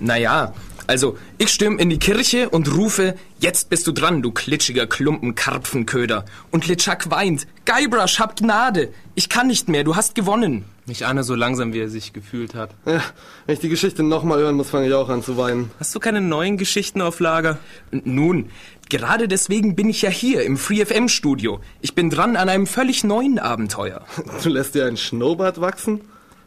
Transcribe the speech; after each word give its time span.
Naja, 0.00 0.54
also 0.86 1.16
ich 1.38 1.50
stürm 1.50 1.78
in 1.78 1.88
die 1.88 1.98
Kirche 1.98 2.48
und 2.48 2.74
rufe, 2.74 3.14
jetzt 3.38 3.70
bist 3.70 3.86
du 3.86 3.92
dran, 3.92 4.22
du 4.22 4.32
klitschiger 4.32 4.88
Klumpen 4.88 5.36
Karpfenköder. 5.36 6.24
Und 6.50 6.66
Litschak 6.66 7.10
weint, 7.10 7.46
Guybrush, 7.64 8.18
hab 8.18 8.34
Gnade, 8.34 8.88
ich 9.14 9.28
kann 9.28 9.46
nicht 9.46 9.68
mehr, 9.68 9.84
du 9.84 9.94
hast 9.94 10.16
gewonnen. 10.16 10.64
Ich 10.88 11.06
ahne 11.06 11.22
so 11.22 11.36
langsam, 11.36 11.72
wie 11.72 11.78
er 11.78 11.88
sich 11.88 12.12
gefühlt 12.12 12.56
hat. 12.56 12.70
Ja, 12.86 13.00
wenn 13.46 13.52
ich 13.52 13.60
die 13.60 13.68
Geschichte 13.68 14.02
nochmal 14.02 14.40
hören 14.40 14.56
muss, 14.56 14.70
fange 14.70 14.88
ich 14.88 14.94
auch 14.94 15.08
an 15.08 15.22
zu 15.22 15.36
weinen. 15.36 15.70
Hast 15.78 15.94
du 15.94 16.00
keine 16.00 16.20
neuen 16.20 16.56
Geschichten 16.56 17.00
auf 17.02 17.20
Lager? 17.20 17.58
Nun, 17.92 18.50
gerade 18.88 19.28
deswegen 19.28 19.76
bin 19.76 19.88
ich 19.88 20.02
ja 20.02 20.10
hier 20.10 20.42
im 20.42 20.56
Free 20.56 20.84
FM 20.84 21.08
Studio. 21.08 21.60
Ich 21.82 21.94
bin 21.94 22.10
dran 22.10 22.34
an 22.34 22.48
einem 22.48 22.66
völlig 22.66 23.04
neuen 23.04 23.38
Abenteuer. 23.38 24.04
Du 24.42 24.48
lässt 24.48 24.74
dir 24.74 24.86
ein 24.86 24.96
Schnurrbart 24.96 25.60
wachsen? 25.60 26.00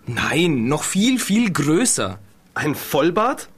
Nein, 0.06 0.68
noch 0.68 0.84
viel, 0.84 1.20
viel 1.20 1.50
größer. 1.54 2.20
Ein 2.54 2.76
Vollbart? 2.76 3.50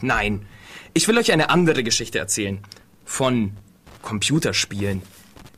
Nein, 0.00 0.46
ich 0.94 1.08
will 1.08 1.18
euch 1.18 1.32
eine 1.32 1.50
andere 1.50 1.82
Geschichte 1.82 2.18
erzählen. 2.18 2.60
Von 3.04 3.56
Computerspielen. 4.02 5.02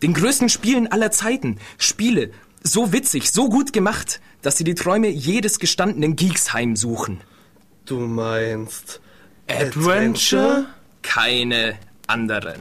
Den 0.02 0.14
größten 0.14 0.48
Spielen 0.48 0.90
aller 0.90 1.10
Zeiten. 1.10 1.58
Spiele, 1.78 2.30
so 2.62 2.92
witzig, 2.92 3.30
so 3.30 3.48
gut 3.48 3.72
gemacht, 3.72 4.20
dass 4.42 4.56
sie 4.56 4.64
die 4.64 4.74
Träume 4.74 5.08
jedes 5.08 5.58
gestandenen 5.58 6.16
Geeks 6.16 6.52
heimsuchen. 6.52 7.20
Du 7.84 8.00
meinst 8.00 9.00
Adventure? 9.48 10.66
Keine 11.02 11.78
anderen. 12.06 12.60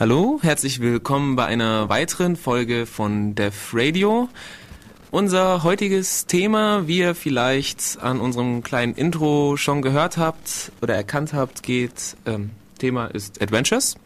Hallo, 0.00 0.38
herzlich 0.42 0.78
willkommen 0.78 1.34
bei 1.34 1.46
einer 1.46 1.88
weiteren 1.88 2.36
Folge 2.36 2.86
von 2.86 3.34
Def 3.34 3.70
Radio. 3.74 4.28
Unser 5.10 5.64
heutiges 5.64 6.26
Thema, 6.26 6.86
wie 6.86 6.98
ihr 6.98 7.16
vielleicht 7.16 7.98
an 8.00 8.20
unserem 8.20 8.62
kleinen 8.62 8.94
Intro 8.94 9.56
schon 9.56 9.82
gehört 9.82 10.16
habt 10.16 10.70
oder 10.82 10.94
erkannt 10.94 11.32
habt, 11.32 11.64
geht, 11.64 12.16
ähm, 12.26 12.50
Thema 12.78 13.06
ist 13.06 13.42
Adventures. 13.42 13.96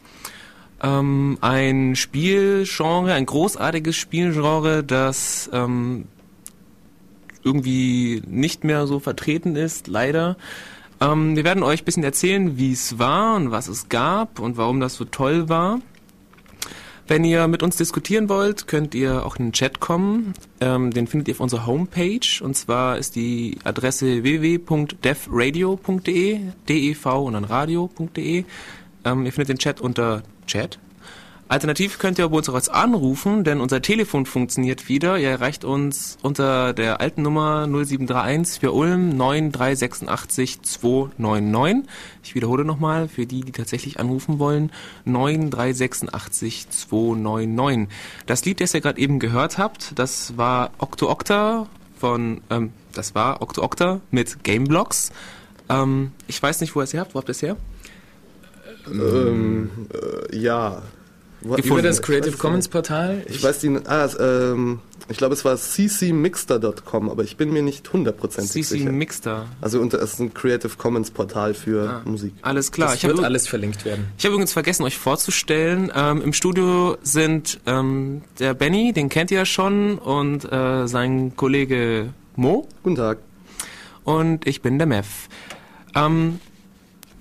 Ähm, 0.81 1.37
ein 1.41 1.95
Spielgenre, 1.95 3.13
ein 3.13 3.27
großartiges 3.27 3.95
Spielgenre, 3.95 4.83
das 4.83 5.47
ähm, 5.53 6.05
irgendwie 7.43 8.23
nicht 8.25 8.63
mehr 8.63 8.87
so 8.87 8.99
vertreten 8.99 9.55
ist, 9.55 9.87
leider. 9.87 10.37
Ähm, 11.03 11.35
wir 11.35 11.43
werden 11.43 11.63
euch 11.63 11.81
ein 11.81 11.85
bisschen 11.85 12.03
erzählen, 12.03 12.55
wie 12.57 12.71
es 12.71 12.99
war 12.99 13.35
und 13.35 13.51
was 13.51 13.67
es 13.67 13.89
gab 13.89 14.39
und 14.39 14.55
warum 14.57 14.79
das 14.79 14.95
so 14.95 15.05
toll 15.05 15.49
war. 15.49 15.79
Wenn 17.05 17.25
ihr 17.25 17.49
mit 17.49 17.61
uns 17.63 17.75
diskutieren 17.75 18.29
wollt, 18.29 18.67
könnt 18.67 18.95
ihr 18.95 19.25
auch 19.25 19.35
in 19.35 19.47
den 19.47 19.51
Chat 19.51 19.81
kommen. 19.81 20.33
Ähm, 20.61 20.91
den 20.91 21.07
findet 21.07 21.27
ihr 21.27 21.33
auf 21.33 21.41
unserer 21.41 21.65
Homepage. 21.65 22.41
Und 22.41 22.55
zwar 22.55 22.97
ist 22.97 23.17
die 23.17 23.57
Adresse 23.65 24.23
www.devradio.de, 24.23 26.39
dev 26.69 27.05
und 27.05 27.33
dann 27.33 27.43
radio.de. 27.43 28.45
Ähm, 29.03 29.25
ihr 29.25 29.33
findet 29.33 29.49
den 29.49 29.57
Chat 29.57 29.81
unter 29.81 30.23
Chat 30.47 30.79
Alternativ 31.53 31.99
könnt 31.99 32.17
ihr 32.17 32.25
aber 32.25 32.37
uns 32.37 32.49
auch 32.49 32.55
jetzt 32.55 32.71
anrufen, 32.71 33.43
denn 33.43 33.61
unser 33.61 33.79
Telefon 33.79 34.25
funktioniert 34.25 34.89
wieder. 34.89 35.19
Ihr 35.19 35.29
erreicht 35.29 35.63
uns 35.63 36.17
unter 36.23 36.73
der 36.73 36.99
alten 36.99 37.21
Nummer 37.21 37.67
0731 37.67 38.59
für 38.59 38.71
Ulm 38.71 39.09
9386 39.15 40.63
299. 40.63 41.87
Ich 42.23 42.33
wiederhole 42.33 42.65
nochmal 42.65 43.07
für 43.07 43.27
die, 43.27 43.41
die 43.41 43.51
tatsächlich 43.51 43.99
anrufen 43.99 44.39
wollen, 44.39 44.71
9386 45.05 46.71
299. 46.71 47.87
Das 48.25 48.43
Lied, 48.45 48.59
das 48.59 48.73
ihr 48.73 48.81
gerade 48.81 48.99
eben 48.99 49.19
gehört 49.19 49.59
habt, 49.59 49.99
das 49.99 50.35
war 50.35 50.71
Octo 50.79 51.07
Octa 51.07 51.67
von, 51.99 52.41
ähm, 52.49 52.73
das 52.93 53.13
war 53.13 53.43
Octo 53.43 53.61
Octa 53.61 54.01
mit 54.09 54.43
Gameblocks. 54.43 55.11
Ähm, 55.69 56.13
ich 56.25 56.41
weiß 56.41 56.61
nicht, 56.61 56.75
wo 56.75 56.79
ihr 56.79 56.85
es 56.85 56.93
her 56.93 57.01
habt. 57.01 57.13
Wo 57.13 57.19
habt 57.19 57.29
ihr 57.29 57.33
es 57.33 57.43
her? 57.43 57.57
Ähm, 58.91 59.69
äh, 59.93 60.35
ja. 60.35 60.81
Über 61.43 61.81
das 61.81 62.01
Creative 62.01 62.37
Commons 62.37 62.67
Portal? 62.67 63.21
Ich, 63.27 63.37
ich 63.37 63.43
weiß 63.43 63.59
die, 63.59 63.77
ah, 63.85 64.09
ähm, 64.19 64.79
ich 65.09 65.17
glaube 65.17 65.33
es 65.33 65.43
war 65.43 65.57
ccmixter.com, 65.57 67.09
aber 67.09 67.23
ich 67.23 67.35
bin 67.35 67.51
mir 67.51 67.61
nicht 67.61 67.91
hundertprozentig 67.91 68.67
sicher. 68.67 68.85
ccmixter. 68.85 69.47
Also 69.59 69.79
unter, 69.79 70.01
es 70.01 70.13
ist 70.13 70.19
ein 70.19 70.33
Creative 70.33 70.71
Commons 70.77 71.11
Portal 71.11 71.53
für 71.53 71.89
ah, 71.89 72.01
Musik. 72.05 72.33
Alles 72.41 72.71
klar. 72.71 72.89
Das 72.89 72.97
ich 72.97 73.03
wird 73.03 73.23
alles 73.23 73.47
verlinkt 73.47 73.83
werden. 73.83 74.07
Ich 74.17 74.23
habe 74.25 74.33
übrigens 74.33 74.53
vergessen, 74.53 74.83
euch 74.83 74.97
vorzustellen. 74.97 75.91
Ähm, 75.93 76.21
Im 76.21 76.33
Studio 76.33 76.97
sind 77.03 77.59
ähm, 77.65 78.21
der 78.39 78.53
Benny, 78.53 78.93
den 78.93 79.09
kennt 79.09 79.31
ihr 79.31 79.39
ja 79.39 79.45
schon, 79.45 79.97
und 79.97 80.49
äh, 80.51 80.87
sein 80.87 81.35
Kollege 81.35 82.13
Mo. 82.35 82.67
Guten 82.83 82.95
Tag. 82.95 83.17
Und 84.03 84.47
ich 84.47 84.61
bin 84.61 84.77
der 84.77 84.87
Mev. 84.87 85.27
Ähm, 85.95 86.39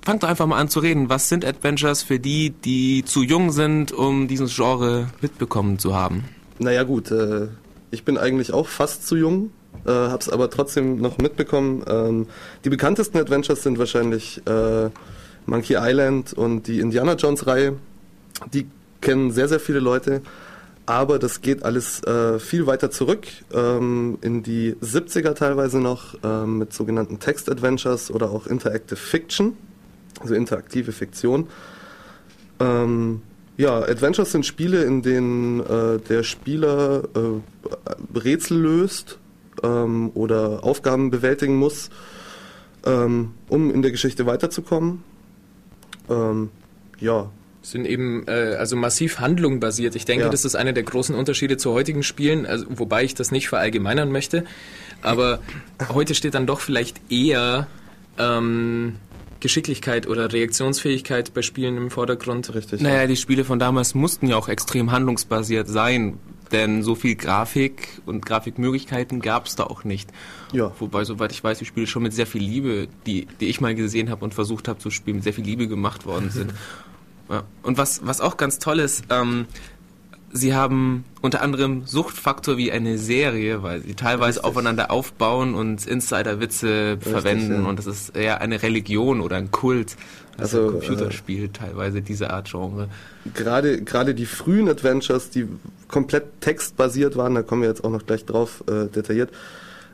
fangt 0.04 0.22
doch 0.22 0.28
einfach 0.28 0.46
mal 0.46 0.58
an 0.58 0.68
zu 0.68 0.80
reden. 0.80 1.08
Was 1.08 1.28
sind 1.28 1.44
Adventures 1.44 2.02
für 2.02 2.18
die, 2.18 2.50
die 2.50 3.04
zu 3.04 3.22
jung 3.22 3.50
sind, 3.52 3.92
um 3.92 4.28
dieses 4.28 4.54
Genre 4.54 5.08
mitbekommen 5.20 5.78
zu 5.78 5.94
haben? 5.94 6.24
Naja 6.58 6.82
gut, 6.82 7.10
äh, 7.10 7.48
ich 7.90 8.04
bin 8.04 8.18
eigentlich 8.18 8.52
auch 8.52 8.68
fast 8.68 9.06
zu 9.06 9.16
jung, 9.16 9.50
äh, 9.84 9.90
hab's 9.90 10.28
aber 10.28 10.50
trotzdem 10.50 10.96
noch 10.98 11.18
mitbekommen. 11.18 11.84
Ähm, 11.88 12.26
die 12.64 12.70
bekanntesten 12.70 13.18
Adventures 13.18 13.62
sind 13.62 13.78
wahrscheinlich 13.78 14.42
äh, 14.46 14.90
Monkey 15.46 15.76
Island 15.78 16.32
und 16.32 16.66
die 16.66 16.80
Indiana 16.80 17.14
Jones 17.14 17.46
Reihe. 17.46 17.76
Die 18.52 18.66
kennen 19.00 19.30
sehr, 19.30 19.48
sehr 19.48 19.60
viele 19.60 19.80
Leute. 19.80 20.22
Aber 20.84 21.20
das 21.20 21.42
geht 21.42 21.64
alles 21.64 22.02
äh, 22.02 22.40
viel 22.40 22.66
weiter 22.66 22.90
zurück, 22.90 23.28
ähm, 23.54 24.18
in 24.20 24.42
die 24.42 24.74
70er 24.82 25.34
teilweise 25.34 25.78
noch, 25.78 26.16
ähm, 26.24 26.58
mit 26.58 26.72
sogenannten 26.72 27.20
Text-Adventures 27.20 28.10
oder 28.10 28.30
auch 28.30 28.48
Interactive 28.48 28.96
Fiction. 28.96 29.56
Also 30.22 30.34
interaktive 30.34 30.92
Fiktion. 30.92 31.48
Ähm, 32.60 33.22
ja, 33.56 33.78
Adventures 33.78 34.32
sind 34.32 34.46
Spiele, 34.46 34.84
in 34.84 35.02
denen 35.02 35.60
äh, 35.60 35.98
der 35.98 36.22
Spieler 36.22 37.02
äh, 37.14 38.18
Rätsel 38.18 38.58
löst 38.58 39.18
ähm, 39.62 40.10
oder 40.14 40.64
Aufgaben 40.64 41.10
bewältigen 41.10 41.56
muss, 41.56 41.90
ähm, 42.86 43.32
um 43.48 43.70
in 43.70 43.82
der 43.82 43.90
Geschichte 43.90 44.26
weiterzukommen. 44.26 45.04
Ähm, 46.08 46.50
ja, 46.98 47.30
sind 47.62 47.86
eben 47.86 48.26
äh, 48.26 48.56
also 48.58 48.74
massiv 48.76 49.20
handlungbasiert. 49.20 49.94
Ich 49.94 50.04
denke, 50.04 50.24
Ja. 50.24 50.30
das 50.30 50.44
ist 50.44 50.56
einer 50.56 50.72
der 50.72 50.82
großen 50.82 51.14
Unterschiede 51.14 51.56
zu 51.56 51.72
heutigen 51.72 52.02
Spielen, 52.02 52.44
also, 52.46 52.66
wobei 52.70 53.04
ich 53.04 53.14
das 53.14 53.30
nicht 53.30 53.48
verallgemeinern 53.48 54.10
möchte. 54.10 54.44
Aber 55.02 55.40
heute 55.92 56.14
steht 56.14 56.34
dann 56.34 56.46
doch 56.46 56.60
vielleicht 56.60 57.00
eher 57.10 57.68
ähm, 58.18 58.96
Geschicklichkeit 59.42 60.06
oder 60.06 60.32
Reaktionsfähigkeit 60.32 61.34
bei 61.34 61.42
Spielen 61.42 61.76
im 61.76 61.90
Vordergrund. 61.90 62.54
richtig. 62.54 62.80
Naja, 62.80 63.06
die 63.06 63.16
Spiele 63.16 63.44
von 63.44 63.58
damals 63.58 63.94
mussten 63.94 64.28
ja 64.28 64.36
auch 64.36 64.48
extrem 64.48 64.92
handlungsbasiert 64.92 65.68
sein, 65.68 66.18
denn 66.52 66.82
so 66.82 66.94
viel 66.94 67.16
Grafik 67.16 68.00
und 68.06 68.24
Grafikmöglichkeiten 68.24 69.20
gab 69.20 69.46
es 69.46 69.56
da 69.56 69.64
auch 69.64 69.82
nicht. 69.82 70.10
Ja. 70.52 70.72
Wobei, 70.78 71.04
soweit 71.04 71.32
ich 71.32 71.42
weiß, 71.42 71.58
die 71.58 71.64
Spiele 71.64 71.86
schon 71.88 72.04
mit 72.04 72.12
sehr 72.12 72.26
viel 72.26 72.42
Liebe, 72.42 72.86
die, 73.06 73.26
die 73.40 73.46
ich 73.46 73.60
mal 73.60 73.74
gesehen 73.74 74.10
habe 74.10 74.24
und 74.24 74.32
versucht 74.32 74.68
habe 74.68 74.78
zu 74.78 74.90
spielen, 74.90 75.16
mit 75.16 75.24
sehr 75.24 75.32
viel 75.32 75.44
Liebe 75.44 75.66
gemacht 75.66 76.06
worden 76.06 76.30
sind. 76.30 76.54
Ja. 77.30 77.44
Und 77.62 77.78
was, 77.78 78.04
was 78.04 78.20
auch 78.20 78.36
ganz 78.36 78.58
toll 78.58 78.78
ist, 78.78 79.04
ähm, 79.08 79.46
sie 80.32 80.54
haben 80.54 81.04
unter 81.20 81.42
anderem 81.42 81.86
Suchtfaktor 81.86 82.56
wie 82.56 82.72
eine 82.72 82.98
Serie, 82.98 83.62
weil 83.62 83.82
sie 83.82 83.94
teilweise 83.94 84.38
Richtig. 84.38 84.44
aufeinander 84.44 84.90
aufbauen 84.90 85.54
und 85.54 85.86
Insider-Witze 85.86 86.98
verwenden 87.00 87.62
ja. 87.62 87.68
und 87.68 87.78
das 87.78 87.86
ist 87.86 88.16
eher 88.16 88.40
eine 88.40 88.62
Religion 88.62 89.20
oder 89.20 89.36
ein 89.36 89.50
Kult. 89.50 89.96
Also, 90.38 90.58
Also, 90.58 90.66
ein 90.66 90.80
Computerspiel 90.80 91.50
teilweise 91.50 92.00
diese 92.00 92.30
Art 92.30 92.50
Genre. 92.50 92.88
gerade 93.34 93.82
gerade 93.82 94.14
die 94.14 94.24
frühen 94.26 94.68
Adventures, 94.68 95.28
die 95.28 95.46
komplett 95.88 96.40
textbasiert 96.40 97.16
waren, 97.16 97.34
da 97.34 97.42
kommen 97.42 97.62
wir 97.62 97.68
jetzt 97.68 97.84
auch 97.84 97.90
noch 97.90 98.06
gleich 98.06 98.24
drauf 98.24 98.64
äh, 98.66 98.86
detailliert, 98.86 99.30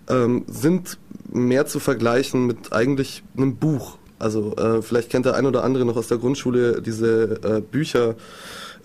ähm, 0.08 0.44
sind 0.46 0.98
mehr 1.32 1.66
zu 1.66 1.80
vergleichen 1.80 2.46
mit 2.46 2.72
eigentlich 2.72 3.24
einem 3.36 3.56
Buch. 3.56 3.98
Also 4.20 4.56
äh, 4.56 4.82
vielleicht 4.82 5.10
kennt 5.10 5.26
der 5.26 5.34
ein 5.34 5.46
oder 5.46 5.64
andere 5.64 5.84
noch 5.84 5.96
aus 5.96 6.08
der 6.08 6.18
Grundschule 6.18 6.82
diese 6.82 7.40
äh, 7.42 7.60
Bücher. 7.60 8.14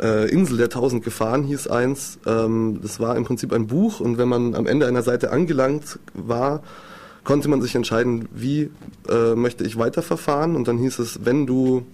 Äh, 0.01 0.29
Insel 0.29 0.57
der 0.57 0.69
tausend 0.69 1.03
Gefahren 1.03 1.43
hieß 1.43 1.67
eins. 1.67 2.17
Ähm, 2.25 2.79
das 2.81 2.99
war 2.99 3.15
im 3.15 3.25
Prinzip 3.25 3.53
ein 3.53 3.67
Buch 3.67 3.99
und 3.99 4.17
wenn 4.17 4.27
man 4.27 4.55
am 4.55 4.65
Ende 4.65 4.87
einer 4.87 5.03
Seite 5.03 5.31
angelangt 5.31 5.99
war, 6.13 6.63
konnte 7.23 7.47
man 7.47 7.61
sich 7.61 7.75
entscheiden, 7.75 8.27
wie 8.33 8.69
äh, 9.09 9.35
möchte 9.35 9.63
ich 9.63 9.77
weiterverfahren 9.77 10.55
und 10.55 10.67
dann 10.67 10.77
hieß 10.77 10.99
es, 10.99 11.25
wenn 11.25 11.45
du 11.45 11.85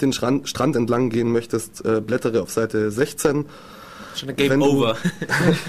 den 0.00 0.12
Strand, 0.12 0.48
Strand 0.48 0.76
entlang 0.76 1.08
gehen 1.10 1.30
möchtest, 1.32 1.84
äh, 1.84 2.00
blättere 2.00 2.42
auf 2.42 2.50
Seite 2.50 2.90
16. 2.90 3.44
Schon 4.14 4.28
ein 4.30 4.36
Game 4.36 4.50
Wenn 4.50 4.60
du- 4.60 4.66
Over. 4.66 4.96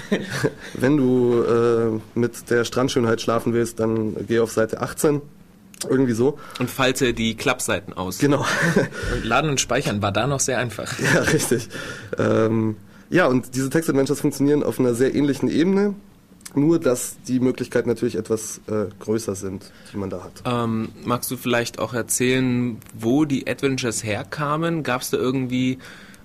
Wenn 0.74 0.96
du 0.96 1.42
äh, 1.42 2.18
mit 2.18 2.50
der 2.50 2.64
Strandschönheit 2.64 3.20
schlafen 3.20 3.52
willst, 3.52 3.78
dann 3.80 4.16
geh 4.26 4.38
auf 4.40 4.50
Seite 4.52 4.80
18. 4.80 5.20
Irgendwie 5.88 6.12
so. 6.12 6.38
Und 6.58 6.70
falte 6.70 7.14
die 7.14 7.36
Klappseiten 7.36 7.92
aus. 7.92 8.18
Genau. 8.18 8.44
Und 9.14 9.24
Laden 9.24 9.50
und 9.50 9.60
Speichern 9.60 10.02
war 10.02 10.12
da 10.12 10.26
noch 10.26 10.40
sehr 10.40 10.58
einfach. 10.58 10.98
ja, 11.14 11.20
richtig. 11.20 11.68
Ähm, 12.18 12.76
ja, 13.10 13.26
und 13.26 13.54
diese 13.54 13.70
Text-Adventures 13.70 14.20
funktionieren 14.20 14.62
auf 14.62 14.80
einer 14.80 14.94
sehr 14.94 15.14
ähnlichen 15.14 15.48
Ebene. 15.48 15.94
Nur, 16.54 16.78
dass 16.78 17.16
die 17.28 17.40
Möglichkeiten 17.40 17.88
natürlich 17.88 18.16
etwas 18.16 18.62
äh, 18.68 18.86
größer 19.00 19.34
sind, 19.34 19.70
die 19.92 19.98
man 19.98 20.08
da 20.08 20.24
hat. 20.24 20.42
Ähm, 20.46 20.88
magst 21.04 21.30
du 21.30 21.36
vielleicht 21.36 21.78
auch 21.78 21.92
erzählen, 21.92 22.78
wo 22.98 23.26
die 23.26 23.46
Adventures 23.46 24.02
herkamen? 24.02 24.82
Gab 24.82 25.02
es 25.02 25.10
da 25.10 25.18
irgendwie, 25.18 25.78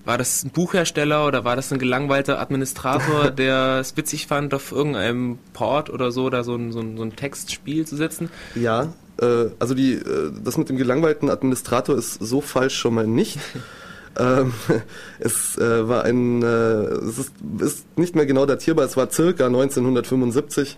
war 0.06 0.18
das 0.18 0.46
ein 0.46 0.52
Buchhersteller 0.52 1.28
oder 1.28 1.44
war 1.44 1.58
das 1.58 1.74
ein 1.74 1.80
gelangweilter 1.80 2.40
Administrator, 2.40 3.32
der 3.38 3.80
es 3.82 3.98
witzig 3.98 4.28
fand, 4.28 4.54
auf 4.54 4.72
irgendeinem 4.72 5.40
Port 5.52 5.90
oder 5.90 6.10
so 6.12 6.30
da 6.30 6.46
so 6.46 6.56
ein, 6.56 6.72
so 6.72 6.80
ein, 6.80 6.96
so 6.96 7.04
ein 7.04 7.18
Textspiel 7.18 7.86
zu 7.86 7.98
setzen? 7.98 8.30
Ja, 8.56 8.94
äh, 9.22 9.50
also 9.60 9.74
die, 9.74 9.94
äh, 9.94 10.32
das 10.44 10.58
mit 10.58 10.70
dem 10.70 10.78
gelangweilten 10.78 11.30
Administrator 11.30 11.98
ist 11.98 12.16
so 12.16 12.42
falsch 12.42 12.78
schon 12.78 12.96
mal 12.96 13.08
nicht. 13.08 13.40
ähm, 14.20 14.54
es 15.20 15.58
äh, 15.58 15.88
war 15.88 16.04
ein, 16.04 16.42
äh, 16.42 16.46
es 16.46 17.20
ist, 17.20 17.34
ist 17.60 17.98
nicht 17.98 18.16
mehr 18.16 18.26
genau 18.26 18.46
datierbar, 18.46 18.86
es 18.86 18.98
war 18.98 19.12
circa 19.12 19.46
1975. 19.48 20.78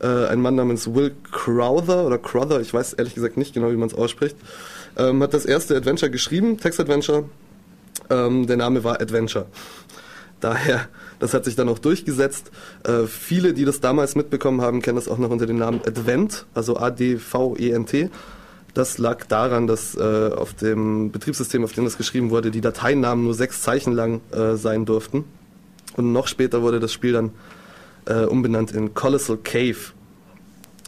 Äh, 0.00 0.26
ein 0.26 0.40
Mann 0.40 0.54
namens 0.54 0.94
Will 0.94 1.12
Crowther 1.32 2.06
oder 2.06 2.18
Crowther, 2.18 2.60
ich 2.60 2.72
weiß 2.72 2.92
ehrlich 2.94 3.14
gesagt 3.14 3.36
nicht 3.36 3.54
genau, 3.54 3.70
wie 3.72 3.76
man 3.76 3.88
es 3.88 3.94
ausspricht, 3.94 4.36
ähm, 4.96 5.22
hat 5.22 5.34
das 5.34 5.44
erste 5.44 5.76
Adventure 5.76 6.10
geschrieben, 6.10 6.58
Text-Adventure. 6.58 7.24
Ähm, 8.10 8.46
der 8.46 8.56
Name 8.56 8.84
war 8.84 9.00
Adventure. 9.00 9.46
Daher, 10.40 10.88
das 11.18 11.34
hat 11.34 11.44
sich 11.44 11.56
dann 11.56 11.68
auch 11.68 11.78
durchgesetzt. 11.78 12.50
Äh, 12.84 13.04
viele, 13.06 13.54
die 13.54 13.64
das 13.64 13.80
damals 13.80 14.14
mitbekommen 14.14 14.60
haben, 14.60 14.82
kennen 14.82 14.96
das 14.96 15.08
auch 15.08 15.18
noch 15.18 15.30
unter 15.30 15.46
dem 15.46 15.58
Namen 15.58 15.80
Advent, 15.86 16.46
also 16.54 16.76
A-D-V-E-N-T. 16.76 18.10
Das 18.74 18.98
lag 18.98 19.24
daran, 19.26 19.66
dass 19.66 19.96
äh, 19.96 20.30
auf 20.36 20.54
dem 20.54 21.10
Betriebssystem, 21.10 21.64
auf 21.64 21.72
dem 21.72 21.84
das 21.84 21.96
geschrieben 21.96 22.30
wurde, 22.30 22.50
die 22.50 22.60
Dateinamen 22.60 23.24
nur 23.24 23.34
sechs 23.34 23.62
Zeichen 23.62 23.92
lang 23.92 24.20
äh, 24.30 24.54
sein 24.56 24.84
durften. 24.84 25.24
Und 25.96 26.12
noch 26.12 26.28
später 26.28 26.62
wurde 26.62 26.78
das 26.78 26.92
Spiel 26.92 27.12
dann 27.12 27.30
äh, 28.04 28.24
umbenannt 28.24 28.70
in 28.72 28.94
Colossal 28.94 29.38
Cave. 29.38 29.92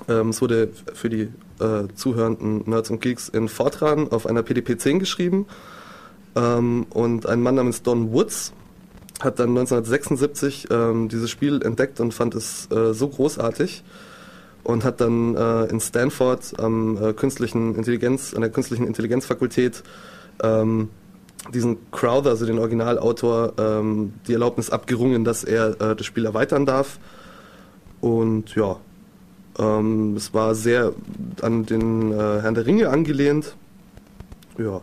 Ähm, 0.09 0.29
es 0.29 0.41
wurde 0.41 0.69
für 0.95 1.09
die 1.09 1.29
äh, 1.59 1.89
zuhörenden 1.95 2.63
Nerds 2.67 2.91
und 2.91 3.01
Geeks 3.01 3.29
in 3.29 3.49
Fortran 3.49 4.09
auf 4.13 4.27
einer 4.27 4.43
PDP-10 4.43 4.99
geschrieben. 4.99 5.47
Ähm, 6.37 6.87
und 6.91 7.27
ein 7.27 7.43
Mann 7.43 7.57
namens 7.57 7.83
Don 7.83 8.13
Woods 8.13 8.53
hat 9.21 9.39
dann 9.39 9.51
1976 9.51 10.69
ähm, 10.71 11.09
dieses 11.09 11.31
Spiel 11.31 11.63
entdeckt 11.63 12.01
und 12.01 12.13
fand 12.13 12.35
es 12.35 12.71
äh, 12.71 12.93
so 12.95 13.09
großartig 13.09 13.83
und 14.65 14.85
hat 14.85 15.01
dann 15.01 15.37
äh, 15.37 15.65
in 15.65 15.81
Stanford 15.81 16.59
am 16.59 16.97
äh, 17.03 17.13
künstlichen 17.13 17.75
Intelligenz, 17.75 18.35
an 18.35 18.41
der 18.41 18.51
künstlichen 18.51 18.87
Intelligenzfakultät 18.87 19.83
ähm, 20.43 20.89
diesen 21.55 21.91
Crowther, 21.91 22.31
also 22.31 22.47
den 22.47 22.59
Originalautor, 22.59 23.55
ähm, 23.59 24.13
die 24.27 24.35
Erlaubnis 24.35 24.71
abgerungen, 24.71 25.25
dass 25.25 25.45
er 25.45 25.81
äh, 25.81 25.97
das 25.97 26.05
Spiel 26.07 26.27
erweitern 26.27 26.67
darf. 26.67 26.99
Und 28.01 28.55
ja, 28.55 28.77
ähm, 29.59 30.15
es 30.17 30.35
war 30.35 30.55
sehr 30.55 30.93
an 31.43 31.67
den 31.67 32.13
äh, 32.13 32.17
Herrn 32.17 32.55
der 32.55 32.67
Ringe 32.67 32.89
angelehnt. 32.91 33.57
Ja. 34.59 34.83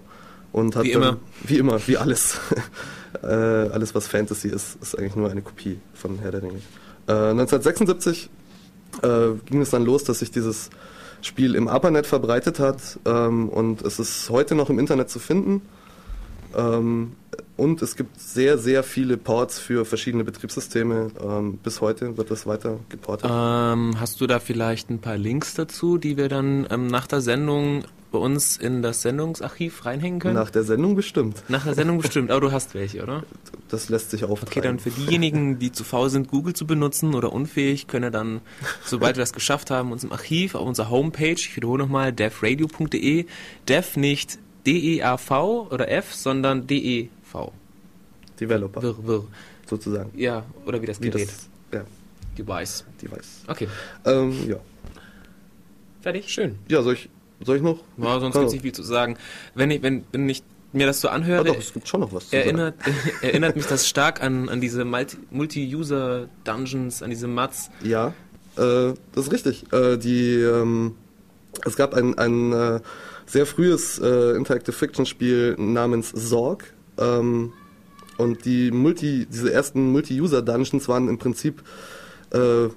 Und 0.52 0.76
hat 0.76 0.84
Wie 0.84 0.94
dann, 0.94 1.02
immer. 1.02 1.18
Wie 1.44 1.58
immer, 1.58 1.88
wie 1.88 1.98
alles. 1.98 2.40
äh, 3.24 3.72
alles, 3.72 3.96
was 3.96 4.08
Fantasy 4.08 4.50
ist, 4.50 4.78
ist 4.82 4.98
eigentlich 4.98 5.16
nur 5.16 5.30
eine 5.30 5.42
Kopie 5.42 5.80
von 5.94 6.20
Herr 6.20 6.32
der 6.32 6.44
Ringe. 6.44 6.62
Äh, 7.08 7.12
1976 7.12 8.30
äh, 9.02 9.30
ging 9.46 9.62
es 9.62 9.70
dann 9.70 9.86
los, 9.86 10.04
dass 10.04 10.20
sich 10.20 10.32
dieses 10.32 10.70
Spiel 11.22 11.56
im 11.56 11.68
ARPANET 11.68 12.06
verbreitet 12.06 12.60
hat 12.60 13.00
ähm, 13.06 13.50
und 13.50 13.82
es 13.82 14.00
ist 14.00 14.30
heute 14.30 14.56
noch 14.56 14.70
im 14.70 14.80
Internet 14.80 15.10
zu 15.10 15.20
finden. 15.20 15.62
Ähm, 16.56 17.14
und 17.56 17.82
es 17.82 17.96
gibt 17.96 18.20
sehr, 18.20 18.58
sehr 18.58 18.84
viele 18.84 19.18
Ports 19.18 19.60
für 19.60 19.84
verschiedene 19.84 20.24
Betriebssysteme. 20.24 21.12
Ähm, 21.22 21.58
bis 21.58 21.82
heute 21.82 22.16
wird 22.18 22.30
das 22.30 22.46
weiter 22.46 22.80
geportet. 22.90 23.30
Ähm, 23.32 24.00
hast 24.00 24.22
du 24.22 24.28
da 24.28 24.40
vielleicht 24.40 24.90
ein 24.90 25.00
paar 25.00 25.18
Links 25.18 25.56
dazu, 25.56 25.98
die 25.98 26.18
wir 26.18 26.30
dann 26.30 26.68
ähm, 26.70 26.88
nach 26.88 27.08
der 27.08 27.22
Sendung 27.22 27.84
bei 28.18 28.26
uns 28.26 28.58
in 28.58 28.82
das 28.82 29.02
Sendungsarchiv 29.04 29.86
reinhängen 29.86 30.20
können? 30.20 30.36
Nach 30.36 30.50
der 30.50 30.64
Sendung 30.64 30.96
bestimmt. 30.96 31.44
Nach 31.50 31.64
der 31.64 31.76
Sendung 31.76 32.00
bestimmt, 32.00 32.32
aber 32.32 32.42
du 32.42 32.52
hast 32.52 32.74
welche, 32.74 33.04
oder? 33.04 33.24
Das 33.70 33.90
lässt 33.90 34.12
sich 34.12 34.24
auftreiben. 34.24 34.50
Okay, 34.50 34.62
dann 34.62 34.80
für 34.80 34.90
diejenigen, 34.90 35.60
die 35.60 35.72
zu 35.72 35.84
faul 35.84 36.10
sind, 36.10 36.30
Google 36.30 36.54
zu 36.54 36.66
benutzen 36.66 37.14
oder 37.16 37.32
unfähig, 37.34 37.88
können 37.88 38.12
dann, 38.12 38.42
sobald 38.86 39.18
wir 39.18 39.22
das 39.22 39.34
geschafft 39.34 39.70
haben, 39.72 39.92
uns 39.92 40.04
im 40.04 40.12
Archiv 40.12 40.56
auf 40.56 40.66
unserer 40.66 40.90
Homepage, 40.90 41.34
ich 41.34 41.56
wiederhole 41.56 41.84
nochmal, 41.84 42.12
devradio.de, 42.14 43.26
dev 43.68 43.98
nicht 44.00 44.40
D-E-A-V 44.66 45.68
oder 45.72 45.90
F, 45.92 46.14
sondern 46.14 46.66
D-E-V. 46.68 47.54
Developer, 48.40 48.82
Wirr, 48.82 48.96
wirr. 49.08 49.24
sozusagen. 49.70 50.10
Ja, 50.16 50.46
oder 50.66 50.82
wie 50.82 50.86
das 50.86 51.02
Wie 51.02 51.10
Gerät. 51.10 51.28
das 51.30 51.50
ja, 51.74 51.84
Device. 52.38 52.84
Device. 53.02 53.44
Okay, 53.48 53.68
Ähm, 54.06 54.34
ja. 54.50 54.58
fertig? 56.02 56.30
Schön. 56.30 56.56
ja, 56.68 56.82
soll 56.82 56.94
ich, 56.94 57.10
soll 57.44 57.58
ich 57.58 57.62
noch? 57.64 57.80
Ja, 57.98 58.20
sonst 58.20 58.34
Kann- 58.34 58.42
gibt's 58.44 58.54
nicht 58.54 58.62
viel 58.64 58.72
zu 58.74 58.84
sagen. 58.84 59.18
Wenn 59.56 59.72
ich, 59.72 59.82
wenn, 59.82 60.04
wenn 60.12 60.28
ich 60.30 60.44
mir 60.74 60.86
das 60.86 61.00
so 61.02 61.08
Ah, 61.08 61.14
anhöre, 61.14 61.46
doch, 61.46 61.58
es 61.58 61.74
gibt 61.74 61.88
schon 61.88 62.02
noch 62.02 62.12
was 62.14 62.30
zu 62.30 62.36
erinnert, 62.36 62.76
erinnert 63.22 63.56
mich 63.56 63.66
das 63.68 63.88
stark 63.88 64.22
an, 64.22 64.50
an 64.50 64.60
diese 64.62 64.84
Multi- 64.86 65.18
Multi-User-Dungeons, 65.32 67.02
an 67.04 67.10
diese 67.10 67.28
Mats. 67.28 67.70
Ja, 67.84 68.10
äh, 68.58 68.94
das 69.14 69.26
ist 69.28 69.32
richtig. 69.32 69.72
Äh, 69.72 69.98
die, 69.98 70.34
ähm, 70.36 70.96
es 71.66 71.76
gab 71.76 71.94
ein, 71.94 72.18
ein 72.18 72.52
äh, 72.54 72.80
sehr 73.26 73.46
frühes 73.46 74.00
äh, 74.00 74.36
Interactive 74.36 74.74
Fiction 74.76 75.06
Spiel 75.06 75.56
namens 75.58 76.12
Zorg. 76.14 76.74
Ähm, 76.98 77.54
und 78.18 78.46
die 78.46 78.72
Multi, 78.72 79.28
diese 79.32 79.52
ersten 79.54 79.92
Multi-User 79.92 80.42
Dungeons 80.42 80.88
waren 80.88 81.08
im 81.08 81.18
Prinzip 81.18 81.62
äh, 82.34 82.68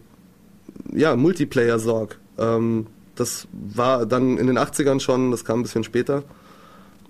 ja, 0.95 1.17
Multiplayer-Sorg. 1.17 2.19
Ähm, 2.39 2.87
das 3.21 3.47
war 3.53 4.07
dann 4.07 4.39
in 4.39 4.47
den 4.47 4.59
80ern 4.59 4.99
schon, 5.01 5.31
das 5.31 5.45
kam 5.45 5.61
ein 5.61 5.63
bisschen 5.63 5.85
später. 5.85 6.25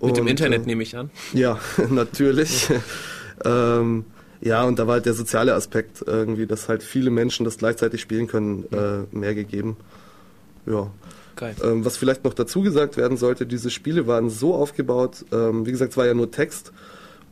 Mit 0.03 0.17
dem 0.17 0.27
Internet 0.27 0.63
äh, 0.63 0.67
nehme 0.67 0.83
ich 0.83 0.97
an. 0.97 1.11
Ja, 1.33 1.59
natürlich. 1.91 2.69
ähm, 3.45 4.05
ja, 4.41 4.65
und 4.65 4.79
da 4.79 4.87
war 4.87 4.95
halt 4.95 5.07
der 5.07 5.15
soziale 5.15 5.55
Aspekt 5.55 6.03
irgendwie, 6.07 6.47
dass 6.47 6.69
halt 6.69 6.83
viele 6.83 7.11
Menschen 7.11 7.45
das 7.45 7.59
gleichzeitig 7.59 8.01
spielen 8.01 8.27
können, 8.27 8.65
äh, 8.73 9.05
mehr 9.15 9.35
gegeben. 9.35 9.77
Ja. 10.67 10.91
Geil. 11.37 11.55
Ähm, 11.63 11.85
was 11.85 11.97
vielleicht 11.97 12.25
noch 12.25 12.35
dazu 12.35 12.63
gesagt 12.63 12.97
werden 12.97 13.17
sollte, 13.17 13.47
diese 13.47 13.71
Spiele 13.71 14.07
waren 14.07 14.31
so 14.31 14.55
aufgebaut, 14.55 15.25
ähm, 15.33 15.65
wie 15.65 15.71
gesagt, 15.71 15.93
es 15.93 15.97
war 15.97 16.07
ja 16.07 16.15
nur 16.15 16.31
Text. 16.31 16.73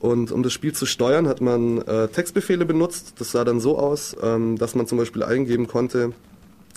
Und 0.00 0.30
um 0.30 0.42
das 0.42 0.52
Spiel 0.52 0.72
zu 0.72 0.86
steuern, 0.86 1.26
hat 1.26 1.40
man 1.40 1.82
äh, 1.82 2.06
Textbefehle 2.08 2.64
benutzt. 2.64 3.14
Das 3.18 3.32
sah 3.32 3.44
dann 3.44 3.58
so 3.58 3.78
aus, 3.78 4.16
ähm, 4.22 4.56
dass 4.56 4.76
man 4.76 4.86
zum 4.86 4.98
Beispiel 4.98 5.24
eingeben 5.24 5.66
konnte, 5.66 6.12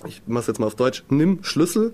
ich 0.06 0.22
mache 0.28 0.48
jetzt 0.48 0.60
mal 0.60 0.68
auf 0.68 0.76
Deutsch, 0.76 1.04
nimm 1.10 1.44
Schlüssel. 1.44 1.94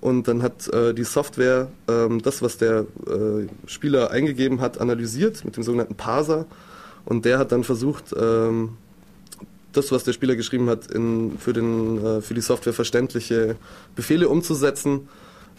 Und 0.00 0.28
dann 0.28 0.42
hat 0.42 0.68
äh, 0.68 0.94
die 0.94 1.02
Software 1.02 1.68
ähm, 1.88 2.22
das, 2.22 2.40
was 2.40 2.56
der 2.56 2.86
äh, 3.06 3.48
Spieler 3.66 4.12
eingegeben 4.12 4.60
hat, 4.60 4.80
analysiert 4.80 5.44
mit 5.44 5.56
dem 5.56 5.64
sogenannten 5.64 5.96
Parser. 5.96 6.46
Und 7.04 7.24
der 7.24 7.38
hat 7.38 7.50
dann 7.50 7.64
versucht, 7.64 8.14
ähm, 8.16 8.76
das, 9.72 9.90
was 9.92 10.04
der 10.04 10.12
Spieler 10.12 10.36
geschrieben 10.36 10.68
hat, 10.70 10.86
in, 10.86 11.36
für, 11.38 11.52
den, 11.52 12.04
äh, 12.04 12.20
für 12.20 12.34
die 12.34 12.40
Software 12.40 12.72
verständliche 12.72 13.56
Befehle 13.96 14.28
umzusetzen. 14.28 15.08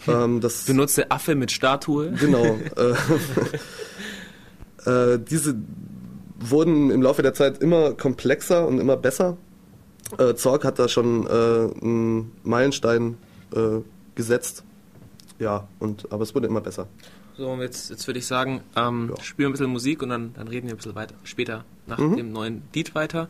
Ähm, 0.06 0.40
das, 0.40 0.64
Benutzt 0.64 0.96
der 0.96 1.12
Affe 1.12 1.34
mit 1.34 1.50
Statue. 1.52 2.12
Genau. 2.12 2.44
äh, 4.86 5.14
äh, 5.14 5.18
diese 5.18 5.56
wurden 6.38 6.90
im 6.90 7.02
Laufe 7.02 7.22
der 7.22 7.34
Zeit 7.34 7.58
immer 7.58 7.92
komplexer 7.92 8.66
und 8.66 8.80
immer 8.80 8.96
besser. 8.96 9.36
Äh, 10.18 10.34
Zorg 10.34 10.64
hat 10.64 10.78
da 10.78 10.88
schon 10.88 11.26
äh, 11.26 11.30
einen 11.30 12.32
Meilenstein 12.42 13.16
äh, 13.54 13.80
gesetzt. 14.14 14.64
Ja, 15.38 15.66
und, 15.78 16.12
aber 16.12 16.22
es 16.22 16.34
wurde 16.34 16.46
immer 16.46 16.60
besser. 16.60 16.86
So, 17.36 17.48
und 17.48 17.60
jetzt, 17.60 17.88
jetzt 17.88 18.06
würde 18.06 18.18
ich 18.18 18.26
sagen, 18.26 18.60
ähm, 18.76 19.12
Ja. 19.16 19.22
spielen 19.22 19.46
wir 19.46 19.48
ein 19.48 19.52
bisschen 19.52 19.70
Musik 19.70 20.02
und 20.02 20.10
dann, 20.10 20.34
dann 20.34 20.48
reden 20.48 20.66
wir 20.66 20.74
ein 20.74 20.76
bisschen 20.76 20.94
weiter, 20.94 21.14
später 21.24 21.64
nach 21.86 21.96
dem 21.96 22.32
neuen 22.32 22.62
Lied 22.74 22.94
weiter. 22.94 23.28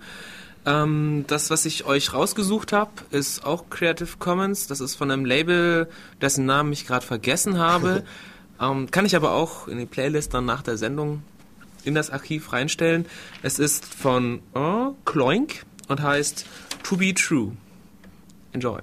Ähm, 0.66 1.24
das, 1.26 1.50
was 1.50 1.64
ich 1.64 1.86
euch 1.86 2.12
rausgesucht 2.12 2.72
habe, 2.72 2.90
ist 3.10 3.46
auch 3.46 3.70
Creative 3.70 4.18
Commons. 4.18 4.66
Das 4.66 4.80
ist 4.80 4.94
von 4.94 5.10
einem 5.10 5.24
Label, 5.24 5.88
dessen 6.20 6.44
Namen 6.44 6.72
ich 6.72 6.86
gerade 6.86 7.06
vergessen 7.06 7.58
habe. 7.58 8.04
ähm, 8.60 8.90
kann 8.90 9.06
ich 9.06 9.16
aber 9.16 9.32
auch 9.32 9.68
in 9.68 9.78
die 9.78 9.86
Playlist 9.86 10.34
dann 10.34 10.44
nach 10.44 10.62
der 10.62 10.76
Sendung 10.76 11.22
in 11.84 11.94
das 11.94 12.10
Archiv 12.10 12.52
reinstellen. 12.52 13.06
Es 13.42 13.58
ist 13.58 13.86
von 13.86 14.40
oh, 14.54 14.92
Kloink 15.06 15.64
und 15.88 16.02
heißt 16.02 16.44
To 16.84 16.96
Be 16.96 17.12
True. 17.12 17.56
Enjoy. 18.52 18.80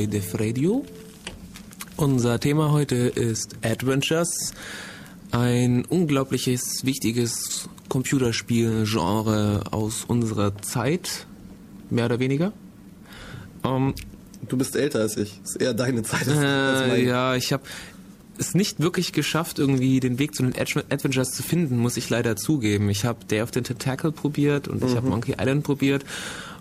Bei 0.00 0.06
Def 0.06 0.34
Radio. 0.40 0.82
Unser 1.98 2.40
Thema 2.40 2.72
heute 2.72 2.94
ist 2.96 3.56
Adventures, 3.62 4.54
ein 5.30 5.84
unglaubliches, 5.84 6.86
wichtiges 6.86 7.68
Computerspiel-Genre 7.90 9.64
aus 9.72 10.04
unserer 10.08 10.56
Zeit, 10.62 11.26
mehr 11.90 12.06
oder 12.06 12.18
weniger. 12.18 12.54
Ähm, 13.62 13.92
Du 14.48 14.56
bist 14.56 14.74
älter 14.74 15.00
als 15.00 15.18
ich. 15.18 15.38
Ist 15.44 15.60
eher 15.60 15.74
deine 15.74 16.02
Zeit 16.02 16.26
als, 16.26 16.38
als 16.38 16.80
äh, 16.80 16.88
meine. 16.88 17.02
ja, 17.02 17.34
ich 17.36 17.52
habe 17.52 17.64
es 18.38 18.54
nicht 18.54 18.80
wirklich 18.80 19.12
geschafft, 19.12 19.58
irgendwie 19.58 20.00
den 20.00 20.18
Weg 20.18 20.34
zu 20.34 20.42
den 20.44 20.54
Adve- 20.54 20.84
Adventures 20.90 21.32
zu 21.32 21.42
finden, 21.42 21.76
muss 21.76 21.98
ich 21.98 22.08
leider 22.08 22.36
zugeben. 22.36 22.88
Ich 22.88 23.04
habe 23.04 23.26
Day 23.26 23.42
of 23.42 23.50
the 23.52 23.60
Tentacle 23.60 24.12
probiert 24.12 24.66
und 24.66 24.82
ich 24.82 24.96
habe 24.96 25.10
Monkey 25.10 25.32
Island 25.38 25.62
probiert 25.62 26.06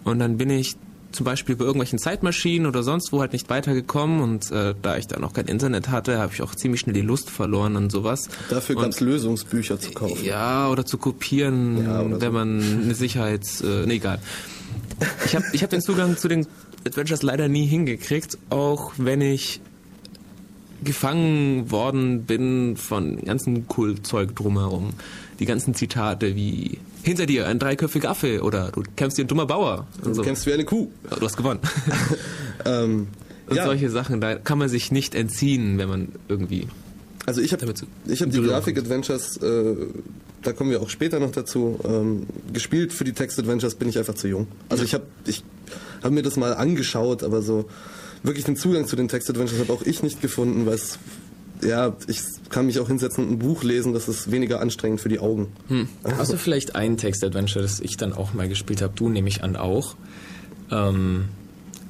und 0.03 0.19
dann 0.19 0.37
bin 0.37 0.49
ich 0.49 0.75
zum 1.11 1.23
Beispiel 1.23 1.55
bei 1.55 1.65
irgendwelchen 1.65 1.97
Zeitmaschinen 1.99 2.67
oder 2.67 2.83
sonst 2.83 3.11
wo 3.11 3.19
halt 3.21 3.33
nicht 3.33 3.49
weitergekommen 3.49 4.21
und 4.21 4.51
äh, 4.51 4.75
da 4.81 4.97
ich 4.97 5.07
dann 5.07 5.23
auch 5.23 5.33
kein 5.33 5.45
Internet 5.47 5.89
hatte, 5.89 6.19
habe 6.19 6.33
ich 6.33 6.41
auch 6.41 6.53
ziemlich 6.55 6.81
schnell 6.81 6.93
die 6.93 7.01
Lust 7.01 7.29
verloren 7.29 7.75
an 7.75 7.89
sowas. 7.89 8.29
Dafür 8.49 8.75
gab 8.75 8.89
es 8.89 8.99
Lösungsbücher 8.99 9.79
zu 9.79 9.91
kaufen. 9.91 10.23
Ja, 10.23 10.69
oder 10.69 10.85
zu 10.85 10.97
kopieren, 10.97 11.83
Ja, 11.83 12.01
oder 12.01 12.21
wenn 12.21 12.31
so. 12.31 12.31
man 12.31 12.81
eine 12.83 12.95
Sicherheits... 12.95 13.61
Äh, 13.61 13.85
nee, 13.87 13.95
egal. 13.95 14.19
Ich 15.25 15.35
habe 15.35 15.45
ich 15.53 15.63
hab 15.63 15.69
den 15.69 15.81
Zugang 15.81 16.17
zu 16.17 16.27
den 16.27 16.45
Adventures 16.85 17.23
leider 17.23 17.47
nie 17.47 17.65
hingekriegt, 17.65 18.37
auch 18.49 18.91
wenn 18.97 19.21
ich 19.21 19.61
gefangen 20.83 21.71
worden 21.71 22.23
bin 22.23 22.77
von 22.77 23.23
ganzen 23.23 23.67
Kultzeug 23.67 24.35
drumherum. 24.35 24.91
Die 25.39 25.45
ganzen 25.45 25.73
Zitate 25.73 26.35
wie 26.35 26.77
hinter 27.03 27.25
dir 27.25 27.47
ein 27.47 27.59
dreiköpfiger 27.59 28.09
Affe 28.09 28.41
oder 28.41 28.71
du 28.71 28.83
kämpfst 28.95 29.17
wie 29.17 29.23
ein 29.23 29.27
dummer 29.27 29.45
Bauer. 29.45 29.87
Und 29.97 30.07
Du 30.07 30.13
so. 30.15 30.21
kämpfst 30.21 30.45
wie 30.45 30.53
eine 30.53 30.65
Kuh. 30.65 30.89
Du 31.09 31.21
hast 31.25 31.37
gewonnen. 31.37 31.59
Ähm, 32.65 33.07
Und 33.47 33.55
ja, 33.55 33.63
solche 33.63 33.89
Sachen, 33.89 34.19
da 34.19 34.35
kann 34.35 34.57
man 34.57 34.67
sich 34.67 34.91
nicht 34.91 35.15
entziehen, 35.15 35.77
wenn 35.77 35.87
man 35.87 36.09
irgendwie 36.27 36.67
also 37.25 37.41
ich 37.41 37.53
habe 37.53 37.65
hab 37.67 37.75
die 38.31 38.41
Grafik-Adventures, 38.41 39.37
äh, 39.37 39.75
da 40.41 40.51
kommen 40.51 40.71
wir 40.71 40.81
auch 40.81 40.89
später 40.89 41.19
noch 41.19 41.31
dazu, 41.31 41.79
ähm, 41.83 42.23
gespielt. 42.51 42.91
Für 42.91 43.03
die 43.03 43.13
Text-Adventures 43.13 43.75
bin 43.75 43.87
ich 43.87 43.99
einfach 43.99 44.15
zu 44.15 44.27
jung. 44.27 44.47
Also 44.67 44.83
ich 44.83 44.95
habe 44.95 45.05
ich 45.27 45.43
hab 46.01 46.11
mir 46.11 46.23
das 46.23 46.37
mal 46.37 46.55
angeschaut, 46.55 47.21
aber 47.23 47.43
so 47.43 47.69
wirklich 48.23 48.45
den 48.45 48.55
Zugang 48.55 48.87
zu 48.87 48.95
den 48.95 49.09
Text-Adventures 49.09 49.59
habe 49.59 49.71
auch 49.71 49.83
ich 49.83 50.01
nicht 50.01 50.21
gefunden, 50.21 50.65
weil 50.65 50.73
es 50.73 50.97
ja, 51.61 51.95
ich 52.07 52.19
kann 52.49 52.65
mich 52.65 52.79
auch 52.79 52.87
hinsetzen 52.87 53.25
und 53.25 53.31
ein 53.33 53.39
Buch 53.39 53.63
lesen, 53.63 53.93
das 53.93 54.07
ist 54.07 54.31
weniger 54.31 54.59
anstrengend 54.61 55.01
für 55.01 55.09
die 55.09 55.19
Augen. 55.19 55.47
Hast 56.17 56.31
du 56.33 56.37
vielleicht 56.37 56.75
ein 56.75 56.97
Text-Adventure, 56.97 57.61
das 57.63 57.79
ich 57.79 57.97
dann 57.97 58.13
auch 58.13 58.33
mal 58.33 58.47
gespielt 58.49 58.81
habe? 58.81 58.93
Du 58.95 59.09
nehme 59.09 59.27
ich 59.27 59.43
an 59.43 59.55
auch. 59.55 59.95
Ähm, 60.71 61.25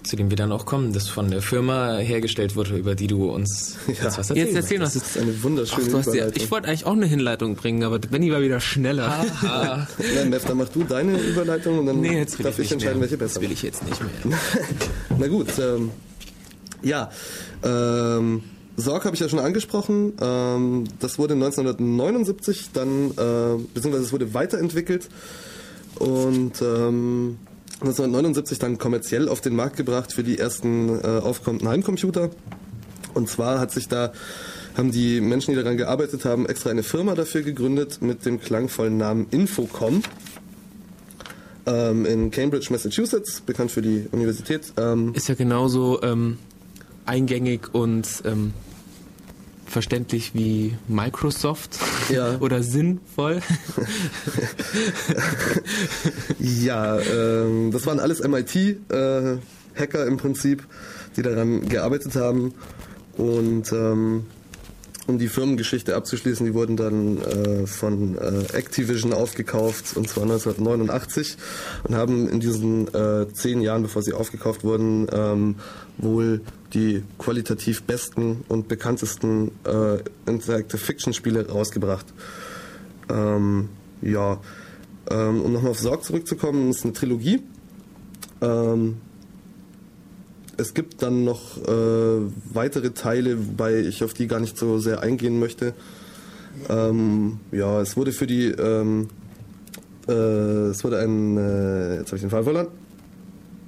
zu 0.02 0.16
dem 0.16 0.30
wir 0.30 0.38
dann 0.38 0.52
auch 0.54 0.66
kommen, 0.66 0.94
das 0.94 1.10
von 1.10 1.30
der 1.30 1.42
Firma 1.42 1.98
hergestellt 1.98 2.56
wurde, 2.56 2.78
über 2.78 2.96
die 2.96 3.08
du 3.08 3.30
uns 3.30 3.76
Ja. 3.88 3.94
jetzt 4.06 4.18
was 4.18 4.30
erzählen 4.30 4.48
Jetzt 4.48 4.56
erzähl 4.56 4.80
was. 4.80 4.94
Das 4.94 5.04
ist 5.04 5.18
eine 5.18 5.44
wunderschöne 5.44 5.88
Ach, 6.00 6.08
Überleitung. 6.08 6.32
ich 6.36 6.50
wollte 6.50 6.68
eigentlich 6.70 6.86
auch 6.86 6.94
eine 6.94 7.06
Hinleitung 7.06 7.56
bringen, 7.56 7.84
aber 7.84 8.00
Benny 8.00 8.32
war 8.32 8.42
wieder 8.42 8.60
schneller. 8.62 9.26
Ah, 9.44 9.86
Nein, 10.16 10.30
Mev, 10.30 10.46
dann 10.48 10.58
mach 10.58 10.70
du 10.70 10.84
deine 10.86 11.20
Überleitung 11.20 11.80
und 11.80 11.86
dann 11.86 12.00
Nee, 12.00 12.18
jetzt 12.18 12.40
will 12.40 12.46
darf 12.46 12.58
ich, 12.58 12.66
ich, 12.68 12.72
entscheiden, 12.72 12.96
mehr. 13.00 13.02
welche 13.10 13.18
besser 13.18 13.36
Das 13.36 13.44
will 13.44 13.52
ich 13.52 13.62
jetzt 13.62 13.86
nicht 13.86 14.00
mehr. 14.26 14.40
Na 15.20 15.28
gut, 15.28 15.48
ähm, 15.60 15.92
ja, 16.82 17.12
ähm, 17.62 18.42
Sorg 18.80 19.06
habe 19.06 19.16
ich 19.16 19.22
ja 19.22 19.30
schon 19.30 19.40
angesprochen. 19.40 20.14
Ähm, 20.22 20.86
das 21.00 21.18
wurde 21.18 21.34
1979 21.34 22.70
dann, 22.74 23.12
äh, 23.12 23.62
beziehungsweise 23.74 24.06
es 24.06 24.12
wurde 24.14 24.34
weiterentwickelt 24.34 25.10
und 26.00 26.62
ähm, 26.62 27.38
1979 27.82 28.60
dann 28.60 28.78
kommerziell 28.78 29.30
auf 29.30 29.42
den 29.42 29.56
Markt 29.56 29.78
gebracht 29.78 30.14
für 30.14 30.24
die 30.24 30.38
ersten 30.38 31.00
äh, 31.00 31.08
aufkommenden 31.08 31.70
Heimcomputer. 31.70 32.30
Und 33.14 33.30
zwar 33.30 33.60
hat 33.60 33.72
sich 33.72 33.88
da 33.88 34.12
haben 34.78 34.92
die 34.92 35.20
Menschen, 35.20 35.54
die 35.54 35.62
daran 35.62 35.78
gearbeitet 35.78 36.26
haben, 36.26 36.46
extra 36.46 36.70
eine 36.70 36.84
Firma 36.84 37.16
dafür 37.16 37.42
gegründet 37.42 38.02
mit 38.02 38.26
dem 38.26 38.40
klangvollen 38.40 38.98
Namen 38.98 39.28
Infocom 39.32 40.04
ähm, 41.66 42.06
in 42.06 42.32
Cambridge, 42.32 42.68
Massachusetts, 42.70 43.42
bekannt 43.42 43.72
für 43.72 43.82
die 43.82 44.08
Universität. 44.12 44.74
Ähm, 44.78 45.14
Ist 45.16 45.28
ja 45.28 45.36
genauso 45.36 46.02
ähm, 46.02 46.38
eingängig 47.06 47.74
und 47.74 48.08
ähm, 48.26 48.54
verständlich 49.70 50.34
wie 50.34 50.76
Microsoft 50.88 51.78
Ja. 52.10 52.38
oder 52.40 52.64
sinnvoll. 52.64 53.40
ja, 56.40 57.00
ähm, 57.00 57.72
das 57.72 57.86
waren 57.86 58.00
alles 58.00 58.22
MIT-Hacker 58.22 60.08
im 60.08 60.18
Prinzip, 60.18 60.66
die 61.16 61.22
daran 61.22 61.70
gearbeitet 61.70 62.16
haben. 62.16 62.54
Und 63.18 63.72
ähm, 63.72 64.26
um 65.10 65.18
die 65.18 65.28
Firmengeschichte 65.28 65.96
abzuschließen, 65.96 66.46
die 66.46 66.54
wurden 66.54 66.78
dann 66.78 67.18
äh, 67.18 67.68
von 67.68 68.18
äh, 68.18 68.54
Activision 68.54 69.12
aufgekauft, 69.12 69.98
und 69.98 70.08
zwar 70.08 70.24
1989, 70.24 71.36
und 71.84 71.96
haben 71.96 72.30
in 72.30 72.40
diesen 72.40 72.88
äh, 72.94 73.28
zehn 73.34 73.62
Jahren, 73.62 73.82
bevor 73.82 74.04
sie 74.04 74.14
aufgekauft 74.14 74.64
wurden, 74.64 75.08
ähm, 75.12 75.56
wohl 75.98 76.42
die 76.74 77.04
qualitativ 77.18 77.84
besten 77.84 78.44
und 78.48 78.68
bekanntesten 78.68 79.52
äh, 79.66 79.98
Interactive 80.30 80.78
Fiction 80.78 81.14
Spiele 81.14 81.48
rausgebracht. 81.50 82.06
Ähm, 83.10 83.70
ja, 84.02 84.40
ähm, 85.10 85.42
um 85.42 85.54
nochmal 85.54 85.72
auf 85.72 85.80
Sorg 85.80 86.04
zurückzukommen, 86.04 86.70
ist 86.70 86.84
eine 86.84 86.94
Trilogie. 86.94 87.42
Ähm, 88.42 88.98
es 90.58 90.74
gibt 90.74 91.02
dann 91.02 91.24
noch 91.24 91.58
äh, 91.58 92.22
weitere 92.54 92.92
Teile, 92.92 93.48
wobei 93.48 93.80
ich 93.80 94.04
auf 94.04 94.14
die 94.14 94.28
gar 94.28 94.40
nicht 94.40 94.58
so 94.58 94.78
sehr 94.80 95.02
eingehen 95.02 95.40
möchte. 95.40 95.74
Ähm, 96.68 97.40
ja, 97.52 97.82
es 97.82 97.96
wurde 97.96 98.12
für 98.12 98.28
die, 98.28 98.48
ähm, 98.48 99.08
äh, 100.08 100.12
es 100.12 100.84
wurde 100.84 101.00
ein, 101.00 101.38
äh, 101.38 101.96
jetzt 101.98 102.08
habe 102.08 102.18
ich 102.18 102.22
den 102.22 102.30
Fall 102.30 102.44
verloren. 102.44 102.68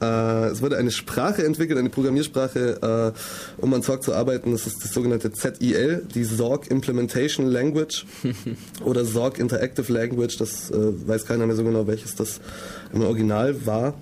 Äh, 0.02 0.48
es 0.48 0.62
wurde 0.62 0.78
eine 0.78 0.92
Sprache 0.92 1.46
entwickelt, 1.46 1.78
eine 1.78 1.90
Programmiersprache, 1.90 3.14
äh, 3.16 3.62
um 3.62 3.74
an 3.74 3.82
Sorg 3.84 4.04
zu 4.04 4.14
arbeiten. 4.14 4.52
Das 4.52 4.66
ist 4.66 4.84
das 4.84 4.94
sogenannte 4.94 5.32
ZIL, 5.32 6.08
die 6.14 6.24
Sorg 6.24 6.70
Implementation 6.72 7.46
Language 7.46 8.06
oder 8.84 9.06
Sorg 9.06 9.38
Interactive 9.40 9.92
Language. 9.94 10.38
Das 10.38 10.72
äh, 10.72 11.08
weiß 11.08 11.26
keiner 11.26 11.46
mehr 11.46 11.56
so 11.56 11.64
genau, 11.64 11.86
welches 11.88 12.16
das 12.16 12.42
im 12.94 13.02
Original 13.04 13.66
war. 13.66 13.94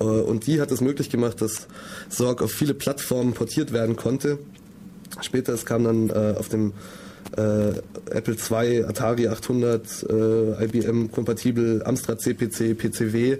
Äh, 0.00 0.04
Und 0.04 0.46
die 0.46 0.60
hat 0.60 0.70
es 0.70 0.80
möglich 0.80 1.10
gemacht, 1.10 1.40
dass 1.40 1.66
Sorg 2.08 2.42
auf 2.42 2.52
viele 2.52 2.74
Plattformen 2.74 3.32
portiert 3.32 3.72
werden 3.72 3.96
konnte. 3.96 4.38
Später 5.22 5.54
es 5.54 5.64
kam 5.64 5.84
dann 5.84 6.10
äh, 6.10 6.34
auf 6.38 6.48
dem 6.50 6.74
äh, 7.36 7.72
Apple 8.10 8.34
II, 8.34 8.84
Atari 8.84 9.28
800, 9.28 10.06
äh, 10.10 10.64
IBM 10.64 11.10
kompatibel, 11.10 11.82
Amstrad 11.84 12.20
CPC, 12.20 12.76
PCW, 12.76 13.38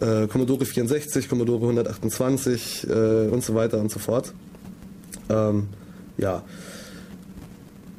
äh, 0.00 0.26
Commodore 0.26 0.64
64, 0.64 1.28
Commodore 1.28 1.60
128 1.62 2.86
äh, 2.88 3.28
und 3.28 3.44
so 3.44 3.54
weiter 3.54 3.78
und 3.78 3.90
so 3.90 3.98
fort. 3.98 4.32
Ähm, 5.28 5.68
ja. 6.16 6.42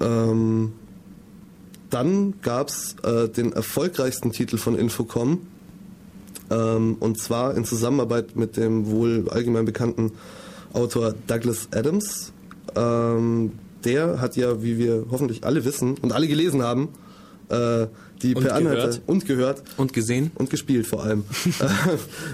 Ähm, 0.01 0.73
dann 1.89 2.35
gab 2.41 2.69
es 2.69 2.95
äh, 3.03 3.29
den 3.29 3.53
erfolgreichsten 3.53 4.31
Titel 4.31 4.57
von 4.57 4.75
Infocom, 4.75 5.45
ähm, 6.49 6.97
und 6.99 7.19
zwar 7.19 7.55
in 7.55 7.65
Zusammenarbeit 7.65 8.35
mit 8.35 8.57
dem 8.57 8.89
wohl 8.89 9.27
allgemein 9.29 9.65
bekannten 9.65 10.11
Autor 10.73 11.13
Douglas 11.27 11.69
Adams. 11.71 12.33
Ähm, 12.75 13.53
der 13.83 14.21
hat 14.21 14.35
ja, 14.35 14.61
wie 14.61 14.77
wir 14.77 15.05
hoffentlich 15.11 15.43
alle 15.43 15.65
wissen 15.65 15.97
und 15.97 16.13
alle 16.13 16.27
gelesen 16.27 16.61
haben, 16.61 16.89
äh, 17.51 17.87
die 18.21 18.35
Und 18.35 18.43
Per 18.43 18.55
Anhalter 18.55 18.87
gehört. 18.87 19.01
und 19.07 19.25
gehört 19.25 19.63
Und 19.77 19.93
gesehen? 19.93 20.31
und 20.35 20.49
gespielt 20.49 20.87
vor 20.87 21.03
allem. 21.03 21.23
äh, 21.59 21.67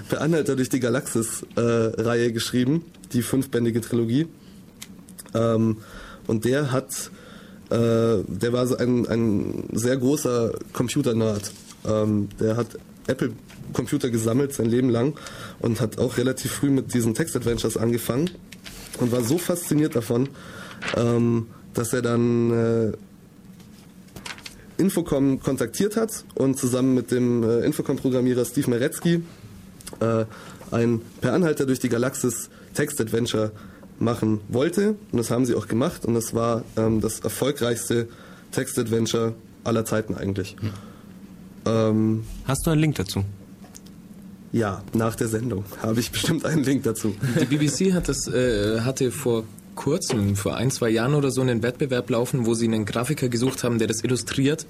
per 0.08 0.20
Anhalter 0.20 0.54
durch 0.56 0.68
die 0.68 0.80
Galaxis-Reihe 0.80 2.32
geschrieben, 2.32 2.84
die 3.12 3.22
fünfbändige 3.22 3.80
Trilogie. 3.80 4.26
Ähm, 5.34 5.78
und 6.26 6.44
der 6.44 6.72
hat, 6.72 7.10
äh, 7.70 8.22
der 8.26 8.52
war 8.52 8.66
so 8.66 8.76
ein, 8.76 9.06
ein 9.06 9.68
sehr 9.72 9.96
großer 9.96 10.52
Computer-Nerd. 10.72 11.52
Ähm, 11.86 12.28
der 12.38 12.56
hat 12.56 12.78
Apple-Computer 13.06 14.10
gesammelt 14.10 14.52
sein 14.52 14.66
Leben 14.66 14.90
lang 14.90 15.18
und 15.60 15.80
hat 15.80 15.98
auch 15.98 16.18
relativ 16.18 16.52
früh 16.52 16.70
mit 16.70 16.92
diesen 16.92 17.14
Text-Adventures 17.14 17.76
angefangen 17.76 18.30
und 19.00 19.12
war 19.12 19.22
so 19.22 19.38
fasziniert 19.38 19.96
davon, 19.96 20.28
ähm, 20.96 21.46
dass 21.72 21.92
er 21.92 22.02
dann 22.02 22.50
äh, 22.50 22.92
Infocom 24.78 25.40
kontaktiert 25.40 25.96
hat 25.96 26.24
und 26.34 26.58
zusammen 26.58 26.94
mit 26.94 27.10
dem 27.10 27.42
äh, 27.42 27.60
Infocom-Programmierer 27.60 28.44
Steve 28.44 28.70
Meretzky 28.70 29.22
äh, 30.00 30.24
ein 30.70 31.00
Per 31.20 31.32
Anhalter 31.32 31.66
durch 31.66 31.80
die 31.80 31.88
Galaxis 31.88 32.48
Text-Adventure 32.74 33.52
machen 33.98 34.40
wollte. 34.48 34.94
Und 35.12 35.18
das 35.18 35.30
haben 35.30 35.44
sie 35.44 35.54
auch 35.54 35.66
gemacht. 35.66 36.04
Und 36.04 36.14
das 36.14 36.34
war 36.34 36.64
ähm, 36.76 37.00
das 37.00 37.20
erfolgreichste 37.20 38.08
Text-Adventure 38.52 39.34
aller 39.64 39.84
Zeiten 39.84 40.14
eigentlich. 40.14 40.56
Ähm, 41.66 42.24
Hast 42.44 42.66
du 42.66 42.70
einen 42.70 42.80
Link 42.80 42.96
dazu? 42.96 43.24
Ja, 44.52 44.82
nach 44.94 45.14
der 45.14 45.28
Sendung 45.28 45.64
habe 45.82 46.00
ich 46.00 46.10
bestimmt 46.10 46.44
einen 46.44 46.64
Link 46.64 46.84
dazu. 46.84 47.14
Die 47.40 47.44
BBC 47.44 47.92
hat 47.92 48.08
das, 48.08 48.28
äh, 48.28 48.80
hatte 48.80 49.10
vor 49.10 49.44
kurzem, 49.78 50.34
vor 50.34 50.56
ein, 50.56 50.70
zwei 50.72 50.90
Jahren 50.90 51.14
oder 51.14 51.30
so, 51.30 51.40
einen 51.40 51.62
Wettbewerb 51.62 52.10
laufen, 52.10 52.44
wo 52.46 52.54
sie 52.54 52.66
einen 52.66 52.84
Grafiker 52.84 53.28
gesucht 53.28 53.62
haben, 53.62 53.78
der 53.78 53.86
das 53.86 54.02
illustriert. 54.02 54.66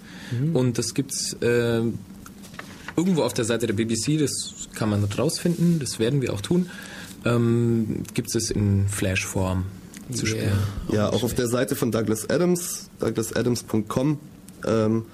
Und 0.52 0.76
das 0.76 0.92
gibt's 0.92 1.32
äh, 1.40 1.80
irgendwo 2.96 3.22
auf 3.22 3.32
der 3.32 3.46
Seite 3.46 3.66
der 3.66 3.74
BBC, 3.74 4.18
das 4.18 4.68
kann 4.74 4.90
man 4.90 5.02
rausfinden, 5.04 5.78
das 5.80 5.98
werden 5.98 6.20
wir 6.20 6.32
auch 6.34 6.42
tun. 6.42 6.68
Ähm, 7.24 8.02
gibt 8.14 8.34
es 8.34 8.50
in 8.50 8.86
Flash-Form 8.88 9.64
zu 10.12 10.26
Yeah. 10.26 10.36
spielen. 10.36 10.58
Ja, 10.92 11.08
auch 11.10 11.22
auf 11.22 11.34
der 11.34 11.48
Seite 11.48 11.74
von 11.74 11.90
Douglas 11.90 12.28
Adams, 12.28 12.90
douglasadams.com, 13.00 14.18
ähm, 14.66 15.04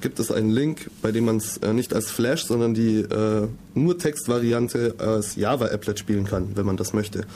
gibt 0.00 0.18
es 0.18 0.30
einen 0.30 0.50
Link, 0.50 0.90
bei 1.02 1.12
dem 1.12 1.24
man 1.24 1.36
es 1.36 1.56
äh, 1.58 1.72
nicht 1.72 1.92
als 1.92 2.10
Flash, 2.10 2.44
sondern 2.44 2.74
die 2.74 3.00
äh, 3.00 3.48
nur 3.74 3.98
Textvariante 3.98 4.94
als 4.98 5.36
Java-Applet 5.36 5.98
spielen 5.98 6.24
kann, 6.24 6.56
wenn 6.56 6.66
man 6.66 6.76
das 6.76 6.92
möchte. 6.92 7.26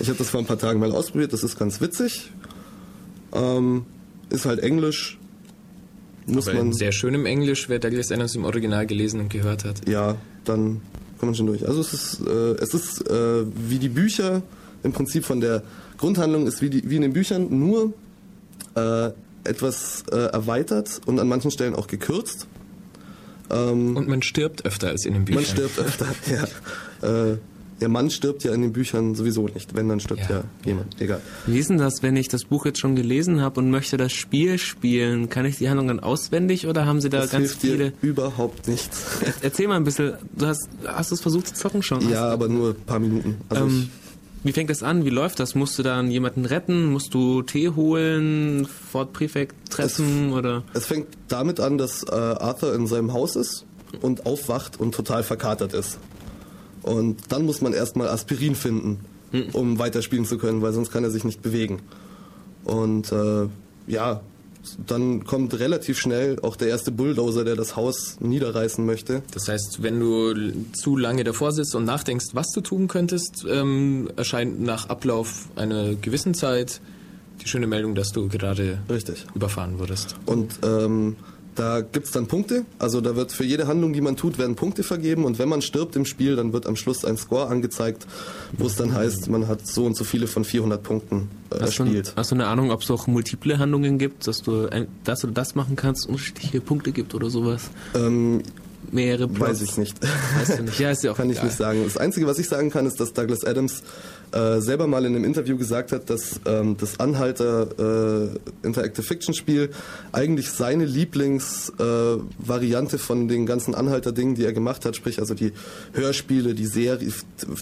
Ich 0.00 0.08
habe 0.08 0.18
das 0.18 0.30
vor 0.30 0.40
ein 0.40 0.46
paar 0.46 0.58
Tagen 0.58 0.80
mal 0.80 0.92
ausprobiert, 0.92 1.32
das 1.32 1.42
ist 1.44 1.58
ganz 1.58 1.80
witzig. 1.80 2.30
Ähm, 3.32 3.84
ist 4.30 4.44
halt 4.46 4.60
Englisch. 4.60 5.18
Muss 6.26 6.48
Aber 6.48 6.56
man. 6.58 6.68
in 6.68 6.72
sehr 6.72 6.92
schönem 6.92 7.26
Englisch, 7.26 7.68
wer 7.68 7.78
Douglas 7.78 8.10
Adams 8.10 8.34
im 8.34 8.44
Original 8.44 8.86
gelesen 8.86 9.20
und 9.20 9.28
gehört 9.28 9.64
hat. 9.64 9.86
ja, 9.88 10.16
dann 10.44 10.80
kommt 11.18 11.22
man 11.30 11.34
schon 11.34 11.46
durch. 11.46 11.66
Also 11.66 11.80
es 11.80 11.92
ist, 11.92 12.20
äh, 12.26 12.52
es 12.62 12.74
ist 12.74 13.08
äh, 13.08 13.44
wie 13.68 13.78
die 13.78 13.88
Bücher, 13.88 14.42
im 14.82 14.92
Prinzip 14.92 15.24
von 15.24 15.40
der 15.40 15.62
Grundhandlung 15.98 16.46
ist 16.46 16.60
wie, 16.60 16.70
die, 16.70 16.88
wie 16.90 16.96
in 16.96 17.02
den 17.02 17.12
Büchern, 17.12 17.46
nur 17.58 17.92
äh, 18.74 19.10
etwas 19.44 20.04
äh, 20.12 20.16
erweitert 20.16 21.00
und 21.06 21.18
an 21.20 21.28
manchen 21.28 21.50
Stellen 21.50 21.74
auch 21.74 21.86
gekürzt. 21.86 22.46
Ähm, 23.50 23.96
Und 23.96 24.08
man 24.08 24.22
stirbt 24.22 24.64
öfter 24.64 24.88
als 24.88 25.04
in 25.04 25.12
den 25.14 25.24
Büchern. 25.26 25.42
man 25.42 25.50
stirbt 25.50 25.78
öfter, 25.78 26.06
ja. 27.02 27.36
Der 27.80 27.88
Mann 27.88 28.08
stirbt 28.10 28.44
ja 28.44 28.52
in 28.54 28.62
den 28.62 28.72
Büchern 28.72 29.14
sowieso 29.14 29.48
nicht. 29.48 29.74
Wenn, 29.74 29.88
dann 29.88 30.00
stirbt 30.00 30.22
ja, 30.30 30.36
Ja. 30.38 30.44
jemand. 30.64 31.00
Egal. 31.00 31.20
Wie 31.46 31.58
ist 31.58 31.70
denn 31.70 31.78
das, 31.78 32.02
wenn 32.02 32.16
ich 32.16 32.28
das 32.28 32.44
Buch 32.44 32.64
jetzt 32.66 32.78
schon 32.78 32.94
gelesen 32.96 33.40
habe 33.40 33.60
und 33.60 33.70
möchte 33.70 33.96
das 33.96 34.12
Spiel 34.12 34.58
spielen? 34.58 35.28
Kann 35.28 35.44
ich 35.44 35.56
die 35.56 35.68
Handlung 35.68 35.88
dann 35.88 36.00
auswendig 36.00 36.66
oder 36.66 36.86
haben 36.86 37.00
sie 37.00 37.10
da 37.10 37.18
Das 37.22 37.30
ganz 37.30 37.46
hilft 37.48 37.60
viele... 37.60 37.90
dir 37.90 37.92
überhaupt 38.02 38.68
nichts. 38.68 39.02
Erzähl 39.42 39.66
mal 39.68 39.76
ein 39.76 39.84
bisschen, 39.84 40.14
du 40.36 40.46
hast, 40.46 40.68
hast 40.86 41.10
du 41.10 41.14
es 41.16 41.20
versucht 41.20 41.48
zu 41.48 41.54
zocken 41.54 41.82
schon? 41.82 42.08
ja, 42.08 42.28
aber 42.28 42.48
nur 42.48 42.70
ein 42.70 42.84
paar 42.86 42.98
Minuten. 43.00 43.36
Also 43.48 43.64
Ähm, 43.64 43.88
wie 44.44 44.52
fängt 44.52 44.68
das 44.70 44.82
an? 44.82 45.04
Wie 45.04 45.10
läuft 45.10 45.40
das? 45.40 45.54
Musst 45.54 45.78
du 45.78 45.82
dann 45.82 46.10
jemanden 46.10 46.44
retten? 46.44 46.92
Musst 46.92 47.12
du 47.14 47.42
Tee 47.42 47.70
holen? 47.70 48.66
Fort 48.92 49.12
Prefekt 49.14 49.56
treffen? 49.70 50.32
oder? 50.32 50.62
ich, 50.72 50.78
es 50.80 50.86
fängt 50.86 51.08
damit 51.28 51.60
an, 51.60 51.78
dass 51.78 52.02
äh, 52.04 52.10
Arthur 52.14 52.74
in 52.74 52.86
seinem 52.86 53.12
Haus 53.12 53.36
ist 53.36 53.64
und 54.02 54.26
aufwacht 54.26 54.78
und 54.78 54.94
total 54.94 55.22
verkatert 55.22 55.72
ist. 55.72 55.98
Und 56.84 57.16
dann 57.30 57.44
muss 57.44 57.60
man 57.60 57.72
erstmal 57.72 58.08
Aspirin 58.08 58.54
finden, 58.54 59.00
um 59.52 59.78
weiterspielen 59.78 60.26
zu 60.26 60.38
können, 60.38 60.62
weil 60.62 60.72
sonst 60.72 60.92
kann 60.92 61.02
er 61.02 61.10
sich 61.10 61.24
nicht 61.24 61.42
bewegen. 61.42 61.80
Und 62.64 63.10
äh, 63.10 63.48
ja, 63.86 64.20
dann 64.86 65.24
kommt 65.24 65.58
relativ 65.58 65.98
schnell 65.98 66.38
auch 66.40 66.56
der 66.56 66.68
erste 66.68 66.90
Bulldozer, 66.90 67.44
der 67.44 67.56
das 67.56 67.76
Haus 67.76 68.16
niederreißen 68.20 68.84
möchte. 68.84 69.22
Das 69.32 69.48
heißt, 69.48 69.82
wenn 69.82 70.00
du 70.00 70.34
zu 70.72 70.96
lange 70.96 71.24
davor 71.24 71.52
sitzt 71.52 71.74
und 71.74 71.84
nachdenkst, 71.84 72.28
was 72.32 72.50
du 72.52 72.60
tun 72.60 72.88
könntest, 72.88 73.44
ähm, 73.48 74.08
erscheint 74.16 74.60
nach 74.60 74.88
Ablauf 74.88 75.48
einer 75.56 75.94
gewissen 75.94 76.34
Zeit 76.34 76.80
die 77.42 77.48
schöne 77.48 77.66
Meldung, 77.66 77.94
dass 77.94 78.10
du 78.10 78.28
gerade 78.28 78.78
Richtig. 78.88 79.26
überfahren 79.34 79.78
wurdest. 79.78 80.14
Und 80.24 80.60
ähm, 80.64 81.16
da 81.54 81.80
gibt's 81.80 82.10
dann 82.10 82.26
Punkte. 82.26 82.64
Also 82.78 83.00
da 83.00 83.16
wird 83.16 83.32
für 83.32 83.44
jede 83.44 83.66
Handlung, 83.66 83.92
die 83.92 84.00
man 84.00 84.16
tut, 84.16 84.38
werden 84.38 84.56
Punkte 84.56 84.82
vergeben. 84.82 85.24
Und 85.24 85.38
wenn 85.38 85.48
man 85.48 85.62
stirbt 85.62 85.96
im 85.96 86.04
Spiel, 86.04 86.36
dann 86.36 86.52
wird 86.52 86.66
am 86.66 86.76
Schluss 86.76 87.04
ein 87.04 87.16
Score 87.16 87.48
angezeigt, 87.48 88.06
wo 88.58 88.66
es 88.66 88.76
dann 88.76 88.94
heißt, 88.94 89.28
man 89.28 89.48
hat 89.48 89.66
so 89.66 89.84
und 89.84 89.96
so 89.96 90.04
viele 90.04 90.26
von 90.26 90.44
400 90.44 90.82
Punkten 90.82 91.28
äh, 91.50 91.60
Hast 91.60 91.78
du, 91.78 92.02
hast 92.16 92.30
du 92.30 92.34
eine 92.34 92.46
Ahnung, 92.46 92.70
ob 92.70 92.82
es 92.82 92.90
auch 92.90 93.06
multiple 93.06 93.58
Handlungen 93.58 93.98
gibt, 93.98 94.26
dass 94.26 94.42
du 94.42 94.68
ein, 94.68 94.88
das 95.04 95.24
oder 95.24 95.32
das 95.32 95.54
machen 95.54 95.76
kannst, 95.76 96.06
unterschiedliche 96.08 96.60
Punkte 96.60 96.92
gibt 96.92 97.14
oder 97.14 97.30
sowas? 97.30 97.70
Ähm, 97.94 98.42
Mehrere 98.90 99.28
Plots? 99.28 99.50
weiß 99.50 99.62
ich 99.62 99.76
nicht. 99.76 99.96
Weißt 100.02 100.58
du 100.58 100.62
nicht? 100.64 100.78
Ja, 100.84 100.90
ist 100.90 101.04
ja 101.04 101.12
auch 101.12 101.16
kann 101.16 101.30
ich 101.30 101.36
egal. 101.36 101.46
nicht 101.46 101.56
sagen. 101.56 101.80
Das 101.84 101.96
Einzige, 101.96 102.26
was 102.26 102.38
ich 102.38 102.48
sagen 102.48 102.70
kann, 102.70 102.86
ist, 102.86 103.00
dass 103.00 103.12
Douglas 103.12 103.44
Adams 103.44 103.82
äh, 104.32 104.60
selber 104.60 104.86
mal 104.86 105.04
in 105.04 105.14
einem 105.14 105.24
Interview 105.24 105.56
gesagt 105.56 105.92
hat, 105.92 106.10
dass 106.10 106.40
ähm, 106.46 106.76
das 106.76 106.98
Anhalter 107.00 108.32
äh, 108.32 108.66
Interactive 108.66 109.02
Fiction 109.02 109.34
Spiel 109.34 109.70
eigentlich 110.12 110.50
seine 110.50 110.84
Lieblingsvariante 110.84 112.20
äh, 112.20 112.48
Variante 112.48 112.98
von 112.98 113.28
den 113.28 113.46
ganzen 113.46 113.74
Anhalter-Dingen, 113.74 114.34
die 114.34 114.44
er 114.44 114.52
gemacht 114.52 114.84
hat, 114.84 114.96
sprich 114.96 115.18
also 115.18 115.34
die 115.34 115.52
Hörspiele, 115.92 116.54
die 116.54 116.66
Serie, 116.66 117.12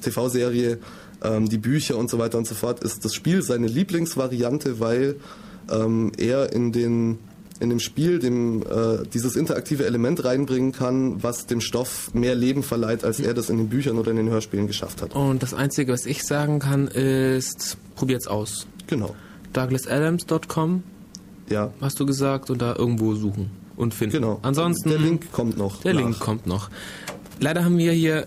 TV-Serie, 0.02 0.78
ähm, 1.22 1.48
die 1.48 1.58
Bücher 1.58 1.96
und 1.96 2.10
so 2.10 2.18
weiter 2.18 2.38
und 2.38 2.46
so 2.46 2.54
fort, 2.54 2.82
ist 2.82 3.04
das 3.04 3.14
Spiel 3.14 3.42
seine 3.42 3.66
Lieblingsvariante, 3.66 4.80
weil 4.80 5.16
ähm, 5.70 6.12
er 6.16 6.52
in 6.52 6.72
den 6.72 7.18
in 7.62 7.70
dem 7.70 7.80
Spiel 7.80 8.18
dem 8.18 8.62
äh, 8.62 9.06
dieses 9.14 9.36
interaktive 9.36 9.86
Element 9.86 10.24
reinbringen 10.24 10.72
kann, 10.72 11.22
was 11.22 11.46
dem 11.46 11.60
Stoff 11.60 12.12
mehr 12.12 12.34
Leben 12.34 12.62
verleiht, 12.62 13.04
als 13.04 13.20
er 13.20 13.34
das 13.34 13.48
in 13.50 13.56
den 13.56 13.68
Büchern 13.68 13.98
oder 13.98 14.10
in 14.10 14.16
den 14.16 14.28
Hörspielen 14.28 14.66
geschafft 14.66 15.00
hat. 15.00 15.14
Und 15.14 15.42
das 15.42 15.54
Einzige, 15.54 15.92
was 15.92 16.04
ich 16.04 16.24
sagen 16.24 16.58
kann, 16.58 16.88
ist, 16.88 17.76
probiert's 17.94 18.26
aus. 18.26 18.66
Genau. 18.88 19.14
douglasadams.com, 19.52 20.82
Ja, 21.48 21.72
hast 21.80 22.00
du 22.00 22.06
gesagt, 22.06 22.50
und 22.50 22.60
da 22.60 22.74
irgendwo 22.76 23.14
suchen 23.14 23.50
und 23.76 23.94
finden. 23.94 24.16
genau. 24.16 24.40
Ansonsten... 24.42 24.90
der 24.90 24.98
Link 24.98 25.32
kommt 25.32 25.56
noch. 25.56 25.82
Der 25.82 25.94
nach. 25.94 26.00
Link 26.02 26.18
kommt 26.18 26.46
noch. 26.46 26.68
Leider 27.40 27.64
haben 27.64 27.78
wir 27.78 27.92
hier 27.92 28.26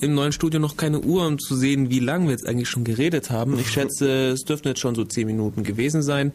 im 0.00 0.14
neuen 0.14 0.32
Studio 0.32 0.58
noch 0.58 0.76
keine 0.76 1.00
Uhr, 1.00 1.26
um 1.26 1.38
zu 1.38 1.54
sehen, 1.54 1.90
wie 1.90 2.00
lange 2.00 2.24
wir 2.26 2.32
jetzt 2.32 2.46
eigentlich 2.46 2.68
schon 2.68 2.84
geredet 2.84 3.30
haben. 3.30 3.58
Ich 3.58 3.70
schätze, 3.72 4.30
es 4.30 4.44
dürften 4.44 4.68
jetzt 4.68 4.80
schon 4.80 4.94
so 4.94 5.04
10 5.04 5.26
Minuten 5.26 5.62
gewesen 5.64 6.02
sein. 6.02 6.32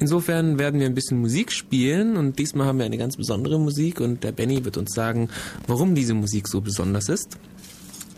Insofern 0.00 0.58
werden 0.58 0.80
wir 0.80 0.86
ein 0.86 0.94
bisschen 0.94 1.20
Musik 1.20 1.52
spielen 1.52 2.16
und 2.16 2.38
diesmal 2.38 2.66
haben 2.66 2.78
wir 2.78 2.86
eine 2.86 2.98
ganz 2.98 3.16
besondere 3.16 3.60
Musik 3.60 4.00
und 4.00 4.24
der 4.24 4.32
Benny 4.32 4.64
wird 4.64 4.76
uns 4.78 4.94
sagen, 4.94 5.28
warum 5.66 5.94
diese 5.94 6.14
Musik 6.14 6.48
so 6.48 6.60
besonders 6.60 7.08
ist. 7.08 7.38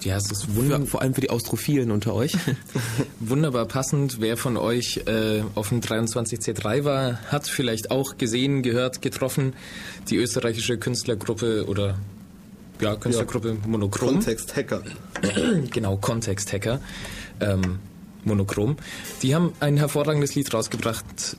Ja, 0.04 0.16
es 0.16 0.30
ist 0.30 0.46
Für, 0.46 0.56
wund 0.56 0.88
vor 0.88 1.00
allem 1.02 1.14
für 1.14 1.20
die 1.20 1.30
Austrophilen 1.30 1.90
unter 1.90 2.14
euch. 2.14 2.32
wunderbar 3.20 3.66
passend. 3.66 4.20
Wer 4.20 4.36
von 4.36 4.56
euch 4.56 5.02
äh, 5.06 5.42
auf 5.54 5.68
dem 5.68 5.80
23C3 5.80 6.84
war, 6.84 7.18
hat 7.30 7.46
vielleicht 7.46 7.90
auch 7.90 8.16
gesehen, 8.16 8.62
gehört, 8.62 9.02
getroffen 9.02 9.52
die 10.08 10.16
österreichische 10.16 10.78
Künstlergruppe 10.78 11.66
oder 11.66 11.98
ja, 12.80 12.96
Künstlergruppe 12.96 13.56
Monochrom. 13.66 14.14
Kontext 14.14 14.56
Hacker. 14.56 14.82
genau, 15.70 15.96
Kontext-Hacker, 15.96 16.80
ähm, 17.40 17.78
Monochrom. 18.24 18.76
Die 19.22 19.34
haben 19.34 19.52
ein 19.60 19.76
hervorragendes 19.76 20.34
Lied 20.34 20.52
rausgebracht, 20.52 21.36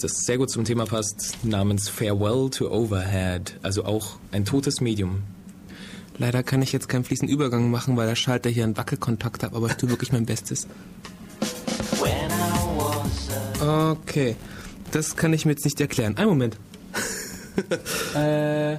das 0.00 0.24
sehr 0.24 0.38
gut 0.38 0.50
zum 0.50 0.64
Thema 0.64 0.84
passt, 0.84 1.38
namens 1.42 1.88
Farewell 1.88 2.50
to 2.50 2.70
Overhead, 2.70 3.58
also 3.62 3.84
auch 3.84 4.16
ein 4.32 4.44
totes 4.44 4.80
Medium. 4.80 5.22
Leider 6.18 6.42
kann 6.42 6.60
ich 6.60 6.72
jetzt 6.72 6.88
keinen 6.88 7.04
fließenden 7.04 7.34
Übergang 7.34 7.70
machen, 7.70 7.96
weil 7.96 8.06
der 8.06 8.14
Schalter 8.14 8.50
hier 8.50 8.64
einen 8.64 8.76
Wackelkontakt 8.76 9.42
hat, 9.42 9.54
aber 9.54 9.68
ich 9.68 9.74
tue 9.74 9.88
wirklich 9.88 10.12
mein 10.12 10.26
Bestes. 10.26 10.66
Okay, 13.60 14.36
das 14.90 15.16
kann 15.16 15.32
ich 15.32 15.44
mir 15.44 15.52
jetzt 15.52 15.64
nicht 15.64 15.80
erklären. 15.80 16.16
Einen 16.16 16.28
Moment. 16.28 16.56
äh, 18.14 18.78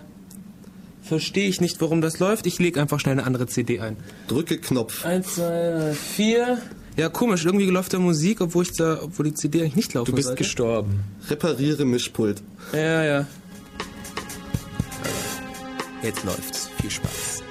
verstehe 1.04 1.48
ich 1.48 1.62
nicht, 1.62 1.82
warum 1.82 2.02
das 2.02 2.20
läuft. 2.20 2.46
Ich 2.48 2.60
lege 2.60 2.82
einfach 2.82 3.00
schnell 3.00 3.14
eine 3.14 3.26
andere 3.26 3.48
CD 3.48 3.80
ein. 3.80 3.98
Drücke 4.28 4.58
Knopf. 4.58 5.06
Eins, 5.06 5.36
zwei, 5.36 5.72
drei, 5.72 5.94
vier. 5.94 6.62
Ja, 6.98 7.10
komisch, 7.10 7.46
irgendwie 7.46 7.66
läuft 7.70 7.94
da 7.94 8.00
Musik, 8.00 8.42
obwohl 8.42 8.64
ich 8.64 8.74
da, 8.74 9.00
obwohl 9.02 9.26
die 9.26 9.34
CD 9.34 9.62
eigentlich 9.62 9.76
nicht 9.76 9.94
laufen 9.94 10.12
Du 10.12 10.16
bist 10.16 10.28
sollte. 10.28 10.44
gestorben. 10.44 11.00
Repariere 11.30 11.86
Mischpult. 11.86 12.42
Ja, 12.74 13.04
ja. 13.04 13.28
Jetzt 16.04 16.24
läuft's. 16.24 16.70
Viel 16.82 16.92
Spaß. 16.92 17.44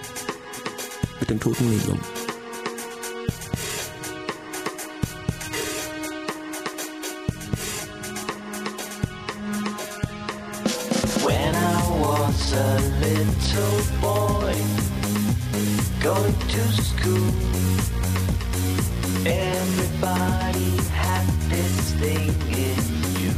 Mit 1.20 1.31
dem 1.31 1.40
toten 1.40 1.68
Medium. 1.70 1.98
When 11.24 11.55
I 11.55 11.81
was 12.00 12.53
a 12.53 12.79
little 13.00 13.81
boy, 14.00 14.55
going 16.03 16.38
to 16.55 16.62
school, 16.83 17.31
Everybody 19.26 20.76
had 20.92 21.26
this 21.50 21.92
thing 22.00 22.30
in 22.48 22.80
you. 23.20 23.33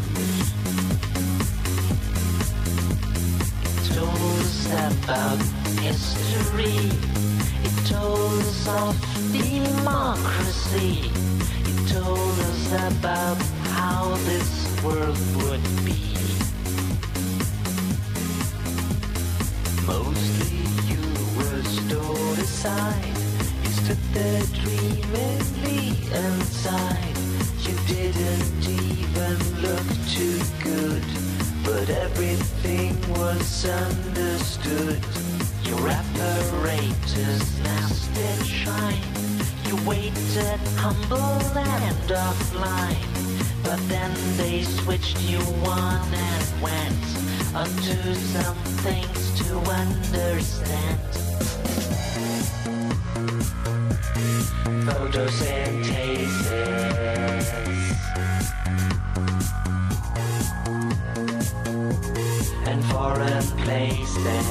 It 3.67 3.77
told 3.93 4.39
us 4.39 4.67
about 4.69 5.43
history. 5.81 6.87
It 7.65 7.87
told 7.89 8.43
us 8.43 8.69
of 8.69 8.95
democracy. 9.33 11.11
It 11.67 11.89
told 11.89 12.39
us 12.39 12.73
about 12.97 13.43
how 13.75 14.15
this 14.27 14.83
world 14.85 15.19
would 15.43 15.65
be. 15.85 16.15
Mostly 19.85 20.63
you 20.87 21.03
were 21.37 21.65
stored 21.65 22.39
aside. 22.39 23.17
You 23.65 23.71
stood 23.71 24.03
there 24.15 24.43
dreaming 24.63 25.62
inside. 26.15 27.17
You 27.61 27.77
didn't 27.87 28.69
even 28.69 29.37
look 29.63 29.87
too 30.09 30.39
good, 30.63 31.05
but 31.65 31.89
everything 31.89 33.01
was 33.11 33.65
understood. 33.65 35.01
Your 35.65 35.89
apparatus 35.89 37.59
now 37.65 37.87
still 37.89 38.45
shine. 38.45 39.03
You 39.67 39.77
waited 39.89 40.61
humble 40.77 41.41
and 41.57 42.09
offline, 42.11 43.63
but 43.65 43.81
then 43.89 44.13
they 44.37 44.63
switched 44.63 45.21
you 45.23 45.41
on 45.67 46.01
and 46.13 46.63
went 46.63 47.03
onto 47.55 48.15
some 48.15 48.57
things 48.85 49.41
to 49.41 49.57
understand. 49.71 50.99
Photosynthesis 54.87 56.37
and 62.67 62.85
foreign 62.87 63.47
places. 63.63 64.47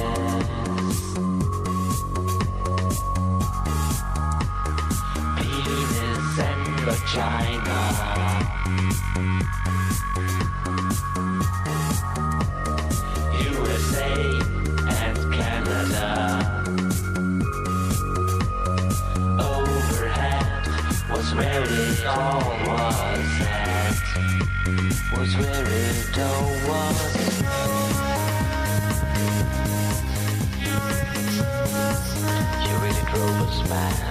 Penis 5.38 6.38
and 6.38 6.66
vagina. 6.86 7.80
star 22.02 22.42
was 22.66 22.98
was 25.12 25.30
where 25.36 25.66
it 25.68 26.18
all 26.18 26.50
was. 26.68 26.98
You 32.66 32.74
really 32.82 33.04
drove 33.12 33.38
us 33.46 33.58
mad. 33.70 34.02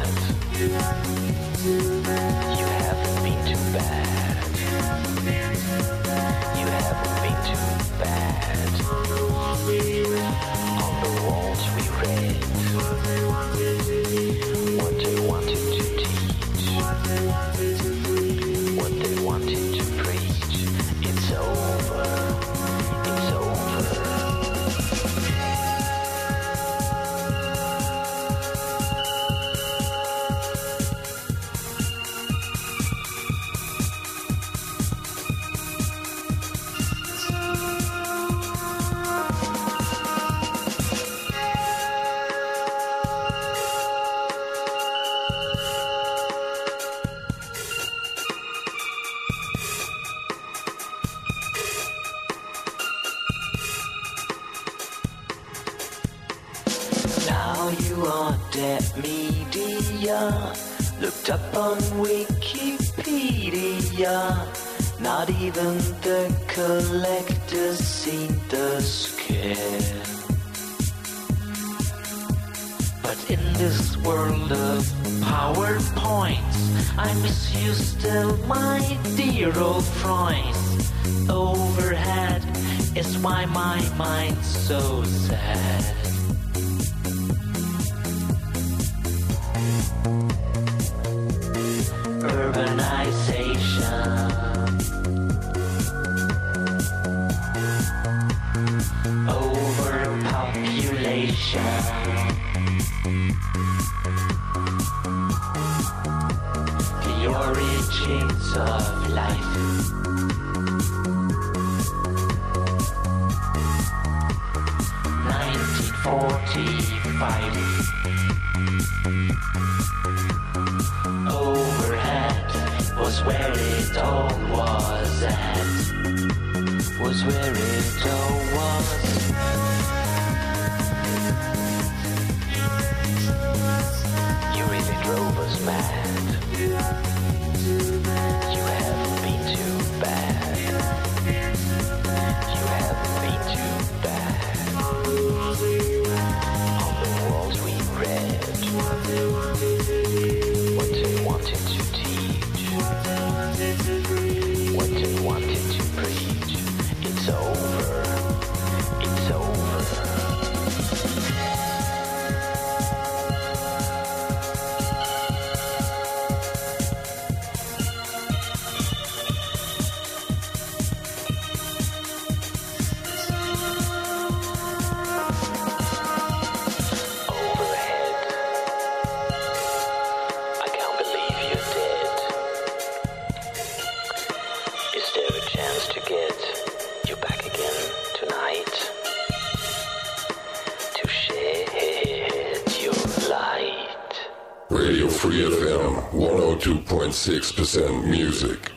98.6% 196.91 198.03
music. 198.05 198.70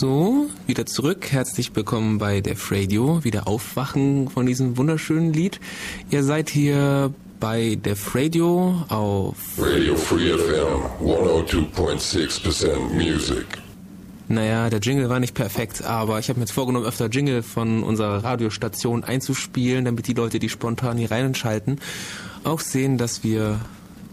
So, 0.00 0.46
wieder 0.66 0.86
zurück. 0.86 1.30
Herzlich 1.30 1.76
willkommen 1.76 2.16
bei 2.16 2.40
Def 2.40 2.72
Radio. 2.72 3.22
Wieder 3.22 3.46
aufwachen 3.46 4.30
von 4.30 4.46
diesem 4.46 4.78
wunderschönen 4.78 5.34
Lied. 5.34 5.60
Ihr 6.10 6.24
seid 6.24 6.48
hier 6.48 7.12
bei 7.38 7.74
Def 7.74 8.14
Radio 8.14 8.82
auf, 8.88 9.36
Radio 9.58 9.94
Free 9.96 10.30
FM 10.32 11.06
102.6% 11.06 12.78
music. 12.94 13.44
naja, 14.28 14.70
der 14.70 14.80
Jingle 14.80 15.10
war 15.10 15.20
nicht 15.20 15.34
perfekt, 15.34 15.84
aber 15.84 16.18
ich 16.18 16.30
habe 16.30 16.38
mir 16.38 16.44
jetzt 16.44 16.52
vorgenommen, 16.52 16.86
öfter 16.86 17.10
Jingle 17.10 17.42
von 17.42 17.82
unserer 17.82 18.24
Radiostation 18.24 19.04
einzuspielen, 19.04 19.84
damit 19.84 20.06
die 20.06 20.14
Leute, 20.14 20.38
die 20.38 20.48
spontan 20.48 20.96
hier 20.96 21.10
reinschalten, 21.10 21.78
auch 22.42 22.60
sehen, 22.60 22.96
dass 22.96 23.22
wir 23.22 23.60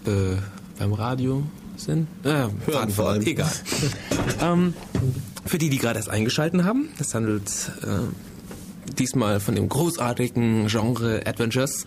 äh, 0.06 0.36
beim 0.78 0.92
Radio 0.92 1.44
sind. 1.80 2.08
Äh, 2.24 2.50
Faden 2.70 2.94
vor 2.94 3.10
allem. 3.10 3.26
Egal. 3.26 3.52
ähm, 4.42 4.74
für 5.48 5.58
die, 5.58 5.70
die 5.70 5.78
gerade 5.78 5.98
erst 6.00 6.10
eingeschalten 6.10 6.66
haben, 6.66 6.90
es 7.00 7.14
handelt 7.14 7.50
äh, 7.84 8.92
diesmal 8.98 9.40
von 9.40 9.56
dem 9.56 9.70
großartigen 9.70 10.68
Genre 10.68 11.22
Adventures. 11.26 11.86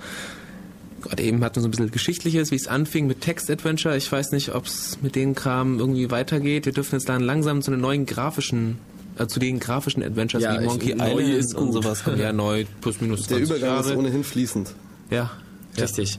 Gerade 1.03 1.23
eben 1.23 1.43
hatten 1.43 1.57
wir 1.57 1.63
so 1.63 1.69
ein 1.69 1.71
bisschen 1.71 1.91
Geschichtliches, 1.91 2.51
wie 2.51 2.57
es 2.57 2.67
anfing 2.69 3.07
mit 3.07 3.23
Text-Adventure. 3.23 3.97
Ich 3.97 4.11
weiß 4.13 4.33
nicht, 4.33 4.55
ob 4.55 4.67
es 4.67 4.99
mit 5.01 5.15
den 5.17 5.35
Kram 5.35 5.79
irgendwie 5.79 6.11
weitergeht. 6.11 6.67
Wir 6.67 6.73
dürfen 6.75 6.97
jetzt 6.97 7.09
dann 7.09 7.23
langsam 7.23 7.63
zu 7.63 7.71
den 7.71 7.81
neuen 7.81 8.05
grafischen, 8.05 8.77
äh, 9.19 9.27
zu 9.27 9.41
den 9.41 9.61
grafischen 9.61 10.03
Adventures 10.03 10.45
Ja, 10.45 10.55
wie 10.55 10.65
ich- 10.65 10.69
Monkey 10.69 10.95
neu 10.95 11.21
Island 11.23 11.29
ist 11.39 11.55
und 11.55 11.73
sowas 11.73 12.05
kommen. 12.05 12.19
Ja, 12.21 12.33
neu, 12.35 12.67
plus 12.83 13.01
minus 13.01 13.23
20 13.23 13.49
Der 13.49 13.57
Übergang 13.57 13.77
Jahre. 13.77 13.91
ist 13.93 13.97
ohnehin 13.97 14.25
fließend. 14.25 14.75
Ja, 15.11 15.31
ja. 15.77 15.83
Richtig. 15.85 16.19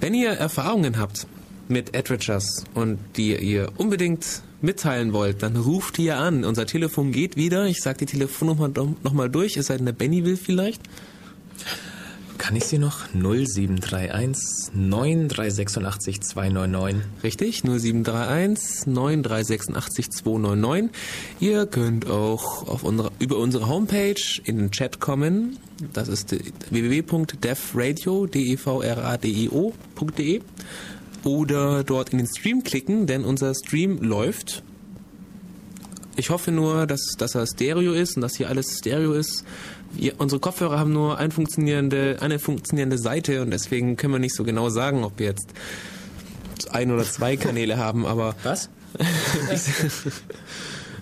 Wenn 0.00 0.12
ihr 0.12 0.30
Erfahrungen 0.30 0.98
habt 0.98 1.26
mit 1.68 1.96
Adventures 1.96 2.64
und 2.74 2.98
die 3.16 3.34
ihr 3.34 3.72
unbedingt 3.78 4.42
mitteilen 4.60 5.12
wollt, 5.12 5.42
dann 5.42 5.56
ruft 5.56 5.96
hier 5.96 6.16
an. 6.18 6.44
Unser 6.44 6.66
Telefon 6.66 7.12
geht 7.12 7.36
wieder. 7.36 7.66
Ich 7.66 7.80
sag 7.80 7.98
die 7.98 8.06
Telefonnummer 8.06 8.68
nochmal 9.02 9.30
durch, 9.30 9.56
es 9.56 9.66
sei 9.66 9.76
denn, 9.76 9.86
der 9.86 9.92
Benny 9.92 10.24
will 10.24 10.36
vielleicht. 10.36 10.80
Kann 12.38 12.54
ich 12.54 12.64
sie 12.66 12.78
noch? 12.78 13.00
0731 13.14 14.72
9386 14.72 16.20
299. 16.20 17.02
Richtig, 17.24 17.62
0731 17.64 18.86
9386 18.86 20.10
299. 20.10 20.90
Ihr 21.40 21.66
könnt 21.66 22.08
auch 22.08 22.68
auf 22.68 22.84
unsere, 22.84 23.10
über 23.18 23.38
unsere 23.38 23.68
Homepage 23.68 24.14
in 24.44 24.56
den 24.58 24.70
Chat 24.70 25.00
kommen. 25.00 25.58
Das 25.92 26.06
ist 26.08 26.30
die- 26.30 26.40
www.devradio, 26.70 28.26
D-E-V-R-A-D-I-O.de. 29.18 30.40
Oder 31.28 31.84
dort 31.84 32.08
in 32.08 32.18
den 32.18 32.26
Stream 32.26 32.64
klicken, 32.64 33.06
denn 33.06 33.22
unser 33.22 33.54
Stream 33.54 34.00
läuft. 34.00 34.62
Ich 36.16 36.30
hoffe 36.30 36.52
nur, 36.52 36.86
dass, 36.86 37.16
dass 37.18 37.34
er 37.34 37.46
Stereo 37.46 37.92
ist 37.92 38.16
und 38.16 38.22
dass 38.22 38.36
hier 38.36 38.48
alles 38.48 38.78
Stereo 38.78 39.12
ist. 39.12 39.44
Wir, 39.92 40.18
unsere 40.18 40.40
Kopfhörer 40.40 40.78
haben 40.78 40.94
nur 40.94 41.18
ein 41.18 41.30
funktionierende, 41.30 42.16
eine 42.20 42.38
funktionierende 42.38 42.96
Seite 42.96 43.42
und 43.42 43.50
deswegen 43.50 43.96
können 43.96 44.14
wir 44.14 44.18
nicht 44.18 44.34
so 44.34 44.42
genau 44.42 44.70
sagen, 44.70 45.04
ob 45.04 45.18
wir 45.18 45.26
jetzt 45.26 45.52
ein 46.70 46.90
oder 46.90 47.04
zwei 47.04 47.36
Kanäle 47.36 47.76
haben, 47.76 48.06
aber 48.06 48.34
Was? 48.42 48.70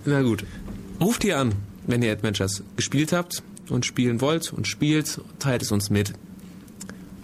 na 0.04 0.22
gut. 0.22 0.44
Ruft 1.00 1.22
hier 1.22 1.38
an, 1.38 1.54
wenn 1.86 2.02
ihr 2.02 2.10
Adventures 2.10 2.64
gespielt 2.74 3.12
habt 3.12 3.44
und 3.68 3.86
spielen 3.86 4.20
wollt 4.20 4.52
und 4.52 4.66
spielt, 4.66 5.20
teilt 5.38 5.62
es 5.62 5.70
uns 5.70 5.88
mit. 5.88 6.14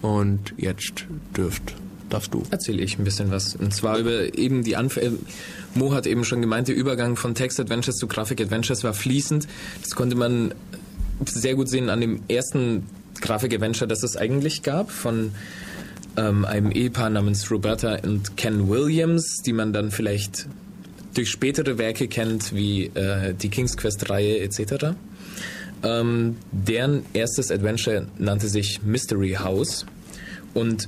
Und 0.01 0.53
jetzt 0.55 1.05
dürft, 1.35 1.75
darfst 2.13 2.33
du. 2.33 2.43
Erzähle 2.51 2.81
ich 2.81 2.97
ein 2.97 3.03
bisschen 3.03 3.31
was. 3.31 3.55
Und 3.55 3.73
zwar 3.73 3.97
über 3.97 4.37
eben 4.37 4.63
die 4.63 4.75
Anfänge. 4.75 5.17
Mo 5.73 5.93
hat 5.93 6.05
eben 6.05 6.23
schon 6.23 6.41
gemeint, 6.41 6.67
der 6.67 6.75
Übergang 6.75 7.15
von 7.15 7.35
Text-Adventures 7.35 7.97
zu 7.97 8.07
Grafik-Adventures 8.07 8.83
war 8.83 8.93
fließend. 8.93 9.47
Das 9.81 9.91
konnte 9.91 10.15
man 10.15 10.53
sehr 11.25 11.55
gut 11.55 11.69
sehen 11.69 11.89
an 11.89 12.01
dem 12.01 12.21
ersten 12.27 12.85
Grafik-Adventure, 13.21 13.87
das 13.87 14.03
es 14.03 14.17
eigentlich 14.17 14.63
gab, 14.63 14.91
von 14.91 15.31
ähm, 16.17 16.45
einem 16.45 16.71
Ehepaar 16.71 17.09
namens 17.09 17.49
Roberta 17.49 17.97
und 18.03 18.37
Ken 18.37 18.69
Williams, 18.69 19.41
die 19.45 19.53
man 19.53 19.73
dann 19.73 19.91
vielleicht 19.91 20.47
durch 21.13 21.29
spätere 21.29 21.77
Werke 21.77 22.07
kennt, 22.07 22.53
wie 22.55 22.85
äh, 22.85 23.33
die 23.33 23.49
King's 23.49 23.77
Quest-Reihe 23.77 24.39
etc. 24.39 24.95
Ähm, 25.83 26.37
deren 26.51 27.05
erstes 27.13 27.51
Adventure 27.51 28.07
nannte 28.17 28.47
sich 28.47 28.81
Mystery 28.83 29.37
House 29.39 29.85
und 30.53 30.87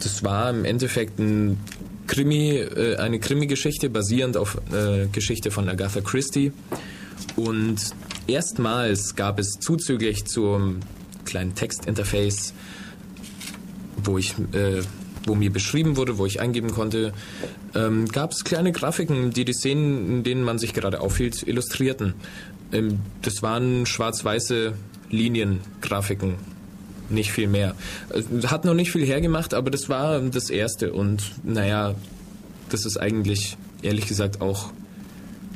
das 0.00 0.24
war 0.24 0.50
im 0.50 0.64
Endeffekt 0.64 1.18
ein 1.18 1.58
Krimi, 2.06 2.56
äh, 2.56 2.96
eine 2.96 3.20
Krimi-Geschichte 3.20 3.88
basierend 3.90 4.36
auf 4.36 4.60
äh, 4.72 5.06
Geschichte 5.06 5.50
von 5.50 5.68
Agatha 5.68 6.00
Christie 6.00 6.52
und 7.36 7.76
erstmals 8.26 9.14
gab 9.14 9.38
es 9.38 9.58
zuzüglich 9.60 10.24
zum 10.24 10.80
kleinen 11.24 11.54
Textinterface, 11.54 12.52
wo 14.02 14.18
ich 14.18 14.34
äh, 14.52 14.82
wo 15.26 15.34
mir 15.34 15.52
beschrieben 15.52 15.96
wurde, 15.96 16.18
wo 16.18 16.26
ich 16.26 16.40
eingeben 16.40 16.70
konnte, 16.72 17.12
ähm, 17.74 18.06
gab 18.06 18.32
es 18.32 18.44
kleine 18.44 18.72
Grafiken, 18.72 19.30
die 19.30 19.44
die 19.44 19.52
Szenen, 19.52 20.08
in 20.08 20.22
denen 20.22 20.42
man 20.42 20.58
sich 20.58 20.72
gerade 20.72 21.00
aufhielt, 21.00 21.46
illustrierten. 21.46 22.14
Ähm, 22.72 23.00
das 23.22 23.42
waren 23.42 23.86
schwarz-weiße 23.86 24.74
Liniengrafiken, 25.10 26.34
nicht 27.10 27.32
viel 27.32 27.48
mehr. 27.48 27.74
Äh, 28.10 28.46
Hat 28.46 28.64
noch 28.64 28.74
nicht 28.74 28.92
viel 28.92 29.06
hergemacht, 29.06 29.54
aber 29.54 29.70
das 29.70 29.88
war 29.88 30.20
das 30.20 30.50
Erste 30.50 30.92
und 30.92 31.32
naja, 31.44 31.94
das 32.68 32.86
ist 32.86 32.96
eigentlich 32.96 33.56
ehrlich 33.82 34.06
gesagt 34.06 34.40
auch 34.40 34.72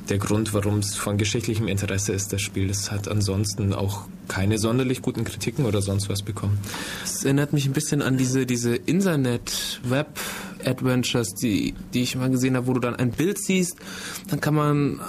der 0.08 0.18
Grund, 0.18 0.52
warum 0.52 0.80
es 0.80 0.96
von 0.96 1.16
geschichtlichem 1.16 1.68
Interesse 1.68 2.12
ist, 2.12 2.32
das 2.32 2.42
Spiel. 2.42 2.66
Das 2.68 2.90
hat 2.90 3.06
ansonsten 3.08 3.72
auch 3.72 4.02
keine 4.28 4.58
sonderlich 4.58 5.00
guten 5.02 5.24
Kritiken 5.24 5.64
oder 5.64 5.80
sonst 5.82 6.08
was 6.08 6.22
bekommen. 6.22 6.58
Das 7.02 7.24
erinnert 7.24 7.52
mich 7.52 7.66
ein 7.66 7.72
bisschen 7.72 8.02
an 8.02 8.16
diese, 8.18 8.46
diese 8.46 8.76
Internet-Web-Adventures, 8.76 11.34
die, 11.34 11.74
die 11.94 12.02
ich 12.02 12.14
mal 12.16 12.30
gesehen 12.30 12.56
habe, 12.56 12.66
wo 12.66 12.74
du 12.74 12.80
dann 12.80 12.96
ein 12.96 13.12
Bild 13.12 13.38
siehst, 13.38 13.76
dann 14.28 14.40
kann 14.40 14.54
man 14.54 15.00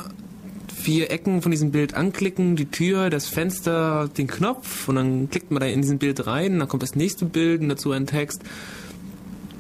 vier 0.86 1.10
Ecken 1.12 1.42
von 1.42 1.52
diesem 1.52 1.72
Bild 1.72 1.96
anklicken, 1.96 2.56
die 2.56 2.66
Tür, 2.68 3.10
das 3.10 3.28
Fenster, 3.28 4.08
den 4.18 4.28
Knopf 4.28 4.88
und 4.88 4.96
dann 4.96 5.30
klickt 5.30 5.50
man 5.52 5.60
da 5.62 5.66
in 5.68 5.82
diesen 5.82 5.98
Bild 5.98 6.28
rein, 6.28 6.60
dann 6.60 6.68
kommt 6.68 6.84
das 6.84 6.96
nächste 6.96 7.26
Bild 7.26 7.62
und 7.62 7.70
dazu 7.70 7.92
ein 7.92 8.06
Text. 8.06 8.42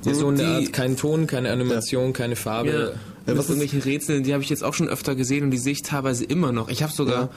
Ja, 0.05 0.13
so 0.13 0.27
eine 0.27 0.37
die- 0.37 0.43
Art, 0.43 0.73
kein 0.73 0.95
Ton, 0.97 1.25
keine 1.25 1.51
Animation, 1.51 2.13
keine 2.13 2.35
Farbe. 2.35 2.69
Ja, 2.69 3.31
Ja, 3.31 3.35
was 3.37 3.49
irgendwelchen 3.49 3.81
Rätseln, 3.81 4.23
die 4.23 4.33
habe 4.33 4.43
ich 4.43 4.49
jetzt 4.51 4.63
auch 4.63 4.75
schon 4.75 4.87
öfter 4.87 5.15
gesehen 5.15 5.45
und 5.45 5.49
die 5.51 5.57
sehe 5.57 5.73
ich 5.73 5.81
teilweise 5.81 6.23
immer 6.25 6.51
noch. 6.51 6.69
Ich 6.69 6.83
habe 6.83 6.93
sogar 6.93 7.31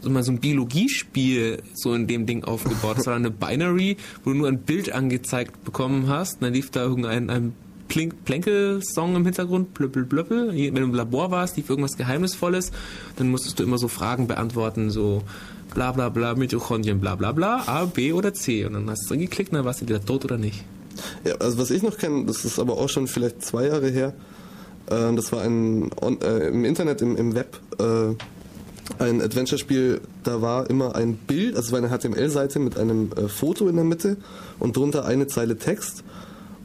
so 0.00 0.08
mal 0.08 0.22
so 0.22 0.32
ein 0.32 0.38
Biologiespiel 0.40 1.58
so 1.74 1.92
in 1.92 2.06
dem 2.06 2.24
Ding 2.24 2.44
aufgebaut. 2.44 2.96
Das 2.96 3.06
war 3.06 3.14
eine 3.14 3.30
Binary, 3.30 3.98
wo 4.24 4.30
du 4.30 4.38
nur 4.38 4.48
ein 4.48 4.60
Bild 4.60 4.92
angezeigt 4.92 5.62
bekommen 5.64 6.08
hast. 6.08 6.36
Und 6.36 6.44
dann 6.44 6.54
lief 6.54 6.70
da 6.70 6.82
irgendein 6.82 7.28
ein 7.28 7.52
Plänkel-Song 8.24 9.16
im 9.16 9.24
Hintergrund, 9.24 9.74
blöppel, 9.74 10.04
blöppel. 10.04 10.52
Wenn 10.52 10.74
du 10.74 10.82
im 10.82 10.94
Labor 10.94 11.30
warst, 11.30 11.56
lief 11.56 11.70
irgendwas 11.70 11.96
Geheimnisvolles. 11.96 12.72
Dann 13.16 13.30
musstest 13.30 13.58
du 13.58 13.62
immer 13.62 13.78
so 13.78 13.88
Fragen 13.88 14.26
beantworten, 14.26 14.90
so 14.90 15.22
bla 15.74 15.92
bla 15.92 16.08
bla, 16.08 16.34
Mitochondrien, 16.34 17.00
bla 17.00 17.14
bla 17.16 17.32
bla, 17.32 17.62
A, 17.66 17.84
B 17.84 18.12
oder 18.12 18.34
C. 18.34 18.64
Und 18.64 18.74
dann 18.74 18.90
hast 18.90 19.04
du 19.04 19.08
dran 19.08 19.20
geklickt 19.20 19.52
und 19.52 19.56
dann 19.56 19.64
warst 19.64 19.80
du 19.80 19.88
wieder 19.88 20.04
tot 20.04 20.24
oder 20.24 20.38
nicht. 20.38 20.64
Ja, 21.24 21.34
also 21.36 21.58
was 21.58 21.70
ich 21.70 21.82
noch 21.82 21.98
kenne, 21.98 22.24
das 22.26 22.44
ist 22.44 22.58
aber 22.58 22.78
auch 22.78 22.88
schon 22.88 23.06
vielleicht 23.06 23.44
zwei 23.44 23.66
Jahre 23.66 23.88
her. 23.88 24.14
Ähm, 24.90 25.16
das 25.16 25.32
war 25.32 25.42
ein 25.42 25.90
on, 26.00 26.20
äh, 26.20 26.48
im 26.48 26.64
Internet, 26.64 27.02
im, 27.02 27.16
im 27.16 27.34
Web, 27.34 27.58
äh, 27.78 28.14
ein 29.02 29.22
Adventure-Spiel. 29.22 30.00
Da 30.22 30.42
war 30.42 30.68
immer 30.68 30.94
ein 30.94 31.16
Bild, 31.16 31.56
also 31.56 31.72
war 31.72 31.78
eine 31.78 31.88
HTML-Seite 31.88 32.58
mit 32.58 32.78
einem 32.78 33.10
äh, 33.12 33.28
Foto 33.28 33.68
in 33.68 33.76
der 33.76 33.84
Mitte 33.84 34.16
und 34.58 34.76
drunter 34.76 35.04
eine 35.04 35.26
Zeile 35.26 35.56
Text. 35.56 36.04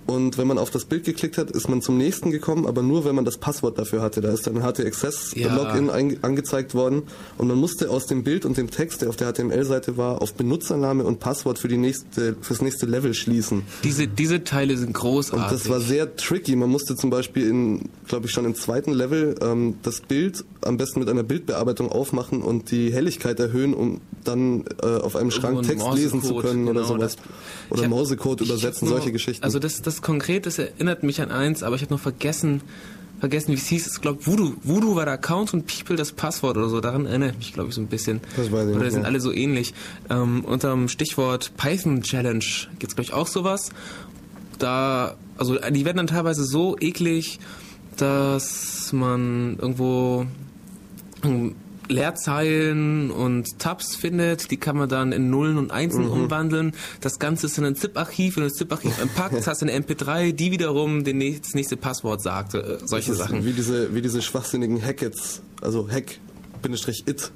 Und 0.10 0.38
wenn 0.40 0.48
man 0.48 0.58
auf 0.58 0.72
das 0.72 0.86
Bild 0.86 1.04
geklickt 1.06 1.38
hat, 1.38 1.52
ist 1.52 1.70
man 1.70 1.82
zum 1.82 1.98
nächsten 1.98 2.32
gekommen, 2.32 2.66
aber 2.66 2.82
nur 2.82 3.06
wenn 3.06 3.14
man 3.16 3.26
das 3.26 3.38
Passwort 3.38 3.78
dafür 3.78 4.02
hatte. 4.02 4.22
Da 4.22 4.32
ist 4.32 4.48
dann 4.48 4.56
Ja. 4.56 4.64
HT-Access-Login 4.72 5.90
angezeigt 6.22 6.74
worden 6.74 7.04
und 7.38 7.48
man 7.48 7.58
musste 7.58 7.90
aus 7.90 8.06
dem 8.08 8.24
Bild 8.24 8.46
und 8.46 8.58
dem 8.58 8.70
Text, 8.72 9.02
der 9.02 9.10
auf 9.10 9.16
der 9.16 9.32
HTML-Seite 9.34 9.98
war, 9.98 10.22
auf 10.22 10.34
Benutzername 10.34 11.04
und 11.04 11.20
Passwort 11.20 11.60
für 11.60 11.68
die 11.68 11.78
nächste, 11.78 12.36
fürs 12.42 12.62
nächste 12.62 12.86
Level 12.86 13.14
schließen. 13.14 13.64
Diese, 13.84 14.08
diese 14.08 14.44
Teile 14.44 14.78
sind 14.78 14.94
großartig. 14.94 15.44
Und 15.44 15.52
das 15.52 15.70
war 15.70 15.80
sehr 15.80 16.16
tricky. 16.16 16.56
Man 16.56 16.70
musste 16.70 16.96
zum 16.96 17.10
Beispiel 17.10 17.48
in, 17.48 17.90
glaube 18.08 18.26
ich, 18.26 18.32
schon 18.32 18.46
im 18.46 18.56
zweiten 18.56 18.92
Level 18.92 19.36
ähm, 19.42 19.76
das 19.84 20.02
Bild 20.02 20.44
am 20.62 20.78
besten 20.78 21.00
mit 21.00 21.10
einer 21.10 21.24
Bildbearbeitung 21.24 21.90
aufmachen 21.90 22.42
und 22.42 22.72
die 22.72 22.92
Helligkeit 22.92 23.40
erhöhen, 23.40 23.74
um 23.74 24.02
dann 24.24 24.66
äh, 24.82 24.88
auf 24.88 25.16
einem 25.16 25.32
Schrank 25.32 25.64
Text 25.64 25.86
lesen 25.94 26.22
zu 26.22 26.36
können 26.36 26.68
oder 26.68 26.82
genau, 26.82 26.94
sowas. 26.96 27.16
Oder 27.70 27.84
hab- 27.84 27.90
Morsecode 27.90 28.42
ich 28.42 28.50
übersetzen, 28.50 28.88
solche 28.88 29.12
Geschichten. 29.12 29.44
Also 29.44 29.60
das, 29.60 29.82
das 29.82 29.99
konkret, 30.02 30.46
das 30.46 30.60
erinnert 30.60 31.04
mich 31.04 31.22
an 31.22 31.32
eins, 31.32 31.64
aber 31.64 31.76
ich 31.76 31.82
habe 31.82 31.94
noch 31.94 32.02
vergessen, 32.02 32.62
vergessen, 33.20 33.50
wie 33.50 33.56
es 33.56 33.68
hieß. 33.68 33.88
Ich 33.96 34.02
glaube, 34.02 34.26
Voodoo, 34.26 34.54
Voodoo 34.64 34.96
war 34.96 35.06
der 35.06 35.16
Account 35.16 35.54
und 35.54 35.68
People 35.68 35.96
das 35.96 36.12
Passwort 36.12 36.58
oder 36.58 36.70
so. 36.70 36.80
Daran 36.82 37.06
erinnere 37.06 37.32
ich 37.32 37.38
mich, 37.38 37.54
glaube 37.54 37.70
ich, 37.70 37.76
so 37.76 37.82
ein 37.82 37.88
bisschen. 37.88 38.22
Das 38.36 38.52
weiß 38.52 38.70
ich 38.70 38.76
oder 38.76 38.92
sind 38.92 39.06
alle 39.06 39.20
so 39.20 39.32
ähnlich. 39.32 39.74
Ähm, 40.10 40.44
unter 40.46 40.72
dem 40.72 40.88
Stichwort 40.88 41.52
Python 41.58 42.02
Challenge 42.02 42.46
gibt's 42.80 42.96
glaube 42.96 43.04
ich, 43.04 43.14
auch 43.14 43.28
sowas. 43.28 43.70
Da, 44.58 45.16
also 45.38 45.58
die 45.58 45.86
werden 45.86 45.98
dann 45.98 46.08
teilweise 46.08 46.44
so 46.44 46.78
eklig, 46.80 47.40
dass 47.98 48.92
man 48.94 49.58
irgendwo 49.60 50.26
Leerzeilen 51.90 53.12
und 53.12 53.60
Tabs 53.60 53.96
findet, 53.96 54.52
die 54.52 54.58
kann 54.58 54.78
man 54.78 54.88
dann 54.90 55.12
in 55.12 55.30
Nullen 55.30 55.58
und 55.58 55.72
Einsen 55.72 56.08
umwandeln. 56.08 56.74
Das 57.02 57.20
Ganze 57.20 57.48
ist 57.48 57.58
in 57.58 57.66
ein 57.66 57.76
ZIP-Archiv, 57.76 58.36
wenn 58.38 58.44
du 58.44 58.50
das 58.50 58.58
ZIP-Archiv 58.58 58.98
entpackt, 59.02 59.46
hast 59.48 59.62
du 59.62 59.66
eine 59.68 59.78
MP3, 59.84 60.32
die 60.32 60.52
wiederum 60.52 61.04
den 61.04 61.18
nächst- 61.18 61.46
das 61.46 61.54
nächste 61.56 61.78
Passwort 61.78 62.22
sagt, 62.22 62.54
äh, 62.54 62.78
solche 62.86 63.14
Sachen. 63.16 63.44
Wie 63.46 63.54
diese, 63.54 63.94
wie 63.94 64.02
diese 64.02 64.22
schwachsinnigen 64.22 64.82
Hackets, 64.84 65.42
also 65.62 65.90
Hack-It, 65.90 67.32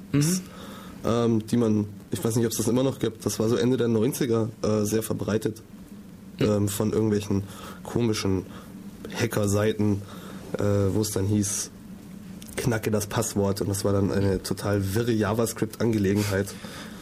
ähm, 1.04 1.46
die 1.46 1.56
man, 1.56 1.86
ich 2.10 2.24
weiß 2.24 2.36
nicht, 2.36 2.46
ob 2.46 2.52
es 2.52 2.58
das 2.58 2.68
immer 2.68 2.82
noch 2.82 2.98
gibt, 2.98 3.26
das 3.26 3.38
war 3.38 3.48
so 3.48 3.56
Ende 3.56 3.76
der 3.76 3.88
90er 3.88 4.48
äh, 4.62 4.84
sehr 4.86 5.02
verbreitet 5.02 5.62
ähm, 6.40 6.68
von 6.68 6.92
irgendwelchen 6.92 7.42
komischen 7.82 8.46
Hacker-Seiten, 9.20 10.00
äh, 10.58 10.62
wo 10.92 11.02
es 11.02 11.10
dann 11.10 11.26
hieß, 11.26 11.70
knacke 12.56 12.90
das 12.90 13.06
Passwort 13.06 13.60
und 13.60 13.68
das 13.68 13.84
war 13.84 13.92
dann 13.92 14.12
eine 14.12 14.42
total 14.42 14.94
wirre 14.94 15.12
JavaScript-Angelegenheit. 15.12 16.46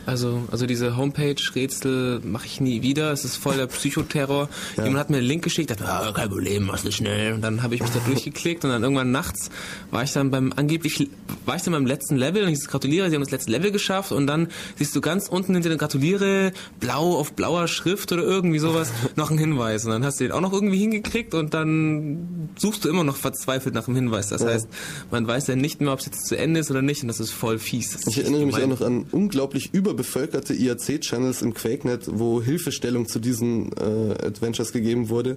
Also, 0.07 0.43
also 0.51 0.67
diese 0.67 0.97
Homepage-Rätsel 0.97 2.21
mache 2.25 2.47
ich 2.47 2.61
nie 2.61 2.83
wieder. 2.83 3.13
Es 3.13 3.25
ist 3.25 3.37
voll 3.37 3.57
der 3.57 3.67
Psychoterror. 3.67 4.49
Ja. 4.77 4.85
Jemand 4.85 4.99
hat 5.01 5.11
mir 5.11 5.19
einen 5.19 5.27
Link 5.27 5.45
geschickt, 5.45 5.71
dachte, 5.71 5.85
ah, 5.87 6.11
kein 6.13 6.29
Problem, 6.29 6.65
machst 6.67 6.85
du 6.85 6.93
schnell. 6.93 7.35
Und 7.35 7.43
dann 7.43 7.63
habe 7.63 7.75
ich 7.75 7.83
mich 7.83 7.91
da 7.91 8.01
durchgeklickt 8.07 8.65
und 8.65 8.71
dann 8.71 8.83
irgendwann 8.83 9.11
nachts 9.11 9.51
war 9.91 10.03
ich 10.03 10.13
dann 10.13 10.31
beim 10.31 10.53
angeblich 10.57 11.09
war 11.47 11.57
ich 11.57 11.63
dann 11.63 11.73
beim 11.73 11.87
letzten 11.87 12.17
Level 12.17 12.45
und 12.45 12.51
ich 12.53 12.67
gratuliere, 12.67 13.09
sie 13.11 13.17
haben 13.17 13.23
das 13.23 13.31
letzte 13.33 13.51
Level 13.51 13.71
geschafft 13.73 14.13
und 14.13 14.27
dann 14.27 14.49
siehst 14.77 14.95
du 14.95 15.01
ganz 15.01 15.29
unten 15.29 15.55
hinter 15.55 15.69
den 15.71 15.79
Gratuliere 15.79 16.53
blau 16.81 17.17
auf 17.17 17.33
blauer 17.33 17.67
Schrift 17.69 18.13
oder 18.13 18.23
irgendwie 18.23 18.59
sowas 18.59 18.93
noch 19.17 19.31
einen 19.31 19.39
Hinweis 19.39 19.85
und 19.85 19.91
dann 19.91 20.05
hast 20.05 20.21
du 20.21 20.25
den 20.25 20.33
auch 20.33 20.41
noch 20.41 20.53
irgendwie 20.53 20.79
hingekriegt 20.79 21.35
und 21.35 21.55
dann 21.55 22.49
suchst 22.57 22.85
du 22.85 22.89
immer 22.89 23.05
noch 23.05 23.17
verzweifelt 23.17 23.75
nach 23.75 23.85
dem 23.87 23.95
Hinweis. 23.97 24.29
Das 24.29 24.43
Ja. 24.43 24.49
heißt, 24.49 24.69
man 25.11 25.27
weiß 25.27 25.47
ja 25.49 25.57
nicht 25.57 25.81
mehr, 25.81 25.93
ob 25.93 26.01
es 26.01 26.07
jetzt 26.07 26.27
zu 26.27 26.37
Ende 26.37 26.61
ist 26.61 26.71
oder 26.71 26.83
nicht 26.83 27.03
und 27.03 27.09
das 27.09 27.21
ist 27.21 27.31
voll 27.31 27.59
fies. 27.59 27.95
Ist 27.95 28.09
Ich 28.09 28.19
erinnere 28.19 28.47
mich 28.47 28.55
auch 28.55 28.61
gemein. 28.61 28.71
noch 28.79 28.81
an 28.87 29.07
unglaublich 29.11 29.71
überbevölkerte 29.93 30.55
IRC-Channels 30.55 31.43
im 31.43 31.53
QuakeNet, 31.55 32.05
wo 32.07 32.41
Hilfestellung 32.43 33.07
zu 33.09 33.19
diesen 33.19 33.73
äh, 33.73 34.13
Adventures 34.27 34.73
gegeben 34.73 35.09
wurde, 35.11 35.37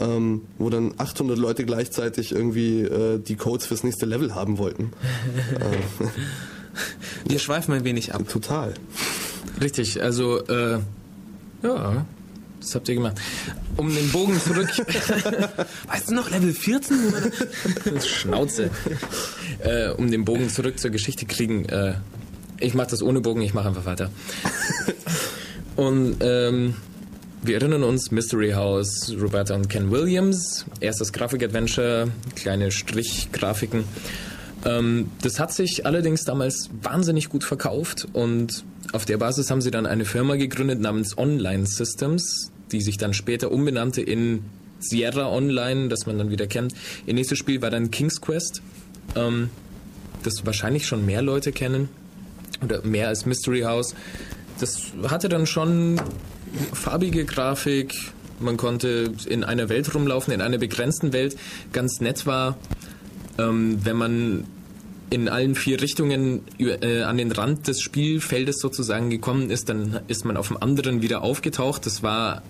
ähm, 0.00 0.42
wo 0.58 0.68
dann 0.70 0.94
800 0.98 1.38
Leute 1.38 1.64
gleichzeitig 1.64 2.32
irgendwie 2.32 2.80
äh, 2.82 3.18
die 3.20 3.36
Codes 3.36 3.66
fürs 3.66 3.84
nächste 3.84 4.06
Level 4.06 4.34
haben 4.34 4.58
wollten. 4.58 4.92
Wir 7.28 7.38
schweifen 7.38 7.72
ein 7.74 7.84
wenig 7.84 8.14
ab. 8.14 8.28
total. 8.28 8.74
Richtig, 9.60 10.02
also, 10.02 10.44
äh, 10.46 10.80
ja, 11.62 12.04
das 12.60 12.74
habt 12.74 12.88
ihr 12.88 12.96
gemacht. 12.96 13.16
Um 13.76 13.94
den 13.94 14.10
Bogen 14.10 14.40
zurück. 14.40 14.68
Weißt 15.86 16.10
du 16.10 16.14
noch, 16.14 16.30
Level 16.30 16.52
14? 16.52 16.96
wo 17.04 17.10
man 17.10 17.30
da- 17.94 18.00
Schnauze. 18.00 18.70
Äh, 19.60 19.90
um 19.90 20.10
den 20.10 20.24
Bogen 20.24 20.48
zurück 20.48 20.80
zur 20.80 20.90
Geschichte 20.90 21.26
kriegen. 21.26 21.66
Äh, 21.66 21.94
ich 22.60 22.74
mache 22.74 22.90
das 22.90 23.02
ohne 23.02 23.20
Bogen, 23.20 23.42
ich 23.42 23.54
mache 23.54 23.68
einfach 23.68 23.86
weiter. 23.86 24.10
Und 25.76 26.16
ähm, 26.20 26.74
wir 27.42 27.56
erinnern 27.56 27.82
uns, 27.82 28.10
Mystery 28.10 28.52
House, 28.52 29.14
Roberta 29.20 29.54
und 29.54 29.68
Ken 29.68 29.90
Williams, 29.90 30.64
erstes 30.80 31.12
Grafik-Adventure, 31.12 32.08
kleine 32.36 32.70
Strichgrafiken. 32.70 33.84
Ähm, 34.64 35.10
das 35.22 35.40
hat 35.40 35.52
sich 35.52 35.84
allerdings 35.84 36.24
damals 36.24 36.70
wahnsinnig 36.82 37.28
gut 37.28 37.44
verkauft 37.44 38.06
und 38.12 38.64
auf 38.92 39.04
der 39.04 39.18
Basis 39.18 39.50
haben 39.50 39.60
sie 39.60 39.70
dann 39.70 39.86
eine 39.86 40.04
Firma 40.04 40.36
gegründet 40.36 40.80
namens 40.80 41.18
Online 41.18 41.66
Systems, 41.66 42.52
die 42.70 42.80
sich 42.80 42.96
dann 42.96 43.12
später 43.12 43.50
umbenannte 43.50 44.00
in 44.00 44.44
Sierra 44.78 45.30
Online, 45.30 45.88
das 45.88 46.06
man 46.06 46.18
dann 46.18 46.30
wieder 46.30 46.46
kennt. 46.46 46.72
Ihr 47.04 47.14
nächstes 47.14 47.38
Spiel 47.38 47.60
war 47.62 47.70
dann 47.70 47.90
King's 47.90 48.20
Quest, 48.20 48.62
ähm, 49.16 49.50
das 50.22 50.46
wahrscheinlich 50.46 50.86
schon 50.86 51.04
mehr 51.04 51.20
Leute 51.20 51.52
kennen 51.52 51.88
oder 52.62 52.82
mehr 52.84 53.08
als 53.08 53.26
Mystery 53.26 53.62
House. 53.62 53.94
Das 54.60 54.92
hatte 55.08 55.28
dann 55.28 55.46
schon 55.46 56.00
farbige 56.72 57.24
Grafik. 57.24 57.94
Man 58.40 58.56
konnte 58.56 59.12
in 59.26 59.44
einer 59.44 59.68
Welt 59.68 59.94
rumlaufen, 59.94 60.32
in 60.32 60.40
einer 60.40 60.58
begrenzten 60.58 61.12
Welt. 61.12 61.36
Ganz 61.72 62.00
nett 62.00 62.26
war, 62.26 62.56
ähm, 63.38 63.84
wenn 63.84 63.96
man 63.96 64.44
in 65.10 65.28
allen 65.28 65.54
vier 65.54 65.80
Richtungen 65.80 66.42
äh, 66.58 67.02
an 67.02 67.18
den 67.18 67.30
Rand 67.30 67.68
des 67.68 67.80
Spielfeldes 67.80 68.58
sozusagen 68.58 69.10
gekommen 69.10 69.50
ist, 69.50 69.68
dann 69.68 70.00
ist 70.08 70.24
man 70.24 70.36
auf 70.36 70.48
dem 70.48 70.56
anderen 70.56 71.02
wieder 71.02 71.22
aufgetaucht. 71.22 71.86
Das 71.86 72.02
war 72.02 72.42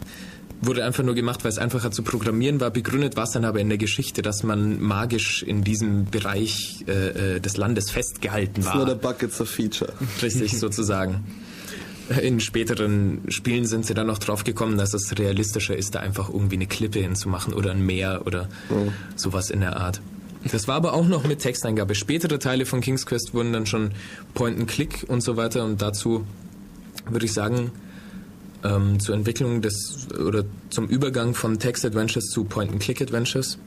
wurde 0.66 0.84
einfach 0.84 1.02
nur 1.02 1.14
gemacht, 1.14 1.44
weil 1.44 1.50
es 1.50 1.58
einfacher 1.58 1.90
zu 1.90 2.02
programmieren 2.02 2.60
war. 2.60 2.70
Begründet 2.70 3.16
war 3.16 3.24
es 3.24 3.32
dann 3.32 3.44
aber 3.44 3.60
in 3.60 3.68
der 3.68 3.78
Geschichte, 3.78 4.22
dass 4.22 4.42
man 4.42 4.80
magisch 4.80 5.42
in 5.42 5.64
diesem 5.64 6.06
Bereich 6.06 6.84
äh, 6.86 7.36
äh, 7.36 7.40
des 7.40 7.56
Landes 7.56 7.90
festgehalten 7.90 8.60
It's 8.60 8.74
not 8.74 8.84
a 8.84 8.88
war. 8.88 8.94
bug, 9.12 9.22
it's 9.22 9.40
a 9.40 9.44
feature. 9.44 9.92
Richtig 10.22 10.58
sozusagen. 10.58 11.24
In 12.20 12.38
späteren 12.40 13.22
Spielen 13.28 13.64
sind 13.64 13.86
sie 13.86 13.94
dann 13.94 14.06
noch 14.06 14.18
drauf 14.18 14.44
gekommen, 14.44 14.76
dass 14.76 14.92
es 14.92 15.18
realistischer 15.18 15.74
ist, 15.74 15.94
da 15.94 16.00
einfach 16.00 16.28
irgendwie 16.28 16.56
eine 16.56 16.66
Klippe 16.66 16.98
hinzumachen 16.98 17.54
oder 17.54 17.70
ein 17.70 17.84
Meer 17.84 18.22
oder 18.26 18.50
sowas 19.16 19.48
in 19.48 19.60
der 19.60 19.78
Art. 19.78 20.02
Das 20.52 20.68
war 20.68 20.74
aber 20.74 20.92
auch 20.92 21.08
noch 21.08 21.24
mit 21.24 21.38
Texteingabe. 21.38 21.94
Spätere 21.94 22.38
Teile 22.38 22.66
von 22.66 22.82
King's 22.82 23.06
Quest 23.06 23.32
wurden 23.32 23.54
dann 23.54 23.64
schon 23.64 23.92
Point-and-Click 24.34 25.06
und 25.08 25.22
so 25.22 25.38
weiter 25.38 25.64
und 25.64 25.80
dazu 25.80 26.26
würde 27.08 27.24
ich 27.24 27.32
sagen, 27.32 27.72
ähm, 28.64 28.98
zur 28.98 29.14
Entwicklung 29.14 29.62
des 29.62 30.08
oder 30.18 30.44
zum 30.70 30.88
Übergang 30.88 31.34
von 31.34 31.58
Text-Adventures 31.58 32.26
zu 32.26 32.44
Point-and-Click-Adventures 32.44 33.58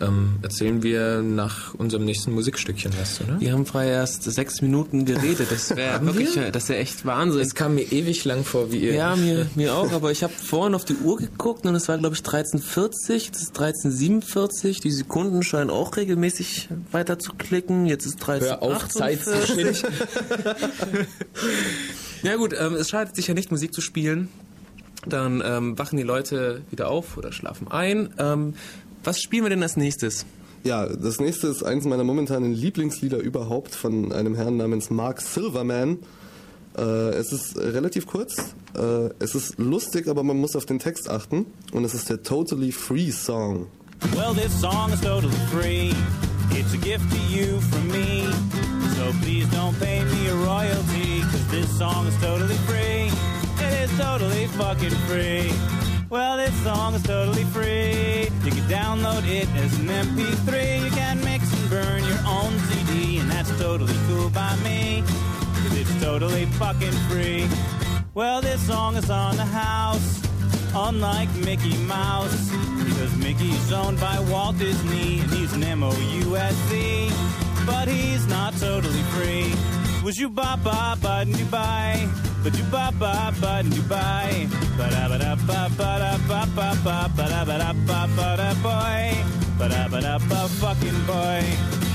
ähm, 0.00 0.38
erzählen 0.42 0.82
wir 0.82 1.22
nach 1.22 1.74
unserem 1.74 2.04
nächsten 2.04 2.32
Musikstückchen 2.32 2.92
was, 3.00 3.20
oder? 3.20 3.40
Wir 3.40 3.52
haben 3.52 3.66
frei 3.66 3.88
erst 3.88 4.22
sechs 4.22 4.62
Minuten 4.62 5.04
geredet. 5.04 5.48
Das 5.50 5.74
wäre 5.74 6.04
wirklich, 6.06 6.36
wir? 6.36 6.52
das 6.52 6.68
wäre 6.68 6.80
echt 6.80 7.04
Wahnsinn. 7.04 7.40
Es 7.40 7.54
kam 7.54 7.74
mir 7.74 7.92
ewig 7.92 8.24
lang 8.24 8.44
vor, 8.44 8.72
wie 8.72 8.78
ihr. 8.78 8.94
ja, 8.94 9.16
mir, 9.16 9.46
mir 9.54 9.74
auch, 9.74 9.92
aber 9.92 10.10
ich 10.10 10.22
habe 10.22 10.32
vorhin 10.32 10.74
auf 10.74 10.84
die 10.84 10.96
Uhr 10.96 11.16
geguckt 11.16 11.66
und 11.66 11.74
es 11.74 11.88
war, 11.88 11.98
glaube 11.98 12.14
ich, 12.14 12.22
13.40, 12.22 13.32
das 13.32 13.42
ist 13.42 13.58
13.47, 13.58 14.82
die 14.82 14.90
Sekunden 14.90 15.42
scheinen 15.42 15.70
auch 15.70 15.96
regelmäßig 15.96 16.68
weiter 16.92 17.18
zu 17.18 17.32
klicken, 17.32 17.86
jetzt 17.86 18.06
ist 18.06 18.22
13.48. 18.22 18.40
Hör 18.40 18.62
auf, 18.62 18.88
Zeit 18.88 19.24
zu. 19.24 19.32
Ja 22.22 22.36
gut, 22.36 22.54
ähm, 22.58 22.74
es 22.74 22.88
schadet 22.88 23.16
sich 23.16 23.26
ja 23.26 23.34
nicht, 23.34 23.50
Musik 23.50 23.72
zu 23.72 23.80
spielen. 23.80 24.28
Dann 25.06 25.42
ähm, 25.44 25.78
wachen 25.78 25.96
die 25.96 26.02
Leute 26.02 26.62
wieder 26.70 26.88
auf 26.88 27.16
oder 27.16 27.32
schlafen 27.32 27.68
ein. 27.68 28.12
Ähm, 28.18 28.54
was 29.04 29.20
spielen 29.20 29.44
wir 29.44 29.50
denn 29.50 29.62
als 29.62 29.76
nächstes? 29.76 30.26
Ja, 30.64 30.86
das 30.86 31.20
nächste 31.20 31.46
ist 31.46 31.62
eins 31.62 31.84
meiner 31.84 32.04
momentanen 32.04 32.52
Lieblingslieder 32.52 33.18
überhaupt 33.18 33.74
von 33.74 34.12
einem 34.12 34.34
Herrn 34.34 34.56
namens 34.56 34.90
Mark 34.90 35.20
Silverman. 35.20 35.98
Äh, 36.76 36.82
es 36.82 37.32
ist 37.32 37.56
relativ 37.56 38.06
kurz, 38.06 38.54
äh, 38.76 39.10
es 39.18 39.34
ist 39.34 39.58
lustig, 39.58 40.08
aber 40.08 40.22
man 40.24 40.36
muss 40.36 40.56
auf 40.56 40.66
den 40.66 40.78
Text 40.78 41.08
achten. 41.08 41.46
Und 41.72 41.84
es 41.84 41.94
ist 41.94 42.10
der 42.10 42.22
Totally 42.22 42.72
Free 42.72 43.10
Song. 43.10 43.66
Well, 44.14 44.34
this 44.34 44.52
song 44.60 44.92
is 44.92 45.00
totally 45.00 45.34
free. 45.50 45.92
It's 46.50 46.72
a 46.74 46.76
gift 46.76 47.10
to 47.10 47.16
you 47.34 47.60
from 47.60 47.88
me. 47.88 48.77
So 48.98 49.12
please 49.22 49.48
don't 49.52 49.78
pay 49.78 50.02
me 50.02 50.26
a 50.26 50.34
royalty, 50.34 51.20
cause 51.20 51.46
this 51.52 51.70
song 51.78 52.08
is 52.08 52.20
totally 52.20 52.56
free. 52.66 53.08
It 53.64 53.72
is 53.84 53.96
totally 53.96 54.48
fucking 54.48 54.96
free. 55.06 55.52
Well, 56.10 56.36
this 56.36 56.52
song 56.64 56.94
is 56.94 57.04
totally 57.04 57.44
free. 57.44 58.24
You 58.42 58.50
can 58.50 58.66
download 58.66 59.24
it 59.24 59.48
as 59.50 59.78
an 59.78 59.86
MP3. 59.86 60.84
You 60.84 60.90
can 60.90 61.22
mix 61.22 61.44
and 61.52 61.70
burn 61.70 62.02
your 62.02 62.18
own 62.26 62.58
CD, 62.58 63.18
and 63.18 63.30
that's 63.30 63.56
totally 63.60 63.94
cool 64.08 64.30
by 64.30 64.56
me. 64.64 65.04
Cause 65.06 65.78
it's 65.78 66.02
totally 66.02 66.46
fucking 66.58 66.98
free. 67.08 67.48
Well, 68.14 68.40
this 68.40 68.60
song 68.66 68.96
is 68.96 69.10
on 69.10 69.36
the 69.36 69.44
house, 69.44 70.20
unlike 70.74 71.32
Mickey 71.36 71.76
Mouse. 71.86 72.50
Because 72.84 73.16
Mickey's 73.16 73.72
owned 73.72 74.00
by 74.00 74.18
Walt 74.28 74.58
Disney, 74.58 75.20
and 75.20 75.30
he's 75.30 75.52
an 75.52 75.62
M-O-U-S-E. 75.62 77.47
But 77.68 77.86
he's 77.86 78.26
not 78.26 78.54
totally 78.54 79.04
free. 79.14 79.52
Was 80.02 80.18
you 80.18 80.30
ba 80.30 80.58
ba 80.64 80.96
ba 81.02 81.24
Dubai? 81.26 82.08
But 82.42 82.56
you 82.56 82.64
ba 82.72 82.90
ba 82.98 83.30
ba 83.40 83.62
Dubai. 83.62 84.48
Ba 84.78 84.86
da 84.88 85.04
ba 85.10 85.18
da 85.18 85.34
ba 85.48 85.68
ba 85.76 85.90
da 86.02 86.12
ba 86.26 86.40
ba 86.56 86.68
ba 86.82 87.10
ba 87.16 87.24
da 87.28 87.44
ba 87.44 87.58
da 87.58 87.72
ba 87.86 88.00
ba 88.16 88.28
da 88.40 88.50
boy. 88.64 89.04
Ba 89.58 89.68
da 89.68 89.82
ba 89.92 90.00
da 90.00 90.18
ba 90.30 90.48
fucking 90.60 91.00
boy. 91.04 91.44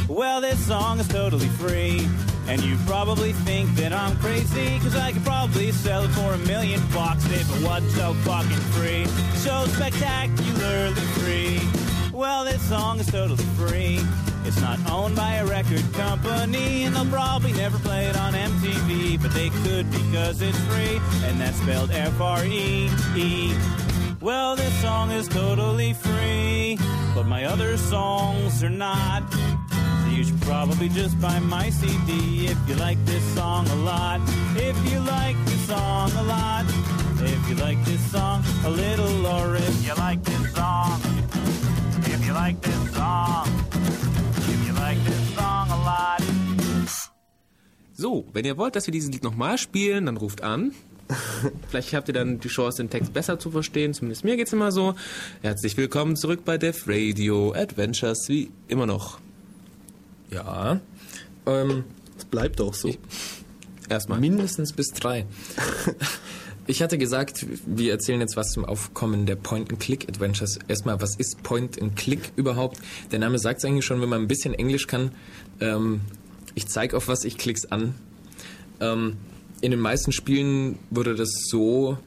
Well, 0.08 0.42
this 0.42 0.60
song 0.60 1.00
is 1.00 1.08
totally 1.08 1.50
free. 1.58 2.08
And 2.48 2.62
you 2.62 2.78
probably 2.86 3.32
think 3.32 3.74
that 3.76 3.94
I'm 3.94 4.16
crazy, 4.18 4.78
cause 4.80 4.96
I 4.96 5.12
could 5.14 5.24
probably 5.24 5.72
sell 5.72 6.04
it 6.04 6.10
for 6.10 6.34
a 6.34 6.38
million 6.40 6.82
bucks 6.94 7.26
if 7.26 7.50
it 7.50 7.66
wasn't 7.66 7.92
so 7.94 8.14
fucking 8.30 8.64
free. 8.76 9.06
So 9.42 9.66
spectacularly 9.74 11.06
free. 11.18 11.60
Well, 12.12 12.44
this 12.44 12.62
song 12.62 13.00
is 13.00 13.08
totally 13.08 13.46
free. 13.58 14.02
It's 14.46 14.60
not 14.60 14.78
owned 14.92 15.16
by 15.16 15.36
a 15.36 15.46
record 15.46 15.84
company, 15.94 16.84
and 16.84 16.96
they'll 16.96 17.06
probably 17.06 17.54
never 17.54 17.78
play 17.80 18.08
it 18.08 18.18
on 18.18 18.34
MTV, 18.34 19.22
but 19.22 19.32
they 19.34 19.50
could 19.50 19.90
because 19.90 20.42
it's 20.42 20.58
free, 20.66 21.00
and 21.24 21.40
that's 21.40 21.58
spelled 21.58 21.92
F 21.92 22.20
R 22.20 22.44
E 22.46 22.90
E. 23.16 23.56
Well, 24.20 24.56
this 24.56 24.74
song 24.82 25.12
is 25.12 25.28
totally 25.28 25.94
free, 25.94 26.78
but 27.16 27.26
my 27.26 27.46
other 27.46 27.78
songs 27.78 28.64
are 28.64 28.70
not. 28.70 29.24
So 29.34 30.10
you 30.10 30.24
should 30.24 30.42
probably 30.42 30.90
just 30.90 31.20
buy 31.20 31.40
my 31.40 31.70
CD 31.70 32.48
if 32.48 32.58
you 32.68 32.76
like 32.76 33.04
this 33.06 33.24
song 33.34 33.68
a 33.68 33.76
lot. 33.76 34.22
If 34.56 34.78
you 34.92 35.00
like 35.00 35.38
this 35.46 35.68
song 35.68 36.12
a 36.12 36.24
lot. 36.24 36.66
If 37.20 37.50
you 37.50 37.56
like 37.56 37.82
this 37.86 38.12
song 38.12 38.44
a 38.66 38.70
little, 38.70 39.26
or 39.26 39.56
if 39.56 39.86
you 39.86 39.94
like 39.96 40.22
this 40.24 40.54
song. 40.54 41.00
If 42.06 42.26
you 42.26 42.34
like 42.34 42.60
this 42.62 42.94
song. 42.94 43.48
So, 47.96 48.26
wenn 48.34 48.44
ihr 48.44 48.58
wollt, 48.58 48.76
dass 48.76 48.88
wir 48.88 48.92
dieses 48.92 49.12
Lied 49.12 49.24
nochmal 49.24 49.58
spielen, 49.58 50.08
dann 50.08 50.18
ruft 50.18 50.42
an. 50.42 50.74
Vielleicht 51.70 51.94
habt 51.94 52.08
ihr 52.08 52.14
dann 52.14 52.40
die 52.40 52.48
Chance, 52.48 52.84
den 52.84 52.90
Text 52.90 53.14
besser 53.14 53.40
zu 53.40 53.52
verstehen. 53.52 53.94
Zumindest 53.94 54.24
mir 54.24 54.36
geht's 54.36 54.52
immer 54.52 54.72
so. 54.72 54.96
Herzlich 55.42 55.78
willkommen 55.78 56.16
zurück 56.16 56.42
bei 56.44 56.58
Def 56.58 56.88
Radio 56.88 57.54
Adventures, 57.54 58.28
wie 58.30 58.52
immer 58.68 58.86
noch. 58.86 59.20
Ja. 60.32 60.80
Ähm, 61.46 61.84
Es 62.18 62.26
bleibt 62.26 62.60
auch 62.62 62.74
so. 62.74 62.94
Erstmal. 63.90 64.20
mindestens 64.20 64.74
bis 64.74 64.92
drei. 64.92 65.26
Ich 66.66 66.82
hatte 66.82 66.98
gesagt, 66.98 67.46
wir 67.66 67.92
erzählen 67.92 68.22
jetzt 68.22 68.38
was 68.38 68.52
zum 68.52 68.64
Aufkommen 68.64 69.26
der 69.26 69.36
Point-and-Click-Adventures. 69.36 70.60
Erstmal, 70.70 71.02
was 71.02 71.18
ist 71.18 71.44
Point-and-Click 71.44 72.32
überhaupt? 72.38 72.78
Der 73.12 73.20
Name 73.20 73.38
sagt 73.38 73.60
es 73.60 73.66
eigentlich 73.66 73.84
schon, 73.84 74.02
wenn 74.02 74.08
man 74.08 74.22
ein 74.22 74.28
bisschen 74.30 74.54
Englisch 74.54 74.88
kann. 74.88 75.12
Ähm, 75.60 76.02
ich 76.56 76.68
zeige 76.68 76.96
auf 76.96 77.10
was, 77.10 77.26
ich 77.26 77.38
klick's 77.38 77.66
an. 77.66 77.96
Ähm, 78.80 79.18
in 79.60 79.72
den 79.72 79.82
meisten 79.82 80.14
Spielen 80.14 80.80
wurde 80.90 81.16
das 81.16 81.30
so 81.50 81.98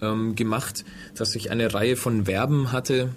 ähm, 0.00 0.34
gemacht, 0.34 0.84
dass 1.14 1.36
ich 1.36 1.52
eine 1.52 1.72
Reihe 1.72 1.94
von 1.94 2.24
Verben 2.24 2.72
hatte. 2.72 3.10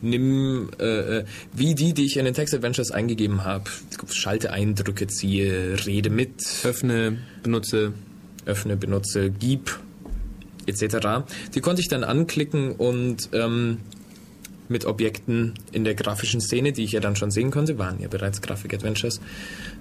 Nimm, 0.00 0.70
äh, 0.78 1.18
äh, 1.18 1.24
wie 1.52 1.74
die, 1.74 1.92
die 1.92 2.06
ich 2.06 2.16
in 2.16 2.24
den 2.24 2.32
Text-Adventures 2.32 2.90
eingegeben 2.90 3.44
habe. 3.44 3.64
Schalte 4.10 4.50
ein, 4.50 4.74
drücke, 4.74 5.08
ziehe, 5.08 5.76
rede 5.84 6.08
mit, 6.08 6.42
Öffne, 6.64 7.18
benutze. 7.42 7.92
öffne, 8.46 8.78
benutze, 8.78 9.30
gib, 9.30 9.78
etc. 10.66 11.24
Die 11.54 11.60
konnte 11.60 11.80
ich 11.80 11.88
dann 11.88 12.04
anklicken 12.04 12.72
und 12.72 13.30
ähm, 13.32 13.78
mit 14.70 14.86
Objekten 14.86 15.54
in 15.72 15.82
der 15.82 15.94
grafischen 15.94 16.40
Szene, 16.40 16.72
die 16.72 16.84
ich 16.84 16.92
ja 16.92 17.00
dann 17.00 17.16
schon 17.16 17.32
sehen 17.32 17.50
konnte, 17.50 17.76
waren 17.76 18.00
ja 18.00 18.06
bereits 18.06 18.40
Grafik-Adventures, 18.40 19.20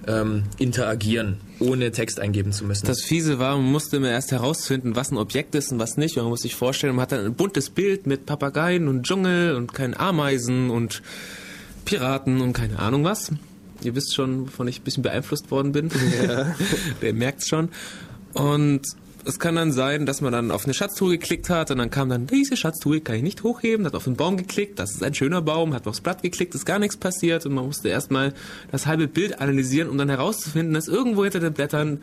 ähm, 0.08 0.44
interagieren, 0.58 1.38
ohne 1.60 1.92
Text 1.92 2.20
eingeben 2.20 2.52
zu 2.52 2.66
müssen. 2.66 2.88
Das 2.88 3.04
Fiese 3.04 3.38
war, 3.38 3.56
man 3.56 3.72
musste 3.72 3.98
immer 3.98 4.10
erst 4.10 4.32
herausfinden, 4.32 4.96
was 4.96 5.12
ein 5.12 5.18
Objekt 5.18 5.54
ist 5.54 5.72
und 5.72 5.78
was 5.78 5.96
nicht. 5.98 6.18
Und 6.18 6.24
man 6.24 6.32
muss 6.32 6.42
sich 6.42 6.56
vorstellen, 6.56 6.96
man 6.96 7.04
hat 7.04 7.12
dann 7.12 7.24
ein 7.24 7.36
buntes 7.36 7.70
Bild 7.70 8.08
mit 8.08 8.26
Papageien 8.26 8.88
und 8.88 9.04
Dschungel 9.04 9.56
und 9.56 9.76
keinen 9.76 9.94
Ameisen 9.94 10.72
und 10.72 11.04
Piraten 11.86 12.42
und 12.42 12.54
keine 12.54 12.80
Ahnung 12.80 13.04
was. 13.04 13.32
Ihr 13.84 13.96
wisst 13.96 14.16
schon, 14.16 14.48
wovon 14.48 14.68
ich 14.68 14.82
ein 14.82 14.84
bisschen 14.84 15.04
beeinflusst 15.04 15.52
worden 15.52 15.72
bin. 15.72 15.92
Wer 17.00 17.14
merkt's 17.14 17.48
schon. 17.48 17.70
Und 18.34 18.82
es 19.30 19.40
kann 19.40 19.56
dann 19.56 19.72
sein, 19.72 20.06
dass 20.06 20.22
man 20.22 20.32
dann 20.32 20.52
auf 20.52 20.66
eine 20.66 20.74
Schatztruhe 20.74 21.12
geklickt 21.18 21.50
hat 21.50 21.72
und 21.72 21.78
dann 21.78 21.90
kam 21.90 22.10
dann, 22.10 22.28
diese 22.28 22.58
Schatztruhe 22.58 23.00
kann 23.02 23.16
ich 23.16 23.24
nicht 23.24 23.44
hochheben, 23.44 23.86
hat 23.86 23.96
auf 23.96 24.04
den 24.04 24.16
Baum 24.16 24.36
geklickt, 24.38 24.80
das 24.80 24.92
ist 24.92 25.04
ein 25.04 25.14
schöner 25.14 25.42
Baum, 25.42 25.74
hat 25.74 25.88
aufs 25.88 26.02
Blatt 26.02 26.22
geklickt, 26.22 26.56
ist 26.56 26.66
gar 26.66 26.80
nichts 26.80 26.98
passiert 26.98 27.46
und 27.46 27.54
man 27.54 27.66
musste 27.66 27.90
erstmal 27.90 28.34
das 28.72 28.86
halbe 28.88 29.08
Bild 29.08 29.40
analysieren, 29.40 29.90
um 29.90 29.98
dann 29.98 30.10
herauszufinden, 30.10 30.74
dass 30.74 30.88
irgendwo 30.88 31.24
hinter 31.24 31.40
den 31.40 31.54
Blättern 31.54 32.02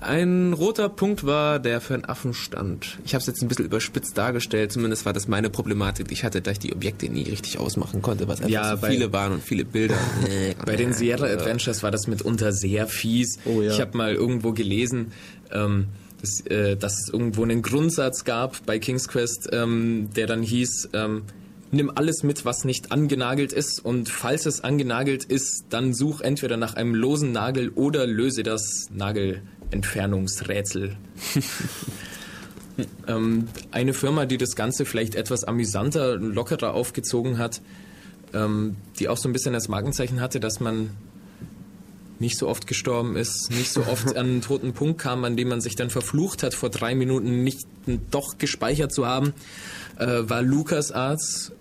ein 0.00 0.52
roter 0.52 0.88
Punkt 0.88 1.24
war, 1.24 1.58
der 1.58 1.80
für 1.80 1.94
einen 1.94 2.04
Affen 2.04 2.34
stand. 2.34 2.98
Ich 3.04 3.14
habe 3.14 3.20
es 3.20 3.26
jetzt 3.26 3.42
ein 3.42 3.48
bisschen 3.48 3.64
überspitzt 3.64 4.16
dargestellt, 4.16 4.72
zumindest 4.72 5.06
war 5.06 5.12
das 5.12 5.26
meine 5.28 5.50
Problematik, 5.50 6.12
ich 6.12 6.24
hatte, 6.24 6.42
da 6.42 6.50
ich 6.50 6.58
die 6.58 6.72
Objekte 6.72 7.08
nie 7.08 7.22
richtig 7.22 7.58
ausmachen 7.58 8.02
konnte, 8.02 8.28
was 8.28 8.40
einfach 8.40 8.50
Ja, 8.50 8.76
so 8.76 8.86
viele 8.86 9.12
waren 9.12 9.32
und 9.32 9.42
viele 9.42 9.64
Bilder. 9.64 9.96
Bei 10.66 10.76
den 10.76 10.92
Sierra 10.92 11.26
Adventures 11.26 11.82
war 11.82 11.90
das 11.90 12.06
mitunter 12.06 12.52
sehr 12.52 12.86
fies. 12.86 13.38
Oh 13.44 13.62
ja. 13.62 13.72
Ich 13.72 13.80
habe 13.80 13.96
mal 13.96 14.14
irgendwo 14.14 14.52
gelesen, 14.52 15.12
ähm, 15.50 15.86
dass, 16.26 16.40
äh, 16.46 16.76
dass 16.76 17.00
es 17.00 17.08
irgendwo 17.08 17.42
einen 17.42 17.62
Grundsatz 17.62 18.24
gab 18.24 18.64
bei 18.66 18.78
King's 18.78 19.08
Quest, 19.08 19.48
ähm, 19.52 20.10
der 20.14 20.26
dann 20.26 20.42
hieß, 20.42 20.90
ähm, 20.92 21.22
nimm 21.70 21.90
alles 21.94 22.22
mit, 22.22 22.44
was 22.44 22.64
nicht 22.64 22.92
angenagelt 22.92 23.52
ist 23.52 23.84
und 23.84 24.08
falls 24.08 24.46
es 24.46 24.62
angenagelt 24.62 25.24
ist, 25.24 25.66
dann 25.70 25.94
such 25.94 26.20
entweder 26.20 26.56
nach 26.56 26.74
einem 26.74 26.94
losen 26.94 27.32
Nagel 27.32 27.70
oder 27.70 28.06
löse 28.06 28.42
das 28.42 28.88
Nagelentfernungsrätsel. 28.92 30.96
ähm, 33.08 33.48
eine 33.70 33.94
Firma, 33.94 34.26
die 34.26 34.38
das 34.38 34.56
Ganze 34.56 34.84
vielleicht 34.84 35.14
etwas 35.14 35.44
amüsanter, 35.44 36.16
lockerer 36.16 36.74
aufgezogen 36.74 37.38
hat, 37.38 37.60
ähm, 38.32 38.76
die 38.98 39.08
auch 39.08 39.16
so 39.16 39.28
ein 39.28 39.32
bisschen 39.32 39.52
das 39.52 39.68
Markenzeichen 39.68 40.20
hatte, 40.20 40.40
dass 40.40 40.60
man 40.60 40.90
nicht 42.18 42.38
so 42.38 42.48
oft 42.48 42.66
gestorben 42.66 43.16
ist, 43.16 43.50
nicht 43.50 43.70
so 43.70 43.86
oft 43.86 44.16
an 44.16 44.26
einen 44.26 44.42
toten 44.42 44.72
Punkt 44.72 45.00
kam, 45.00 45.24
an 45.24 45.36
dem 45.36 45.48
man 45.48 45.60
sich 45.60 45.76
dann 45.76 45.90
verflucht 45.90 46.42
hat, 46.42 46.54
vor 46.54 46.70
drei 46.70 46.94
Minuten 46.94 47.44
nicht 47.44 47.66
doch 48.10 48.38
gespeichert 48.38 48.92
zu 48.92 49.06
haben, 49.06 49.32
äh, 49.98 50.06
war 50.06 50.42
LucasArts, 50.42 51.52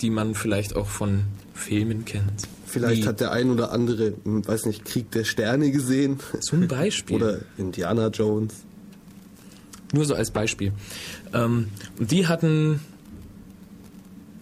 die 0.00 0.10
man 0.10 0.34
vielleicht 0.34 0.76
auch 0.76 0.88
von 0.88 1.24
Filmen 1.54 2.04
kennt. 2.04 2.48
Vielleicht 2.66 3.02
Wie 3.02 3.06
hat 3.06 3.20
der 3.20 3.32
ein 3.32 3.50
oder 3.50 3.72
andere, 3.72 4.14
hm, 4.24 4.46
weiß 4.46 4.66
nicht, 4.66 4.84
Krieg 4.84 5.10
der 5.12 5.24
Sterne 5.24 5.70
gesehen. 5.70 6.18
Zum 6.40 6.68
Beispiel. 6.68 7.16
Oder 7.22 7.38
Indiana 7.56 8.08
Jones. 8.08 8.52
Nur 9.92 10.04
so 10.04 10.14
als 10.14 10.30
Beispiel. 10.30 10.72
Ähm, 11.32 11.68
und 11.98 12.10
die 12.10 12.26
hatten 12.26 12.80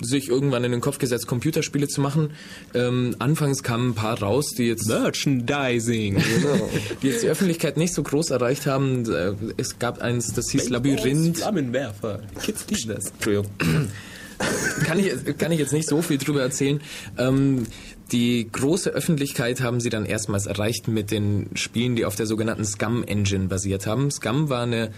sich 0.00 0.28
irgendwann 0.28 0.64
in 0.64 0.72
den 0.72 0.80
Kopf 0.80 0.98
gesetzt, 0.98 1.26
Computerspiele 1.26 1.88
zu 1.88 2.00
machen. 2.00 2.30
Ähm, 2.74 3.16
anfangs 3.18 3.62
kamen 3.62 3.90
ein 3.90 3.94
paar 3.94 4.20
raus, 4.20 4.52
die 4.56 4.64
jetzt 4.64 4.86
Merchandising. 4.88 6.22
die 7.02 7.08
jetzt 7.08 7.22
die 7.22 7.28
Öffentlichkeit 7.28 7.76
nicht 7.76 7.94
so 7.94 8.02
groß 8.02 8.30
erreicht 8.30 8.66
haben. 8.66 9.10
Äh, 9.10 9.32
Es 9.56 9.78
gab 9.78 10.00
eins, 10.00 10.32
das 10.32 10.50
hieß 10.50 10.68
Labyrinth. 10.70 11.38
Flammenwerfer. 11.38 12.20
Kids 12.42 12.66
lieben 12.68 12.94
das. 12.94 13.10
Entschuldigung. 13.10 13.50
Kann 14.84 14.98
ich, 14.98 15.38
kann 15.38 15.52
ich 15.52 15.60
jetzt 15.60 15.72
nicht 15.72 15.88
so 15.88 16.02
viel 16.02 16.18
drüber 16.18 16.42
erzählen. 16.42 16.80
Ähm, 17.16 17.66
die 18.12 18.48
große 18.50 18.90
Öffentlichkeit 18.90 19.60
haben 19.60 19.80
sie 19.80 19.90
dann 19.90 20.04
erstmals 20.04 20.46
erreicht 20.46 20.88
mit 20.88 21.10
den 21.10 21.50
Spielen, 21.54 21.96
die 21.96 22.04
auf 22.04 22.16
der 22.16 22.26
sogenannten 22.26 22.64
Scum 22.64 23.04
Engine 23.04 23.46
basiert 23.46 23.86
haben. 23.86 24.10
Scum 24.10 24.50
war 24.50 24.64
eine 24.64 24.90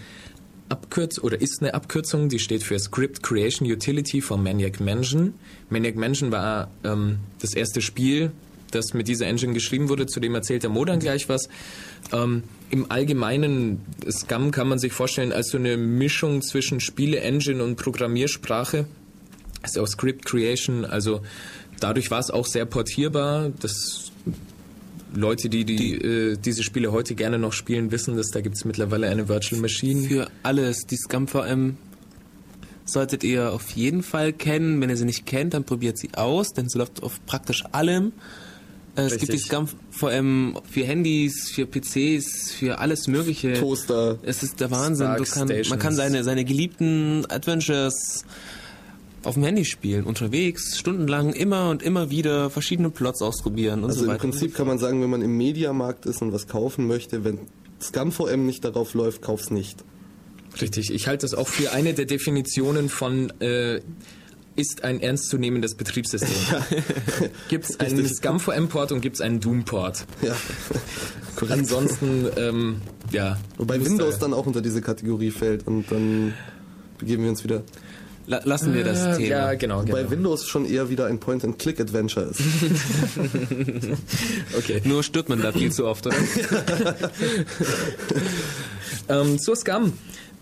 Abkürzung 0.69 1.23
oder 1.23 1.39
ist 1.41 1.61
eine 1.61 1.73
Abkürzung, 1.73 2.29
die 2.29 2.39
steht 2.39 2.63
für 2.63 2.77
Script 2.79 3.23
Creation 3.23 3.69
Utility 3.69 4.21
von 4.21 4.43
Maniac 4.43 4.79
Mansion. 4.79 5.33
Maniac 5.69 5.95
Mansion 5.95 6.31
war 6.31 6.69
ähm, 6.83 7.19
das 7.39 7.53
erste 7.53 7.81
Spiel, 7.81 8.31
das 8.71 8.93
mit 8.93 9.07
dieser 9.07 9.27
Engine 9.27 9.53
geschrieben 9.53 9.89
wurde, 9.89 10.07
zu 10.07 10.19
dem 10.19 10.35
erzählt 10.35 10.63
der 10.63 10.69
Mo 10.69 10.83
dann 10.85 10.99
gleich 10.99 11.29
was. 11.29 11.47
Ähm, 12.11 12.43
Im 12.69 12.91
Allgemeinen, 12.91 13.81
Scum 14.09 14.51
kann 14.51 14.67
man 14.67 14.79
sich 14.79 14.93
vorstellen 14.93 15.31
als 15.31 15.49
so 15.49 15.57
eine 15.57 15.77
Mischung 15.77 16.41
zwischen 16.41 16.79
Spiele-Engine 16.79 17.63
und 17.63 17.77
Programmiersprache. 17.77 18.85
Ist 19.63 19.79
auch 19.79 19.87
Script 19.87 20.25
Creation, 20.25 20.85
also 20.85 21.21
dadurch 21.79 22.11
war 22.11 22.19
es 22.19 22.29
auch 22.29 22.45
sehr 22.45 22.65
portierbar. 22.65 23.51
Das 23.59 24.11
Leute, 25.17 25.49
die, 25.49 25.65
die, 25.65 25.95
äh, 25.95 26.37
diese 26.37 26.61
Spiele 26.63 26.91
heute 26.91 27.15
gerne 27.15 27.39
noch 27.39 27.53
spielen, 27.53 27.91
wissen, 27.91 28.15
dass 28.15 28.29
da 28.29 28.41
gibt 28.41 28.55
es 28.55 28.65
mittlerweile 28.65 29.09
eine 29.09 29.27
Virtual 29.27 29.59
Machine. 29.59 30.07
Für 30.07 30.27
alles, 30.43 30.85
die 30.85 30.97
Scum 30.97 31.27
VM 31.27 31.77
solltet 32.85 33.23
ihr 33.23 33.51
auf 33.51 33.71
jeden 33.71 34.03
Fall 34.03 34.31
kennen. 34.31 34.79
Wenn 34.79 34.89
ihr 34.89 34.97
sie 34.97 35.05
nicht 35.05 35.25
kennt, 35.25 35.53
dann 35.55 35.63
probiert 35.63 35.97
sie 35.97 36.09
aus, 36.13 36.53
denn 36.53 36.69
sie 36.69 36.77
läuft 36.77 37.01
auf 37.01 37.19
praktisch 37.25 37.63
allem. 37.71 38.13
Äh, 38.95 39.01
Es 39.01 39.17
gibt 39.17 39.29
die 39.29 39.31
Richtig. 39.37 39.51
Scum 39.51 39.67
VM 39.89 40.59
für 40.69 40.85
Handys, 40.85 41.49
für 41.49 41.65
PCs, 41.65 42.51
für 42.51 42.77
alles 42.77 43.07
mögliche. 43.07 43.53
Toaster. 43.53 44.19
Es 44.21 44.43
ist 44.43 44.59
der 44.59 44.69
Wahnsinn. 44.69 45.07
Kann, 45.25 45.51
man 45.69 45.79
kann 45.79 45.95
seine, 45.95 46.23
seine 46.23 46.45
geliebten 46.45 47.25
Adventures 47.29 48.23
auf 49.23 49.33
dem 49.33 49.43
Handy 49.43 49.65
spielen, 49.65 50.03
unterwegs, 50.05 50.77
stundenlang, 50.77 51.33
immer 51.33 51.69
und 51.69 51.81
immer 51.83 52.09
wieder 52.09 52.49
verschiedene 52.49 52.89
Plots 52.89 53.21
ausprobieren 53.21 53.83
und 53.83 53.89
Also 53.89 53.99
so 53.99 54.05
im 54.05 54.11
weiter. 54.11 54.19
Prinzip 54.19 54.53
kann 54.55 54.67
man 54.67 54.77
sagen, 54.79 55.01
wenn 55.01 55.09
man 55.09 55.21
im 55.21 55.35
Mediamarkt 55.37 56.05
ist 56.05 56.21
und 56.21 56.31
was 56.33 56.47
kaufen 56.47 56.87
möchte, 56.87 57.23
wenn 57.23 57.39
ScumVM 57.81 58.45
nicht 58.45 58.63
darauf 58.63 58.93
läuft, 58.93 59.21
kauf's 59.21 59.49
nicht. 59.51 59.83
Richtig, 60.61 60.91
ich 60.91 61.07
halte 61.07 61.25
das 61.25 61.33
auch 61.33 61.47
für 61.47 61.71
eine 61.73 61.93
der 61.93 62.05
Definitionen 62.05 62.89
von 62.89 63.31
äh, 63.41 63.81
ist 64.55 64.83
ein 64.83 64.99
ernstzunehmendes 65.01 65.75
Betriebssystem. 65.75 66.29
gibt 67.49 67.69
es 67.69 67.79
einen 67.79 68.07
ScumVM-Port 68.07 68.91
und 68.91 69.01
gibt 69.01 69.17
es 69.17 69.21
einen 69.21 69.39
Doom-Port. 69.39 70.05
Ja. 70.23 70.35
Ansonsten, 71.49 72.25
ähm, 72.37 72.81
ja. 73.11 73.37
Wobei 73.57 73.83
Windows 73.83 74.15
da- 74.15 74.21
dann 74.21 74.33
auch 74.33 74.45
unter 74.47 74.61
diese 74.61 74.81
Kategorie 74.81 75.29
fällt 75.31 75.67
und 75.67 75.91
dann 75.91 76.33
begeben 76.97 77.23
wir 77.23 77.29
uns 77.29 77.43
wieder. 77.43 77.61
La 78.29 78.41
lassen 78.43 78.73
wir 78.73 78.83
das 78.83 78.99
Ah, 79.01 79.15
Thema. 79.15 79.29
Ja, 79.29 79.53
genau, 79.53 79.83
Wobei 79.83 79.99
genau. 79.99 80.11
Windows 80.11 80.45
schon 80.47 80.65
eher 80.65 80.89
wieder 80.89 81.05
ein 81.05 81.17
Point-and-Click-Adventure 81.19 82.25
ist. 82.27 82.41
Okay. 84.57 84.81
Nur 84.83 85.01
stirbt 85.03 85.29
man 85.29 85.41
da 85.41 85.51
viel 85.53 85.71
zu 85.71 85.85
oft, 85.87 86.07
oder? 86.07 86.15
Ähm, 89.09 89.39
zur 89.39 89.55
Scum. 89.55 89.93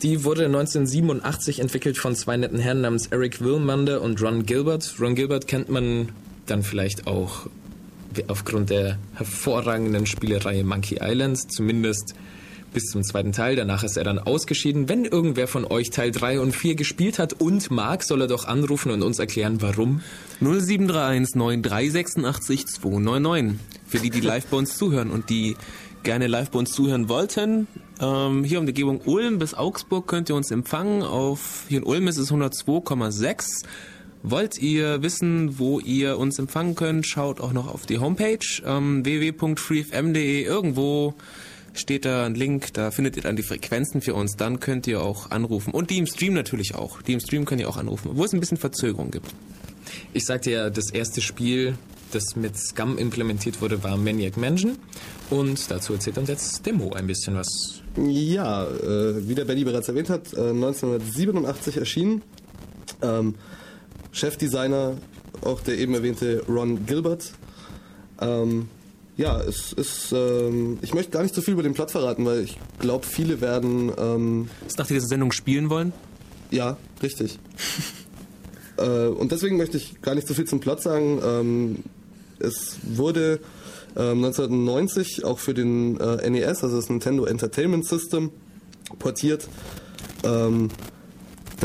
Die 0.02 0.24
wurde 0.24 0.46
1987 0.46 1.60
entwickelt 1.60 1.98
von 1.98 2.16
zwei 2.16 2.36
netten 2.38 2.60
Herren 2.60 2.82
namens 2.82 3.08
Eric 3.08 3.42
Wilmander 3.42 4.02
und 4.02 4.22
Ron 4.22 4.46
Gilbert. 4.46 4.96
Ron 5.00 5.16
Gilbert 5.16 5.48
kennt 5.48 5.70
man 5.70 6.10
dann 6.48 6.64
vielleicht 6.64 7.08
auch 7.08 7.48
aufgrund 8.28 8.70
der 8.72 8.98
hervorragenden 9.14 10.06
Spielereihe 10.06 10.64
Monkey 10.64 10.98
Island, 11.02 11.52
zumindest 11.52 12.16
bis 12.76 12.92
zum 12.92 13.04
zweiten 13.04 13.32
Teil. 13.32 13.56
Danach 13.56 13.84
ist 13.84 13.98
er 13.98 14.04
dann 14.04 14.20
ausgeschieden. 14.20 14.88
Wenn 14.90 15.06
irgendwer 15.06 15.48
von 15.48 15.66
euch 15.66 15.90
Teil 15.90 16.12
3 16.12 16.42
und 16.42 16.54
4 16.54 16.76
gespielt 16.76 17.18
hat 17.18 17.34
und 17.34 17.72
mag, 17.72 18.04
soll 18.04 18.22
er 18.22 18.28
doch 18.28 18.46
anrufen 18.46 18.92
und 18.92 19.02
uns 19.02 19.18
erklären, 19.18 19.62
warum. 19.62 20.02
0731 20.42 21.36
9386 21.36 22.68
299. 22.68 23.60
Für 23.88 24.00
die, 24.00 24.10
die 24.10 24.20
live 24.20 24.46
bei 24.48 24.58
uns 24.58 24.78
zuhören 24.78 25.10
und 25.10 25.30
die 25.30 25.56
gerne 26.04 26.28
live 26.28 26.52
bei 26.52 26.60
uns 26.60 26.74
zuhören 26.74 27.08
wollten. 27.08 27.68
Ähm, 28.02 28.44
hier 28.44 28.60
um 28.60 28.66
die 28.66 28.74
Umgebung 28.74 29.02
Ulm 29.06 29.40
bis 29.40 29.54
Augsburg 29.54 30.06
könnt 30.06 30.28
ihr 30.28 30.36
uns 30.36 30.52
empfangen. 30.52 31.02
Auf, 31.02 31.64
hier 31.70 31.78
in 31.78 31.84
Ulm 31.86 32.10
ist 32.10 32.18
es 32.18 32.30
102,6. 32.30 33.64
Wollt 34.22 34.58
ihr 34.58 35.02
wissen, 35.02 35.60
wo 35.60 35.80
ihr 35.80 36.18
uns 36.18 36.38
empfangen 36.40 36.76
könnt, 36.76 37.08
schaut 37.08 37.40
auch 37.40 37.54
noch 37.54 37.74
auf 37.74 37.86
die 37.86 38.00
Homepage 38.00 38.40
ähm, 38.66 39.06
www.freefm.de. 39.06 40.44
Irgendwo 40.44 41.16
steht 41.76 42.06
da 42.06 42.26
ein 42.26 42.36
Link, 42.36 42.74
da 42.74 42.92
findet 42.92 43.18
ihr 43.18 43.24
dann 43.24 43.36
die 43.36 43.44
Frequenzen 43.44 44.02
für 44.02 44.14
uns. 44.14 44.36
Dann 44.36 44.60
könnt 44.60 44.88
ihr 44.88 45.02
auch 45.02 45.32
anrufen. 45.32 45.72
Und 45.72 45.90
die 45.90 45.98
im 45.98 46.08
Stream 46.08 46.34
natürlich 46.34 46.76
auch. 46.76 47.02
Die 47.02 47.14
im 47.14 47.20
Stream 47.20 47.46
könnt 47.46 47.62
ihr 47.62 47.70
auch 47.70 47.78
anrufen, 47.78 48.12
wo 48.14 48.24
es 48.24 48.34
ein 48.34 48.40
bisschen 48.40 48.58
Verzögerung 48.58 49.12
gibt. 49.12 49.34
Ich 50.14 50.26
sagte 50.26 50.52
ja, 50.52 50.70
das 50.70 50.92
erste 50.92 51.22
Spiel, 51.22 51.76
das 52.12 52.36
mit 52.36 52.58
Scum 52.58 52.98
implementiert 52.98 53.62
wurde, 53.62 53.84
war 53.84 53.98
Maniac 53.98 54.38
Mansion. 54.38 54.78
Und 55.30 55.70
dazu 55.70 55.94
erzählt 55.94 56.18
uns 56.18 56.30
jetzt 56.30 56.66
Demo 56.66 56.94
ein 56.94 57.08
bisschen 57.08 57.36
was. 57.36 57.82
Ja, 57.98 58.66
äh, 58.66 59.28
wie 59.28 59.36
der 59.36 59.46
Benny 59.46 59.64
bereits 59.64 59.88
erwähnt 59.88 60.10
hat, 60.10 60.34
äh, 60.34 60.52
1987 60.52 61.78
erschienen. 61.78 62.22
Ähm, 63.02 63.36
Chefdesigner, 64.12 64.98
auch 65.42 65.62
der 65.62 65.78
eben 65.78 65.94
erwähnte 65.94 66.44
Ron 66.48 66.86
Gilbert. 66.86 67.34
Ähm, 68.22 68.70
ja, 69.18 69.40
es 69.42 69.74
ist. 69.74 70.12
Ähm, 70.12 70.80
ich 70.82 70.94
möchte 70.94 71.12
gar 71.12 71.24
nicht 71.24 71.34
so 71.36 71.42
viel 71.42 71.54
über 71.54 71.64
den 71.64 71.74
Plot 71.74 71.92
verraten, 71.92 72.26
weil 72.26 72.42
ich 72.42 72.58
glaube, 72.80 73.06
viele 73.06 73.42
werden. 73.42 73.92
Ähm, 73.98 74.50
Was 74.64 74.78
nach 74.78 74.88
dieser 74.88 75.08
Sendung 75.08 75.32
spielen 75.32 75.70
wollen? 75.70 75.94
ja, 76.52 76.78
richtig. 77.02 77.40
äh, 78.78 79.08
und 79.08 79.32
deswegen 79.32 79.58
möchte 79.58 79.78
ich 79.78 80.02
gar 80.02 80.16
nicht 80.16 80.28
so 80.28 80.34
viel 80.34 80.46
zum 80.46 80.60
Plot 80.60 80.82
sagen. 80.82 81.20
Ähm, 81.24 81.84
es 82.40 82.78
wurde 82.84 83.40
ähm, 83.96 84.24
1990 84.24 85.24
auch 85.24 85.40
für 85.40 85.54
den 85.54 86.00
äh, 86.00 86.30
NES, 86.30 86.64
also 86.64 86.76
das 86.76 86.90
Nintendo 86.90 87.26
Entertainment 87.26 87.86
System, 87.86 88.32
portiert. 89.00 89.48
Ähm, 90.24 90.70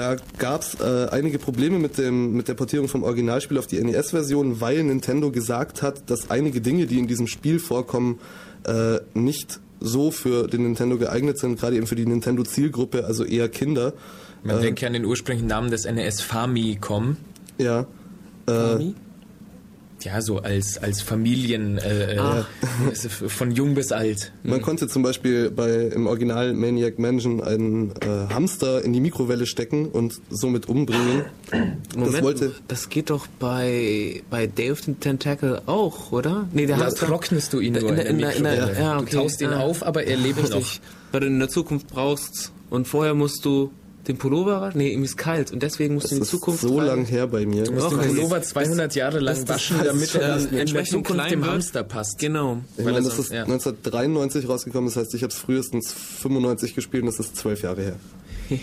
da 0.01 0.17
gab 0.39 0.63
es 0.63 0.81
äh, 0.81 1.09
einige 1.11 1.39
Probleme 1.39 1.79
mit, 1.79 1.99
dem, 1.99 2.33
mit 2.33 2.49
der 2.49 2.55
Portierung 2.55 2.89
vom 2.89 3.03
Originalspiel 3.03 3.59
auf 3.59 3.67
die 3.67 3.79
NES-Version, 3.79 4.63
weil 4.63 4.83
Nintendo 4.83 5.31
gesagt 5.31 5.83
hat, 5.83 6.09
dass 6.09 6.31
einige 6.31 6.63
Dinge, 6.63 6.87
die 6.87 6.99
in 6.99 7.07
diesem 7.07 7.27
Spiel 7.27 7.59
vorkommen, 7.59 8.19
äh, 8.65 9.01
nicht 9.13 9.61
so 9.79 10.11
für 10.11 10.49
den 10.49 10.63
Nintendo 10.63 10.97
geeignet 10.97 11.39
sind, 11.39 11.61
gerade 11.61 11.77
eben 11.77 11.87
für 11.87 11.97
die 11.97 12.07
Nintendo-Zielgruppe, 12.07 13.05
also 13.05 13.25
eher 13.25 13.51
Kinder. 13.51 13.93
Man 14.43 14.57
Äh, 14.57 14.63
denkt 14.63 14.81
ja 14.81 14.87
an 14.87 14.95
den 14.95 15.05
ursprünglichen 15.05 15.49
Namen 15.49 15.71
des 15.71 15.85
NES 15.85 16.23
Famicom. 16.23 17.19
Ja. 17.59 17.87
Äh, 18.49 18.93
Ja, 20.03 20.21
so 20.23 20.39
als, 20.39 20.79
als 20.79 21.03
Familien, 21.03 21.79
äh, 21.79 22.15
äh, 22.15 22.19
also 22.89 23.09
von 23.09 23.51
jung 23.51 23.75
bis 23.75 23.93
alt. 23.93 24.33
Man 24.43 24.63
konnte 24.63 24.89
zum 24.89 25.03
Beispiel 25.03 25.51
bei 25.51 25.89
im 25.89 26.07
Original 26.07 26.55
Maniac 26.55 26.99
Mansion 26.99 27.43
einen 27.43 27.91
äh, 28.01 28.33
Hamster 28.33 28.83
in 28.85 28.93
die 28.93 29.01
Mikrowelle 29.01 29.47
stecken 29.47 29.87
und 29.87 30.21
somit 30.31 30.69
umbringen. 30.69 31.25
das 31.97 32.23
wollte 32.23 32.53
das 32.69 32.89
geht 32.89 33.11
doch 33.11 33.27
bei, 33.39 34.23
bei 34.31 34.47
Day 34.47 34.71
of 34.71 34.81
the 34.83 34.95
Tentacle 34.95 35.63
auch, 35.67 36.13
oder? 36.13 36.49
Nee, 36.53 36.67
der 36.67 36.79
Da 36.79 36.85
Hamster- 36.85 37.07
trocknest 37.07 37.53
du 37.53 37.61
ihn 37.61 37.75
nur 37.75 37.89
in 37.91 37.97
der, 37.97 38.07
in 38.07 38.19
der 38.19 38.35
in 38.37 38.43
der, 38.43 38.53
in 38.53 38.59
der, 38.59 38.67
Mikrowelle. 38.67 38.81
ja, 38.81 38.97
okay. 38.99 39.11
Du 39.11 39.17
taust 39.19 39.41
ihn 39.43 39.49
ah. 39.51 39.61
auf, 39.61 39.87
aber 39.87 40.05
er 40.05 40.17
lebt 40.17 40.43
noch. 40.51 40.57
Richtig. 40.57 40.81
Weil 41.13 41.21
du 41.21 41.27
ihn 41.27 41.35
in 41.35 41.41
der 41.41 41.49
Zukunft 41.49 41.89
brauchst 41.89 42.53
und 42.71 42.89
vorher 42.89 43.15
musst 43.15 43.45
du 43.45 43.71
den 44.09 44.17
Pullover, 44.17 44.71
nee, 44.75 44.93
ihm 44.93 45.05
ist 45.05 45.17
kalt 45.19 45.53
und 45.53 45.63
deswegen 45.63 45.95
musst 45.95 46.05
das 46.05 46.11
du 46.11 46.17
in 46.17 46.23
ist 46.23 46.31
Zukunft 46.31 46.61
so 46.63 46.81
lang 46.81 47.05
her 47.05 47.27
bei 47.27 47.45
mir. 47.45 47.65
Du 47.65 47.73
musst 47.73 47.87
Doch, 47.87 47.99
den 48.01 48.09
Pullover 48.15 48.39
ist- 48.39 48.49
200 48.51 48.95
Jahre 48.95 49.19
lang 49.21 49.47
waschen, 49.49 49.77
damit 49.85 50.15
er 50.15 50.37
in 50.39 50.51
der 50.51 50.61
entsprechend 50.61 51.09
dem 51.09 51.43
wird. 51.43 51.45
Hamster 51.51 51.83
passt. 51.85 52.19
Genau. 52.19 52.63
Ich 52.77 52.85
Weil 52.85 52.93
meine, 52.95 53.05
das 53.05 53.19
ist 53.19 53.31
ja. 53.31 53.43
1993 53.43 54.49
rausgekommen, 54.49 54.89
das 54.89 54.97
heißt, 54.97 55.15
ich 55.15 55.23
habe 55.23 55.33
es 55.33 55.39
frühestens 55.39 55.93
95 55.93 56.75
gespielt 56.75 57.03
und 57.03 57.09
das 57.09 57.21
ist 57.21 57.37
zwölf 57.37 57.63
Jahre 57.63 57.83
her. 57.83 57.97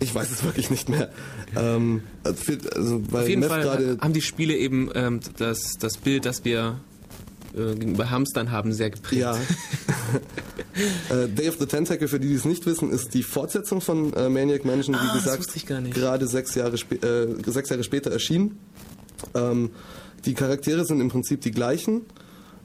ich 0.00 0.14
weiß 0.14 0.30
es 0.30 0.44
wirklich 0.44 0.70
nicht 0.70 0.88
mehr. 0.88 1.10
Ähm, 1.56 2.02
also 2.22 3.02
Auf 3.12 3.28
jeden 3.28 3.40
Meth 3.40 3.48
Fall 3.48 3.62
gerade 3.62 3.98
haben 4.00 4.12
die 4.12 4.22
Spiele 4.22 4.54
eben 4.56 4.90
ähm, 4.94 5.20
das, 5.38 5.76
das 5.80 5.96
Bild, 5.96 6.24
das 6.24 6.44
wir 6.44 6.78
äh, 7.58 7.74
gegenüber 7.74 8.10
Hamstern 8.10 8.50
haben, 8.50 8.72
sehr 8.72 8.90
geprägt. 8.90 9.22
Ja. 9.22 9.36
äh, 11.10 11.28
Day 11.28 11.48
of 11.48 11.56
the 11.58 11.66
Tentacle, 11.66 12.08
für 12.08 12.20
die, 12.20 12.28
die 12.28 12.34
es 12.34 12.44
nicht 12.44 12.66
wissen, 12.66 12.90
ist 12.90 13.14
die 13.14 13.22
Fortsetzung 13.22 13.80
von 13.80 14.12
äh, 14.14 14.28
Maniac 14.28 14.64
Mansion, 14.64 14.94
wie 14.94 14.98
Ah, 14.98 15.20
das 15.24 15.38
gesagt, 15.38 15.94
gerade 15.94 16.26
sechs 16.26 16.54
Jahre, 16.54 16.76
äh, 16.76 17.50
sechs 17.50 17.70
Jahre 17.70 17.84
später 17.84 18.10
erschienen. 18.10 18.58
Ähm, 19.34 19.70
die 20.24 20.34
Charaktere 20.34 20.84
sind 20.84 21.00
im 21.00 21.08
Prinzip 21.08 21.40
die 21.40 21.50
gleichen. 21.50 22.02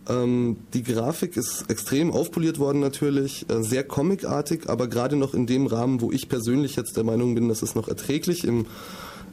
Ähm, 0.10 0.58
die 0.74 0.84
Grafik 0.84 1.38
ist 1.38 1.70
extrem 1.70 2.12
aufpoliert 2.12 2.60
worden 2.60 2.80
natürlich, 2.80 3.46
äh, 3.50 3.64
sehr 3.64 3.84
comicartig, 3.84 4.70
aber 4.70 4.88
gerade 4.88 5.16
noch 5.16 5.34
in 5.34 5.46
dem 5.48 5.66
Rahmen, 5.66 6.02
wo 6.02 6.12
ich 6.12 6.28
persönlich 6.28 6.76
jetzt 6.76 6.98
der 6.98 7.04
Meinung 7.06 7.36
bin, 7.36 7.48
dass 7.48 7.62
es 7.62 7.76
noch 7.76 7.88
erträglich, 7.88 8.44
im, 8.44 8.66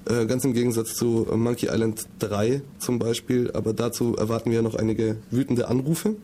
äh, 0.07 0.27
ganz 0.27 0.45
im 0.45 0.55
Gegensatz 0.55 0.95
zu 0.95 1.27
äh, 1.31 1.37
Monkey 1.37 1.67
Island 1.67 2.07
3 2.21 2.63
zum 2.79 2.99
Beispiel, 2.99 3.51
aber 3.53 3.73
dazu 3.73 4.17
erwarten 4.17 4.51
wir 4.51 4.63
noch 4.63 4.75
einige 4.75 5.17
wütende 5.31 5.69
Anrufe. 5.69 6.17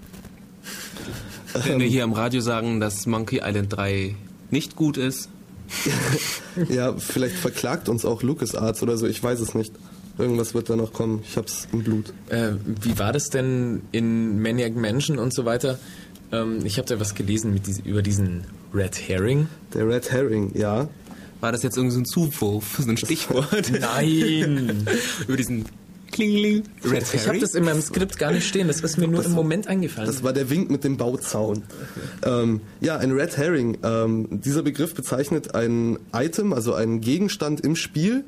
Wenn 1.65 1.81
wir 1.81 1.87
hier 1.87 2.05
am 2.05 2.13
Radio 2.13 2.41
sagen, 2.41 2.81
dass 2.81 3.07
Monkey 3.07 3.41
Island 3.43 3.75
3 3.77 4.15
nicht 4.51 4.77
gut 4.77 4.97
ist, 4.97 5.29
Ja, 6.69 6.95
vielleicht 6.95 7.37
verklagt 7.37 7.89
uns 7.89 8.05
auch 8.05 8.23
LucasArts 8.23 8.83
oder 8.83 8.97
so, 8.97 9.07
ich 9.07 9.23
weiß 9.23 9.41
es 9.41 9.55
nicht. 9.55 9.73
Irgendwas 10.19 10.55
wird 10.55 10.71
da 10.71 10.77
noch 10.77 10.93
kommen, 10.93 11.23
ich 11.29 11.37
hab's 11.37 11.69
im 11.73 11.83
Blut. 11.83 12.15
Äh, 12.31 12.53
wie 12.65 12.99
war 12.99 13.13
das 13.13 13.29
denn 13.29 13.83
in 13.93 14.41
Maniac 14.41 14.75
Mansion 14.75 15.19
und 15.19 15.35
so 15.35 15.45
weiter? 15.45 15.79
Ähm, 16.33 16.61
ich 16.65 16.79
habe 16.79 16.89
da 16.89 16.99
was 16.99 17.15
gelesen 17.15 17.53
mit 17.53 17.69
über 17.85 18.01
diesen 18.01 18.45
Red 18.73 19.09
Herring. 19.09 19.49
Der 19.75 19.87
Red 19.87 20.11
Herring, 20.11 20.53
ja. 20.55 20.89
War 21.47 21.53
das 21.53 21.63
jetzt 21.63 21.77
irgendwie 21.77 21.95
so 21.95 22.01
ein 22.01 22.07
Zuwurf, 22.07 22.81
so 22.83 22.91
ein 22.91 22.97
Stichwort? 22.97 23.71
Nein! 23.71 24.85
Über 25.29 25.37
diesen 25.37 25.65
Klingling 26.11 26.65
Red 26.83 27.05
ich 27.15 27.29
habe 27.29 27.39
das 27.39 27.55
in 27.55 27.63
meinem 27.63 27.81
Skript 27.81 28.19
gar 28.19 28.33
nicht 28.33 28.49
stehen, 28.49 28.67
das 28.67 28.81
ist 28.81 28.99
mir 28.99 29.07
nur 29.07 29.25
im 29.25 29.31
Moment 29.31 29.69
eingefallen. 29.69 30.09
Das 30.09 30.25
war 30.25 30.33
der 30.33 30.51
Wink 30.51 30.71
mit 30.71 30.83
dem 30.83 30.97
Bauzaun. 30.97 31.63
Ähm, 32.25 32.63
ja, 32.81 32.97
ein 32.97 33.13
Red 33.13 33.37
Herring. 33.37 33.79
Ähm, 33.85 34.27
dieser 34.29 34.65
Begriff 34.65 34.93
bezeichnet 34.95 35.55
ein 35.55 36.01
Item, 36.13 36.53
also 36.53 36.75
einen 36.75 37.01
Gegenstand 37.01 37.61
im 37.61 37.77
Spiel, 37.77 38.25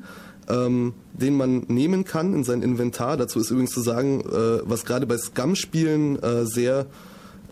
ähm, 0.47 0.93
den 1.11 1.35
man 1.35 1.65
nehmen 1.67 2.05
kann 2.05 2.33
in 2.33 2.45
sein 2.45 2.61
Inventar. 2.61 3.17
Dazu 3.17 3.41
ist 3.41 3.51
übrigens 3.51 3.71
zu 3.71 3.81
sagen, 3.81 4.21
äh, 4.21 4.61
was 4.63 4.85
gerade 4.85 5.05
bei 5.05 5.17
Scum-Spielen 5.17 6.23
äh, 6.23 6.45
sehr 6.45 6.85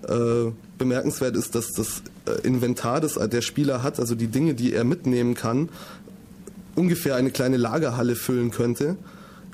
äh, 0.07 0.49
bemerkenswert 0.78 1.36
ist, 1.36 1.55
dass 1.55 1.74
das 1.74 2.03
Inventar, 2.44 3.02
das 3.02 3.14
der 3.16 3.42
Spieler 3.42 3.84
hat, 3.84 4.00
also 4.00 4.16
die 4.16 4.28
Dinge, 4.28 4.54
die 4.54 4.74
er 4.74 4.84
mitnehmen 4.84 5.34
kann, 5.34 5.70
ungefähr 6.76 7.16
eine 7.16 7.32
kleine 7.32 7.58
Lagerhalle 7.58 8.16
füllen 8.16 8.52
könnte. 8.52 8.98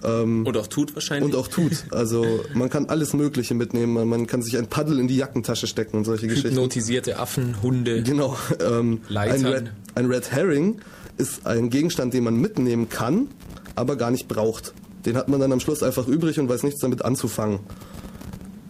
Ähm, 0.04 0.46
Und 0.46 0.58
auch 0.58 0.68
tut 0.68 0.94
wahrscheinlich. 0.96 1.34
und 1.34 1.40
auch 1.40 1.48
tut. 1.48 1.86
Also 1.92 2.26
man 2.54 2.70
kann 2.70 2.88
alles 2.88 3.14
Mögliche 3.14 3.54
mitnehmen. 3.54 3.94
Man- 3.94 4.08
Man 4.10 4.28
kann 4.28 4.42
sich 4.42 4.58
ein 4.58 4.68
Paddel 4.68 5.00
in 5.00 5.08
die 5.08 5.16
Jackentasche 5.16 5.66
stecken 5.66 5.96
und 5.96 6.04
solche 6.04 6.28
Geschichten. 6.28 6.50
Hypnotisierte 6.50 7.18
Affen, 7.20 7.62
Hunde. 7.62 8.04
Genau. 8.04 8.36
Ähm, 8.60 9.00
ein, 9.08 9.14
Leitern. 9.14 9.46
Red, 9.46 9.72
ein 9.96 10.06
Red 10.08 10.32
Herring 10.32 10.82
ist 11.18 11.48
ein 11.48 11.70
Gegenstand, 11.70 12.14
den 12.14 12.26
man 12.26 12.36
mitnehmen 12.36 12.90
kann, 12.90 13.28
aber 13.76 13.96
gar 13.96 14.12
nicht 14.12 14.28
braucht. 14.28 14.74
Den 15.06 15.16
hat 15.16 15.30
man 15.30 15.40
dann 15.40 15.54
am 15.54 15.62
Schluss 15.62 15.84
einfach 15.84 16.08
übrig 16.08 16.38
und 16.40 16.50
weiß 16.50 16.64
nichts 16.64 16.82
damit 16.82 17.06
anzufangen. 17.06 17.60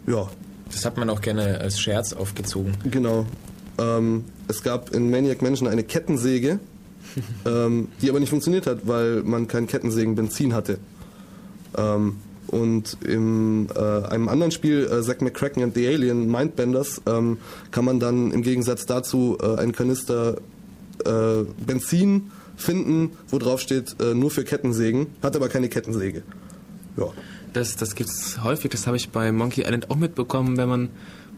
Ja, 0.06 0.30
Das 0.72 0.86
hat 0.86 0.98
man 0.98 1.10
auch 1.10 1.22
gerne 1.22 1.60
als 1.60 1.80
Scherz 1.80 2.14
aufgezogen. 2.14 2.74
genau. 2.92 3.26
Ähm, 3.78 4.26
es 4.48 4.64
gab 4.64 4.94
in 4.94 5.10
Maniac 5.10 5.42
Mansion 5.42 5.68
eine 5.68 5.84
Kettensäge, 5.84 6.60
ähm, 7.46 7.88
die 8.02 8.10
aber 8.10 8.20
nicht 8.20 8.30
funktioniert 8.30 8.68
hat, 8.68 8.88
weil 8.88 9.24
man 9.24 9.48
kein 9.48 9.68
Kettensägenbenzin 9.68 10.54
hatte. 10.54 10.78
Ähm, 11.78 12.18
und 12.48 12.98
in 13.04 13.68
äh, 13.76 13.80
einem 13.80 14.30
anderen 14.30 14.52
Spiel, 14.52 14.86
äh, 14.86 15.02
Zack 15.02 15.22
McCracken 15.22 15.64
and 15.64 15.74
the 15.76 15.88
Alien, 15.88 16.30
Mindbenders, 16.30 17.02
ähm, 17.08 17.38
kann 17.72 17.86
man 17.86 18.00
dann 18.00 18.32
im 18.32 18.44
Gegensatz 18.44 18.86
dazu 18.86 19.38
äh, 19.42 19.56
einen 19.56 19.72
Kanister 19.72 20.38
äh, 21.06 21.44
Benzin 21.66 22.32
finden, 22.56 23.12
wo 23.30 23.40
drauf 23.40 23.60
steht, 23.60 23.96
äh, 24.00 24.14
nur 24.14 24.30
für 24.30 24.44
Kettensägen, 24.44 25.08
hat 25.24 25.36
aber 25.36 25.50
keine 25.50 25.68
Kettensäge. 25.70 26.22
Ja. 26.98 27.08
Das, 27.54 27.76
das 27.76 27.96
gibt's 27.96 28.44
häufig, 28.44 28.72
das 28.72 28.86
habe 28.88 28.98
ich 28.98 29.10
bei 29.10 29.32
Monkey 29.32 29.62
Island 29.62 29.90
auch 29.90 29.96
mitbekommen, 29.96 30.58
wenn 30.58 30.70
man. 30.70 30.90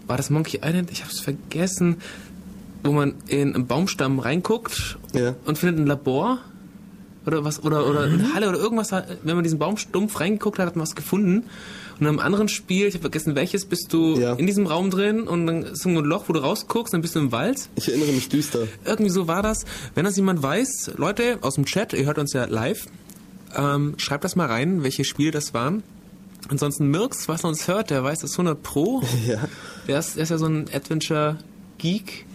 War 0.07 0.17
das 0.17 0.29
Monkey 0.29 0.57
Island? 0.63 0.91
Ich 0.91 1.01
habe 1.01 1.11
es 1.11 1.19
vergessen. 1.19 1.97
Wo 2.83 2.91
man 2.91 3.15
in 3.27 3.55
einen 3.55 3.65
Baumstamm 3.65 4.19
reinguckt 4.19 4.97
Ja. 5.13 5.33
und 5.45 5.57
findet 5.57 5.79
ein 5.79 5.87
Labor 5.87 6.37
oder 7.25 7.43
was 7.43 7.63
oder 7.63 7.87
oder 7.89 8.05
Mhm. 8.07 8.13
eine 8.19 8.33
Halle 8.35 8.49
oder 8.49 8.59
irgendwas. 8.59 8.91
Wenn 8.91 9.33
man 9.35 9.43
diesen 9.43 9.57
Baumstumpf 9.57 10.19
reingeguckt 10.19 10.59
hat, 10.59 10.67
hat 10.67 10.75
man 10.75 10.83
was 10.83 10.93
gefunden. 10.95 11.45
Und 11.95 12.01
in 12.01 12.07
einem 12.07 12.19
anderen 12.19 12.47
Spiel, 12.47 12.85
ich 12.85 12.93
habe 12.93 13.01
vergessen 13.01 13.33
welches, 13.33 13.65
bist 13.65 13.91
du 13.91 14.19
Ja. 14.19 14.33
in 14.33 14.45
diesem 14.45 14.67
Raum 14.67 14.91
drin 14.91 15.21
und 15.27 15.47
dann 15.47 15.63
ist 15.63 15.83
irgendwo 15.83 16.01
ein 16.03 16.05
Loch, 16.07 16.25
wo 16.27 16.33
du 16.33 16.39
rausguckst, 16.41 16.93
dann 16.93 17.01
bist 17.01 17.15
du 17.15 17.19
im 17.21 17.31
Wald. 17.31 17.69
Ich 17.75 17.87
erinnere 17.89 18.11
mich 18.11 18.29
düster. 18.29 18.67
Irgendwie 18.83 19.09
so 19.09 19.27
war 19.27 19.41
das. 19.41 19.65
Wenn 19.95 20.05
das 20.05 20.15
jemand 20.15 20.43
weiß, 20.43 20.91
Leute 20.97 21.39
aus 21.41 21.55
dem 21.55 21.65
Chat, 21.65 21.93
ihr 21.93 22.05
hört 22.05 22.19
uns 22.19 22.33
ja 22.33 22.45
live, 22.45 22.85
ähm, 23.55 23.95
schreibt 23.97 24.23
das 24.25 24.35
mal 24.35 24.45
rein, 24.45 24.83
welche 24.83 25.05
Spiele 25.05 25.31
das 25.31 25.55
waren. 25.55 25.81
Ansonsten 26.47 26.87
Mirks, 26.89 27.27
was 27.27 27.43
uns 27.43 27.67
hört, 27.67 27.89
der 27.89 28.03
weiß 28.03 28.19
das 28.19 28.31
100 28.33 28.61
Pro. 28.61 29.01
Ja. 29.27 29.47
Der 29.87 29.99
ist, 29.99 30.15
der 30.15 30.23
ist 30.23 30.29
ja 30.29 30.37
so 30.37 30.45
ein 30.47 30.65
Adventure-Geek. 30.73 32.25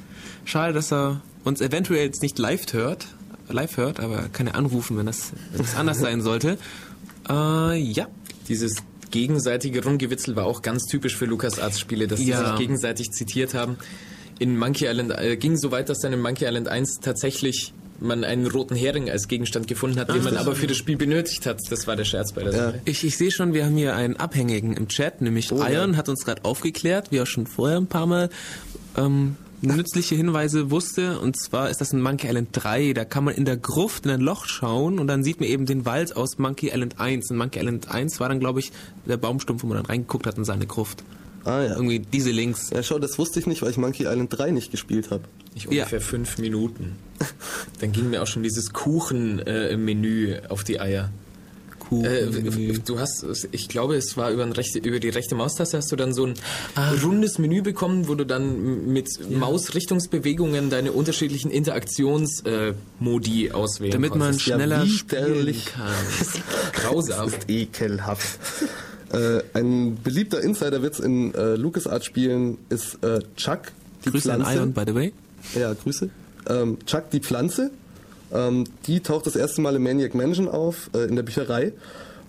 Schade, 0.44 0.72
dass 0.72 0.92
er 0.92 1.20
uns 1.44 1.60
eventuell 1.60 2.04
jetzt 2.06 2.22
nicht 2.22 2.38
live 2.38 2.72
hört, 2.72 3.06
live 3.48 3.76
hört, 3.76 4.00
aber 4.00 4.16
er 4.16 4.28
kann 4.28 4.46
ja 4.46 4.54
anrufen, 4.54 4.96
wenn 4.96 5.06
das, 5.06 5.32
wenn 5.52 5.58
das 5.62 5.76
anders 5.76 5.98
sein 5.98 6.20
sollte. 6.22 6.58
Äh, 7.28 7.76
ja. 7.78 8.06
Dieses 8.48 8.76
gegenseitige 9.10 9.82
Rumgewitzel 9.84 10.36
war 10.36 10.44
auch 10.46 10.62
ganz 10.62 10.86
typisch 10.86 11.16
für 11.16 11.26
LucasArts 11.26 11.78
Spiele, 11.80 12.06
dass 12.08 12.20
sie 12.20 12.26
Ja. 12.30 12.48
sich 12.50 12.58
gegenseitig 12.58 13.10
zitiert 13.10 13.54
haben. 13.54 13.76
In 14.38 14.56
Monkey 14.56 14.86
Island 14.86 15.12
äh, 15.12 15.36
ging 15.36 15.56
so 15.56 15.70
weit, 15.70 15.88
dass 15.88 15.98
dann 16.00 16.12
in 16.12 16.20
Monkey 16.20 16.44
Island 16.46 16.68
1 16.68 17.00
tatsächlich 17.02 17.72
man 18.00 18.24
einen 18.24 18.46
roten 18.46 18.74
Hering 18.74 19.10
als 19.10 19.28
Gegenstand 19.28 19.68
gefunden 19.68 19.98
hat, 20.00 20.08
den 20.08 20.22
man 20.24 20.36
aber 20.36 20.54
für 20.56 20.66
das 20.66 20.76
Spiel 20.76 20.96
benötigt 20.96 21.46
hat. 21.46 21.60
Das 21.70 21.86
war 21.86 21.96
der 21.96 22.04
Scherz 22.04 22.32
bei 22.32 22.42
der 22.42 22.52
Ja. 22.52 22.58
Sache. 22.66 22.80
Ich, 22.84 23.04
ich 23.04 23.16
sehe 23.16 23.30
schon, 23.30 23.52
wir 23.52 23.66
haben 23.66 23.76
hier 23.76 23.94
einen 23.94 24.16
Abhängigen 24.16 24.72
im 24.76 24.88
Chat, 24.88 25.20
nämlich 25.20 25.52
Oh, 25.52 25.58
ja. 25.58 25.68
Iron 25.70 25.96
hat 25.96 26.08
uns 26.08 26.24
gerade 26.24 26.44
aufgeklärt, 26.44 27.10
wie 27.12 27.20
auch 27.20 27.26
schon 27.26 27.46
vorher 27.46 27.76
ein 27.78 27.86
paar 27.86 28.06
Mal 28.06 28.30
ähm, 28.96 29.36
nützliche 29.62 30.14
Hinweise 30.14 30.70
wusste. 30.70 31.18
Und 31.20 31.36
zwar 31.38 31.68
ist 31.70 31.80
das 31.80 31.92
in 31.92 32.00
Monkey 32.00 32.26
Island 32.28 32.48
3. 32.52 32.94
Da 32.94 33.04
kann 33.04 33.24
man 33.24 33.34
in 33.34 33.44
der 33.44 33.56
Gruft 33.58 34.06
in 34.06 34.10
ein 34.10 34.20
Loch 34.20 34.46
schauen 34.46 34.98
und 34.98 35.06
dann 35.06 35.22
sieht 35.22 35.40
man 35.40 35.48
eben 35.48 35.66
den 35.66 35.84
Wald 35.84 36.16
aus 36.16 36.38
Monkey 36.38 36.68
Island 36.68 36.98
1. 36.98 37.30
In 37.30 37.36
Monkey 37.36 37.58
Island 37.60 37.90
1 37.90 38.18
war 38.20 38.28
dann, 38.30 38.40
glaube 38.40 38.60
ich, 38.60 38.72
der 39.06 39.18
Baumstumpf, 39.18 39.62
wo 39.62 39.66
man 39.66 39.76
dann 39.76 39.86
reingeguckt 39.86 40.26
hat 40.26 40.38
in 40.38 40.44
seine 40.44 40.66
Gruft. 40.66 41.02
Ah 41.44 41.62
ja. 41.62 41.74
Irgendwie 41.74 41.98
diese 42.00 42.30
Links. 42.30 42.70
Ja, 42.70 42.82
schau, 42.82 42.98
das 42.98 43.18
wusste 43.18 43.40
ich 43.40 43.46
nicht, 43.46 43.62
weil 43.62 43.70
ich 43.70 43.76
Monkey 43.78 44.04
Island 44.04 44.36
3 44.36 44.50
nicht 44.50 44.70
gespielt 44.70 45.10
habe. 45.10 45.24
Ich 45.54 45.64
Ja. 45.64 45.70
ungefähr 45.70 46.00
fünf 46.00 46.38
Minuten. 46.38 46.96
Dann 47.80 47.92
ging 47.92 48.10
mir 48.10 48.22
auch 48.22 48.26
schon 48.26 48.42
dieses 48.42 48.72
Kuchen-Menü 48.72 50.36
auf 50.48 50.64
die 50.64 50.80
Eier. 50.80 51.10
Cool. 51.90 52.06
Äh, 52.06 52.78
du 52.84 53.00
hast, 53.00 53.24
ich 53.50 53.68
glaube, 53.68 53.96
es 53.96 54.16
war 54.16 54.30
über, 54.30 54.44
ein 54.44 54.52
rechte, 54.52 54.78
über 54.78 55.00
die 55.00 55.08
rechte 55.08 55.34
Maustaste 55.34 55.76
hast 55.78 55.90
du 55.90 55.96
dann 55.96 56.14
so 56.14 56.24
ein 56.26 56.34
Ah. 56.76 56.92
rundes 57.02 57.38
Menü 57.38 57.62
bekommen, 57.62 58.06
wo 58.06 58.14
du 58.14 58.24
dann 58.24 58.86
mit 58.92 59.08
Mausrichtungsbewegungen 59.28 60.70
deine 60.70 60.92
unterschiedlichen 60.92 61.50
Interaktionsmodi 61.50 63.46
äh, 63.46 63.52
auswählen 63.52 63.90
Damit 63.92 64.10
man 64.14 64.20
konntest. 64.28 64.46
Ja, 64.46 64.54
schneller 64.56 64.86
spielen 64.86 65.56
kann. 65.64 65.92
Grausam. 66.74 67.32
Ekelhaft. 67.48 68.38
Äh, 69.12 69.42
ein 69.54 69.98
beliebter 70.02 70.40
Insiderwitz 70.40 70.98
in 70.98 71.34
äh, 71.34 71.56
LucasArts-Spielen 71.56 72.58
ist 72.68 73.02
äh, 73.02 73.20
Chuck, 73.36 73.72
die 74.04 74.10
Grüße 74.10 74.32
an 74.32 74.40
Pflanze. 74.40 74.58
Iron, 74.58 74.72
by 74.72 74.82
the 74.86 74.94
way. 74.94 75.12
Ja, 75.54 75.72
Grüße. 75.74 76.10
Ähm, 76.48 76.78
Chuck, 76.86 77.10
die 77.10 77.20
Pflanze. 77.20 77.70
Ähm, 78.32 78.64
die 78.86 79.00
taucht 79.00 79.26
das 79.26 79.36
erste 79.36 79.60
Mal 79.60 79.74
in 79.76 79.82
Maniac 79.82 80.14
Mansion 80.14 80.48
auf, 80.48 80.90
äh, 80.94 81.04
in 81.04 81.16
der 81.16 81.22
Bücherei, 81.22 81.72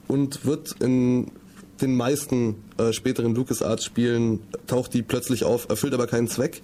und 0.07 0.45
wird 0.45 0.75
in 0.79 1.31
den 1.81 1.95
meisten 1.95 2.55
äh, 2.77 2.93
späteren 2.93 3.35
LucasArts-Spielen 3.35 4.39
taucht 4.67 4.93
die 4.93 5.01
plötzlich 5.01 5.43
auf, 5.43 5.69
erfüllt 5.69 5.93
aber 5.93 6.07
keinen 6.07 6.27
Zweck. 6.27 6.61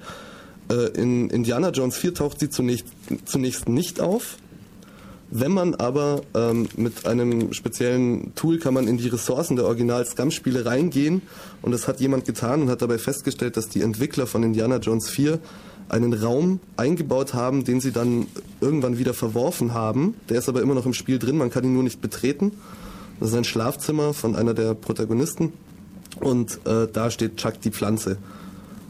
Äh, 0.69 0.99
in 0.99 1.29
Indiana 1.29 1.69
Jones 1.69 1.95
4 1.97 2.13
taucht 2.13 2.39
sie 2.39 2.49
zunächst, 2.49 2.87
zunächst 3.25 3.69
nicht 3.69 4.01
auf. 4.01 4.37
Wenn 5.29 5.51
man 5.51 5.75
aber 5.75 6.21
ähm, 6.33 6.69
mit 6.77 7.05
einem 7.05 7.51
speziellen 7.51 8.33
Tool 8.35 8.59
kann 8.59 8.73
man 8.73 8.87
in 8.87 8.97
die 8.97 9.09
Ressourcen 9.09 9.57
der 9.57 9.65
Original-Scum-Spiele 9.65 10.65
reingehen 10.65 11.21
und 11.61 11.73
das 11.73 11.87
hat 11.87 11.99
jemand 11.99 12.23
getan 12.23 12.61
und 12.61 12.69
hat 12.69 12.81
dabei 12.81 12.97
festgestellt, 12.97 13.57
dass 13.57 13.67
die 13.67 13.81
Entwickler 13.81 14.25
von 14.25 14.43
Indiana 14.43 14.77
Jones 14.77 15.09
4 15.09 15.39
einen 15.89 16.13
Raum 16.13 16.61
eingebaut 16.77 17.33
haben, 17.33 17.65
den 17.65 17.81
sie 17.81 17.91
dann 17.91 18.27
irgendwann 18.61 18.97
wieder 18.97 19.13
verworfen 19.13 19.73
haben. 19.73 20.15
Der 20.29 20.37
ist 20.39 20.47
aber 20.47 20.61
immer 20.61 20.75
noch 20.75 20.85
im 20.85 20.93
Spiel 20.93 21.19
drin, 21.19 21.37
man 21.37 21.49
kann 21.49 21.65
ihn 21.65 21.73
nur 21.73 21.83
nicht 21.83 22.01
betreten. 22.01 22.53
Das 23.19 23.29
ist 23.29 23.35
ein 23.35 23.43
Schlafzimmer 23.43 24.13
von 24.13 24.35
einer 24.35 24.53
der 24.53 24.75
Protagonisten 24.75 25.51
und 26.21 26.65
äh, 26.65 26.87
da 26.91 27.11
steht 27.11 27.37
Chuck 27.37 27.59
die 27.61 27.71
Pflanze. 27.71 28.17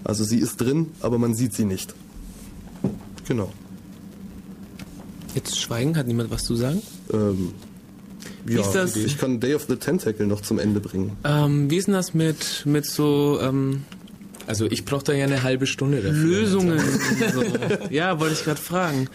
Also 0.03 0.23
sie 0.23 0.38
ist 0.38 0.61
drin, 0.61 0.91
aber 1.01 1.17
man 1.17 1.33
sieht 1.33 1.53
sie 1.53 1.65
nicht. 1.65 1.95
Genau. 3.27 3.51
Jetzt 5.38 5.59
schweigen, 5.61 5.95
hat 5.97 6.07
niemand 6.07 6.31
was 6.31 6.41
zu 6.43 6.55
sagen? 6.55 6.81
Ähm, 7.13 7.51
ja, 8.49 8.61
ist 8.61 8.71
das- 8.73 8.95
ich 8.95 9.17
kann 9.19 9.39
Day 9.39 9.53
of 9.53 9.65
the 9.69 9.75
Tentacle 9.75 10.25
noch 10.25 10.41
zum 10.41 10.57
Ende 10.57 10.79
bringen. 10.79 11.11
Ähm, 11.23 11.69
wie 11.69 11.77
ist 11.77 11.85
denn 11.88 11.93
das 11.93 12.13
mit, 12.15 12.63
mit 12.65 12.85
so 12.88 13.39
ähm, 13.41 13.83
Also 14.47 14.65
ich 14.65 14.83
brauche 14.83 15.03
da 15.03 15.13
ja 15.13 15.25
eine 15.25 15.43
halbe 15.43 15.67
Stunde 15.67 15.97
dafür. 16.01 16.13
Lösungen? 16.23 16.79
so. 17.33 17.43
Ja, 17.91 18.19
wollte 18.19 18.33
ich 18.33 18.43
gerade 18.45 18.59
fragen. 18.59 19.09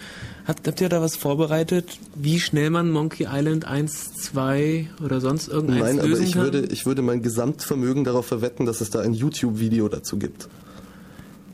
Habt, 0.45 0.67
habt 0.67 0.79
ihr 0.81 0.89
da 0.89 1.01
was 1.01 1.15
vorbereitet, 1.15 1.97
wie 2.15 2.39
schnell 2.39 2.69
man 2.69 2.89
Monkey 2.91 3.27
Island 3.29 3.65
1, 3.65 4.13
2 4.13 4.89
oder 5.03 5.19
sonst 5.21 5.47
irgendeins 5.47 5.81
Nein, 5.83 5.99
aber 5.99 6.07
lösen 6.09 6.23
ich 6.25 6.33
kann? 6.33 6.43
würde, 6.43 6.65
ich 6.71 6.85
würde 6.85 7.01
mein 7.01 7.21
Gesamtvermögen 7.21 8.03
darauf 8.03 8.25
verwetten, 8.27 8.65
dass 8.65 8.79
es 8.81 8.89
da 8.91 8.99
ein 9.01 9.13
YouTube-Video 9.13 9.87
dazu 9.89 10.17
gibt. 10.17 10.47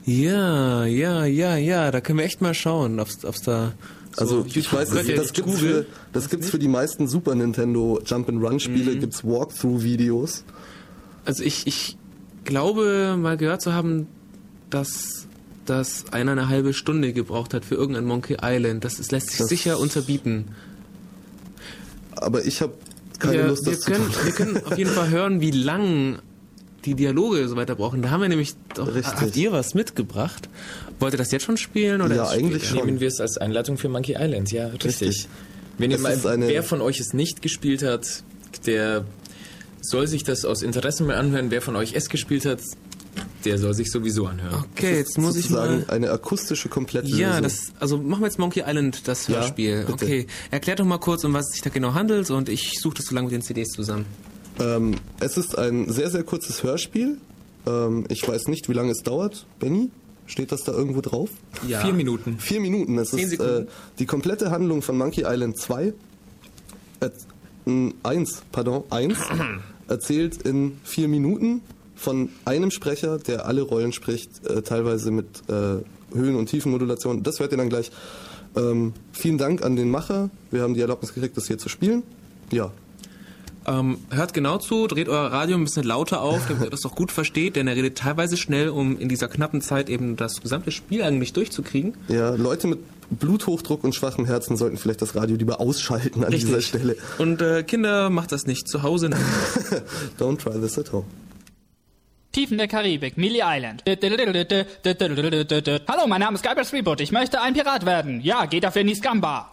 ja, 0.06 0.86
ja, 0.86 1.26
ja, 1.26 1.56
ja, 1.56 1.92
da 1.92 2.02
können 2.02 2.18
wir 2.20 2.26
echt 2.26 2.42
mal 2.42 2.54
schauen, 2.56 3.00
ob's, 3.00 3.24
ob's 3.26 3.42
da 3.44 3.74
so 4.26 4.38
Also 4.42 4.46
ich 4.54 4.72
weiß, 4.74 4.90
das, 4.90 5.08
das 5.08 5.34
gibt's 5.34 5.60
für, 5.60 5.86
das 6.14 6.30
gibt's 6.30 6.50
für 6.50 6.60
die 6.60 6.68
meisten 6.68 7.08
Super 7.08 7.36
Nintendo 7.36 8.00
Jump-and-Run-Spiele, 8.06 8.96
Mhm. 8.96 9.00
gibt's 9.00 9.24
Walkthrough-Videos. 9.24 10.44
Also 11.26 11.44
ich, 11.44 11.68
ich 11.68 11.98
glaube 12.46 13.16
mal 13.20 13.38
gehört 13.38 13.62
zu 13.62 13.74
haben, 13.74 14.08
dass 14.70 15.28
das 15.66 16.06
einer 16.12 16.32
eine 16.32 16.50
halbe 16.50 16.74
Stunde 16.74 17.14
gebraucht 17.14 17.54
hat 17.54 17.64
für 17.66 17.76
irgendein 17.76 18.06
Monkey 18.06 18.38
Island. 18.42 18.84
Das 18.84 19.00
ist, 19.00 19.12
lässt 19.12 19.30
sich 19.30 19.38
Das- 19.40 19.48
sicher 19.50 19.80
unterbieten. 19.80 20.46
Aber 22.16 22.44
ich 22.46 22.62
habe 22.62 22.74
keine 23.20 23.34
wir, 23.34 23.48
Lust, 23.48 23.66
wir, 23.66 23.74
das 23.74 23.82
zu 23.82 23.92
können, 23.92 24.06
tun. 24.12 24.26
wir 24.26 24.32
können 24.34 24.58
auf 24.66 24.78
jeden 24.78 24.92
Fall 24.92 25.10
hören, 25.10 25.42
wie 25.42 25.52
lang 25.52 26.20
die 26.86 26.96
Dialoge 26.96 27.48
so 27.48 27.56
weiter 27.56 27.76
brauchen. 27.76 28.02
Da 28.02 28.10
haben 28.10 28.22
wir 28.22 28.30
nämlich 28.30 28.54
doch, 28.76 28.88
Richtig. 28.88 29.06
habt 29.22 29.36
ihr 29.38 29.52
was 29.52 29.74
mitgebracht? 29.74 30.50
Wollt 31.00 31.14
ihr 31.14 31.18
das 31.18 31.32
jetzt 31.32 31.44
schon 31.46 31.58
spielen 31.58 32.02
oder 32.02 32.16
Ja, 32.16 32.28
eigentlich 32.30 32.64
später? 32.64 32.78
schon. 32.80 32.86
Nehmen 32.88 33.00
wir 33.00 33.08
es 33.08 33.20
als 33.20 33.38
Einleitung 33.38 33.78
für 33.78 33.90
Monkey 33.90 34.16
Island, 34.20 34.52
ja, 34.52 34.68
richtig. 34.68 34.86
Richtig. 35.02 35.28
Wenn 35.78 35.92
ihr 35.92 35.98
mal, 36.00 36.18
wer 36.24 36.64
von 36.64 36.82
euch 36.82 37.00
es 37.00 37.14
nicht 37.14 37.42
gespielt 37.42 37.84
hat, 37.84 38.24
der 38.66 39.06
soll 39.82 40.08
sich 40.08 40.24
das 40.24 40.44
aus 40.44 40.62
Interesse 40.62 41.04
mal 41.04 41.16
anhören. 41.16 41.52
Wer 41.52 41.62
von 41.62 41.76
euch 41.78 41.94
es 41.96 42.10
gespielt 42.10 42.46
hat, 42.46 42.60
der 43.46 43.58
soll 43.58 43.74
sich 43.74 43.90
sowieso 43.90 44.26
anhören. 44.28 44.66
Okay, 44.76 44.98
jetzt 44.98 45.18
muss 45.18 45.38
ich 45.38 45.50
mal. 45.50 45.86
eine 45.88 46.12
akustische 46.12 46.68
Komplettlösung. 46.68 47.20
Ja, 47.20 47.40
das, 47.40 47.72
also 47.80 47.98
machen 47.98 48.22
wir 48.22 48.28
jetzt 48.28 48.40
Monkey 48.40 48.64
Island, 48.68 49.08
das 49.08 49.28
Ja, 49.28 49.36
Hörspiel. 49.36 49.86
bitte. 49.86 49.94
okay, 49.94 50.28
erklär 50.52 50.76
doch 50.76 50.84
mal 50.86 50.98
kurz, 50.98 51.24
um 51.24 51.34
was 51.34 51.46
es 51.48 51.54
sich 51.54 51.62
da 51.62 51.70
genau 51.70 51.94
handelt 51.94 52.30
und 52.30 52.50
ich 52.50 52.78
suche 52.82 52.96
das 52.98 53.06
so 53.06 53.16
lange 53.16 53.28
mit 53.28 53.34
den 53.36 53.42
CDs 53.42 53.70
zusammen. 53.70 54.06
Ähm, 54.60 54.96
es 55.20 55.38
ist 55.38 55.58
ein 55.58 55.92
sehr, 55.92 56.10
sehr 56.10 56.24
kurzes 56.24 56.64
Hörspiel. 56.64 57.18
Ähm, 57.66 58.06
ich 58.10 58.28
weiß 58.28 58.48
nicht, 58.48 58.70
wie 58.70 58.74
lange 58.74 58.92
es 58.92 59.00
dauert. 59.00 59.46
Benny, 59.60 59.90
steht 60.26 60.52
das 60.52 60.64
da 60.64 60.72
irgendwo 60.72 61.02
drauf? 61.02 61.30
Ja. 61.68 61.82
Vier 61.82 61.94
Minuten. 61.94 62.38
Vier 62.40 62.60
Minuten. 62.60 62.98
Es 62.98 63.12
Zehn 63.12 63.20
ist 63.20 63.40
äh, 63.40 63.66
die 64.00 64.06
komplette 64.06 64.52
Handlung 64.52 64.82
von 64.82 64.98
Monkey 64.98 65.24
Island 65.26 65.58
2. 65.58 65.94
Äh, 67.02 67.10
mh, 67.66 67.94
eins, 68.04 68.44
pardon, 68.52 68.84
eins. 68.90 69.18
erzählt 69.90 70.44
in 70.44 70.78
vier 70.84 71.08
Minuten 71.08 71.62
von 71.96 72.30
einem 72.46 72.72
Sprecher, 72.72 73.18
der 73.18 73.46
alle 73.46 73.62
Rollen 73.62 73.92
spricht, 73.92 74.46
äh, 74.46 74.62
teilweise 74.62 75.12
mit 75.12 75.28
äh, 75.50 75.84
Höhen- 76.16 76.36
und 76.36 76.46
Tiefenmodulation. 76.48 77.24
Das 77.24 77.40
hört 77.40 77.52
ihr 77.52 77.58
dann 77.58 77.70
gleich. 77.70 77.92
Ähm, 78.56 78.94
vielen 79.12 79.38
Dank 79.38 79.64
an 79.64 79.76
den 79.76 79.92
Macher. 79.92 80.30
Wir 80.52 80.62
haben 80.62 80.74
die 80.74 80.82
Erlaubnis 80.82 81.14
gekriegt, 81.14 81.36
das 81.38 81.48
hier 81.48 81.58
zu 81.58 81.70
spielen. 81.70 82.04
Ja, 82.52 82.72
Ähm, 83.70 84.00
hört 84.10 84.34
genau 84.34 84.58
zu, 84.58 84.88
dreht 84.88 85.10
euer 85.10 85.32
Radio 85.32 85.56
ein 85.56 85.64
bisschen 85.64 85.84
lauter 85.84 86.22
auf, 86.22 86.48
damit 86.48 86.64
ihr 86.64 86.70
das 86.72 86.82
doch 86.82 86.96
gut 86.96 87.12
versteht, 87.12 87.56
denn 87.56 87.68
er 87.68 87.76
redet 87.76 88.00
teilweise 88.00 88.36
schnell, 88.36 88.70
um 88.70 88.98
in 88.98 89.10
dieser 89.10 89.28
knappen 89.28 89.62
Zeit 89.62 89.90
eben 89.90 90.16
das 90.16 90.42
gesamte 90.42 90.72
Spiel 90.72 91.04
eigentlich 91.04 91.34
durchzukriegen. 91.34 91.94
ja, 92.08 92.32
Leute 92.32 92.66
mit 92.66 92.80
Bluthochdruck 93.12 93.84
und 93.84 93.94
schwachem 93.94 94.26
Herzen 94.26 94.58
sollten 94.58 94.78
vielleicht 94.78 95.02
das 95.04 95.16
Radio 95.16 95.36
lieber 95.36 95.60
ausschalten 95.60 96.24
an 96.24 96.32
dieser 96.32 96.62
Stelle. 96.62 96.96
Und 97.20 97.42
äh, 97.42 97.64
Kinder, 97.64 98.10
macht 98.10 98.32
das 98.32 98.48
nicht 98.48 98.68
zu 98.68 98.82
Hause. 98.82 99.10
nein. 99.10 99.22
Don't 100.20 100.38
try 100.38 100.60
this 100.60 100.78
at 100.80 100.92
home. 100.92 101.06
Tiefen 102.32 102.60
der 102.60 102.68
Karibik, 102.68 103.18
Mealy 103.18 103.42
Island. 103.44 103.84
Hallo, 105.88 106.08
mein 106.08 106.22
Name 106.22 106.36
ist 106.36 106.44
Guybrush 106.44 106.70
Threepwood. 106.70 107.02
Ich 107.02 107.12
möchte 107.12 107.42
ein 107.42 107.56
Pirat 107.56 107.88
werden. 107.88 108.22
Ja, 108.22 108.46
geht 108.46 108.64
dafür 108.64 108.82
in 108.82 108.88
die 108.88 108.96
Scamba. 108.96 109.50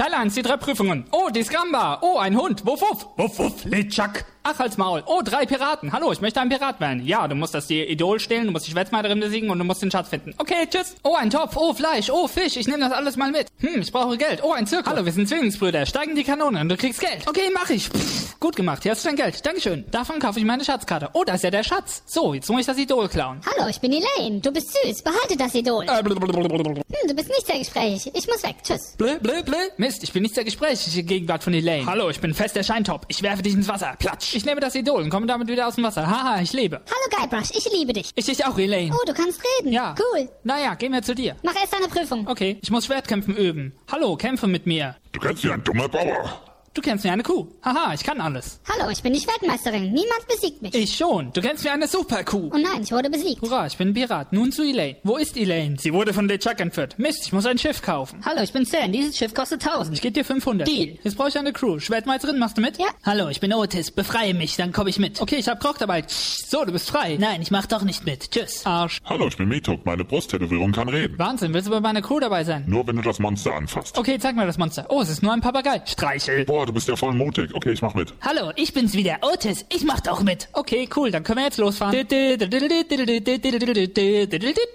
Teil 0.00 0.14
1, 0.14 0.32
die 0.32 0.40
drei 0.40 0.56
Prüfungen. 0.56 1.04
Oh, 1.10 1.28
die 1.28 1.42
Scamba. 1.42 1.98
Oh, 2.00 2.16
ein 2.16 2.34
Hund. 2.34 2.64
Wuff, 2.64 2.80
wuff. 2.80 3.06
Wuff, 3.18 3.38
wuff, 3.38 3.64
Litschak. 3.66 4.24
Ach, 4.42 4.58
halt's 4.58 4.78
Maul. 4.78 5.02
Oh, 5.04 5.20
drei 5.22 5.44
Piraten. 5.44 5.92
Hallo, 5.92 6.12
ich 6.12 6.22
möchte 6.22 6.40
ein 6.40 6.48
Pirat 6.48 6.80
werden. 6.80 7.04
Ja, 7.04 7.28
du 7.28 7.34
musst 7.34 7.52
das 7.54 7.66
dir 7.66 7.88
Idol 7.90 8.18
stehlen, 8.20 8.46
du 8.46 8.52
musst 8.52 8.66
die 8.66 8.70
Schwätzmeisterin 8.70 9.20
besiegen 9.20 9.50
und 9.50 9.58
du 9.58 9.64
musst 9.64 9.82
den 9.82 9.90
Schatz 9.90 10.08
finden. 10.08 10.34
Okay, 10.38 10.66
tschüss. 10.66 10.96
Oh, 11.02 11.14
ein 11.14 11.28
Topf. 11.28 11.56
Oh, 11.56 11.74
Fleisch. 11.74 12.08
Oh, 12.10 12.26
Fisch. 12.26 12.56
Ich 12.56 12.66
nehme 12.66 12.78
das 12.80 12.92
alles 12.92 13.16
mal 13.18 13.30
mit. 13.30 13.48
Hm, 13.58 13.82
ich 13.82 13.92
brauche 13.92 14.16
Geld. 14.16 14.42
Oh, 14.42 14.52
ein 14.52 14.66
Zirkel. 14.66 14.90
Hallo, 14.90 15.04
wir 15.04 15.12
sind 15.12 15.28
Zwillingsbrüder. 15.28 15.84
Steigen 15.84 16.14
die 16.14 16.24
Kanone 16.24 16.58
und 16.58 16.70
du 16.70 16.78
kriegst 16.78 17.00
Geld. 17.00 17.28
Okay, 17.28 17.50
mach 17.52 17.68
ich. 17.68 17.90
Pff, 17.90 18.40
gut 18.40 18.56
gemacht. 18.56 18.82
Hier 18.82 18.92
hast 18.92 19.04
du 19.04 19.08
dein 19.10 19.16
Geld. 19.16 19.44
Dankeschön. 19.44 19.84
Davon 19.90 20.18
kaufe 20.18 20.38
ich 20.38 20.46
meine 20.46 20.64
Schatzkarte. 20.64 21.10
Oh, 21.12 21.24
da 21.24 21.34
ist 21.34 21.44
ja 21.44 21.50
der 21.50 21.62
Schatz. 21.62 22.02
So, 22.06 22.32
jetzt 22.32 22.48
muss 22.48 22.60
ich 22.62 22.66
das 22.66 22.78
Idol 22.78 23.08
klauen. 23.08 23.42
Hallo, 23.44 23.68
ich 23.68 23.78
bin 23.80 23.92
Elaine. 23.92 24.40
Du 24.40 24.50
bist 24.50 24.74
süß. 24.84 25.02
Behalte 25.02 25.36
das 25.36 25.54
Idol. 25.54 25.84
Äh. 25.84 25.98
Hm, 25.98 26.06
du 26.06 27.14
bist 27.14 27.28
nicht 27.28 27.46
sehr 27.46 27.58
gesprächig. 27.58 28.10
Ich 28.14 28.26
muss 28.26 28.42
weg. 28.42 28.56
Tschüss. 28.62 28.94
Blö, 28.96 29.18
blö, 29.18 29.42
blö. 29.42 29.58
Mist, 29.76 30.02
ich 30.02 30.12
bin 30.14 30.22
nicht 30.22 30.34
sehr 30.34 30.44
gesprächig 30.44 30.96
in 30.96 31.06
Gegenwart 31.06 31.44
von 31.44 31.52
Elaine. 31.52 31.84
Hallo, 31.84 32.08
ich 32.08 32.20
bin 32.20 32.32
fest 32.32 32.56
der 32.56 32.62
Scheintop. 32.62 33.04
Ich 33.08 33.22
werfe 33.22 33.42
dich 33.42 33.52
ins 33.52 33.68
Wasser. 33.68 33.96
Platsch. 33.98 34.29
Ich 34.32 34.44
nehme 34.44 34.60
das 34.60 34.74
Idol 34.76 35.02
und 35.02 35.10
komme 35.10 35.26
damit 35.26 35.48
wieder 35.48 35.66
aus 35.66 35.74
dem 35.74 35.84
Wasser. 35.84 36.06
Haha, 36.06 36.40
ich 36.40 36.52
lebe. 36.52 36.80
Hallo 36.86 37.26
Guybrush, 37.28 37.50
ich 37.50 37.68
liebe 37.72 37.92
dich. 37.92 38.10
Ich 38.14 38.26
dich 38.26 38.44
auch, 38.44 38.56
Elaine. 38.58 38.94
Oh, 38.94 39.04
du 39.04 39.12
kannst 39.12 39.40
reden. 39.58 39.72
Ja. 39.72 39.94
Cool. 39.98 40.28
Naja, 40.44 40.74
gehen 40.74 40.92
wir 40.92 41.02
zu 41.02 41.14
dir. 41.14 41.36
Mach 41.42 41.54
erst 41.54 41.72
deine 41.72 41.88
Prüfung. 41.88 42.28
Okay, 42.28 42.58
ich 42.62 42.70
muss 42.70 42.86
Schwertkämpfen 42.86 43.36
üben. 43.36 43.72
Hallo, 43.90 44.16
kämpfe 44.16 44.46
mit 44.46 44.66
mir. 44.66 44.96
Du 45.12 45.20
kennst 45.20 45.42
wie 45.44 45.50
ein 45.50 45.64
dummer 45.64 45.88
Bauer. 45.88 46.49
Du 46.80 46.88
kennst 46.88 47.04
mir 47.04 47.12
eine 47.12 47.22
Kuh. 47.22 47.46
Haha, 47.62 47.92
ich 47.92 48.02
kann 48.02 48.22
alles. 48.22 48.58
Hallo, 48.66 48.90
ich 48.90 49.02
bin 49.02 49.12
die 49.12 49.20
Schwertmeisterin. 49.20 49.92
Niemand 49.92 50.26
besiegt 50.26 50.62
mich. 50.62 50.74
Ich 50.74 50.96
schon. 50.96 51.30
Du 51.34 51.42
kennst 51.42 51.62
mir 51.62 51.72
eine 51.72 51.86
Superkuh. 51.86 52.50
Oh 52.54 52.56
nein, 52.56 52.82
ich 52.82 52.90
wurde 52.90 53.10
besiegt. 53.10 53.42
Hurra, 53.42 53.66
ich 53.66 53.76
bin 53.76 53.88
ein 53.88 53.92
Pirat. 53.92 54.32
Nun 54.32 54.50
zu 54.50 54.62
Elaine. 54.62 54.96
Wo 55.02 55.18
ist 55.18 55.36
Elaine? 55.36 55.76
Sie 55.78 55.92
wurde 55.92 56.14
von 56.14 56.26
LeChuck 56.26 56.58
entführt. 56.58 56.98
Mist, 56.98 57.26
ich 57.26 57.34
muss 57.34 57.44
ein 57.44 57.58
Schiff 57.58 57.82
kaufen. 57.82 58.22
Hallo, 58.24 58.40
ich 58.40 58.54
bin 58.54 58.64
Stan. 58.64 58.90
Dieses 58.90 59.14
Schiff 59.14 59.34
kostet 59.34 59.62
1000. 59.62 59.94
Ich 59.94 60.00
gebe 60.00 60.14
dir 60.14 60.24
500. 60.24 60.66
Deal. 60.66 60.96
Jetzt 61.02 61.18
brauche 61.18 61.28
ich 61.28 61.36
eine 61.36 61.52
Crew. 61.52 61.78
Schwertmeisterin, 61.80 62.38
machst 62.38 62.56
du 62.56 62.62
mit? 62.62 62.78
Ja. 62.78 62.86
Hallo, 63.04 63.28
ich 63.28 63.40
bin 63.40 63.52
Otis. 63.52 63.90
Befreie 63.90 64.32
mich, 64.32 64.56
dann 64.56 64.72
komme 64.72 64.88
ich 64.88 64.98
mit. 64.98 65.20
Okay, 65.20 65.36
ich 65.36 65.48
hab 65.48 65.60
Krog 65.60 65.76
dabei. 65.76 66.04
So, 66.08 66.64
du 66.64 66.72
bist 66.72 66.88
frei. 66.88 67.18
Nein, 67.20 67.42
ich 67.42 67.50
mach 67.50 67.66
doch 67.66 67.82
nicht 67.82 68.06
mit. 68.06 68.30
Tschüss. 68.30 68.64
Arsch. 68.64 69.00
Hallo, 69.04 69.28
ich 69.28 69.36
bin 69.36 69.48
Mitok. 69.48 69.84
Meine 69.84 70.06
Brusttätowierung 70.06 70.72
kann 70.72 70.88
reden. 70.88 71.18
Wahnsinn, 71.18 71.52
willst 71.52 71.66
du 71.68 71.72
bei 71.72 71.80
meiner 71.80 72.00
Crew 72.00 72.20
dabei 72.20 72.42
sein? 72.42 72.64
Nur 72.66 72.86
wenn 72.86 72.96
du 72.96 73.02
das 73.02 73.18
Monster 73.18 73.54
anfasst. 73.54 73.98
Okay, 73.98 74.18
zeig 74.18 74.34
mir 74.34 74.46
das 74.46 74.56
Monster. 74.56 74.86
Oh, 74.88 75.02
es 75.02 75.10
ist 75.10 75.22
nur 75.22 75.34
ein 75.34 75.42
Papagei. 75.42 75.82
Streichel. 75.84 76.46
Boah, 76.46 76.69
du 76.70 76.74
bist 76.74 76.88
ja 76.88 76.94
voll 76.94 77.14
mutig. 77.14 77.52
Okay, 77.52 77.72
ich 77.72 77.82
mach 77.82 77.94
mit. 77.94 78.14
Hallo, 78.20 78.52
ich 78.54 78.72
bin's 78.72 78.94
wieder. 78.94 79.18
Otis. 79.22 79.66
Ich 79.70 79.82
mach 79.82 80.00
doch 80.00 80.22
mit. 80.22 80.48
Okay, 80.52 80.88
cool, 80.94 81.10
dann 81.10 81.24
können 81.24 81.38
wir 81.38 81.44
jetzt 81.44 81.58
losfahren. 81.58 81.92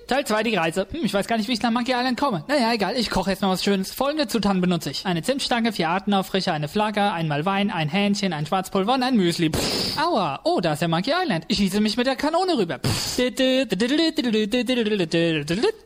Teil 0.07 0.25
2, 0.25 0.43
die 0.43 0.55
Reise. 0.55 0.87
Hm, 0.91 1.05
ich 1.05 1.13
weiß 1.13 1.27
gar 1.27 1.37
nicht, 1.37 1.47
wie 1.47 1.53
ich 1.53 1.61
nach 1.61 1.71
Monkey 1.71 1.93
Island 1.93 2.19
komme. 2.19 2.43
Naja, 2.47 2.73
egal, 2.73 2.97
ich 2.97 3.09
koche 3.09 3.31
jetzt 3.31 3.41
noch 3.41 3.49
was 3.49 3.63
Schönes. 3.63 3.93
Folgende 3.93 4.27
Zutaten 4.27 4.59
benutze 4.59 4.91
ich. 4.91 5.05
Eine 5.05 5.23
Zimtstange, 5.23 5.71
vier 5.71 5.89
Artenaufricher, 5.89 6.51
eine 6.51 6.67
Flagge, 6.67 7.13
einmal 7.13 7.45
Wein, 7.45 7.71
ein 7.71 7.87
Hähnchen, 7.87 8.33
ein 8.33 8.45
Schwarzpulver 8.45 8.95
und 8.95 9.03
ein 9.03 9.15
Müsli. 9.15 9.51
Pff, 9.51 9.97
aua, 9.97 10.41
oh, 10.43 10.59
da 10.59 10.73
ist 10.73 10.81
ja 10.81 10.89
Monkey 10.89 11.13
Island. 11.13 11.45
Ich 11.47 11.57
schieße 11.57 11.79
mich 11.79 11.95
mit 11.95 12.07
der 12.07 12.17
Kanone 12.17 12.57
rüber. 12.57 12.79
Pff. 12.79 13.15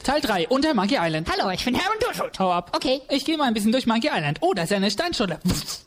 Teil 0.04 0.22
3, 0.22 0.48
unter 0.48 0.74
Monkey 0.74 0.98
Island. 1.00 1.30
Hallo, 1.32 1.52
ich 1.52 1.64
bin 1.64 1.76
Herr 1.76 1.92
und 1.92 2.04
Duschut. 2.04 2.40
Hau 2.40 2.52
ab. 2.52 2.72
Okay. 2.76 3.02
Ich 3.10 3.26
gehe 3.26 3.38
mal 3.38 3.46
ein 3.46 3.54
bisschen 3.54 3.72
durch 3.72 3.86
Monkey 3.86 4.10
Island. 4.12 4.40
Oh, 4.42 4.54
da 4.56 4.64
ist 4.64 4.72
ja 4.72 4.78
eine 4.78 4.90
Steinschule. 4.90 5.40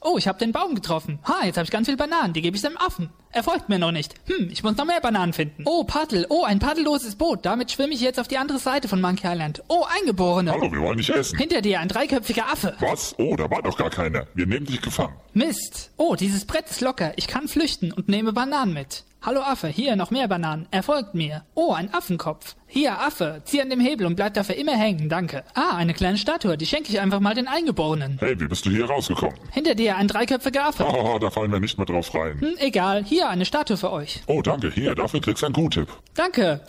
Oh, 0.05 0.18
ich 0.18 0.26
habe 0.26 0.38
den 0.38 0.50
Baum 0.50 0.74
getroffen. 0.74 1.20
Ha, 1.24 1.44
jetzt 1.46 1.57
habe 1.57 1.64
ich 1.64 1.70
ganz 1.70 1.86
viel 1.86 1.96
Bananen. 1.96 2.32
Die 2.32 2.42
gebe 2.42 2.57
ich 2.57 2.62
dem 2.62 2.76
Affen. 2.76 3.11
Er 3.30 3.44
folgt 3.44 3.68
mir 3.68 3.78
noch 3.78 3.92
nicht. 3.92 4.14
Hm, 4.26 4.50
ich 4.50 4.64
muss 4.64 4.76
noch 4.76 4.84
mehr 4.84 5.00
Bananen 5.00 5.32
finden. 5.32 5.62
Oh, 5.64 5.84
Paddel. 5.84 6.26
Oh, 6.28 6.42
ein 6.42 6.59
paddelloses 6.59 7.14
Boot. 7.14 7.46
Damit 7.46 7.70
schwimme 7.70 7.94
ich 7.94 8.00
jetzt 8.00 8.18
auf 8.18 8.26
die 8.26 8.36
andere 8.36 8.59
Seite 8.59 8.88
von 8.88 9.00
Monkey 9.00 9.26
Island. 9.26 9.62
Oh, 9.68 9.84
Eingeborene. 10.00 10.50
Hallo, 10.53 10.72
wir 10.72 10.80
wollen 10.80 10.98
dich 10.98 11.11
essen. 11.11 11.38
Hinter 11.38 11.62
dir 11.62 11.78
ein 11.80 11.88
dreiköpfiger 11.88 12.46
Affe. 12.50 12.74
Was? 12.80 13.14
Oh, 13.18 13.36
da 13.36 13.48
war 13.48 13.62
doch 13.62 13.76
gar 13.78 13.90
keiner. 13.90 14.26
Wir 14.34 14.46
nehmen 14.46 14.66
dich 14.66 14.82
gefangen. 14.82 15.14
Mist. 15.34 15.92
Oh, 15.96 16.16
dieses 16.16 16.46
Brett 16.46 16.68
ist 16.68 16.80
locker. 16.80 17.12
Ich 17.16 17.28
kann 17.28 17.46
flüchten 17.46 17.92
und 17.92 18.09
nehme 18.09 18.32
Bananen 18.32 18.74
mit. 18.74 19.05
Hallo 19.24 19.40
Affe, 19.40 19.68
hier 19.68 19.94
noch 19.94 20.10
mehr 20.10 20.26
Bananen. 20.26 20.66
Er 20.72 20.82
folgt 20.82 21.14
mir. 21.14 21.44
Oh, 21.54 21.72
ein 21.72 21.94
Affenkopf. 21.94 22.56
Hier, 22.66 22.98
Affe, 22.98 23.42
zieh 23.44 23.60
an 23.60 23.70
dem 23.70 23.78
Hebel 23.80 24.06
und 24.06 24.16
bleib 24.16 24.34
dafür 24.34 24.56
immer 24.56 24.72
hängen, 24.72 25.08
danke. 25.10 25.44
Ah, 25.54 25.76
eine 25.76 25.92
kleine 25.94 26.16
Statue, 26.16 26.56
die 26.56 26.64
schenke 26.66 26.88
ich 26.88 26.98
einfach 26.98 27.20
mal 27.20 27.34
den 27.34 27.46
Eingeborenen. 27.46 28.16
Hey, 28.18 28.40
wie 28.40 28.48
bist 28.48 28.64
du 28.66 28.70
hier 28.70 28.86
rausgekommen? 28.86 29.36
Hinter 29.52 29.74
dir 29.76 29.96
ein 29.96 30.08
dreiköpfiger 30.08 30.64
Affe. 30.64 30.86
Oh, 30.88 31.18
da 31.20 31.30
fallen 31.30 31.52
wir 31.52 31.60
nicht 31.60 31.76
mehr 31.76 31.84
drauf 31.86 32.12
rein. 32.14 32.40
Hm, 32.40 32.56
egal, 32.58 33.04
hier 33.04 33.28
eine 33.28 33.44
Statue 33.44 33.76
für 33.76 33.92
euch. 33.92 34.22
Oh, 34.26 34.42
danke. 34.42 34.70
Hier, 34.72 34.94
dafür 34.94 35.20
kriegst 35.20 35.42
du 35.42 35.46
einen 35.46 35.54
Q-Tipp. 35.54 35.86
Danke. 36.14 36.62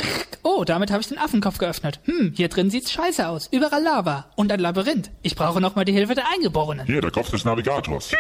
Oh, 0.43 0.65
damit 0.65 0.91
habe 0.91 0.99
ich 1.01 1.07
den 1.07 1.17
Affenkopf 1.17 1.57
geöffnet. 1.57 2.01
Hm, 2.03 2.33
hier 2.35 2.49
drin 2.49 2.69
sieht's 2.69 2.91
scheiße 2.91 3.25
aus. 3.25 3.47
Überall 3.49 3.81
Lava. 3.81 4.25
Und 4.35 4.51
ein 4.51 4.59
Labyrinth. 4.59 5.09
Ich 5.21 5.37
brauche 5.37 5.61
nochmal 5.61 5.85
die 5.85 5.93
Hilfe 5.93 6.15
der 6.15 6.25
Eingeborenen. 6.33 6.85
Hier, 6.85 6.99
der 6.99 7.11
Kopf 7.11 7.31
des 7.31 7.45
Navigators. 7.45 8.11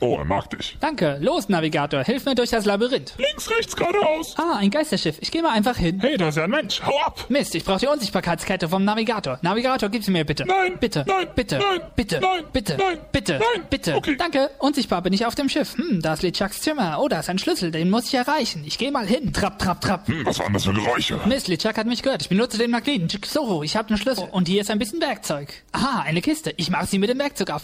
Oh, 0.00 0.16
er 0.18 0.26
mag 0.26 0.50
dich. 0.50 0.76
Danke. 0.80 1.16
Los, 1.22 1.48
Navigator, 1.48 2.04
hilf 2.04 2.26
mir 2.26 2.34
durch 2.34 2.50
das 2.50 2.66
Labyrinth. 2.66 3.14
Links, 3.16 3.50
rechts, 3.50 3.74
geradeaus. 3.80 4.34
Ah, 4.38 4.56
ein 4.58 4.70
Geisterschiff. 4.70 5.16
Ich 5.20 5.30
gehe 5.30 5.42
mal 5.42 5.50
einfach 5.52 5.76
hin. 5.76 5.98
Hey, 6.00 6.16
da 6.16 6.28
ist 6.28 6.36
ja 6.36 6.44
ein 6.44 6.50
Mensch. 6.50 6.80
Hau 6.84 6.96
ab. 7.04 7.24
Mist, 7.28 7.54
ich 7.54 7.64
brauche 7.64 7.80
die 7.80 7.86
Unsichtbarkeitskette 7.88 8.68
vom 8.68 8.84
Navigator. 8.84 9.38
Navigator, 9.42 9.88
gib 9.88 10.04
sie 10.04 10.10
mir 10.10 10.24
bitte. 10.24 10.44
Nein, 10.46 10.76
Bitte. 10.78 11.04
nein, 11.08 11.26
Bitte. 11.34 11.58
nein, 11.58 11.80
Bitte. 11.96 12.20
nein, 12.20 12.44
Bitte. 12.52 12.76
nein, 12.78 12.98
Bitte. 13.12 13.32
nein. 13.40 13.64
Bitte. 13.68 13.94
Okay. 13.96 14.16
Danke. 14.16 14.50
Unsichtbar 14.58 15.02
bin 15.02 15.12
ich 15.12 15.26
auf 15.26 15.34
dem 15.34 15.48
Schiff. 15.48 15.76
Hm, 15.76 16.00
da 16.02 16.14
ist 16.14 16.22
LeChucks 16.22 16.60
Zimmer. 16.60 16.98
Oh, 17.00 17.08
da 17.08 17.20
ist 17.20 17.28
ein 17.30 17.38
Schlüssel. 17.38 17.70
Den 17.70 17.90
muss 17.90 18.06
ich 18.06 18.14
erreichen. 18.14 18.62
Ich 18.66 18.78
gehe 18.78 18.92
mal 18.92 19.06
hin. 19.06 19.32
Trapp, 19.32 19.58
trapp, 19.58 19.80
trapp. 19.80 20.06
Hm, 20.08 20.24
was 20.26 20.38
waren 20.38 20.52
das 20.52 20.64
für 20.64 20.72
Geräusche? 20.72 21.18
Mist, 21.26 21.48
LeChuck 21.48 21.76
hat 21.76 21.86
mich 21.86 22.02
gehört. 22.02 22.22
Ich 22.22 22.28
benutze 22.28 22.58
den 22.58 22.70
Magneten. 22.70 23.08
So, 23.26 23.62
ich 23.62 23.76
habe 23.76 23.88
einen 23.88 23.98
Schlüssel. 23.98 24.28
Und 24.30 24.48
hier 24.48 24.60
ist 24.60 24.70
ein 24.70 24.78
bisschen 24.78 25.00
Werkzeug. 25.00 25.52
Aha, 25.72 26.02
eine 26.02 26.20
Kiste. 26.20 26.52
Ich 26.56 26.70
mache 26.70 26.86
sie 26.86 26.98
mit 26.98 27.08
dem 27.10 27.18
Werkzeug 27.18 27.50
auf. 27.50 27.62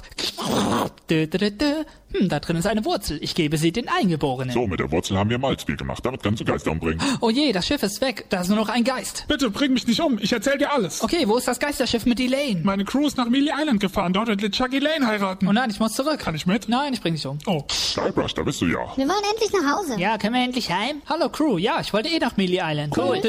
Hm, 1.08 2.28
da 2.28 2.38
drin 2.40 2.56
ist 2.56 2.66
eine 2.66 2.84
Wurzel. 2.84 3.18
Ich 3.20 3.34
gebe 3.34 3.58
sie 3.58 3.72
den 3.72 3.88
Eingeborenen. 3.88 4.52
So, 4.54 4.66
mit 4.66 4.78
der 4.80 4.90
Wurzel 4.92 5.18
haben 5.18 5.28
wir 5.30 5.38
Malzbier 5.38 5.76
gemacht. 5.76 6.05
Damit 6.06 6.22
kannst 6.22 6.40
du 6.40 6.44
Geister 6.44 6.70
umbringen. 6.70 7.02
Oh 7.20 7.30
je, 7.30 7.50
das 7.50 7.66
Schiff 7.66 7.82
ist 7.82 8.00
weg. 8.00 8.26
Da 8.28 8.40
ist 8.42 8.46
nur 8.46 8.56
noch 8.56 8.68
ein 8.68 8.84
Geist. 8.84 9.24
Bitte 9.26 9.50
bring 9.50 9.72
mich 9.72 9.88
nicht 9.88 10.00
um, 10.00 10.20
ich 10.22 10.32
erzähl 10.32 10.56
dir 10.56 10.72
alles. 10.72 11.02
Okay, 11.02 11.26
wo 11.26 11.36
ist 11.36 11.48
das 11.48 11.58
Geisterschiff 11.58 12.06
mit 12.06 12.20
Elaine? 12.20 12.60
Meine 12.62 12.84
Crew 12.84 13.08
ist 13.08 13.16
nach 13.16 13.28
Mealy 13.28 13.50
Island 13.52 13.80
gefahren, 13.80 14.12
dort 14.12 14.28
wird 14.28 14.40
LeChuck 14.40 14.72
Elaine 14.72 15.04
heiraten. 15.04 15.48
Oh 15.48 15.52
nein, 15.52 15.68
ich 15.68 15.80
muss 15.80 15.94
zurück. 15.94 16.20
Kann 16.20 16.36
ich 16.36 16.46
mit? 16.46 16.68
Nein, 16.68 16.92
ich 16.92 17.00
bring 17.00 17.14
dich 17.14 17.26
um. 17.26 17.40
Oh, 17.46 17.64
Skybrush, 17.68 18.34
da 18.34 18.44
bist 18.44 18.60
du 18.60 18.66
ja. 18.66 18.78
Wir 18.94 19.08
wollen 19.08 19.24
endlich 19.32 19.50
nach 19.52 19.78
Hause. 19.78 19.98
Ja, 19.98 20.16
können 20.16 20.34
wir 20.34 20.44
endlich 20.44 20.70
heim? 20.70 21.02
Hallo 21.08 21.28
Crew, 21.28 21.58
ja, 21.58 21.80
ich 21.80 21.92
wollte 21.92 22.08
eh 22.08 22.20
nach 22.20 22.36
Mealy 22.36 22.60
Island. 22.62 22.96
Cool. 22.96 23.20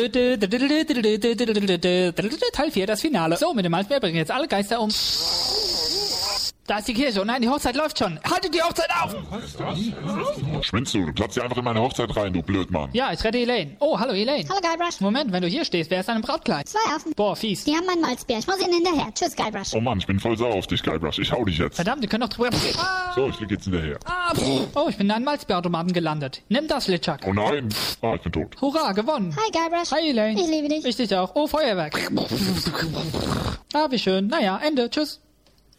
Teil 2.53 2.71
4, 2.71 2.85
das 2.85 3.01
Finale. 3.01 3.37
So, 3.37 3.55
mit 3.55 3.65
dem 3.65 3.71
Malzmeer 3.71 3.99
bringen 3.99 4.17
jetzt 4.17 4.29
alle 4.29 4.47
Geister 4.47 4.79
um. 4.79 4.91
Da 6.67 6.79
ist 6.79 6.87
die 6.89 6.93
Kirche. 6.93 7.21
Oh 7.21 7.23
nein, 7.23 7.41
die 7.41 7.47
Hochzeit 7.47 7.77
läuft 7.77 7.97
schon. 7.97 8.19
Haltet 8.29 8.53
die 8.53 8.61
Hochzeit 8.61 8.89
auf! 9.01 9.15
Schwimmst 10.65 10.93
du? 10.93 11.05
Du 11.05 11.13
klappst 11.13 11.35
hier 11.35 11.43
einfach 11.45 11.55
in 11.55 11.63
meine 11.63 11.79
Hochzeit 11.81 12.13
rein, 12.17 12.33
du 12.33 12.41
Blödmann. 12.43 12.89
Ja, 12.91 13.13
ich 13.13 13.23
rette 13.23 13.37
Elaine. 13.37 13.77
Oh, 13.79 13.97
hallo 13.97 14.11
Elaine. 14.11 14.49
Hallo 14.49 14.59
Guybrush. 14.61 14.99
Moment, 14.99 15.31
wenn 15.31 15.41
du 15.41 15.47
hier 15.47 15.63
stehst, 15.63 15.89
wer 15.91 16.01
ist 16.01 16.09
dein 16.09 16.21
Brautkleid? 16.21 16.67
Zwei 16.67 16.93
Affen. 16.93 17.13
Boah, 17.15 17.37
fies. 17.37 17.63
Die 17.63 17.73
haben 17.73 17.85
mein 17.85 18.01
Malzbier. 18.01 18.39
Ich 18.39 18.47
muss 18.47 18.59
ihnen 18.59 18.73
hinterher. 18.73 19.07
Tschüss, 19.13 19.33
Guybrush. 19.37 19.73
Oh 19.75 19.79
Mann, 19.79 19.99
ich 19.99 20.07
bin 20.07 20.19
voll 20.19 20.37
sauer 20.37 20.55
auf 20.55 20.67
dich, 20.67 20.81
Skybrush. 20.81 21.19
Ich 21.19 21.31
hau 21.31 21.45
dich 21.45 21.57
jetzt. 21.57 21.77
Verdammt, 21.77 22.03
die 22.03 22.07
können 22.07 22.21
doch 22.27 22.29
drüber... 22.35 22.49
Ah, 22.77 23.13
So, 23.15 23.27
ich 23.29 23.35
flieg 23.37 23.51
jetzt 23.51 23.63
hinterher. 23.63 23.97
ah, 24.05 24.33
oh, 24.75 24.87
ich 24.89 24.97
bin 24.97 25.07
in 25.07 25.11
einem 25.11 25.23
Malzbierautomaten 25.23 25.93
gelandet. 25.93 26.41
Nimm 26.49 26.67
das, 26.67 26.87
LeChuck. 26.89 27.19
Oh 27.25 27.31
nein. 27.33 27.69
Ah, 28.01 28.15
ich 28.15 28.21
bin 28.23 28.33
tot. 28.33 28.59
Hurra, 28.59 28.91
gewonnen. 28.91 29.33
Hi, 29.37 29.51
Guybrush. 29.51 29.91
Hi 29.93 30.09
Elaine. 30.09 30.37
Ich 30.41 30.47
liebe 30.47 30.67
dich. 30.67 30.83
Ich 30.83 30.97
dich 30.97 31.15
auch. 31.15 31.31
Oh, 31.33 31.47
Feuerwerk. 31.47 31.97
Ah, 33.73 33.87
wie 33.89 33.99
schön. 33.99 34.27
Naja, 34.27 34.59
Ende. 34.61 34.89
Tschüss. 34.89 35.21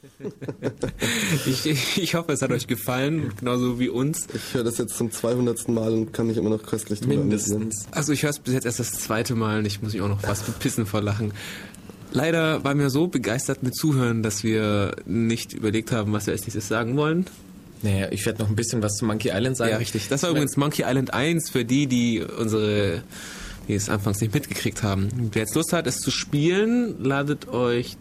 Ich, 1.46 1.99
ich 1.99 2.14
hoffe, 2.14 2.32
es 2.32 2.42
hat 2.42 2.51
euch 2.51 2.66
gefallen, 2.66 3.32
genauso 3.38 3.78
wie 3.78 3.88
uns. 3.88 4.26
Ich 4.34 4.55
höre 4.55 4.64
das 4.64 4.78
jetzt 4.78 4.96
zum 4.96 5.11
200. 5.11 5.68
Mal 5.68 5.92
und 5.92 6.12
kann 6.12 6.26
mich 6.26 6.36
immer 6.36 6.51
noch 6.51 6.62
köstlich 6.62 7.01
drüber. 7.01 7.16
Mindestens. 7.16 7.86
Also 7.90 8.12
ich 8.12 8.22
höre 8.22 8.30
es 8.30 8.38
bis 8.38 8.55
jetzt 8.55 8.64
erst 8.64 8.80
das 8.80 8.92
zweite 8.92 9.34
Mal 9.34 9.61
und 9.61 9.66
ich 9.66 9.82
muss 9.82 9.92
mich 9.92 10.03
auch 10.03 10.09
noch 10.09 10.20
fast 10.20 10.46
bepissen 10.46 10.86
vor 10.86 11.01
Lachen. 11.01 11.32
Leider 12.11 12.64
waren 12.64 12.78
wir 12.78 12.90
so 12.90 13.07
begeistert 13.09 13.62
mit 13.62 13.76
Zuhören, 13.76 14.22
dass 14.22 14.42
wir 14.42 14.96
nicht 15.05 15.53
überlegt 15.53 15.92
haben, 15.92 16.12
was 16.12 16.26
wir 16.26 16.32
als 16.32 16.42
nächstes 16.42 16.68
sagen 16.68 16.96
wollen. 16.96 17.26
Naja, 17.82 18.09
ich 18.11 18.24
werde 18.26 18.42
noch 18.42 18.49
ein 18.49 18.57
bisschen 18.57 18.82
was 18.82 18.96
zu 18.96 19.05
Monkey 19.05 19.30
Island 19.32 19.57
sagen. 19.57 19.72
Ja, 19.72 19.76
richtig. 19.76 20.09
Das 20.09 20.22
war 20.22 20.30
übrigens 20.30 20.57
Monkey 20.57 20.82
Island 20.82 21.12
1 21.12 21.51
für 21.51 21.64
die, 21.64 21.86
die 21.86 22.20
unsere, 22.22 23.03
die 23.68 23.74
es 23.74 23.88
anfangs 23.88 24.20
nicht 24.20 24.34
mitgekriegt 24.34 24.82
haben. 24.82 25.30
Wer 25.32 25.42
jetzt 25.42 25.55
Lust 25.55 25.72
hat, 25.72 25.86
es 25.86 25.99
zu 25.99 26.11
spielen, 26.11 27.03
ladet 27.03 27.49
euch, 27.49 27.96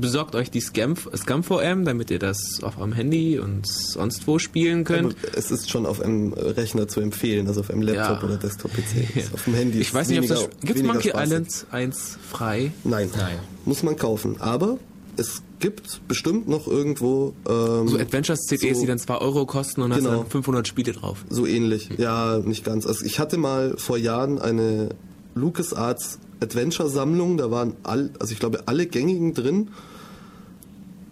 besorgt 0.00 0.34
euch 0.34 0.50
die 0.50 0.60
Scam, 0.60 0.94
Scam 1.16 1.42
VM, 1.42 1.84
damit 1.84 2.10
ihr 2.10 2.18
das 2.18 2.60
auf 2.62 2.78
eurem 2.78 2.92
Handy 2.92 3.38
und 3.38 3.66
sonst 3.66 4.26
wo 4.26 4.38
spielen 4.38 4.84
könnt. 4.84 5.16
Aber 5.22 5.36
es 5.38 5.50
ist 5.50 5.70
schon 5.70 5.86
auf 5.86 6.00
einem 6.00 6.32
Rechner 6.32 6.88
zu 6.88 7.00
empfehlen, 7.00 7.46
also 7.48 7.60
auf 7.60 7.70
einem 7.70 7.82
Laptop 7.82 8.18
Ja. 8.22 8.24
oder 8.28 8.36
Desktop-PC. 8.36 9.14
Ja. 9.16 9.22
Auf 9.34 9.44
dem 9.44 9.54
Handy. 9.54 9.80
Ich 9.80 9.88
ist 9.88 9.94
weiß 9.94 10.08
nicht, 10.08 10.18
ob 10.18 10.24
weniger- 10.24 10.46
das, 10.48 10.60
gibt's 10.60 10.74
weniger 10.76 10.92
Monkey 10.94 11.08
spaßig. 11.10 11.26
Island 11.30 11.66
1 11.70 12.18
frei? 12.30 12.72
Nein. 12.84 13.10
Nein. 13.16 13.38
Muss 13.64 13.82
man 13.82 13.96
kaufen. 13.96 14.36
Aber 14.40 14.78
es 15.16 15.42
gibt 15.60 16.08
bestimmt 16.08 16.48
noch 16.48 16.66
irgendwo 16.66 17.34
ähm, 17.48 17.86
So 17.88 17.98
Adventures-CDs, 17.98 18.76
so- 18.76 18.80
die 18.80 18.86
dann 18.86 18.98
2 18.98 19.18
Euro 19.18 19.44
kosten 19.46 19.82
und 19.82 19.92
hast 19.92 19.98
Genau. 20.04 20.18
dann 20.22 20.26
500 20.26 20.66
Spiele 20.66 20.92
drauf. 20.92 21.24
so 21.28 21.46
ähnlich. 21.46 21.90
Ja, 21.98 22.38
nicht 22.38 22.64
ganz. 22.64 22.86
Also 22.86 23.04
ich 23.04 23.18
hatte 23.18 23.36
mal 23.36 23.74
vor 23.76 23.98
Jahren 23.98 24.40
eine 24.40 24.90
LucasArts 25.34 26.18
Adventure-Sammlung. 26.42 27.36
Da 27.36 27.50
waren 27.50 27.74
all, 27.82 28.10
also 28.18 28.32
ich 28.32 28.38
glaube 28.38 28.64
alle 28.66 28.86
gängigen 28.86 29.34
drin, 29.34 29.68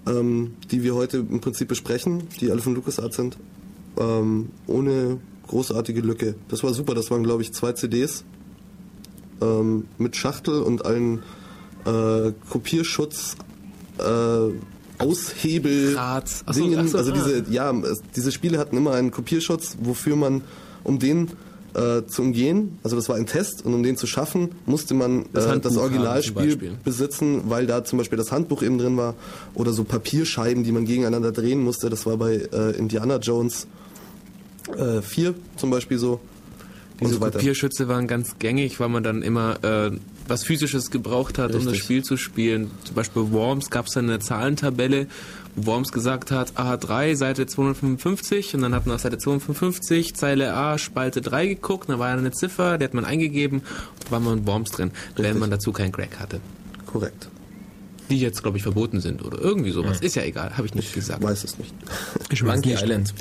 ähm, 0.07 0.55
die 0.70 0.83
wir 0.83 0.95
heute 0.95 1.18
im 1.18 1.41
Prinzip 1.41 1.68
besprechen, 1.68 2.24
die 2.41 2.51
alle 2.51 2.61
von 2.61 2.74
LucasArts 2.74 3.16
sind. 3.16 3.39
Ähm, 3.99 4.51
ohne 4.66 5.18
großartige 5.47 6.01
Lücke. 6.01 6.35
Das 6.49 6.62
war 6.62 6.72
super, 6.72 6.95
das 6.95 7.11
waren 7.11 7.22
glaube 7.22 7.43
ich 7.43 7.53
zwei 7.53 7.72
CDs 7.72 8.24
ähm, 9.41 9.87
mit 9.99 10.16
Schachtel 10.16 10.62
und 10.62 10.85
allen 10.85 11.22
äh, 11.85 12.33
Kopierschutz, 12.49 13.37
äh, 13.99 15.03
Aushebel, 15.03 15.97
so, 16.47 16.53
Dingen. 16.53 16.87
so, 16.89 16.99
also 16.99 17.12
ah. 17.12 17.14
diese, 17.14 17.51
ja, 17.51 17.72
es, 17.72 18.03
diese 18.14 18.33
Spiele 18.33 18.59
hatten 18.59 18.76
immer 18.76 18.93
einen 18.93 19.11
Kopierschutz, 19.11 19.78
wofür 19.81 20.14
man, 20.14 20.43
um 20.85 20.99
den 20.99 21.31
äh, 21.74 22.06
zu 22.06 22.22
umgehen, 22.22 22.78
also 22.82 22.96
das 22.96 23.08
war 23.08 23.16
ein 23.16 23.26
Test 23.26 23.64
und 23.64 23.74
um 23.74 23.82
den 23.82 23.96
zu 23.96 24.06
schaffen, 24.06 24.50
musste 24.66 24.94
man 24.94 25.26
Das 25.32 25.46
äh, 25.46 25.60
das 25.60 25.76
Originalspiel 25.76 26.76
besitzen, 26.84 27.42
weil 27.46 27.66
da 27.66 27.84
zum 27.84 27.98
Beispiel 27.98 28.18
das 28.18 28.32
Handbuch 28.32 28.62
eben 28.62 28.78
drin 28.78 28.96
war 28.96 29.14
oder 29.54 29.72
so 29.72 29.84
Papierscheiben, 29.84 30.64
die 30.64 30.72
man 30.72 30.84
gegeneinander 30.84 31.32
drehen 31.32 31.62
musste. 31.62 31.90
Das 31.90 32.06
war 32.06 32.16
bei 32.16 32.34
äh, 32.52 32.76
Indiana 32.76 33.16
Jones 33.16 33.66
äh, 34.76 35.02
4 35.02 35.34
zum 35.56 35.70
Beispiel 35.70 35.98
so. 35.98 36.20
Diese 37.00 37.14
so 37.14 37.20
weiter. 37.20 37.38
Kopierschütze 37.38 37.88
waren 37.88 38.06
ganz 38.06 38.38
gängig, 38.38 38.78
weil 38.78 38.90
man 38.90 39.02
dann 39.02 39.22
immer 39.22 39.64
äh, 39.64 39.90
was 40.28 40.44
Physisches 40.44 40.90
gebraucht 40.90 41.38
hat, 41.38 41.52
um 41.52 41.58
das 41.58 41.66
Richtig. 41.68 41.82
Spiel 41.82 42.04
zu 42.04 42.16
spielen. 42.16 42.70
Zum 42.84 42.94
Beispiel 42.94 43.32
Worms 43.32 43.70
gab 43.70 43.86
es 43.86 43.94
dann 43.94 44.04
eine 44.04 44.20
Zahlentabelle, 44.20 45.06
Worms 45.57 45.92
gesagt 45.92 46.30
hat, 46.30 46.53
A3, 46.53 47.16
Seite 47.16 47.46
255 47.46 48.55
und 48.55 48.62
dann 48.62 48.74
hat 48.74 48.86
man 48.86 48.94
auf 48.94 49.01
Seite 49.01 49.18
255 49.18 50.14
Zeile 50.14 50.55
A, 50.55 50.78
Spalte 50.78 51.20
3 51.20 51.46
geguckt, 51.46 51.88
dann 51.88 51.98
war 51.98 52.12
da 52.12 52.18
eine 52.18 52.30
Ziffer, 52.32 52.78
die 52.78 52.84
hat 52.84 52.94
man 52.94 53.05
eingegeben 53.05 53.61
und 53.61 54.07
da 54.07 54.11
war 54.12 54.20
man 54.20 54.46
Worms 54.46 54.70
drin, 54.70 54.92
wenn 55.16 55.38
man 55.38 55.51
dazu 55.51 55.72
keinen 55.72 55.92
Crack 55.92 56.18
hatte. 56.18 56.40
Korrekt. 56.86 57.28
Die 58.11 58.18
jetzt, 58.18 58.42
glaube 58.42 58.56
ich, 58.56 58.62
verboten 58.62 59.00
sind 59.00 59.24
oder 59.24 59.40
irgendwie 59.40 59.70
sowas. 59.70 60.00
Ist 60.00 60.16
ja 60.16 60.24
egal, 60.24 60.56
habe 60.56 60.66
ich 60.66 60.74
nicht 60.74 60.92
gesagt. 60.92 61.22
Weiß 61.22 61.44
es 61.44 61.58
nicht. 61.58 61.72
Ich 62.30 62.42
Monkey 62.42 62.70
nicht. 62.70 62.82
Island. 62.82 63.14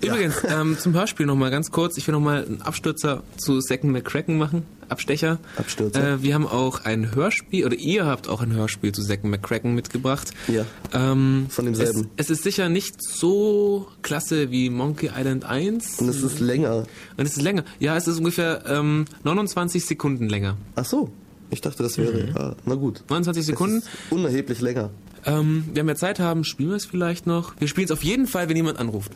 Übrigens, 0.00 0.36
ähm, 0.48 0.78
zum 0.78 0.94
Hörspiel 0.94 1.26
nochmal 1.26 1.50
ganz 1.50 1.70
kurz. 1.70 1.98
Ich 1.98 2.06
will 2.06 2.12
nochmal 2.12 2.44
einen 2.44 2.62
Abstürzer 2.62 3.22
zu 3.36 3.60
Second 3.60 3.92
McCracken 3.92 4.38
machen. 4.38 4.62
Abstecher. 4.88 5.38
Abstürzer. 5.56 6.14
Äh, 6.14 6.22
wir 6.22 6.34
haben 6.34 6.46
auch 6.46 6.84
ein 6.84 7.14
Hörspiel, 7.14 7.66
oder 7.66 7.74
ihr 7.74 8.06
habt 8.06 8.28
auch 8.28 8.40
ein 8.40 8.52
Hörspiel 8.52 8.92
zu 8.92 9.02
Second 9.02 9.30
McCracken 9.30 9.74
mitgebracht. 9.74 10.30
Ja. 10.48 10.64
Ähm, 10.92 11.46
Von 11.48 11.64
demselben. 11.64 12.08
Es, 12.16 12.26
es 12.26 12.38
ist 12.38 12.44
sicher 12.44 12.68
nicht 12.68 13.02
so 13.02 13.88
klasse 14.02 14.50
wie 14.50 14.70
Monkey 14.70 15.10
Island 15.16 15.44
1. 15.44 15.98
Und 15.98 16.08
es 16.08 16.22
ist 16.22 16.38
länger. 16.38 16.86
Und 17.16 17.26
es 17.26 17.36
ist 17.36 17.42
länger. 17.42 17.64
Ja, 17.80 17.96
es 17.96 18.06
ist 18.06 18.18
ungefähr 18.18 18.62
ähm, 18.66 19.06
29 19.24 19.84
Sekunden 19.84 20.28
länger. 20.28 20.56
Ach 20.76 20.84
so. 20.84 21.10
Ich 21.50 21.60
dachte, 21.60 21.82
das 21.82 21.96
wäre. 21.98 22.28
Ja, 22.34 22.56
na 22.64 22.74
gut. 22.74 23.02
29 23.08 23.44
Sekunden. 23.46 23.78
Es 23.78 23.84
ist 23.84 23.90
unerheblich 24.10 24.60
länger. 24.60 24.90
Ähm, 25.24 25.64
wenn 25.74 25.86
wir 25.86 25.96
Zeit 25.96 26.18
haben, 26.20 26.44
spielen 26.44 26.70
wir 26.70 26.76
es 26.76 26.86
vielleicht 26.86 27.26
noch. 27.26 27.54
Wir 27.60 27.68
spielen 27.68 27.86
es 27.86 27.90
auf 27.90 28.02
jeden 28.04 28.26
Fall, 28.26 28.48
wenn 28.48 28.56
jemand 28.56 28.78
anruft. 28.78 29.12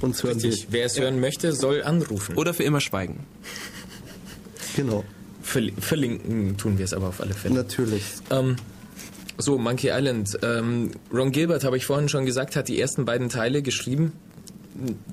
Uns 0.00 0.22
hören 0.22 0.38
Richtig. 0.40 0.68
Wer 0.70 0.86
es 0.86 0.98
hören 0.98 1.20
möchte, 1.20 1.52
soll 1.52 1.82
anrufen. 1.82 2.36
Oder 2.36 2.54
für 2.54 2.64
immer 2.64 2.80
schweigen. 2.80 3.20
Genau. 4.76 5.04
Verli- 5.44 5.72
verlinken 5.80 6.56
tun 6.56 6.78
wir 6.78 6.84
es 6.84 6.92
aber 6.94 7.08
auf 7.08 7.20
alle 7.20 7.34
Fälle. 7.34 7.54
Natürlich. 7.54 8.02
Ähm, 8.30 8.56
so, 9.38 9.58
Monkey 9.58 9.90
Island. 9.92 10.38
Ähm, 10.42 10.90
Ron 11.12 11.30
Gilbert, 11.32 11.64
habe 11.64 11.76
ich 11.76 11.86
vorhin 11.86 12.08
schon 12.08 12.24
gesagt, 12.26 12.56
hat 12.56 12.68
die 12.68 12.80
ersten 12.80 13.04
beiden 13.04 13.28
Teile 13.28 13.62
geschrieben. 13.62 14.12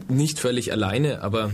Nicht 0.08 0.40
völlig 0.40 0.72
alleine, 0.72 1.22
aber 1.22 1.52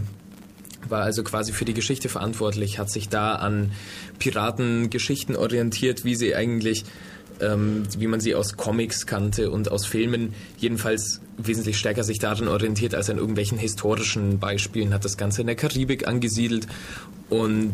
war 0.89 1.03
also 1.03 1.23
quasi 1.23 1.51
für 1.51 1.65
die 1.65 1.73
Geschichte 1.73 2.09
verantwortlich, 2.09 2.79
hat 2.79 2.89
sich 2.89 3.09
da 3.09 3.35
an 3.35 3.71
Piratengeschichten 4.19 5.35
orientiert, 5.35 6.03
wie 6.03 6.15
sie 6.15 6.35
eigentlich, 6.35 6.85
ähm, 7.41 7.83
wie 7.97 8.07
man 8.07 8.19
sie 8.19 8.35
aus 8.35 8.57
Comics 8.57 9.05
kannte 9.05 9.49
und 9.51 9.71
aus 9.71 9.85
Filmen, 9.85 10.33
jedenfalls 10.57 11.21
wesentlich 11.37 11.77
stärker 11.77 12.03
sich 12.03 12.19
daran 12.19 12.47
orientiert 12.47 12.95
als 12.95 13.09
an 13.09 13.17
irgendwelchen 13.17 13.57
historischen 13.57 14.39
Beispielen, 14.39 14.93
hat 14.93 15.03
das 15.05 15.17
Ganze 15.17 15.41
in 15.41 15.47
der 15.47 15.55
Karibik 15.55 16.07
angesiedelt 16.07 16.67
und 17.29 17.73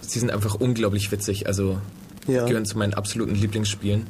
sie 0.00 0.18
sind 0.18 0.30
einfach 0.30 0.54
unglaublich 0.54 1.10
witzig, 1.10 1.46
also 1.46 1.78
Ja. 2.26 2.44
gehören 2.46 2.66
zu 2.66 2.76
meinen 2.78 2.94
absoluten 2.94 3.34
Lieblingsspielen. 3.34 4.06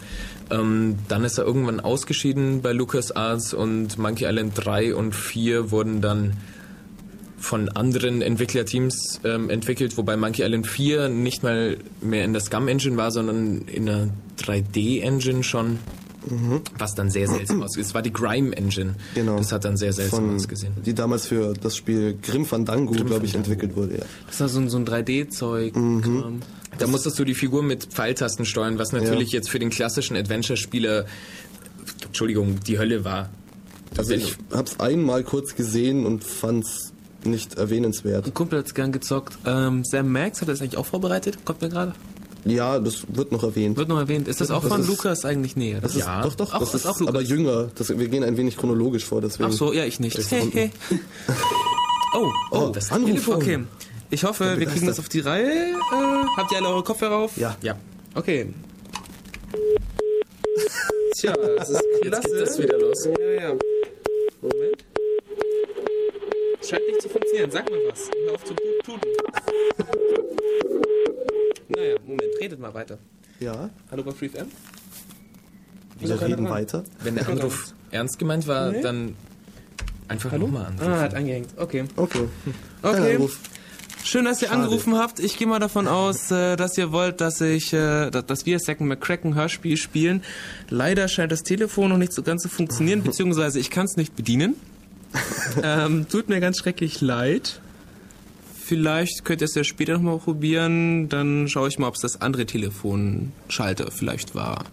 Ähm, 0.50 0.96
dann 1.08 1.24
ist 1.24 1.38
er 1.38 1.44
irgendwann 1.44 1.80
ausgeschieden 1.80 2.60
bei 2.60 2.72
LucasArts 2.72 3.54
und 3.54 3.98
Monkey 3.98 4.24
Island 4.26 4.52
3 4.56 4.94
und 4.96 5.14
4 5.14 5.70
wurden 5.70 6.00
dann 6.00 6.36
von 7.40 7.70
anderen 7.70 8.20
Entwicklerteams 8.22 9.20
ähm, 9.24 9.48
entwickelt, 9.50 9.96
wobei 9.96 10.16
Monkey 10.16 10.42
Island 10.42 10.66
4 10.66 11.08
nicht 11.08 11.42
mal 11.42 11.78
mehr 12.00 12.24
in 12.24 12.32
der 12.32 12.42
Scum 12.42 12.68
Engine 12.68 12.96
war, 12.96 13.10
sondern 13.10 13.62
in 13.62 13.88
einer 13.88 14.08
3D-Engine 14.38 15.42
schon, 15.42 15.78
was 16.78 16.94
dann 16.94 17.10
sehr 17.10 17.26
seltsam 17.28 17.62
aussieht. 17.64 17.84
Es 17.84 17.94
war 17.94 18.02
die 18.02 18.12
Grime 18.12 18.54
Engine. 18.54 18.94
Genau. 19.14 19.38
Das 19.38 19.52
hat 19.52 19.64
dann 19.64 19.78
sehr 19.78 19.94
seltsam 19.94 20.26
Von, 20.26 20.36
ausgesehen. 20.36 20.74
die 20.84 20.94
damals 20.94 21.26
für 21.26 21.54
das 21.54 21.76
Spiel 21.76 22.18
Grim 22.22 22.44
Fandango, 22.44 22.92
glaube 22.92 23.24
ich, 23.24 23.34
entwickelt 23.34 23.74
wurde. 23.74 23.98
Ja. 23.98 24.04
Das 24.26 24.40
war 24.40 24.48
so 24.50 24.60
ein, 24.60 24.68
so 24.68 24.76
ein 24.76 24.86
3D-Zeug. 24.86 25.74
Mhm. 25.74 26.40
Da 26.78 26.86
musstest 26.86 27.18
du 27.18 27.24
die 27.24 27.34
Figur 27.34 27.62
mit 27.62 27.86
Pfeiltasten 27.86 28.44
steuern, 28.44 28.78
was 28.78 28.92
natürlich 28.92 29.32
jetzt 29.32 29.48
für 29.48 29.58
den 29.58 29.70
klassischen 29.70 30.16
Adventure-Spieler, 30.16 31.06
Entschuldigung, 32.04 32.60
die 32.66 32.78
Hölle 32.78 33.04
war. 33.04 33.30
Also 33.96 34.14
ich 34.14 34.36
hab's 34.52 34.78
einmal 34.78 35.24
kurz 35.24 35.56
gesehen 35.56 36.06
und 36.06 36.22
fand's 36.22 36.89
nicht 37.24 37.54
erwähnenswert. 37.56 38.26
Ein 38.26 38.34
Kumpel 38.34 38.58
hat's 38.60 38.74
gern 38.74 38.92
gezockt. 38.92 39.36
Ähm, 39.46 39.84
Sam 39.84 40.10
Max 40.12 40.40
hat 40.40 40.48
das 40.48 40.60
eigentlich 40.60 40.76
auch 40.78 40.86
vorbereitet? 40.86 41.44
Kommt 41.44 41.62
mir 41.62 41.68
gerade. 41.68 41.92
Ja, 42.46 42.78
das 42.78 43.04
wird 43.08 43.32
noch 43.32 43.42
erwähnt. 43.42 43.76
Wird 43.76 43.88
noch 43.88 43.98
erwähnt. 43.98 44.26
Ist 44.26 44.40
das 44.40 44.50
auch 44.50 44.62
Das 44.62 44.70
von 44.72 44.80
ist- 44.80 44.86
Lukas 44.88 45.24
eigentlich 45.26 45.56
näher? 45.56 45.80
Das 45.82 45.94
ist, 45.94 46.06
Doch, 46.06 46.34
doch, 46.34 46.54
Auch, 46.54 46.60
das 46.60 46.68
ist 46.70 46.74
ist 46.82 46.86
auch 46.86 46.98
Lukas. 47.00 47.14
aber 47.14 47.22
jünger. 47.22 47.68
Das, 47.74 47.90
wir 47.90 48.08
gehen 48.08 48.24
ein 48.24 48.36
wenig 48.38 48.56
chronologisch 48.56 49.04
vor, 49.04 49.20
deswegen. 49.20 49.50
Ach 49.50 49.52
so, 49.54 49.72
ja, 49.74 49.84
ich 49.84 50.00
nicht. 50.00 50.16
Das 50.16 50.30
Hey, 50.30 50.48
hey. 50.52 50.70
Oh, 52.14 52.30
Oh, 52.50 52.70
das 52.72 52.90
Anruf. 52.90 53.10
Telefon. 53.10 53.34
Okay. 53.36 53.58
Ich 54.10 54.24
hoffe, 54.24 54.58
wir 54.58 54.66
kriegen 54.66 54.86
das 54.86 54.98
auf 54.98 55.08
die 55.10 55.20
Reihe. 55.20 55.46
Äh, 55.52 55.74
habt 56.36 56.50
ihr 56.50 56.58
alle 56.58 56.68
eure 56.68 56.82
Kopfhörer 56.82 57.16
auf? 57.18 57.36
Ja. 57.36 57.56
Ja. 57.62 57.76
Okay. 58.14 58.48
Tja, 61.20 61.34
das 61.58 61.70
ist 61.70 61.82
Jetzt 62.02 62.10
klasse. 62.10 62.28
geht 62.32 62.40
das 62.48 62.58
wieder 62.58 62.78
los. 62.78 63.04
Ja, 63.04 63.30
ja. 63.42 63.48
Moment. 64.42 64.84
Scheint 66.70 66.86
nicht 66.86 67.02
zu 67.02 67.08
funktionieren. 67.08 67.50
Sag 67.50 67.68
mal 67.68 67.78
was. 67.90 68.08
Hör 68.26 68.34
auf 68.34 68.44
zu 68.44 68.54
tuten. 68.84 69.00
Naja, 71.68 71.96
Moment. 72.06 72.22
Redet 72.40 72.60
mal 72.60 72.72
weiter. 72.74 72.98
Ja, 73.40 73.70
Hallo 73.90 74.02
bei 74.04 74.12
FreeFM? 74.12 74.46
wir 75.98 76.20
reden 76.22 76.48
weiter. 76.48 76.84
Wenn 77.02 77.14
der 77.16 77.28
Anruf 77.28 77.74
ernst 77.90 78.18
gemeint 78.18 78.46
war, 78.46 78.70
Nee. 78.70 78.80
dann 78.82 79.16
einfach 80.08 80.32
nochmal 80.32 80.66
anrufen. 80.66 80.92
Ah, 80.92 81.00
hat 81.00 81.14
angehängt. 81.14 81.48
Okay. 81.56 81.84
Okay. 81.96 82.26
Kein 82.82 82.94
Okay. 82.94 83.14
Anruf. 83.16 83.38
Schön, 84.02 84.24
dass 84.24 84.40
ihr 84.40 84.48
Schade. 84.48 84.62
angerufen 84.62 84.96
habt. 84.96 85.20
Ich 85.20 85.36
gehe 85.36 85.46
mal 85.46 85.58
davon 85.58 85.86
aus, 85.86 86.30
äh, 86.30 86.56
dass 86.56 86.78
ihr 86.78 86.90
wollt, 86.92 87.20
dass 87.20 87.40
ich, 87.42 87.72
äh, 87.74 88.10
dass- 88.10 88.24
dass 88.26 88.46
wir 88.46 88.58
Second 88.58 88.88
McCracken 88.88 89.34
Hörspiel 89.34 89.76
spielen. 89.76 90.22
Leider 90.70 91.06
scheint 91.08 91.32
das 91.32 91.42
Telefon 91.42 91.90
noch 91.90 91.98
nicht 91.98 92.14
so 92.14 92.22
ganz 92.22 92.42
zu 92.42 92.48
funktionieren, 92.48 93.02
beziehungsweise 93.04 93.58
ich 93.58 93.70
kann 93.70 93.84
es 93.84 93.96
nicht 93.96 94.16
bedienen. 94.16 94.54
ähm, 95.62 96.06
tut 96.08 96.28
mir 96.28 96.40
ganz 96.40 96.58
schrecklich 96.58 97.00
leid. 97.00 97.60
Vielleicht 98.64 99.24
könnt 99.24 99.40
ihr 99.40 99.46
es 99.46 99.54
ja 99.54 99.64
später 99.64 99.94
nochmal 99.94 100.18
probieren. 100.18 101.08
Dann 101.08 101.48
schaue 101.48 101.68
ich 101.68 101.78
mal, 101.78 101.88
ob 101.88 101.96
es 101.96 102.02
das 102.02 102.20
andere 102.20 102.46
Telefonschalter 102.46 103.90
vielleicht 103.90 104.34
war. 104.34 104.64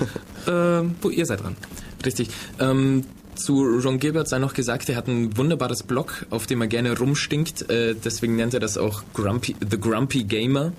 ähm, 0.48 0.96
wo 1.00 1.10
ihr 1.10 1.24
seid 1.24 1.42
dran. 1.42 1.56
Richtig. 2.04 2.30
Ähm, 2.58 3.04
zu 3.36 3.62
Ron 3.62 3.98
Gilbert 3.98 4.28
sei 4.28 4.38
noch 4.38 4.54
gesagt, 4.54 4.88
er 4.88 4.96
hat 4.96 5.08
ein 5.08 5.36
wunderbares 5.36 5.82
Blog, 5.82 6.26
auf 6.30 6.46
dem 6.46 6.60
er 6.62 6.66
gerne 6.66 6.96
rumstinkt. 6.98 7.70
Äh, 7.70 7.94
deswegen 7.94 8.36
nennt 8.36 8.54
er 8.54 8.60
das 8.60 8.78
auch 8.78 9.02
Grumpy, 9.12 9.56
The 9.68 9.78
Grumpy 9.78 10.24
Gamer. 10.24 10.72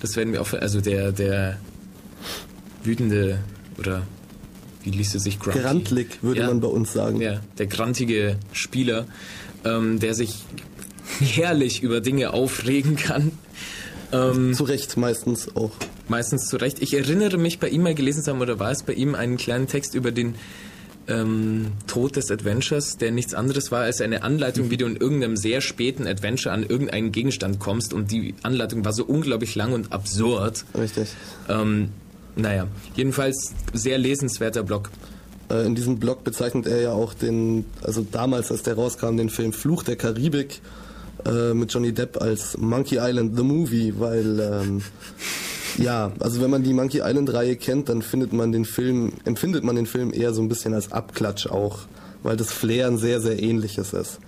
Das 0.00 0.16
werden 0.16 0.32
wir 0.32 0.42
auch, 0.42 0.52
also 0.52 0.80
der, 0.80 1.12
der 1.12 1.58
wütende 2.82 3.38
oder 3.78 4.02
wie 4.86 4.90
liest 4.90 5.14
es 5.14 5.24
sich 5.24 5.38
Grumpy? 5.38 5.58
Grantlig, 5.58 6.22
würde 6.22 6.40
Ja. 6.40 6.46
man 6.46 6.60
bei 6.60 6.68
uns 6.68 6.92
sagen. 6.92 7.20
Ja, 7.20 7.40
der 7.58 7.66
grantige 7.66 8.38
Spieler, 8.52 9.06
ähm, 9.64 9.98
der 10.00 10.14
sich 10.14 10.44
herrlich 11.20 11.82
über 11.82 12.00
Dinge 12.00 12.32
aufregen 12.32 12.96
kann. 12.96 13.32
Ähm, 14.12 14.54
Zu 14.54 14.64
Recht 14.64 14.96
meistens 14.96 15.54
auch. 15.56 15.72
meistens 16.08 16.46
zu 16.48 16.56
Recht. 16.56 16.80
Ich 16.80 16.94
erinnere 16.94 17.36
mich 17.38 17.58
bei 17.58 17.68
ihm 17.68 17.82
mal 17.82 17.94
gelesen 17.94 18.22
zu 18.22 18.30
haben, 18.30 18.40
oder 18.40 18.58
war 18.60 18.70
es 18.70 18.84
bei 18.84 18.92
ihm 18.92 19.14
einen 19.16 19.36
kleinen 19.36 19.66
Text 19.66 19.94
über 19.94 20.12
den 20.12 20.36
ähm, 21.08 21.72
Tod 21.86 22.16
des 22.16 22.30
Adventures, 22.30 22.96
der 22.96 23.10
nichts 23.12 23.34
anderes 23.34 23.70
war 23.72 23.82
als 23.82 24.00
eine 24.00 24.22
Anleitung, 24.22 24.70
wie 24.70 24.76
du 24.76 24.86
in 24.86 24.96
irgendeinem 24.96 25.36
sehr 25.36 25.60
späten 25.60 26.06
Adventure 26.06 26.52
an 26.54 26.64
irgendeinen 26.64 27.12
Gegenstand 27.12 27.58
kommst 27.60 27.92
und 27.92 28.10
die 28.10 28.34
Anleitung 28.42 28.84
war 28.84 28.92
so 28.92 29.04
unglaublich 29.04 29.54
lang 29.54 29.72
und 29.72 29.92
absurd. 29.92 30.64
Richtig. 30.76 31.08
Ähm, 31.48 31.90
naja, 32.36 32.68
jedenfalls 32.94 33.52
sehr 33.72 33.98
lesenswerter 33.98 34.62
Blog. 34.62 34.90
Äh, 35.50 35.66
in 35.66 35.74
diesem 35.74 35.98
Blog 35.98 36.22
bezeichnet 36.22 36.66
er 36.66 36.80
ja 36.80 36.92
auch 36.92 37.14
den, 37.14 37.64
also 37.82 38.06
damals, 38.10 38.50
als 38.50 38.62
der 38.62 38.74
rauskam, 38.74 39.16
den 39.16 39.30
Film 39.30 39.52
Fluch 39.52 39.82
der 39.82 39.96
Karibik 39.96 40.60
äh, 41.24 41.54
mit 41.54 41.72
Johnny 41.72 41.92
Depp 41.92 42.20
als 42.20 42.56
Monkey 42.58 42.98
Island 43.00 43.36
the 43.36 43.42
Movie, 43.42 43.94
weil 43.98 44.40
ähm, 44.40 44.82
ja, 45.78 46.12
also 46.20 46.40
wenn 46.40 46.50
man 46.50 46.62
die 46.62 46.72
Monkey 46.72 47.00
Island 47.02 47.32
Reihe 47.32 47.56
kennt, 47.56 47.88
dann 47.88 48.02
findet 48.02 48.32
man 48.32 48.52
den 48.52 48.64
Film, 48.64 49.12
empfindet 49.24 49.64
man 49.64 49.76
den 49.76 49.86
Film 49.86 50.12
eher 50.12 50.32
so 50.32 50.42
ein 50.42 50.48
bisschen 50.48 50.74
als 50.74 50.92
Abklatsch 50.92 51.46
auch, 51.46 51.80
weil 52.22 52.36
das 52.36 52.52
Flair 52.52 52.86
ein 52.86 52.98
sehr, 52.98 53.20
sehr 53.20 53.42
ähnliches 53.42 53.92
ist. 53.92 54.18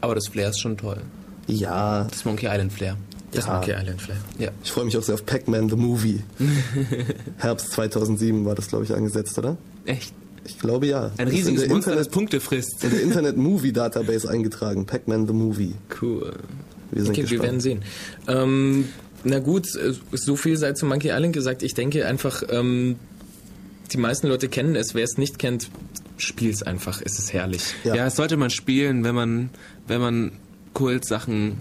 Aber 0.00 0.14
das 0.14 0.28
Flair 0.28 0.50
ist 0.50 0.60
schon 0.60 0.76
toll. 0.76 1.00
Ja. 1.46 2.06
Das 2.10 2.24
Monkey 2.24 2.46
Island 2.46 2.72
Flair. 2.72 2.96
Das 3.32 3.46
Ja. 3.46 3.54
Monkey 3.54 3.72
Island 3.72 4.00
Flair. 4.02 4.16
Ja. 4.38 4.50
Ich 4.62 4.70
freue 4.70 4.84
mich 4.84 4.96
auch 4.96 5.02
sehr 5.02 5.14
auf 5.14 5.26
Pac-Man 5.26 5.68
the 5.70 5.76
Movie. 5.76 6.22
Herbst 7.38 7.72
2007 7.72 8.44
war 8.44 8.54
das, 8.54 8.68
glaube 8.68 8.84
ich, 8.84 8.92
angesetzt, 8.94 9.38
oder? 9.38 9.56
Echt? 9.86 10.12
Ich 10.44 10.58
glaube 10.58 10.86
ja. 10.86 11.12
Ein 11.18 11.28
riesiges 11.28 11.62
in 11.62 11.68
der 11.68 11.74
Monster, 11.74 11.90
das 11.94 12.06
Internet, 12.06 12.12
Punkte 12.12 12.40
frisst. 12.40 12.84
in 12.84 12.90
der 12.90 13.02
Internet 13.02 13.36
Movie 13.36 13.72
Database 13.72 14.28
eingetragen. 14.28 14.86
Pac-Man 14.86 15.26
the 15.26 15.32
Movie. 15.32 15.74
Cool. 16.00 16.32
Wir 16.90 17.02
sind 17.04 17.10
Okay, 17.12 17.18
wir 17.18 17.22
gespannt. 17.22 17.42
werden 17.42 17.60
sehen. 17.60 17.82
Ähm, 18.28 18.88
na 19.24 19.38
gut, 19.38 19.66
so 20.12 20.36
viel 20.36 20.56
sei 20.56 20.72
zu 20.72 20.84
Monkey 20.84 21.08
Island 21.10 21.32
gesagt. 21.32 21.62
Ich 21.62 21.74
denke 21.74 22.06
einfach, 22.06 22.42
ähm, 22.50 22.96
die 23.92 23.98
meisten 23.98 24.26
Leute 24.26 24.48
kennen 24.48 24.74
es. 24.74 24.94
Wer 24.94 25.04
es 25.04 25.16
nicht 25.16 25.38
kennt, 25.38 25.70
spiel's 26.18 26.62
einfach. 26.62 27.00
Es 27.04 27.18
ist 27.18 27.32
herrlich. 27.32 27.62
Ja. 27.84 27.94
Ja. 27.94 28.04
das 28.04 28.16
sollte 28.16 28.36
man 28.36 28.50
spielen, 28.50 29.04
wenn 29.04 29.14
man, 29.14 29.50
wenn 29.86 30.00
man 30.00 30.32
Kult-Sachen 30.74 31.56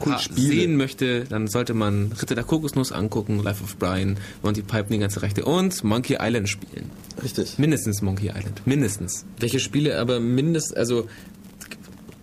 ha- 0.00 0.04
Kult-Spiele. 0.04 0.48
sehen 0.48 0.76
möchte, 0.76 1.24
dann 1.24 1.46
sollte 1.48 1.74
man 1.74 2.12
Ritter 2.20 2.34
der 2.34 2.44
Kokosnuss 2.44 2.90
angucken, 2.92 3.42
Life 3.42 3.62
of 3.62 3.76
Brian, 3.76 4.16
Monty 4.42 4.62
Python, 4.62 4.88
die 4.90 4.98
ganze 4.98 5.22
Rechte 5.22 5.44
und 5.44 5.84
Monkey 5.84 6.16
Island 6.20 6.48
spielen. 6.48 6.90
Richtig. 7.22 7.58
Mindestens 7.58 8.02
Monkey 8.02 8.28
Island. 8.28 8.62
Mindestens. 8.66 9.24
Welche 9.38 9.60
Spiele 9.60 9.98
aber 9.98 10.20
mindest, 10.20 10.76
also 10.76 11.06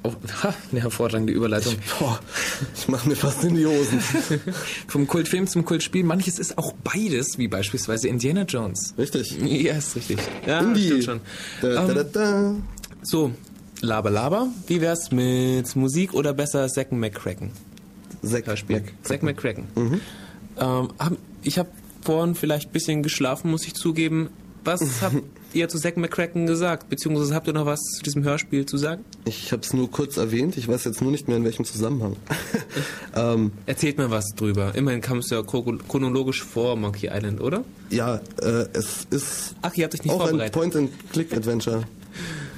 auch, 0.04 0.16
ha, 0.44 0.54
eine 0.72 0.82
hervorragende 0.82 1.34
Überleitung. 1.34 1.76
Boah, 2.00 2.20
ich 2.76 2.88
mache 2.88 3.10
mir 3.10 3.16
fast 3.16 3.44
in 3.44 3.56
die 3.56 3.66
Hosen. 3.66 4.00
Vom 4.88 5.08
Kultfilm 5.08 5.48
zum 5.48 5.66
Kultspiel. 5.66 6.04
Manches 6.04 6.40
ist 6.40 6.58
auch 6.58 6.72
beides, 6.84 7.38
wie 7.38 7.48
beispielsweise 7.48 8.08
Indiana 8.08 8.44
Jones. 8.44 8.94
Richtig. 8.98 9.38
Ja, 9.42 9.74
ist 9.76 9.96
richtig. 9.96 10.18
Ja, 10.46 10.60
Indie. 10.60 10.86
stimmt 10.86 11.04
schon. 11.04 11.20
Da, 11.62 11.86
da, 11.88 12.04
da, 12.04 12.40
Ähm. 12.50 12.64
So, 13.04 13.32
Laber 13.82 14.10
Laber. 14.10 14.48
Wie 14.68 14.82
wär's 14.82 15.12
mit 15.12 15.76
Musik 15.76 16.14
oder 16.14 16.34
besser 16.34 16.68
Zack 16.68 16.92
McCracken? 16.92 17.52
Zack. 18.24 18.48
Mac- 18.70 18.94
Zack 19.04 19.24
McCracken. 19.24 19.66
Mhm. 19.76 20.02
Ähm, 20.60 20.88
hab, 21.00 21.14
ich 21.44 21.58
habe 21.60 21.70
vorhin 22.04 22.36
vielleicht 22.36 22.70
ein 22.70 22.72
bisschen 22.74 23.04
geschlafen, 23.04 23.52
muss 23.52 23.66
ich 23.66 23.74
zugeben. 23.74 24.30
Was 24.64 24.82
habt 25.02 25.18
ihr 25.54 25.70
zu 25.70 25.80
Zack 25.80 25.96
McCracken 25.98 26.46
gesagt? 26.46 26.90
Beziehungsweise 26.90 27.34
habt 27.36 27.48
ihr 27.48 27.54
noch 27.54 27.66
was 27.66 27.80
zu 27.80 28.04
diesem 28.04 28.24
Hörspiel 28.24 28.66
zu 28.66 28.78
sagen? 28.78 29.06
Ich 29.26 29.52
habe 29.54 29.62
es 29.62 29.74
nur 29.74 29.90
kurz 29.90 30.18
erwähnt. 30.18 30.58
Ich 30.58 30.68
weiß 30.68 30.84
jetzt 30.86 31.02
nur 31.02 31.12
nicht 31.12 31.28
mehr 31.30 31.38
in 31.38 31.44
welchem 31.46 31.64
Zusammenhang. 31.64 32.16
ähm, 33.16 33.52
Erzählt 33.66 33.98
mir 33.98 34.10
was 34.12 34.26
drüber. 34.36 34.76
Immerhin 34.76 35.00
kam 35.02 35.20
es 35.20 35.30
ja 35.30 35.40
chro- 35.40 35.80
chronologisch 35.88 36.44
vor 36.44 36.76
Monkey 36.76 37.08
Island, 37.14 37.40
oder? 37.42 37.64
ja, 37.90 38.16
äh, 38.42 38.66
es 38.74 39.08
ist 39.10 39.56
Ach, 39.62 39.74
ihr 39.76 39.86
habt 39.86 39.94
euch 39.96 40.04
nicht 40.04 40.14
auch 40.14 40.28
ein. 40.34 40.52
Point-and-Click-Adventure. 40.52 41.84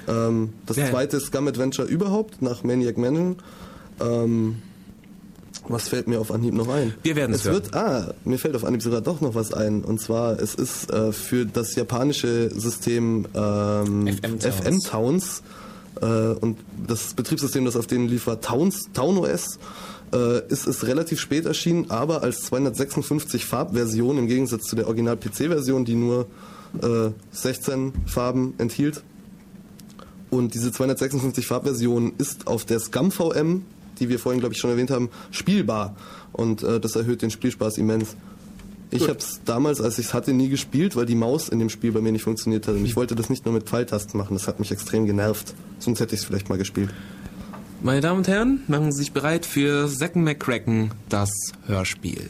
ähm, 0.08 0.50
das 0.66 0.78
Ja. 0.78 0.90
zweite 0.90 1.20
Scum-Adventure 1.20 1.88
überhaupt 1.88 2.42
nach 2.42 2.64
Maniac 2.64 2.98
Mansion. 2.98 3.36
Ähm, 4.02 4.62
was 5.70 5.88
fällt 5.88 6.08
mir 6.08 6.20
auf 6.20 6.32
Anhieb 6.32 6.54
noch 6.54 6.68
ein? 6.68 6.94
Wir 7.04 7.16
werden 7.16 7.34
es 7.34 7.46
es 7.46 7.52
wird, 7.52 7.76
ah, 7.76 8.14
mir 8.26 8.38
fällt 8.38 8.56
auf 8.56 8.66
Anhieb 8.66 8.82
sogar 8.82 9.02
doch 9.02 9.22
noch 9.22 9.36
was 9.36 9.54
ein. 9.54 9.84
Und 9.84 10.02
zwar, 10.02 10.40
es 10.40 10.56
ist 10.56 10.92
äh, 10.92 11.12
für 11.12 11.46
das 11.46 11.76
japanische 11.76 12.50
System 12.50 13.28
ähm, 13.34 14.08
FM-Towns. 14.08 14.46
FM-Towns 14.46 15.44
äh, 16.02 16.06
und 16.06 16.58
das 16.88 17.14
Betriebssystem, 17.14 17.66
das 17.66 17.76
auf 17.76 17.88
denen 17.88 18.08
lief, 18.08 18.28
war 18.28 18.42
Towns, 18.42 18.90
Town 18.94 19.18
OS. 19.18 19.60
Äh, 20.12 20.48
ist 20.48 20.66
es 20.66 20.88
relativ 20.88 21.20
spät 21.20 21.46
erschienen, 21.46 21.92
aber 21.92 22.24
als 22.24 22.42
256 22.44 23.46
Farbversion 23.46 24.18
im 24.18 24.28
Gegensatz 24.28 24.64
zu 24.64 24.76
der 24.76 24.88
Original-PC-Version, 24.88 25.86
die 25.86 25.94
nur 25.94 26.26
äh, 26.82 27.12
16 27.32 27.94
Farben 28.08 28.56
enthielt. 28.58 29.04
Und 30.32 30.56
diese 30.56 30.72
256 30.72 31.46
Farbversion 31.46 32.14
ist 32.18 32.48
auf 32.48 32.66
der 32.66 32.80
Scum 32.80 33.12
VM, 33.12 33.66
die 34.00 34.10
wir 34.10 34.20
vorhin 34.20 34.40
glaube 34.40 34.54
ich 34.54 34.60
schon 34.60 34.70
erwähnt 34.70 34.92
haben, 34.92 35.10
spielbar. 35.32 35.96
Und 36.32 36.64
äh, 36.64 36.80
das 36.80 36.96
erhöht 36.96 37.22
den 37.22 37.32
Spielspaß 37.32 37.78
immens. 37.78 38.16
Ich 38.92 39.04
habe 39.04 39.20
es 39.20 39.42
damals, 39.46 39.82
als 39.82 40.00
ich 40.00 40.08
es 40.08 40.14
hatte, 40.14 40.34
nie 40.34 40.50
gespielt, 40.50 40.96
weil 40.96 41.06
die 41.06 41.16
Maus 41.16 41.50
in 41.50 41.60
dem 41.60 41.70
Spiel 41.70 41.92
bei 41.92 42.02
mir 42.02 42.12
nicht 42.12 42.24
funktioniert 42.24 42.68
hat. 42.68 42.76
Und 42.76 42.86
ich 42.86 42.96
wollte 42.96 43.14
das 43.14 43.30
nicht 43.30 43.46
nur 43.46 43.54
mit 43.54 43.70
Pfeiltasten 43.70 44.18
machen, 44.18 44.34
das 44.34 44.48
hat 44.48 44.60
mich 44.60 44.72
extrem 44.72 45.06
genervt. 45.06 45.54
Sonst 45.78 46.00
hätte 46.00 46.16
ich 46.16 46.22
es 46.22 46.26
vielleicht 46.26 46.50
mal 46.50 46.58
gespielt. 46.58 46.90
Meine 47.82 48.02
Damen 48.02 48.18
und 48.18 48.28
Herren, 48.28 48.64
machen 48.68 48.92
Sie 48.92 48.98
sich 49.00 49.14
bereit 49.14 49.46
für 49.46 49.88
Zack 49.88 50.16
McCracken, 50.16 50.92
das 51.08 51.32
Hörspiel. 51.68 52.30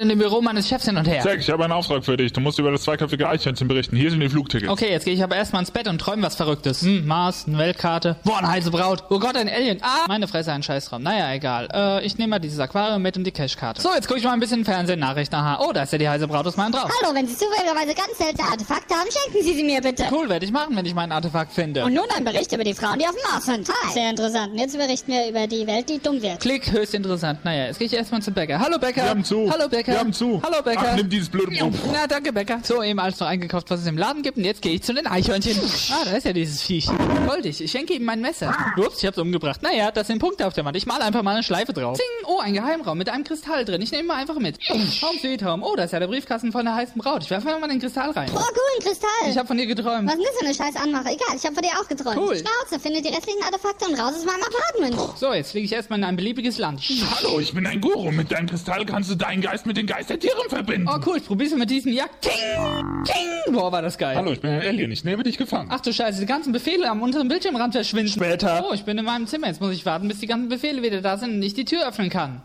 In 0.00 0.08
dem 0.08 0.18
Büro 0.18 0.40
meines 0.40 0.66
Chefs 0.66 0.86
hin 0.86 0.96
und 0.96 1.06
her. 1.06 1.20
Zack, 1.20 1.40
ich 1.40 1.50
habe 1.50 1.62
einen 1.62 1.74
Auftrag 1.74 2.02
für 2.02 2.16
dich. 2.16 2.32
Du 2.32 2.40
musst 2.40 2.58
über 2.58 2.70
das 2.72 2.84
zweiköpfige 2.84 3.28
Eichhörnchen 3.28 3.68
berichten. 3.68 3.96
Hier 3.96 4.10
sind 4.10 4.20
die 4.20 4.30
Flugtickets. 4.30 4.72
Okay, 4.72 4.90
jetzt 4.90 5.04
gehe 5.04 5.12
ich 5.12 5.22
aber 5.22 5.36
erstmal 5.36 5.60
ins 5.60 5.70
Bett 5.70 5.86
und 5.88 5.98
träume 5.98 6.22
was 6.22 6.36
Verrücktes. 6.36 6.80
Hm, 6.80 7.06
Mars, 7.06 7.44
eine 7.46 7.58
Weltkarte. 7.58 8.16
Boah, 8.24 8.38
eine 8.38 8.48
heiße 8.48 8.70
Braut. 8.70 9.04
Oh 9.10 9.18
Gott, 9.18 9.36
ein 9.36 9.50
Alien. 9.50 9.76
Ah, 9.82 10.06
meine 10.08 10.26
Fresse, 10.26 10.52
ein 10.52 10.62
Scheißraum. 10.62 11.02
Naja, 11.02 11.34
egal. 11.34 11.68
Äh, 11.74 12.06
ich 12.06 12.16
nehme 12.16 12.30
mal 12.30 12.38
dieses 12.38 12.58
Aquarium 12.60 13.02
mit 13.02 13.18
und 13.18 13.24
die 13.24 13.30
Cashkarte. 13.30 13.82
So, 13.82 13.90
jetzt 13.94 14.08
gucke 14.08 14.18
ich 14.18 14.24
mal 14.24 14.32
ein 14.32 14.40
bisschen 14.40 14.64
Fernsehen, 14.64 15.00
Nachrichten. 15.00 15.34
Aha. 15.34 15.62
Oh, 15.68 15.70
da 15.74 15.82
ist 15.82 15.92
ja 15.92 15.98
die 15.98 16.08
heiße 16.08 16.26
Braut 16.26 16.46
aus 16.46 16.56
meinem 16.56 16.72
Traum. 16.72 16.90
Hallo, 17.02 17.14
wenn 17.14 17.26
Sie 17.26 17.36
zufälligerweise 17.36 17.94
ganz 17.94 18.16
seltene 18.16 18.48
Artefakte 18.48 18.94
haben, 18.94 19.08
schenken 19.10 19.44
Sie 19.44 19.52
sie 19.52 19.64
mir 19.64 19.82
bitte. 19.82 20.04
Cool, 20.10 20.30
werde 20.30 20.46
ich 20.46 20.50
machen, 20.50 20.74
wenn 20.76 20.86
ich 20.86 20.94
mein 20.94 21.12
Artefakt 21.12 21.52
finde. 21.52 21.84
Und 21.84 21.92
nun 21.92 22.06
ein 22.16 22.24
Bericht 22.24 22.50
über 22.54 22.64
die 22.64 22.72
Frauen, 22.72 22.98
die 22.98 23.04
auf 23.04 23.14
dem 23.14 23.30
Mars 23.30 23.44
sind. 23.44 23.68
Hi. 23.68 23.92
Sehr 23.92 24.08
interessant. 24.08 24.58
Jetzt 24.58 24.78
berichten 24.78 25.12
wir 25.12 25.28
über 25.28 25.46
die 25.46 25.66
Welt, 25.66 25.90
die 25.90 25.98
dumm 25.98 26.22
wird. 26.22 26.40
Klick, 26.40 26.72
höchst 26.72 26.94
interessant. 26.94 27.44
Naja, 27.44 27.66
jetzt 27.66 27.78
gehe 27.78 27.86
ich 27.86 27.92
erstmal 27.92 28.22
zum 28.22 28.32
Bäcker. 28.32 28.58
Hallo 28.58 28.78
Bäcker. 28.78 29.02
Wir 29.02 29.10
haben 29.10 29.24
zu. 29.24 29.50
Hallo 29.52 29.68
Bäcker. 29.68 29.89
Wir 29.90 29.98
haben 29.98 30.12
zu. 30.12 30.40
Hallo 30.44 30.62
Bäcker. 30.62 30.86
Ach, 30.92 30.96
nimm 30.96 31.10
dieses 31.10 31.28
blöde 31.28 31.50
Brot. 31.50 31.74
Na, 31.92 32.06
danke 32.06 32.32
Bäcker. 32.32 32.60
So, 32.62 32.80
eben 32.82 33.00
alles 33.00 33.18
noch 33.18 33.26
eingekauft, 33.26 33.70
was 33.70 33.80
es 33.80 33.86
im 33.86 33.98
Laden 33.98 34.22
gibt. 34.22 34.38
Und 34.38 34.44
jetzt 34.44 34.62
gehe 34.62 34.72
ich 34.74 34.82
zu 34.82 34.94
den 34.94 35.06
Eichhörnchen. 35.06 35.58
Ah, 35.90 36.04
da 36.04 36.12
ist 36.12 36.24
ja 36.24 36.32
dieses 36.32 36.62
Viech. 36.62 36.88
Goldig. 37.26 37.60
Ich 37.60 37.70
schenke 37.72 37.94
ihm 37.94 38.04
mein 38.04 38.20
Messer. 38.20 38.54
Ups, 38.76 38.98
ich 38.98 39.06
hab's 39.06 39.18
umgebracht. 39.18 39.62
Naja, 39.62 39.90
das 39.90 40.06
sind 40.06 40.20
Punkte 40.20 40.46
auf 40.46 40.54
der 40.54 40.64
Wand. 40.64 40.76
Ich 40.76 40.86
male 40.86 41.04
einfach 41.04 41.22
mal 41.22 41.32
eine 41.32 41.42
Schleife 41.42 41.72
drauf. 41.72 41.96
Zing. 41.96 42.06
Oh, 42.26 42.38
ein 42.38 42.54
Geheimraum 42.54 42.98
mit 42.98 43.08
einem 43.08 43.24
Kristall 43.24 43.64
drin. 43.64 43.82
Ich 43.82 43.90
nehme 43.90 44.04
mal 44.04 44.14
einfach 44.14 44.38
mit. 44.38 44.58
Home 44.68 44.86
sweet 45.20 45.44
home. 45.44 45.64
Oh, 45.66 45.74
da 45.74 45.84
ist 45.84 45.92
ja 45.92 45.98
der 45.98 46.06
Briefkasten 46.06 46.52
von 46.52 46.64
der 46.64 46.76
heißen 46.76 46.96
Braut. 46.96 47.24
Ich 47.24 47.30
werfe 47.30 47.48
einfach 47.48 47.60
mal 47.60 47.68
den 47.68 47.80
Kristall 47.80 48.10
rein. 48.10 48.30
Oh, 48.32 48.38
cool, 48.38 48.44
ein 48.78 48.82
Kristall. 48.84 49.10
Ich 49.28 49.36
habe 49.36 49.48
von 49.48 49.56
dir 49.56 49.66
geträumt. 49.66 50.08
Was 50.08 50.18
ist 50.18 50.38
für 50.38 50.46
eine 50.46 50.54
scheiß 50.54 50.76
Anmache? 50.80 51.08
Egal, 51.08 51.36
ich 51.36 51.44
habe 51.44 51.54
von 51.54 51.62
dir 51.64 51.70
auch 51.80 51.88
geträumt. 51.88 52.16
Cool. 52.16 52.36
Schnauze, 52.36 52.80
finde 52.80 53.02
die 53.02 53.08
restlichen 53.08 53.42
Artefakte 53.42 53.86
und 53.86 53.98
raus 53.98 54.14
aus 54.16 54.24
meinem 54.24 54.42
Apartment. 54.44 55.18
So, 55.18 55.34
jetzt 55.34 55.50
fliege 55.50 55.64
ich 55.64 55.72
erstmal 55.72 55.98
in 55.98 56.04
ein 56.04 56.14
beliebiges 56.14 56.58
Land. 56.58 56.80
Hallo, 57.16 57.40
ich 57.40 57.52
bin 57.52 57.66
ein 57.66 57.80
Guru. 57.80 58.12
Mit 58.12 58.30
deinem 58.30 58.48
Kristall 58.48 58.86
kannst 58.86 59.10
du 59.10 59.16
deinen 59.16 59.40
Geist 59.40 59.66
mit 59.66 59.79
den 59.80 59.86
Geistertieren 59.86 60.48
verbinden. 60.48 60.88
Oh, 60.88 60.98
cool. 61.06 61.16
Ich 61.18 61.26
probier's 61.26 61.54
mit 61.54 61.70
diesem 61.70 61.92
Jagd. 61.92 62.22
Ting. 62.22 63.04
Ting. 63.04 63.54
Boah, 63.54 63.72
war 63.72 63.82
das 63.82 63.98
geil. 63.98 64.16
Hallo, 64.16 64.32
ich 64.32 64.40
bin 64.40 64.50
ein 64.50 64.62
Alien. 64.62 64.90
Ich 64.92 65.04
nehme 65.04 65.22
dich 65.22 65.38
gefangen. 65.38 65.68
Ach 65.72 65.80
du 65.80 65.92
Scheiße, 65.92 66.20
die 66.20 66.26
ganzen 66.26 66.52
Befehle 66.52 66.88
am 66.88 67.02
unteren 67.02 67.28
Bildschirmrand 67.28 67.74
verschwinden. 67.74 68.12
Später. 68.12 68.64
Oh, 68.68 68.74
ich 68.74 68.84
bin 68.84 68.98
in 68.98 69.04
meinem 69.04 69.26
Zimmer. 69.26 69.48
Jetzt 69.48 69.60
muss 69.60 69.72
ich 69.72 69.86
warten, 69.86 70.08
bis 70.08 70.20
die 70.20 70.26
ganzen 70.26 70.48
Befehle 70.48 70.82
wieder 70.82 71.00
da 71.00 71.16
sind 71.16 71.34
und 71.34 71.42
ich 71.42 71.54
die 71.54 71.64
Tür 71.64 71.88
öffnen 71.88 72.10
kann. 72.10 72.42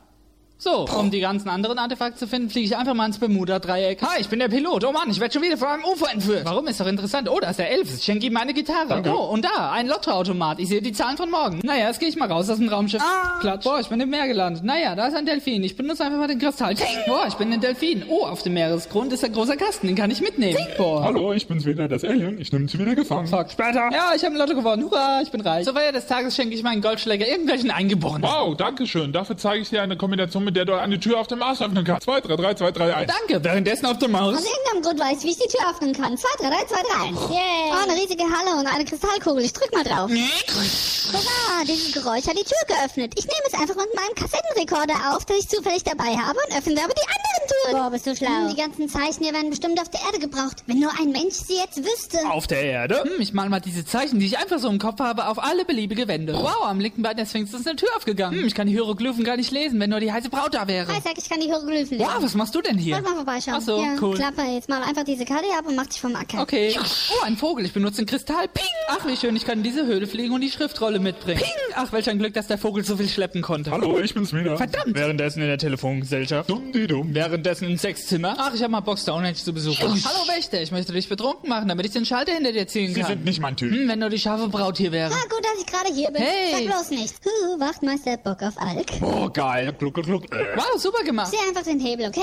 So, 0.57 0.85
um 0.97 1.11
die 1.11 1.19
ganzen 1.19 1.49
anderen 1.49 1.77
Artefakte 1.77 2.17
zu 2.17 2.27
finden, 2.27 2.49
fliege 2.49 2.65
ich 2.65 2.77
einfach 2.77 2.93
mal 2.93 3.05
ins 3.05 3.19
Bermuda-Dreieck. 3.19 4.01
Hi, 4.01 4.21
ich 4.21 4.29
bin 4.29 4.39
der 4.39 4.47
Pilot. 4.47 4.85
Oh 4.85 4.91
Mann, 4.93 5.09
ich 5.11 5.19
werde 5.19 5.33
schon 5.33 5.43
wieder 5.43 5.57
von 5.57 5.67
einem 5.67 5.83
UFO 5.83 6.05
entführt. 6.05 6.45
Warum? 6.45 6.65
Ist 6.67 6.79
doch 6.79 6.87
interessant. 6.87 7.29
Oh, 7.29 7.37
da 7.41 7.49
ist 7.49 7.59
der 7.59 7.69
Elvis. 7.71 7.97
Ich 7.97 8.03
schenke 8.05 8.25
ihm 8.25 8.33
meine 8.33 8.53
Gitarre. 8.53 8.87
Danke. 8.87 9.13
Oh, 9.13 9.25
und 9.25 9.43
da, 9.43 9.73
ein 9.73 9.87
Lottoautomat. 9.87 10.59
Ich 10.59 10.69
sehe 10.69 10.81
die 10.81 10.93
Zahlen 10.93 11.17
von 11.17 11.29
morgen. 11.29 11.59
Naja, 11.63 11.87
jetzt 11.87 11.99
gehe 11.99 12.07
ich 12.07 12.15
mal 12.15 12.31
raus 12.31 12.49
aus 12.49 12.57
dem 12.57 12.69
Raumschiff. 12.69 13.03
Klatsch. 13.41 13.65
Boah, 13.65 13.81
ich 13.81 13.89
bin 13.89 13.99
im 13.99 14.09
Meer 14.09 14.27
gelandet. 14.27 14.63
Naja, 14.63 14.95
da 14.95 15.07
ist 15.07 15.15
ein 15.15 15.25
Delfin. 15.25 15.61
Ich 15.61 15.75
benutze 15.75 16.05
einfach 16.05 16.19
mal 16.19 16.27
den 16.27 16.39
Kristall. 16.39 16.73
Ting. 16.73 16.87
Boah, 17.05 17.25
ich 17.27 17.35
bin 17.35 17.51
ein 17.51 17.59
Delfin. 17.59 18.05
Oh, 18.07 18.25
auf 18.25 18.41
dem 18.41 18.53
Meeresgrund 18.53 19.11
ist 19.11 19.25
ein 19.25 19.33
großer 19.33 19.57
Kasten. 19.57 19.87
Den 19.87 19.97
kann 19.97 20.09
ich 20.09 20.21
mitnehmen. 20.21 20.57
Boah. 20.77 21.03
Hallo, 21.03 21.33
ich 21.33 21.47
bin's 21.47 21.65
wieder, 21.65 21.89
das 21.89 22.05
Alien. 22.05 22.39
Ich 22.39 22.53
nehme 22.53 22.65
dich 22.65 22.79
wieder 22.79 22.95
gefangen. 22.95 23.27
Fuck, 23.27 23.51
später. 23.51 23.89
Ja, 23.91 24.13
ich 24.15 24.23
habe 24.23 24.33
ein 24.33 24.37
Lotto 24.37 24.55
gewonnen. 24.55 24.83
Hurra, 24.85 25.19
ich 25.21 25.31
bin 25.31 25.41
reich. 25.41 25.65
Zur 25.65 25.73
Feier 25.73 25.91
des 25.91 26.07
Tages 26.07 26.33
schenke 26.33 26.55
ich 26.55 26.63
meinen 26.63 26.81
Goldschläger 26.81 27.27
irgendwelchen 27.27 27.71
Eingeborenen. 27.71 28.23
Wow, 28.23 28.55
danke 28.55 28.87
schön. 28.87 29.11
Dafür 29.11 29.35
zeige 29.35 29.61
ich 29.61 29.69
dir 29.69 29.81
eine 29.81 29.97
Kombination, 29.97 30.44
mit 30.45 30.55
der 30.55 30.65
du 30.65 30.73
eine 30.79 30.99
Tür 30.99 31.19
auf 31.19 31.27
dem 31.27 31.39
Mars 31.39 31.61
öffnen 31.61 31.83
kannst. 31.83 32.03
2, 32.05 32.21
3, 32.21 32.35
3, 32.35 32.53
2, 32.55 32.71
3, 32.71 32.95
1. 32.95 33.11
Danke, 33.27 33.43
währenddessen 33.43 33.85
auf 33.87 33.97
dem 33.99 34.15
Aus 34.15 34.33
Maus. 34.35 34.43
irgendeinem 34.45 34.81
Grund 34.83 34.99
weiß 34.99 35.17
ich, 35.19 35.23
wie 35.25 35.31
ich 35.31 35.37
die 35.37 35.47
Tür 35.57 35.69
öffnen 35.69 35.93
kann. 35.93 36.17
2, 36.17 36.27
3, 36.39 36.49
3, 36.49 36.55
2, 36.65 36.75
3. 36.75 37.33
Yay. 37.33 37.71
Oh, 37.71 37.83
eine 37.89 38.01
riesige 38.01 38.23
Halle 38.23 38.59
und 38.59 38.67
eine 38.67 38.85
Kristallkugel. 38.85 39.43
Ich 39.43 39.53
drück 39.53 39.73
mal 39.73 39.83
drauf. 39.83 40.09
Hurra, 40.09 41.63
dieses 41.67 41.91
Geräusch 41.93 42.27
hat 42.27 42.37
die 42.37 42.43
Tür 42.43 42.57
geöffnet. 42.67 43.13
Ich 43.17 43.25
nehme 43.25 43.45
es 43.47 43.53
einfach 43.53 43.75
mit 43.75 43.93
meinem 43.95 44.15
Kassettenrekorder 44.15 45.15
auf, 45.15 45.25
den 45.25 45.37
ich 45.37 45.47
zufällig 45.49 45.83
dabei 45.83 46.15
habe 46.17 46.37
und 46.47 46.57
öffne 46.57 46.81
aber 46.83 46.93
die 46.93 47.07
anderen 47.07 47.47
Türen. 47.47 47.81
Boah, 47.81 47.89
bist 47.91 48.07
du 48.07 48.15
schlau. 48.15 48.49
Die 48.49 48.55
ganzen 48.59 48.89
Zeichen 48.89 49.23
hier 49.23 49.33
werden 49.33 49.49
bestimmt 49.49 49.79
auf 49.79 49.89
der 49.89 50.01
Erde 50.01 50.19
gebraucht. 50.19 50.63
Wenn 50.67 50.79
nur 50.79 50.91
ein 50.99 51.11
Mensch 51.11 51.35
sie 51.35 51.55
jetzt 51.57 51.77
wüsste. 51.77 52.19
Auf 52.29 52.47
der 52.47 52.61
Erde? 52.63 53.03
Hm, 53.03 53.19
ich 53.21 53.33
mal 53.33 53.49
mal 53.49 53.59
diese 53.59 53.85
Zeichen, 53.85 54.19
die 54.19 54.25
ich 54.25 54.37
einfach 54.37 54.59
so 54.59 54.69
im 54.69 54.79
Kopf 54.79 54.99
habe, 54.99 55.27
auf 55.27 55.41
alle 55.41 55.65
beliebige 55.65 56.07
Wände. 56.07 56.33
Wow, 56.33 56.63
am 56.65 56.79
linken 56.79 57.01
Bein 57.01 57.17
der 57.17 57.25
Sphinx 57.25 57.53
ist 57.53 57.67
eine 57.67 57.75
Tür 57.75 57.89
aufgegangen. 57.95 58.39
Hm, 58.39 58.47
ich 58.47 58.55
kann 58.55 58.67
die 58.67 58.73
Hieroglyphen 58.73 59.23
gar 59.23 59.37
nicht 59.37 59.51
lesen, 59.51 59.79
wenn 59.79 59.89
nur 59.89 59.99
die 59.99 60.11
heiße 60.11 60.29
Braut 60.35 60.53
da 60.53 60.67
wäre. 60.67 60.93
Hi, 60.93 60.99
sag, 61.01 61.17
ich 61.17 61.29
kann 61.29 61.39
die 61.39 61.45
Hieroglyphen 61.45 61.97
lesen. 61.97 61.99
Wow, 61.99 62.21
was 62.21 62.33
machst 62.35 62.53
du 62.53 62.61
denn 62.61 62.77
hier? 62.77 62.95
Wollt 62.95 63.05
mal 63.05 63.15
vorbeischauen. 63.15 63.55
Ach 63.57 63.61
so, 63.61 63.81
ja, 63.81 63.95
cool. 64.01 64.17
Klappe, 64.17 64.41
jetzt 64.41 64.67
mal 64.67 64.83
einfach 64.83 65.05
diese 65.05 65.23
Karte 65.23 65.45
ab 65.57 65.65
und 65.65 65.75
mach 65.75 65.85
dich 65.85 66.01
vom 66.01 66.13
Acker. 66.15 66.41
Okay. 66.41 66.75
Oh, 66.77 67.23
ein 67.23 67.37
Vogel. 67.37 67.65
Ich 67.65 67.71
benutze 67.71 68.01
den 68.01 68.05
Kristall. 68.05 68.47
Ping! 68.49 68.65
Ach, 68.89 69.05
wie 69.07 69.15
schön. 69.15 69.35
Ich 69.37 69.45
kann 69.45 69.59
in 69.59 69.63
diese 69.63 69.85
Höhle 69.85 70.07
fliegen 70.07 70.33
und 70.33 70.41
die 70.41 70.51
Schriftrolle 70.51 70.99
mitbringen. 70.99 71.39
Ping! 71.39 71.73
Ach, 71.75 71.91
welch 71.93 72.09
ein 72.09 72.19
Glück, 72.19 72.33
dass 72.33 72.47
der 72.47 72.57
Vogel 72.57 72.83
so 72.83 72.97
viel 72.97 73.07
schleppen 73.07 73.41
konnte. 73.41 73.71
Hallo, 73.71 73.97
ich 73.99 74.13
bin's 74.13 74.33
wieder. 74.33 74.57
Verdammt! 74.57 74.93
Währenddessen 74.93 75.41
in 75.41 75.47
der 75.47 75.57
Telefongesellschaft. 75.57 76.49
Dumm, 76.49 76.71
die 76.73 76.85
dumm. 76.87 77.13
Währenddessen 77.15 77.69
im 77.69 77.77
Sexzimmer. 77.77 78.35
Ach, 78.37 78.53
ich 78.53 78.61
habe 78.61 78.71
mal 78.71 78.81
Bock, 78.81 78.99
Stonehenge 78.99 79.35
zu 79.35 79.53
besuchen. 79.53 80.03
Hallo 80.03 80.27
Wächter, 80.27 80.61
ich 80.61 80.71
möchte 80.71 80.91
dich 80.91 81.07
betrunken 81.07 81.47
machen, 81.47 81.69
damit 81.69 81.85
ich 81.85 81.93
den 81.93 82.05
Schalter 82.05 82.33
hinter 82.33 82.51
dir 82.51 82.67
ziehen 82.67 82.93
Sie 82.93 82.99
kann. 82.99 83.11
sind 83.11 83.25
nicht 83.25 83.39
mein 83.39 83.55
Typ. 83.55 83.71
Hm, 83.71 83.87
wenn 83.87 83.99
nur 83.99 84.09
die 84.09 84.19
scharfe 84.19 84.49
Braut 84.49 84.77
hier 84.77 84.91
wäre. 84.91 85.13
Ah, 85.13 85.23
gut, 85.29 85.43
dass 85.43 85.61
ich 85.61 85.65
gerade 85.65 85.93
hier 85.93 86.11
bin. 86.11 86.21
Hey. 86.21 86.65
Sag 86.65 86.75
bloß 86.75 86.89
nichts. 86.89 87.19
Huh, 87.23 87.59
Wachtmeister 87.59 88.17
Bock 88.17 88.41
auf 88.41 88.57
Alk. 88.57 88.91
Oh, 89.01 89.29
geil. 89.29 89.73
Gluck, 89.77 89.93
gluck, 89.93 90.05
gluck. 90.05 90.24
Wow, 90.31 90.81
super 90.81 91.03
gemacht. 91.03 91.31
Zieh 91.31 91.37
einfach 91.47 91.63
den 91.63 91.79
Hebel, 91.79 92.07
okay? 92.07 92.21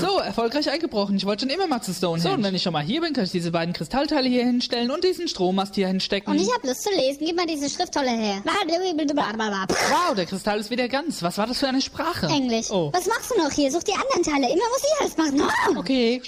So, 0.00 0.18
erfolgreich 0.18 0.70
eingebrochen. 0.70 1.16
Ich 1.16 1.24
wollte 1.24 1.42
schon 1.42 1.50
immer 1.50 1.66
mal 1.66 1.80
zu 1.80 1.92
Stonehenge. 1.92 2.22
So, 2.22 2.30
und 2.30 2.42
wenn 2.42 2.54
ich 2.54 2.62
schon 2.62 2.72
mal 2.72 2.82
hier 2.82 3.00
bin, 3.00 3.12
kann 3.12 3.24
ich 3.24 3.30
diese 3.30 3.50
beiden 3.50 3.72
Kristallteile 3.74 4.28
hier 4.28 4.44
hinstellen 4.44 4.90
und 4.90 5.04
diesen 5.04 5.28
Strommast 5.28 5.74
hier 5.74 5.88
hinstecken. 5.88 6.32
Und 6.32 6.40
ich 6.40 6.52
hab 6.52 6.64
Lust 6.64 6.82
zu 6.82 6.90
lesen. 6.90 7.24
Gib 7.24 7.36
mal 7.36 7.46
diese 7.46 7.68
Schriftrolle 7.70 8.10
her. 8.10 8.42
Wow, 8.44 10.14
der 10.16 10.26
Kristall 10.26 10.58
ist 10.60 10.70
wieder 10.70 10.88
ganz. 10.88 11.22
Was 11.22 11.38
war 11.38 11.46
das 11.46 11.58
für 11.58 11.68
eine 11.68 11.80
Sprache? 11.80 12.26
Englisch. 12.26 12.70
Oh. 12.70 12.90
Was 12.92 13.06
machst 13.06 13.30
du 13.30 13.42
noch 13.42 13.50
hier? 13.50 13.70
Such 13.70 13.84
die 13.84 13.94
anderen 13.94 14.22
Teile. 14.22 14.52
Immer 14.52 14.68
muss 14.68 14.82
ich 14.82 15.00
alles 15.00 15.16
machen. 15.16 15.42
Oh. 15.74 15.78
Okay. 15.78 16.22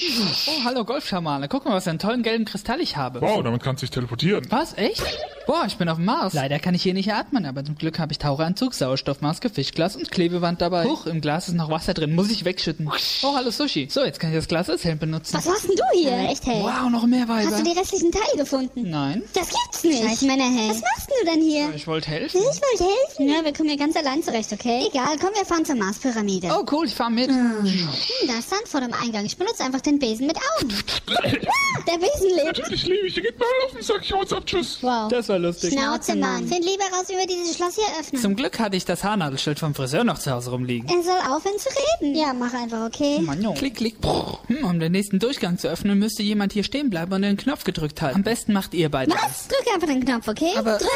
Oh, 0.48 0.64
hallo 0.64 0.84
Golfschamane. 0.84 1.48
Guck 1.48 1.64
mal, 1.64 1.74
was 1.74 1.84
für 1.84 1.90
einen 1.90 1.98
tollen 1.98 2.22
gelben 2.22 2.44
Kristall 2.44 2.80
ich 2.80 2.96
habe. 2.96 3.20
Wow, 3.20 3.42
damit 3.42 3.62
kannst 3.62 3.82
du 3.82 3.86
dich 3.86 3.90
teleportieren. 3.90 4.46
Was? 4.50 4.76
Echt? 4.76 5.02
Boah, 5.46 5.64
ich 5.66 5.76
bin 5.76 5.88
auf 5.88 5.96
dem 5.96 6.04
Mars. 6.04 6.32
Leider 6.32 6.58
kann 6.58 6.74
ich 6.74 6.82
hier 6.82 6.94
nicht 6.94 7.12
atmen, 7.12 7.44
aber 7.44 7.64
zum 7.64 7.74
Glück 7.74 7.98
habe 7.98 8.12
ich 8.12 8.18
Taucheranzug, 8.18 8.72
Sauerstoffmaske, 8.74 9.50
Fischglas 9.50 9.96
und 9.96 10.10
Klebeband 10.10 10.60
dabei. 10.60 10.69
Huch, 10.70 11.06
im 11.06 11.20
Glas 11.20 11.48
ist 11.48 11.54
noch 11.54 11.70
Wasser 11.70 11.94
drin. 11.94 12.14
Muss 12.14 12.30
ich 12.30 12.44
wegschütten. 12.44 12.88
Oh, 13.22 13.34
hallo 13.34 13.50
Sushi. 13.50 13.88
So, 13.90 14.04
jetzt 14.04 14.20
kann 14.20 14.30
ich 14.30 14.36
das 14.36 14.48
Glas 14.48 14.68
als 14.70 14.84
Helm 14.84 14.98
benutzen. 14.98 15.34
Was 15.36 15.46
machst 15.46 15.64
denn 15.64 15.76
du 15.76 15.82
hier? 15.98 16.12
Echt, 16.30 16.46
hey. 16.46 16.62
Wow, 16.62 16.90
noch 16.90 17.06
mehr 17.06 17.28
Weiber. 17.28 17.50
Hast 17.50 17.60
du 17.60 17.70
die 17.70 17.78
restlichen 17.78 18.12
Teile 18.12 18.36
gefunden? 18.36 18.88
Nein. 18.90 19.22
Das 19.34 19.48
gibt's 19.48 19.84
nicht. 19.84 20.02
Scheiß 20.02 20.22
Männer, 20.22 20.44
hey. 20.44 20.70
Was 20.70 20.80
machst 20.80 21.10
du 21.10 21.26
denn 21.26 21.42
hier? 21.42 21.74
Ich 21.74 21.86
wollte 21.86 22.08
helfen. 22.10 22.40
Ich 22.40 22.60
wollte 22.60 22.84
helfen. 22.84 23.28
Ja, 23.28 23.44
wir 23.44 23.52
kommen 23.52 23.68
hier 23.68 23.78
ganz 23.78 23.96
allein 23.96 24.22
zurecht, 24.22 24.52
okay? 24.52 24.86
Egal, 24.90 25.16
komm, 25.20 25.30
wir 25.34 25.44
fahren 25.44 25.64
zur 25.64 25.76
Marspyramide. 25.76 26.48
Oh, 26.50 26.64
cool, 26.70 26.86
ich 26.86 26.94
fahr 26.94 27.10
mit. 27.10 27.28
Hm, 27.30 27.88
da 28.26 28.38
ist 28.38 28.50
Sand 28.50 28.66
vor 28.66 28.80
dem 28.80 28.92
Eingang. 28.92 29.24
Ich 29.24 29.36
benutze 29.36 29.64
einfach 29.64 29.80
den 29.80 29.98
Besen 29.98 30.26
mit 30.26 30.36
Augen. 30.36 30.72
Ah, 31.72 31.82
der 31.86 31.98
Besen 31.98 32.30
lebt. 32.34 32.58
Natürlich 32.58 32.86
liebe 32.86 33.06
ich. 33.06 33.14
Geht 33.14 33.38
mal 33.38 33.46
auf 33.66 33.72
den 33.72 33.82
Sack. 33.82 34.00
Ich 34.02 34.10
jetzt 34.10 34.32
ab. 34.32 34.44
Tschüss. 34.46 34.78
Wow. 34.80 35.08
Das 35.08 35.28
war 35.28 35.38
lustig. 35.38 35.72
Schnauze, 35.72 36.16
Mann. 36.16 36.46
Find 36.48 36.64
lieber 36.64 36.84
raus, 36.84 37.04
wie 37.08 37.16
wir 37.16 37.26
dieses 37.26 37.56
Schloss 37.56 37.74
hier 37.76 37.84
öffnen. 38.00 38.20
Zum 38.20 38.36
Glück 38.36 38.58
hatte 38.58 38.76
ich 38.76 38.84
das 38.84 39.04
Haarnadelschild 39.04 39.58
vom 39.58 39.74
Friseur 39.74 40.04
noch 40.04 40.18
zu 40.18 40.30
Hause 40.32 40.50
rumliegen. 40.60 40.88
Er 40.88 41.02
soll 41.02 41.18
aufhören 41.18 41.58
zu 41.58 41.68
reden. 42.00 42.14
Ja, 42.14 42.32
mach 42.32 42.52
einfach, 42.54 42.86
okay? 42.86 43.18
Mann, 43.20 43.40
Klick, 43.54 43.76
klick. 43.76 43.96
Hm, 44.46 44.64
um 44.64 44.78
den 44.80 44.92
nächsten 44.92 45.18
Durchgang 45.18 45.58
zu 45.58 45.68
öffnen, 45.68 45.98
müsste 45.98 46.22
jemand 46.22 46.52
hier 46.52 46.64
stehen 46.64 46.90
bleiben 46.90 47.12
und 47.12 47.22
den 47.22 47.36
Knopf 47.36 47.64
gedrückt 47.64 48.02
halten. 48.02 48.16
Am 48.16 48.22
besten 48.22 48.52
macht 48.52 48.74
ihr 48.74 48.88
beide 48.90 49.12
Was? 49.12 49.48
Drück 49.48 49.64
einfach 49.74 49.86
den 49.88 50.04
Knopf, 50.04 50.28
okay? 50.28 50.50
Aber- 50.56 50.78
Drück. 50.78 50.90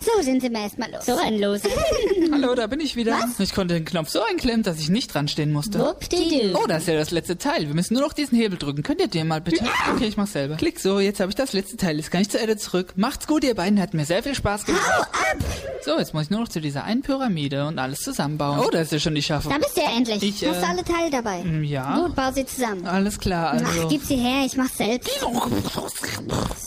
So 0.00 0.22
sind 0.22 0.40
sie 0.40 0.50
mir 0.50 0.62
erstmal 0.62 0.90
los. 0.92 1.04
So 1.06 1.16
ein 1.16 1.38
Loser. 1.40 1.68
Hallo, 2.32 2.54
da 2.54 2.66
bin 2.66 2.80
ich 2.80 2.96
wieder. 2.96 3.12
Was? 3.12 3.40
Ich 3.40 3.54
konnte 3.54 3.74
den 3.74 3.84
Knopf 3.84 4.08
so 4.08 4.22
einklemmen, 4.22 4.62
dass 4.62 4.78
ich 4.78 4.88
nicht 4.88 5.12
dran 5.12 5.28
stehen 5.28 5.52
musste. 5.52 5.78
Wuppdidu. 5.78 6.56
Oh, 6.62 6.66
das 6.66 6.82
ist 6.82 6.88
ja 6.88 6.94
das 6.94 7.10
letzte 7.10 7.38
Teil. 7.38 7.66
Wir 7.66 7.74
müssen 7.74 7.94
nur 7.94 8.02
noch 8.02 8.12
diesen 8.12 8.38
Hebel 8.38 8.58
drücken. 8.58 8.82
Könnt 8.82 9.00
ihr 9.00 9.08
den 9.08 9.26
mal 9.28 9.40
bitte? 9.40 9.64
Okay, 9.94 10.06
ich 10.06 10.16
mach's 10.16 10.32
selber. 10.32 10.56
Klick 10.56 10.78
so, 10.80 11.00
jetzt 11.00 11.20
habe 11.20 11.30
ich 11.30 11.34
das 11.36 11.52
letzte 11.52 11.76
Teil. 11.76 11.96
Jetzt 11.96 12.10
kann 12.10 12.20
ich 12.22 12.30
zur 12.30 12.40
Erde 12.40 12.56
zurück. 12.56 12.92
Macht's 12.96 13.26
gut, 13.26 13.44
ihr 13.44 13.54
beiden. 13.54 13.80
Hat 13.80 13.94
mir 13.94 14.04
sehr 14.04 14.22
viel 14.22 14.34
Spaß 14.34 14.64
gemacht. 14.64 14.82
Hau 14.86 15.02
ab! 15.02 15.36
So, 15.84 15.98
jetzt 15.98 16.14
muss 16.14 16.24
ich 16.24 16.30
nur 16.30 16.40
noch 16.40 16.48
zu 16.48 16.60
dieser 16.60 16.84
einen 16.84 17.02
Pyramide 17.02 17.66
und 17.66 17.78
alles 17.78 17.98
zusammenbauen. 18.00 18.60
Oh, 18.64 18.70
da 18.76 18.82
ist 18.82 18.92
ja 18.92 18.98
schon 18.98 19.14
die 19.14 19.22
Schafe. 19.22 19.48
Da 19.48 19.56
bist 19.56 19.74
du 19.74 19.80
ja 19.80 19.96
endlich. 19.96 20.22
Ich, 20.22 20.46
Hast 20.46 20.60
du 20.60 20.66
äh, 20.66 20.68
alle 20.68 20.84
Teile 20.84 21.10
dabei? 21.10 21.40
Ja. 21.62 21.98
Gut, 21.98 22.14
bau 22.14 22.30
sie 22.30 22.44
zusammen. 22.44 22.86
Alles 22.86 23.18
klar, 23.18 23.52
also. 23.52 23.64
Ach, 23.66 23.88
gib 23.88 24.02
sie 24.02 24.16
her, 24.16 24.44
ich 24.44 24.56
mach's 24.56 24.76
selbst. 24.76 25.10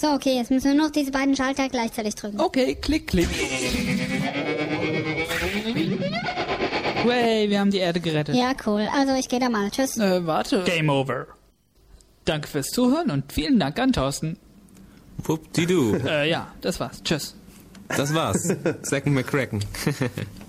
So, 0.02 0.08
okay, 0.08 0.38
jetzt 0.38 0.50
müssen 0.50 0.70
wir 0.70 0.74
nur 0.74 0.86
noch 0.88 0.92
diese 0.92 1.12
beiden 1.12 1.36
Schalter 1.36 1.70
gleichzeitig 1.70 2.16
drücken. 2.16 2.40
Okay, 2.40 2.76
klick, 2.76 3.08
klick. 3.08 3.30
Way, 7.06 7.50
wir 7.50 7.60
haben 7.60 7.70
die 7.70 7.78
Erde 7.78 8.00
gerettet. 8.00 8.36
Ja, 8.36 8.54
cool. 8.66 8.88
Also, 8.92 9.14
ich 9.14 9.30
gehe 9.30 9.40
da 9.40 9.50
mal. 9.50 9.70
Tschüss. 9.70 9.98
Äh, 9.98 10.26
warte. 10.26 10.64
Game 10.64 10.90
over. 10.90 11.28
Danke 12.26 12.48
fürs 12.48 12.68
Zuhören 12.68 13.12
und 13.12 13.32
vielen 13.32 13.60
Dank 13.60 13.78
an 13.80 13.94
Thorsten. 13.94 14.38
Wuppdidu. 15.24 15.96
Äh, 16.06 16.30
ja, 16.30 16.48
das 16.62 16.80
war's. 16.80 17.04
Tschüss. 17.04 17.36
Das 17.88 18.14
war's. 18.16 18.52
Second 18.82 19.16
McCracken. 19.16 19.64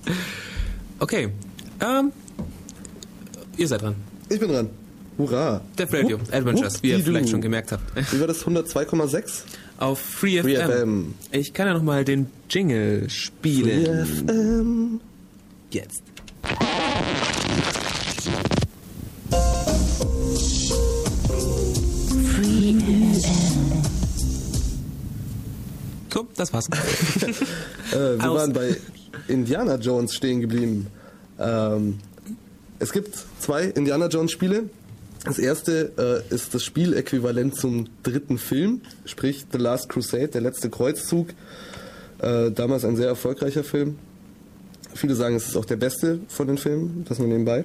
okay. 1.01 1.31
Ähm, 1.81 2.13
ihr 3.57 3.69
seid 3.69 3.83
dran. 3.83 3.95
Ich 4.29 4.39
bin 4.39 4.49
dran. 4.51 4.69
Hurra. 5.19 5.61
Death 5.79 5.93
Radio 5.93 6.21
Wupp, 6.21 6.33
Adventures, 6.33 6.83
wie 6.83 6.91
ihr 6.91 7.01
vielleicht 7.01 7.29
schon 7.29 7.41
gemerkt 7.41 7.73
habt. 7.73 8.13
Wie 8.13 8.21
war 8.21 8.27
das? 8.27 8.45
102,6? 8.47 9.43
Auf 9.79 9.99
Free 10.01 10.41
Free 10.43 10.57
FM. 10.57 10.71
FM. 10.71 11.15
Ich 11.33 11.53
kann 11.53 11.67
ja 11.67 11.75
noch 11.75 11.83
mal 11.83 12.05
den 12.05 12.27
Jingle 12.49 13.09
spielen. 13.11 14.07
FM. 14.07 15.01
Jetzt. 15.71 16.03
So, 26.13 26.27
das 26.37 26.53
war's. 26.53 26.69
Äh, 27.93 28.19
wir 28.21 28.31
Aus- 28.31 28.39
waren 28.39 28.53
bei 28.53 28.77
Indiana 29.27 29.75
Jones 29.75 30.15
stehen 30.15 30.41
geblieben. 30.41 30.87
Ähm, 31.41 31.99
es 32.79 32.93
gibt 32.93 33.15
zwei 33.41 33.65
Indiana 33.65 34.07
Jones 34.07 34.31
Spiele. 34.31 34.65
Das 35.25 35.39
erste 35.39 36.25
äh, 36.31 36.35
ist 36.35 36.55
das 36.55 36.65
Spieläquivalent 36.65 37.55
zum 37.55 37.89
dritten 38.03 38.39
Film, 38.39 38.81
sprich 39.05 39.45
The 39.53 39.59
Last 39.59 39.89
Crusade, 39.89 40.29
der 40.29 40.41
letzte 40.41 40.71
Kreuzzug. 40.71 41.29
Äh, 42.21 42.51
damals 42.51 42.85
ein 42.85 42.97
sehr 42.97 43.09
erfolgreicher 43.09 43.65
Film. 43.65 43.99
Viele 44.95 45.15
sagen, 45.15 45.37
es 45.37 45.49
ist 45.49 45.57
auch 45.57 45.65
der 45.65 45.77
beste 45.77 46.21
von 46.29 46.47
den 46.47 46.59
Filmen, 46.59 47.05
das 47.09 47.19
nur 47.19 47.29
nebenbei. 47.29 47.65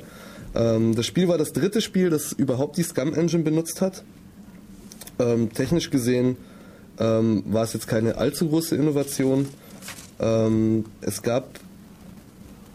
Ähm, 0.54 0.96
das 0.96 1.06
Spiel 1.06 1.28
war 1.28 1.38
das 1.38 1.54
dritte 1.54 1.82
Spiel, 1.82 2.10
das 2.10 2.34
überhaupt 2.34 2.78
die 2.78 2.84
Scum 2.84 3.14
Engine 3.14 3.44
benutzt 3.44 3.82
hat. 3.82 4.04
Ähm, 5.18 5.52
technisch 5.54 5.90
gesehen 5.90 6.38
ähm, 7.00 7.44
war 7.48 7.64
es 7.64 7.74
jetzt 7.74 7.88
keine 7.88 8.18
allzu 8.18 8.50
große 8.50 8.76
Innovation. 8.76 9.48
Ähm, 10.20 10.86
es 11.02 11.22
gab 11.22 11.60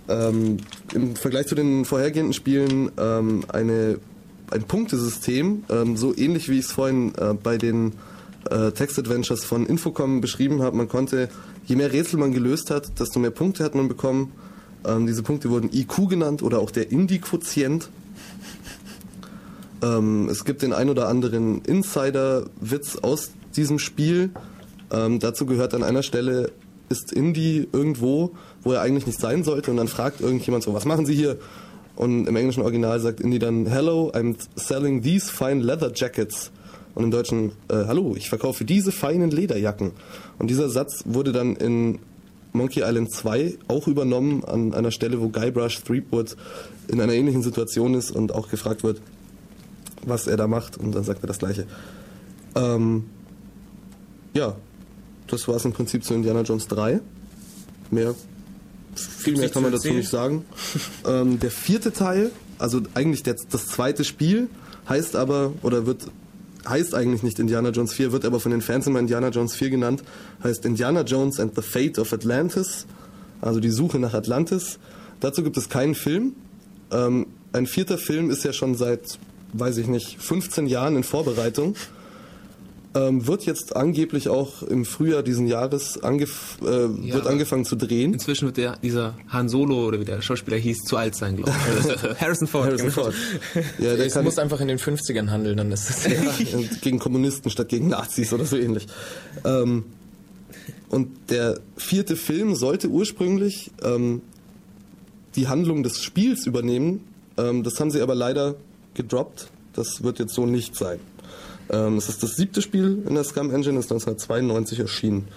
ähm, 0.08 0.58
im 0.92 1.16
Vergleich 1.16 1.46
zu 1.46 1.54
den 1.54 1.84
vorhergehenden 1.84 2.32
Spielen 2.32 2.90
ähm, 2.98 3.44
eine, 3.48 3.98
ein 4.50 4.62
Punktesystem, 4.64 5.64
ähm, 5.70 5.96
so 5.96 6.16
ähnlich 6.16 6.48
wie 6.48 6.58
ich 6.58 6.66
es 6.66 6.72
vorhin 6.72 7.12
äh, 7.16 7.34
bei 7.34 7.56
den 7.58 7.92
äh, 8.50 8.72
Text-Adventures 8.72 9.44
von 9.44 9.66
Infocom 9.66 10.20
beschrieben 10.20 10.62
habe. 10.62 10.76
Man 10.76 10.88
konnte, 10.88 11.28
je 11.66 11.76
mehr 11.76 11.92
Rätsel 11.92 12.18
man 12.18 12.32
gelöst 12.32 12.70
hat, 12.70 12.98
desto 12.98 13.20
mehr 13.20 13.30
Punkte 13.30 13.64
hat 13.64 13.74
man 13.74 13.88
bekommen. 13.88 14.32
Ähm, 14.84 15.06
diese 15.06 15.22
Punkte 15.22 15.50
wurden 15.50 15.70
IQ 15.72 16.08
genannt 16.08 16.42
oder 16.42 16.58
auch 16.58 16.70
der 16.70 16.90
Indie-Quotient. 16.90 17.88
Ähm, 19.82 20.28
es 20.28 20.44
gibt 20.44 20.62
den 20.62 20.72
ein 20.72 20.90
oder 20.90 21.08
anderen 21.08 21.62
Insider-Witz 21.62 22.96
aus 22.96 23.30
diesem 23.56 23.78
Spiel. 23.78 24.30
Ähm, 24.92 25.20
dazu 25.20 25.46
gehört 25.46 25.74
an 25.74 25.82
einer 25.82 26.02
Stelle, 26.02 26.52
ist 26.90 27.12
Indy 27.12 27.68
irgendwo, 27.72 28.32
wo 28.62 28.72
er 28.72 28.80
eigentlich 28.80 29.06
nicht 29.06 29.20
sein 29.20 29.44
sollte 29.44 29.70
und 29.70 29.76
dann 29.76 29.88
fragt 29.88 30.20
irgendjemand 30.20 30.64
so, 30.64 30.74
was 30.74 30.84
machen 30.84 31.06
Sie 31.06 31.14
hier? 31.14 31.38
Und 31.96 32.26
im 32.26 32.36
englischen 32.36 32.62
Original 32.62 32.98
sagt 33.00 33.20
Indy 33.20 33.38
dann, 33.38 33.66
Hello, 33.66 34.10
I'm 34.14 34.36
selling 34.56 35.02
these 35.02 35.30
fine 35.30 35.60
leather 35.60 35.92
jackets. 35.94 36.50
Und 36.94 37.04
im 37.04 37.10
Deutschen, 37.10 37.52
äh, 37.68 37.84
hallo, 37.86 38.14
ich 38.16 38.28
verkaufe 38.28 38.64
diese 38.64 38.90
feinen 38.90 39.30
Lederjacken. 39.30 39.92
Und 40.38 40.50
dieser 40.50 40.68
Satz 40.68 41.02
wurde 41.04 41.32
dann 41.32 41.56
in 41.56 41.98
Monkey 42.52 42.80
Island 42.80 43.12
2 43.12 43.58
auch 43.68 43.86
übernommen 43.86 44.44
an 44.44 44.74
einer 44.74 44.90
Stelle, 44.90 45.20
wo 45.20 45.28
Guybrush 45.28 45.82
Threepwood 45.84 46.36
in 46.88 47.00
einer 47.00 47.12
ähnlichen 47.12 47.42
Situation 47.42 47.94
ist 47.94 48.10
und 48.10 48.34
auch 48.34 48.48
gefragt 48.48 48.82
wird, 48.82 49.00
was 50.04 50.26
er 50.26 50.36
da 50.36 50.46
macht 50.46 50.76
und 50.76 50.94
dann 50.94 51.04
sagt 51.04 51.22
er 51.22 51.28
das 51.28 51.38
gleiche. 51.38 51.66
Ähm, 52.56 53.04
ja, 54.34 54.56
das 55.26 55.46
war 55.46 55.56
es 55.56 55.64
im 55.64 55.72
Prinzip 55.72 56.04
zu 56.04 56.14
Indiana 56.14 56.42
Jones 56.42 56.66
3. 56.68 57.00
Mehr, 57.90 58.14
viel 58.94 59.36
mehr 59.36 59.48
kann 59.48 59.62
man 59.62 59.72
zu 59.72 59.78
dazu 59.78 59.94
nicht 59.94 60.08
sagen. 60.08 60.44
ähm, 61.06 61.38
der 61.40 61.50
vierte 61.50 61.92
Teil, 61.92 62.30
also 62.58 62.80
eigentlich 62.94 63.22
der, 63.22 63.36
das 63.50 63.66
zweite 63.66 64.04
Spiel, 64.04 64.48
heißt 64.88 65.16
aber, 65.16 65.52
oder 65.62 65.86
wird, 65.86 66.06
heißt 66.68 66.94
eigentlich 66.94 67.22
nicht 67.22 67.38
Indiana 67.38 67.70
Jones 67.70 67.92
4, 67.92 68.12
wird 68.12 68.24
aber 68.24 68.40
von 68.40 68.50
den 68.50 68.60
Fans 68.60 68.86
immer 68.86 68.98
Indiana 68.98 69.28
Jones 69.28 69.54
4 69.54 69.70
genannt, 69.70 70.02
heißt 70.42 70.64
Indiana 70.64 71.02
Jones 71.02 71.40
and 71.40 71.54
the 71.54 71.62
Fate 71.62 71.98
of 71.98 72.12
Atlantis, 72.12 72.86
also 73.40 73.60
die 73.60 73.70
Suche 73.70 73.98
nach 73.98 74.14
Atlantis. 74.14 74.78
Dazu 75.20 75.42
gibt 75.42 75.56
es 75.56 75.68
keinen 75.68 75.94
Film. 75.94 76.34
Ähm, 76.90 77.26
ein 77.52 77.66
vierter 77.66 77.98
Film 77.98 78.30
ist 78.30 78.44
ja 78.44 78.52
schon 78.52 78.74
seit, 78.74 79.18
weiß 79.52 79.78
ich 79.78 79.86
nicht, 79.86 80.20
15 80.20 80.66
Jahren 80.66 80.96
in 80.96 81.04
Vorbereitung. 81.04 81.74
Ähm, 82.92 83.24
wird 83.28 83.46
jetzt 83.46 83.76
angeblich 83.76 84.28
auch 84.28 84.64
im 84.64 84.84
Frühjahr 84.84 85.22
diesen 85.22 85.46
Jahres 85.46 86.02
angef 86.02 86.58
äh, 86.60 86.86
Ja. 87.06 87.14
wird 87.14 87.28
angefangen 87.28 87.64
zu 87.64 87.76
drehen. 87.76 88.12
Inzwischen 88.14 88.46
wird 88.46 88.56
der, 88.56 88.78
dieser 88.82 89.14
Han 89.28 89.48
Solo 89.48 89.86
oder 89.86 90.00
wie 90.00 90.04
der 90.04 90.20
Schauspieler 90.22 90.56
hieß, 90.56 90.78
zu 90.82 90.96
alt 90.96 91.14
sein, 91.14 91.36
glaube 91.36 91.52
ich. 91.52 92.02
Harrison 92.20 92.48
Ford. 92.48 92.66
Harrison 92.66 92.88
genau. 92.88 93.02
Ford. 93.02 93.14
Ja, 93.78 93.94
der 93.94 94.06
es 94.06 94.14
kann 94.14 94.24
muss 94.24 94.38
einfach 94.38 94.60
in 94.60 94.66
den 94.66 94.78
50ern 94.78 95.30
handeln, 95.30 95.56
dann 95.56 95.70
ist 95.70 95.88
es. 95.88 96.04
ja, 96.04 96.58
gegen 96.80 96.98
Kommunisten 96.98 97.48
statt 97.52 97.68
gegen 97.68 97.88
Nazis 97.88 98.32
oder 98.32 98.44
so 98.44 98.56
ähnlich. 98.56 98.88
Ähm, 99.44 99.84
Und 100.88 101.10
der 101.30 101.60
vierte 101.76 102.16
Film 102.16 102.56
sollte 102.56 102.88
ursprünglich 102.88 103.70
ähm, 103.84 104.22
die 105.36 105.46
Handlung 105.46 105.84
des 105.84 106.02
Spiels 106.02 106.44
übernehmen. 106.44 107.04
Ähm, 107.38 107.62
das 107.62 107.78
haben 107.78 107.92
sie 107.92 108.00
aber 108.00 108.16
leider 108.16 108.56
gedroppt. 108.94 109.48
Das 109.74 110.02
wird 110.02 110.18
jetzt 110.18 110.34
so 110.34 110.44
nicht 110.46 110.74
sein. 110.74 110.98
Ähm, 111.70 111.96
es 111.96 112.08
ist 112.08 112.22
das 112.22 112.36
siebte 112.36 112.62
Spiel 112.62 113.04
in 113.06 113.14
der 113.14 113.24
Scum 113.24 113.50
Engine, 113.50 113.78
ist 113.78 113.90
1992 113.90 114.80
erschienen. 114.80 115.28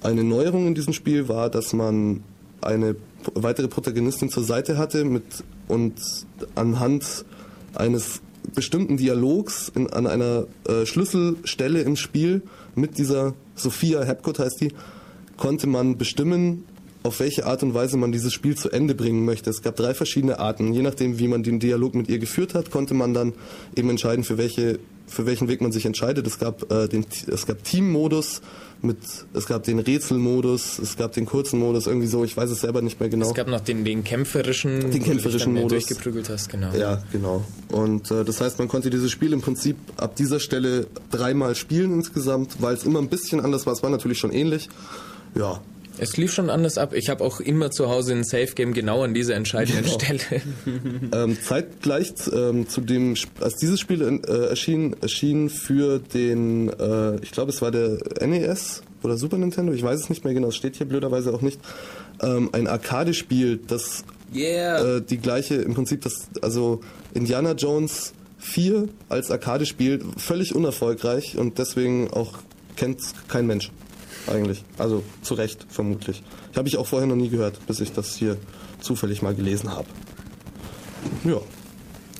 Eine 0.00 0.22
Neuerung 0.22 0.68
in 0.68 0.74
diesem 0.74 0.92
Spiel 0.92 1.28
war, 1.28 1.50
dass 1.50 1.72
man 1.72 2.22
eine 2.60 2.96
weitere 3.34 3.68
Protagonistin 3.68 4.30
zur 4.30 4.44
Seite 4.44 4.78
hatte 4.78 5.04
mit 5.04 5.24
und 5.66 5.94
anhand 6.54 7.24
eines 7.74 8.20
bestimmten 8.54 8.96
Dialogs 8.96 9.70
in, 9.74 9.88
an 9.90 10.06
einer 10.06 10.46
äh, 10.66 10.86
Schlüsselstelle 10.86 11.82
im 11.82 11.96
Spiel 11.96 12.42
mit 12.74 12.98
dieser 12.98 13.34
Sophia 13.54 14.02
Hepcott 14.02 14.38
heißt 14.38 14.60
die, 14.60 14.72
konnte 15.36 15.66
man 15.66 15.98
bestimmen, 15.98 16.64
auf 17.02 17.20
welche 17.20 17.46
Art 17.46 17.62
und 17.62 17.74
Weise 17.74 17.96
man 17.96 18.12
dieses 18.12 18.32
Spiel 18.32 18.56
zu 18.56 18.70
Ende 18.70 18.94
bringen 18.94 19.24
möchte. 19.24 19.50
Es 19.50 19.62
gab 19.62 19.76
drei 19.76 19.94
verschiedene 19.94 20.38
Arten. 20.38 20.72
Je 20.72 20.82
nachdem, 20.82 21.18
wie 21.18 21.28
man 21.28 21.42
den 21.42 21.60
Dialog 21.60 21.94
mit 21.94 22.08
ihr 22.08 22.18
geführt 22.18 22.54
hat, 22.54 22.70
konnte 22.70 22.94
man 22.94 23.14
dann 23.14 23.34
eben 23.76 23.90
entscheiden, 23.90 24.24
für 24.24 24.38
welche 24.38 24.78
für 25.08 25.26
welchen 25.26 25.48
Weg 25.48 25.60
man 25.60 25.72
sich 25.72 25.86
entscheidet. 25.86 26.26
Es 26.26 26.38
gab 26.38 26.70
äh, 26.70 26.88
den 26.88 27.04
es 27.26 27.46
gab 27.46 27.64
Teammodus 27.64 28.40
mit 28.80 28.98
es 29.34 29.46
gab 29.46 29.64
den 29.64 29.78
Rätselmodus, 29.80 30.78
es 30.78 30.96
gab 30.96 31.12
den 31.12 31.26
kurzen 31.26 31.58
Modus, 31.58 31.86
irgendwie 31.86 32.06
so, 32.06 32.24
ich 32.24 32.36
weiß 32.36 32.50
es 32.50 32.60
selber 32.60 32.80
nicht 32.82 33.00
mehr 33.00 33.08
genau. 33.08 33.26
Es 33.26 33.34
gab 33.34 33.48
noch 33.48 33.60
den, 33.60 33.84
den 33.84 34.04
kämpferischen, 34.04 34.80
Den 34.80 34.92
du 34.92 34.98
kämpferischen 35.00 35.46
dann 35.46 35.54
mehr 35.54 35.62
Modus. 35.64 35.86
durchgeprügelt 35.86 36.28
hast, 36.28 36.48
genau. 36.48 36.72
Ja, 36.74 37.02
genau. 37.10 37.44
Und 37.72 38.10
äh, 38.10 38.24
das 38.24 38.40
heißt, 38.40 38.58
man 38.58 38.68
konnte 38.68 38.90
dieses 38.90 39.10
Spiel 39.10 39.32
im 39.32 39.40
Prinzip 39.40 39.76
ab 39.96 40.14
dieser 40.14 40.38
Stelle 40.38 40.86
dreimal 41.10 41.54
spielen 41.56 41.92
insgesamt, 41.92 42.62
weil 42.62 42.74
es 42.74 42.84
immer 42.84 43.00
ein 43.00 43.08
bisschen 43.08 43.40
anders 43.40 43.66
war. 43.66 43.72
Es 43.72 43.82
war 43.82 43.90
natürlich 43.90 44.18
schon 44.18 44.32
ähnlich. 44.32 44.68
Ja. 45.34 45.60
Es 46.00 46.16
lief 46.16 46.32
schon 46.32 46.50
anders 46.50 46.78
ab. 46.78 46.92
Ich 46.94 47.08
habe 47.08 47.24
auch 47.24 47.40
immer 47.40 47.70
zu 47.70 47.88
Hause 47.88 48.12
ein 48.12 48.24
Safe 48.24 48.48
Game 48.54 48.72
genau 48.74 49.02
an 49.02 49.14
dieser 49.14 49.34
entscheidenden 49.34 49.84
Genau. 49.84 49.98
Stelle. 49.98 50.20
ähm, 51.12 51.36
zeitgleich 51.42 52.12
ähm, 52.32 52.68
zu 52.68 52.80
dem, 52.80 53.14
als 53.40 53.56
dieses 53.56 53.80
Spiel 53.80 54.02
äh, 54.26 54.30
erschien, 54.48 54.96
erschien 55.00 55.50
für 55.50 55.98
den, 55.98 56.68
äh, 56.68 57.16
ich 57.22 57.32
glaube, 57.32 57.50
es 57.50 57.60
war 57.62 57.70
der 57.70 57.98
NES 58.26 58.82
oder 59.02 59.16
Super 59.16 59.38
Nintendo, 59.38 59.72
ich 59.72 59.82
weiß 59.82 60.00
es 60.00 60.08
nicht 60.10 60.24
mehr 60.24 60.34
genau, 60.34 60.48
es 60.48 60.56
steht 60.56 60.76
hier 60.76 60.86
blöderweise 60.86 61.32
auch 61.32 61.40
nicht, 61.42 61.60
ähm, 62.22 62.50
ein 62.52 62.66
Arcade-Spiel, 62.66 63.60
das 63.66 64.04
Yeah. 64.34 64.96
äh, 64.96 65.02
die 65.02 65.18
gleiche, 65.18 65.54
im 65.56 65.74
Prinzip 65.74 66.02
das, 66.02 66.28
also 66.42 66.80
Indiana 67.14 67.52
Jones 67.52 68.12
4 68.38 68.88
als 69.08 69.30
Arcade-Spiel, 69.30 70.00
völlig 70.16 70.54
unerfolgreich 70.54 71.38
und 71.38 71.58
deswegen 71.58 72.10
auch 72.12 72.38
kennt 72.76 73.00
kein 73.28 73.46
Mensch 73.46 73.70
eigentlich. 74.28 74.64
Also 74.78 75.02
zu 75.22 75.34
Recht, 75.34 75.66
vermutlich. 75.68 76.22
Ich 76.52 76.58
habe 76.58 76.68
ich 76.68 76.76
auch 76.76 76.86
vorher 76.86 77.06
noch 77.08 77.16
nie 77.16 77.28
gehört, 77.28 77.64
bis 77.66 77.80
ich 77.80 77.92
das 77.92 78.14
hier 78.16 78.36
zufällig 78.80 79.22
mal 79.22 79.34
gelesen 79.34 79.70
habe. 79.70 79.88
Ja. 81.24 81.40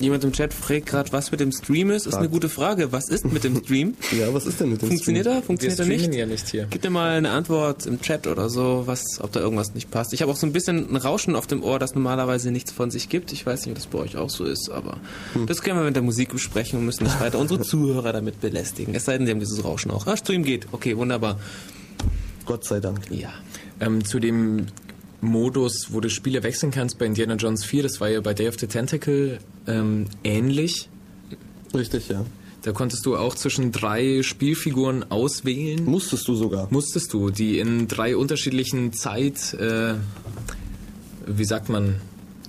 Jemand 0.01 0.23
im 0.23 0.31
Chat 0.31 0.53
fragt 0.53 0.85
gerade, 0.85 1.11
was 1.11 1.29
mit 1.29 1.41
dem 1.41 1.51
Stream 1.51 1.91
ist. 1.91 2.07
Ist 2.07 2.13
eine 2.13 2.29
gute 2.29 2.47
Frage. 2.47 2.93
Was 2.93 3.09
ist 3.09 3.25
mit 3.25 3.43
dem 3.43 3.57
Stream? 3.61 3.95
Ja, 4.17 4.33
was 4.33 4.45
ist 4.45 4.61
denn 4.61 4.69
mit 4.69 4.81
dem 4.81 4.87
Funktioniert 4.87 5.25
Stream? 5.25 5.37
er? 5.39 5.43
Funktioniert 5.43 5.77
Wir 5.77 5.83
er 5.85 5.89
nicht? 5.89 5.99
streamen 6.03 6.17
ja 6.19 6.25
nicht 6.25 6.47
hier. 6.47 6.67
Gib 6.69 6.81
dir 6.83 6.89
mal 6.89 7.17
eine 7.17 7.31
Antwort 7.31 7.85
im 7.85 7.99
Chat 7.99 8.25
oder 8.25 8.49
so, 8.49 8.83
was, 8.85 9.03
ob 9.19 9.33
da 9.33 9.41
irgendwas 9.41 9.73
nicht 9.73 9.91
passt. 9.91 10.13
Ich 10.13 10.21
habe 10.21 10.31
auch 10.31 10.37
so 10.37 10.47
ein 10.47 10.53
bisschen 10.53 10.89
ein 10.89 10.95
Rauschen 10.95 11.35
auf 11.35 11.47
dem 11.47 11.61
Ohr, 11.63 11.79
das 11.79 11.95
normalerweise 11.95 12.49
nichts 12.49 12.71
von 12.71 12.91
sich 12.91 13.09
gibt. 13.09 13.33
Ich 13.33 13.45
weiß 13.45 13.65
nicht, 13.65 13.71
ob 13.71 13.75
das 13.75 13.87
bei 13.87 13.99
euch 13.99 14.15
auch 14.15 14.29
so 14.29 14.45
ist, 14.45 14.69
aber 14.71 14.95
Hm. 15.33 15.47
das 15.47 15.61
können 15.63 15.77
wir 15.77 15.83
mit 15.83 15.97
der 15.97 16.03
Musik 16.03 16.29
besprechen 16.31 16.79
und 16.79 16.85
müssen 16.85 17.03
nicht 17.03 17.19
weiter 17.19 17.37
unsere 17.37 17.59
Zuhörer 17.63 18.13
damit 18.13 18.39
belästigen. 18.39 18.95
Es 18.95 19.03
sei 19.03 19.17
denn, 19.17 19.25
sie 19.27 19.33
haben 19.33 19.41
dieses 19.41 19.65
Rauschen 19.65 19.91
auch. 19.91 20.07
Ah, 20.07 20.15
Stream 20.15 20.45
geht. 20.45 20.67
Okay, 20.71 20.95
wunderbar. 20.95 21.37
Gott 22.49 22.65
sei 22.65 22.79
Dank. 22.79 23.11
Ja. 23.11 23.29
Ähm, 23.79 24.03
zu 24.03 24.17
dem 24.19 24.65
Modus, 25.21 25.89
wo 25.91 25.99
du 25.99 26.09
Spiele 26.09 26.41
wechseln 26.41 26.71
kannst 26.71 26.97
bei 26.97 27.05
Indiana 27.05 27.35
Jones 27.35 27.63
4, 27.63 27.83
das 27.83 28.01
war 28.01 28.09
ja 28.09 28.21
bei 28.21 28.33
Day 28.33 28.47
of 28.47 28.55
the 28.59 28.65
Tentacle 28.65 29.37
ähm, 29.67 30.07
ähnlich. 30.23 30.89
Richtig, 31.75 32.09
ja. 32.09 32.25
Da 32.63 32.71
konntest 32.71 33.05
du 33.05 33.15
auch 33.15 33.35
zwischen 33.35 33.71
drei 33.71 34.23
Spielfiguren 34.23 35.11
auswählen. 35.11 35.85
Musstest 35.85 36.27
du 36.27 36.33
sogar. 36.33 36.67
Musstest 36.71 37.13
du, 37.13 37.29
die 37.29 37.59
in 37.59 37.87
drei 37.87 38.17
unterschiedlichen 38.17 38.93
Zeit, 38.93 39.53
äh, 39.53 39.93
wie 41.27 41.45
sagt 41.45 41.69
man, 41.69 41.97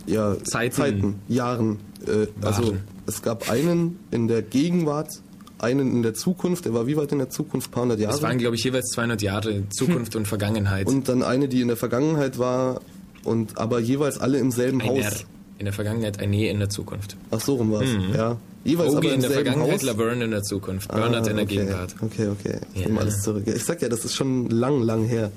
Ja, 0.07 0.43
Zeiten. 0.43 0.77
Zeiten 0.77 1.15
Jahren. 1.29 1.79
Äh, 2.07 2.27
also 2.41 2.75
es 3.07 3.21
gab 3.21 3.51
einen 3.51 3.99
in 4.11 4.29
der 4.29 4.41
Gegenwart, 4.41 5.21
einen 5.61 5.93
in 5.93 6.03
der 6.03 6.15
Zukunft. 6.15 6.65
Der 6.65 6.75
war 6.75 6.87
wie 6.87 6.97
weit 6.97 7.13
in 7.13 7.19
der 7.19 7.31
Zukunft? 7.31 7.69
Ein 7.69 7.73
paar 7.73 7.83
hundert 7.83 8.01
Jahre. 8.01 8.15
es 8.15 8.23
waren 8.23 8.39
glaube 8.39 8.57
ich 8.57 8.65
jeweils 8.65 8.87
200 8.91 9.23
Jahre 9.23 9.69
Zukunft 9.69 10.17
und 10.17 10.27
Vergangenheit. 10.27 10.87
und 10.87 11.09
dann 11.09 11.23
eine, 11.23 11.49
die 11.49 11.61
in 11.61 11.69
der 11.69 11.77
Vergangenheit 11.77 12.39
war 12.39 12.81
und 13.25 13.59
aber 13.59 13.79
jeweils 13.81 14.19
alle 14.19 14.39
im 14.39 14.51
selben 14.51 14.81
ein 14.81 14.97
R 14.97 15.05
Haus. 15.07 15.25
in 15.59 15.65
der 15.67 15.75
Vergangenheit, 15.75 16.19
ein 16.21 16.33
E 16.33 16.49
in 16.49 16.59
der 16.59 16.71
Zukunft. 16.71 17.17
Ach 17.31 17.41
so 17.41 17.55
rum 17.57 17.71
war's. 17.73 17.89
Mhm. 17.89 18.15
Ja. 18.15 18.37
Jeweils 18.65 18.95
Ogi 18.95 19.09
in 19.09 19.21
der 19.23 19.31
Vergangenheit, 19.31 19.73
Haus. 19.73 19.83
Laverne 19.83 20.25
in 20.25 20.31
der 20.33 20.43
Zukunft, 20.43 20.91
Ah, 20.91 20.97
Bernard 20.97 21.27
in 21.29 21.37
der 21.37 21.45
okay. 21.45 21.57
Gegenwart. 21.57 21.95
Okay, 22.03 22.29
okay. 22.29 22.59
Ich 22.75 22.81
Ja. 22.83 22.87
nehme 22.89 23.01
alles 23.01 23.23
zurück. 23.23 23.45
Ich 23.47 23.65
sag 23.65 23.81
ja, 23.83 23.89
das 23.89 24.05
ist 24.05 24.15
schon 24.15 24.49
lang, 24.51 24.83
lang 24.83 25.05
her. 25.05 25.31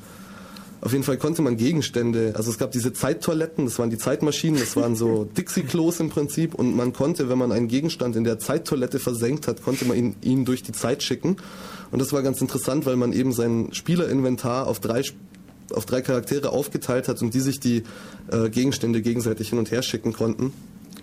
Auf 0.84 0.91
jeden 0.91 1.05
Fall 1.05 1.15
konnte 1.15 1.41
man 1.41 1.55
Gegenstände, 1.55 2.34
also 2.35 2.51
es 2.51 2.57
gab 2.57 2.72
diese 2.72 2.91
Zeittoiletten, 2.91 3.64
das 3.64 3.80
waren 3.80 3.89
die 3.89 3.97
Zeitmaschinen, 3.97 4.60
das 4.60 4.76
waren 4.76 4.97
so 4.97 5.23
Dixie-Klos 5.38 6.01
im 6.01 6.10
Prinzip 6.10 6.53
und 6.53 6.76
man 6.76 6.91
konnte, 6.91 7.30
wenn 7.30 7.38
man 7.38 7.53
einen 7.53 7.69
Gegenstand 7.69 8.18
in 8.18 8.26
der 8.26 8.38
Zeittoilette 8.38 8.99
versenkt 8.99 9.47
hat, 9.47 9.64
konnte 9.64 9.85
man 9.85 9.95
ihn, 9.95 10.15
ihn 10.22 10.43
durch 10.43 10.61
die 10.61 10.73
Zeit 10.73 11.01
schicken. 11.01 11.38
Und 11.91 11.99
das 11.99 12.11
war 12.11 12.22
ganz 12.22 12.41
interessant, 12.41 12.85
weil 12.85 12.97
man 12.97 13.14
eben 13.14 13.31
sein 13.31 13.69
Spielerinventar 13.72 14.68
auf 14.68 14.81
drei 14.81 15.03
auf 15.72 15.85
drei 15.85 16.01
Charaktere 16.01 16.49
aufgeteilt 16.49 17.07
hat 17.07 17.22
und 17.22 17.34
die 17.34 17.39
sich 17.39 17.61
die 17.61 17.84
äh, 18.30 18.49
Gegenstände 18.49 19.01
gegenseitig 19.01 19.49
hin 19.49 19.60
und 19.60 19.72
her 19.72 19.81
schicken 19.81 20.11
konnten. 20.11 20.51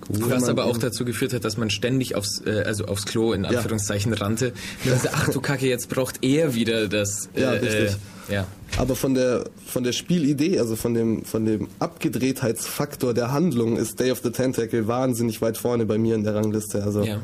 Was 0.08 0.48
aber 0.48 0.64
auch 0.64 0.78
dazu 0.78 1.04
geführt 1.04 1.32
hat, 1.34 1.44
dass 1.44 1.56
man 1.56 1.70
ständig 1.70 2.14
aufs, 2.16 2.40
äh, 2.44 2.62
also 2.66 2.86
aufs 2.86 3.04
Klo 3.06 3.32
in 3.32 3.44
Anführungszeichen 3.44 4.12
rannte. 4.12 4.52
Und 4.84 4.90
dann 4.92 4.98
so, 4.98 5.08
ach 5.12 5.28
du 5.28 5.40
Kacke, 5.40 5.66
jetzt 5.68 5.88
braucht 5.88 6.24
er 6.24 6.54
wieder 6.54 6.88
das. 6.88 7.28
Äh, 7.34 7.42
Ja, 7.42 7.50
richtig. 7.52 7.96
Äh, 8.28 8.34
ja. 8.34 8.46
Aber 8.76 8.96
von 8.96 9.14
der, 9.14 9.44
von 9.66 9.84
der 9.84 9.92
Spielidee, 9.92 10.58
also 10.58 10.74
von 10.76 10.94
dem, 10.94 11.24
von 11.24 11.44
dem 11.44 11.68
Abgedrehtheitsfaktor 11.80 13.14
der 13.14 13.32
Handlung 13.32 13.76
ist 13.76 13.98
Day 14.00 14.10
of 14.10 14.20
the 14.22 14.30
Tentacle 14.30 14.86
wahnsinnig 14.86 15.40
weit 15.42 15.56
vorne 15.56 15.86
bei 15.86 15.98
mir 15.98 16.14
in 16.14 16.24
der 16.24 16.34
Rangliste. 16.34 16.82
Also, 16.82 17.02
ja. 17.02 17.20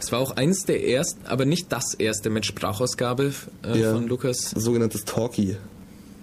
Es 0.00 0.12
war 0.12 0.20
auch 0.20 0.36
eins 0.36 0.64
der 0.64 0.86
ersten, 0.86 1.26
aber 1.26 1.44
nicht 1.44 1.72
das 1.72 1.94
erste 1.94 2.30
mit 2.30 2.46
Sprachausgabe 2.46 3.32
äh, 3.64 3.78
Ja. 3.80 3.92
von 3.94 4.06
Lukas. 4.06 4.50
sogenanntes 4.54 5.04
Talkie 5.04 5.56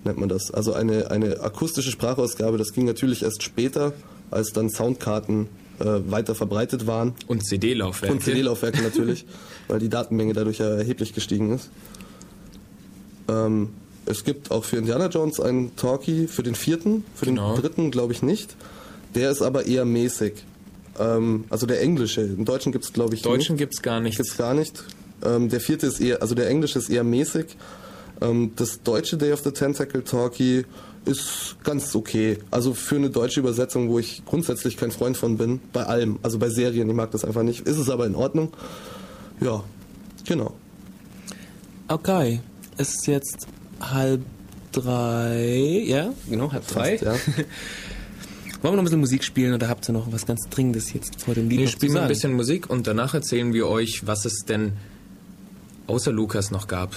nennt 0.06 0.18
man 0.18 0.30
das. 0.30 0.52
Also 0.52 0.74
eine, 0.74 1.12
eine 1.12 1.42
akustische 1.42 1.92
Sprachausgabe, 1.92 2.58
das 2.58 2.74
ging 2.74 2.86
natürlich 2.86 3.24
erst 3.24 3.44
später, 3.44 3.92
als 4.32 4.54
dann 4.54 4.70
Soundkarten 4.70 5.48
weiter 5.80 6.36
verbreitet 6.36 6.88
waren. 6.88 7.14
Und 7.28 7.46
CD-Laufwerke. 7.46 8.14
Und 8.16 8.22
CD-Laufwerke 8.24 8.82
natürlich, 8.82 9.26
weil 9.68 9.80
die 9.80 9.90
Datenmenge 9.90 10.34
dadurch 10.34 10.60
ja 10.60 10.68
erheblich 10.70 11.14
gestiegen 11.14 11.54
ist. 11.56 11.70
Ähm, 13.28 13.70
es 14.06 14.24
gibt 14.24 14.52
auch 14.52 14.64
für 14.64 14.78
Indiana 14.78 15.08
Jones 15.08 15.40
einen 15.40 15.76
Talkie 15.76 16.28
für 16.28 16.44
den 16.44 16.56
vierten, 16.56 17.04
für 17.16 17.26
Genau. 17.26 17.54
den 17.56 17.62
dritten 17.62 17.92
glaube 17.92 18.14
ich 18.14 18.22
nicht. 18.22 18.56
Der 19.16 19.32
ist 19.32 19.42
aber 19.42 19.66
eher 19.66 19.86
mäßig. 19.86 20.34
Ähm, 21.00 21.46
also 21.50 21.66
der 21.66 21.82
englische. 21.82 22.22
Im 22.22 22.46
Deutschen 22.46 22.72
gibt 22.72 22.86
es 22.86 22.94
glaube 22.94 23.16
ich 23.16 23.22
Deutschen 23.24 23.56
nicht. 23.56 23.60
gibt's 23.60 23.82
gar 23.82 24.00
nicht. 24.00 24.18
Gibt's 24.18 24.38
gar 24.38 24.54
nicht. 24.54 24.84
Ähm, 25.24 25.50
der 25.50 25.60
vierte 25.60 25.88
ist 25.88 26.00
eher, 26.00 26.22
also 26.22 26.36
der 26.36 26.50
englische 26.50 26.78
ist 26.78 26.90
eher 26.90 27.04
mäßig. 27.04 27.48
Ähm, 28.22 28.52
das 28.56 28.82
deutsche 28.84 29.18
Day 29.18 29.34
of 29.34 29.42
the 29.44 29.52
Tentacle 29.52 30.04
Talkie 30.04 30.66
ist 31.06 31.58
ganz 31.64 31.96
okay. 31.96 32.38
Also 32.52 32.74
für 32.74 32.96
eine 32.96 33.10
deutsche 33.10 33.40
Übersetzung, 33.40 33.90
wo 33.90 34.00
ich 34.00 34.24
grundsätzlich 34.26 34.78
kein 34.78 34.92
Freund 34.92 35.18
von 35.18 35.38
bin, 35.38 35.60
bei 35.72 35.84
allem, 35.84 36.20
also 36.24 36.40
bei 36.40 36.50
Serien, 36.50 36.90
ich 36.90 36.96
mag 36.96 37.12
das 37.12 37.24
einfach 37.24 37.44
nicht, 37.44 37.62
ist 37.62 37.78
es 37.78 37.90
aber 37.90 38.06
in 38.06 38.16
Ordnung. 38.16 38.52
Ja, 39.40 39.64
genau. 40.28 40.54
Okay. 41.88 42.42
Es 42.78 42.96
ist 42.96 43.08
jetzt 43.08 43.48
halb 43.80 44.22
drei. 44.72 45.84
Ja, 45.86 46.14
genau, 46.30 46.52
halb 46.52 46.68
drei. 46.68 46.98
Fast, 46.98 47.28
ja. 47.28 47.34
Wollen 48.62 48.74
wir 48.74 48.78
noch 48.78 48.78
ein 48.80 48.86
bisschen 48.86 49.00
Musik 49.00 49.24
spielen 49.24 49.54
oder 49.54 49.70
habt 49.70 49.88
ihr 49.88 49.94
noch 49.94 50.12
was 50.12 50.26
ganz 50.26 50.50
Dringendes 50.50 50.92
jetzt 50.94 51.22
vor 51.22 51.36
dem 51.36 51.50
Lied 51.50 51.60
Wir 51.60 51.68
spielen 51.68 51.94
mal 51.94 52.02
ein 52.02 52.08
bisschen 52.08 52.34
Musik 52.34 52.70
und 52.70 52.88
danach 52.88 53.14
erzählen 53.14 53.54
wir 53.54 53.68
euch, 53.68 54.08
was 54.08 54.26
es 54.26 54.44
denn 54.48 54.74
außer 55.88 56.12
Lukas 56.12 56.52
noch 56.52 56.68
gab. 56.68 56.96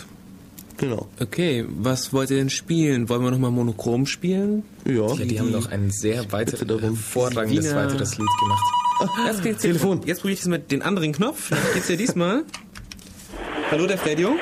Genau. 0.78 1.08
Okay, 1.20 1.64
was 1.68 2.12
wollt 2.12 2.30
ihr 2.30 2.36
denn 2.36 2.50
spielen? 2.50 3.08
Wollen 3.08 3.22
wir 3.22 3.30
nochmal 3.32 3.50
Monochrom 3.50 4.06
spielen? 4.06 4.62
Ja. 4.86 5.08
Ja, 5.14 5.24
die 5.24 5.38
haben 5.40 5.50
noch 5.50 5.70
ein 5.70 5.90
sehr 5.90 6.30
weiter, 6.32 6.56
hervorragendes 6.56 7.70
Wiener- 7.70 7.76
weiteres 7.88 8.16
Lied 8.18 8.28
gemacht. 8.40 8.64
Jetzt 9.26 9.42
geht's 9.42 9.62
Telefon. 9.62 10.00
Jetzt 10.04 10.20
probiere 10.20 10.34
ich 10.34 10.40
es 10.40 10.46
mit 10.46 10.70
den 10.70 10.82
anderen 10.82 11.12
Knopf. 11.12 11.46
Vielleicht 11.48 11.74
geht's 11.74 11.88
ja 11.88 11.96
diesmal. 11.96 12.44
Hallo, 13.70 13.86
der 13.86 13.98
Fredio. 13.98 14.36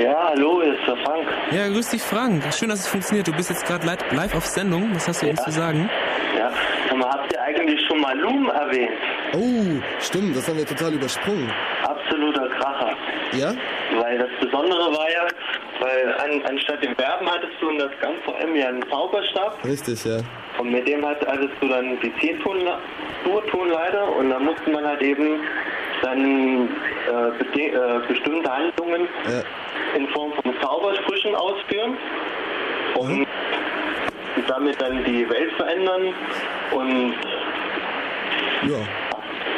Ja, 0.00 0.28
hallo, 0.30 0.60
ist 0.60 0.78
der 0.86 0.96
Frank. 1.04 1.26
Ja, 1.52 1.68
grüß 1.68 1.88
dich, 1.90 2.02
Frank. 2.02 2.42
Schön, 2.52 2.68
dass 2.68 2.80
es 2.80 2.86
funktioniert. 2.86 3.28
Du 3.28 3.32
bist 3.32 3.48
jetzt 3.50 3.64
gerade 3.66 3.86
li- 3.86 4.16
live 4.16 4.34
auf 4.34 4.46
Sendung. 4.46 4.90
Was 4.94 5.06
hast 5.08 5.22
du 5.22 5.28
uns 5.28 5.42
zu 5.44 5.50
sagen? 5.50 5.88
Ja, 6.36 6.50
sag 6.88 6.98
mal, 6.98 7.08
habt 7.10 7.32
ihr 7.32 7.40
eigentlich 7.40 7.80
schon 7.86 8.00
mal 8.00 8.18
Loom 8.18 8.48
erwähnt? 8.48 8.90
Oh, 9.34 9.82
stimmt, 10.00 10.36
das 10.36 10.46
haben 10.48 10.58
wir 10.58 10.66
total 10.66 10.92
übersprungen. 10.94 11.50
Absoluter 11.84 12.48
Kracher. 12.48 12.96
Ja? 13.38 13.54
Weil 14.00 14.18
das 14.18 14.28
Besondere 14.40 14.92
war 14.92 15.10
ja, 15.10 15.26
Weil 15.80 16.14
an, 16.14 16.42
anstatt 16.48 16.82
dem 16.84 16.96
Werben 16.98 17.28
hattest 17.28 17.52
du 17.60 17.68
in 17.70 17.78
das 17.78 17.90
ganz 18.00 18.16
vor 18.24 18.36
allem 18.36 18.54
ja 18.56 18.68
einen 18.68 18.88
Zauberstab 18.88 19.58
Richtig, 19.64 20.04
ja. 20.04 20.18
und 20.58 20.70
mit 20.70 20.86
dem 20.86 21.04
hat- 21.04 21.26
hattest 21.26 21.52
du 21.60 21.68
dann 21.68 21.98
die 22.00 22.12
C-Tonleiter 22.20 22.78
Tonleiter 23.50 24.16
und 24.16 24.30
da 24.30 24.38
musste 24.38 24.70
man 24.70 24.86
halt 24.86 25.02
eben 25.02 25.40
dann 26.02 26.68
äh, 27.08 27.60
äh, 27.70 27.98
bestimmte 28.08 28.50
Handlungen 28.50 29.08
Ja. 29.26 29.42
in 29.96 30.06
Form 30.08 30.32
von 30.42 30.54
Zaubersprüchen 30.60 31.34
ausführen 31.34 31.96
und 32.96 33.26
damit 34.48 34.80
dann 34.80 35.02
die 35.04 35.28
Welt 35.28 35.52
verändern 35.56 36.14
und 36.72 37.14
Ja. 38.68 38.76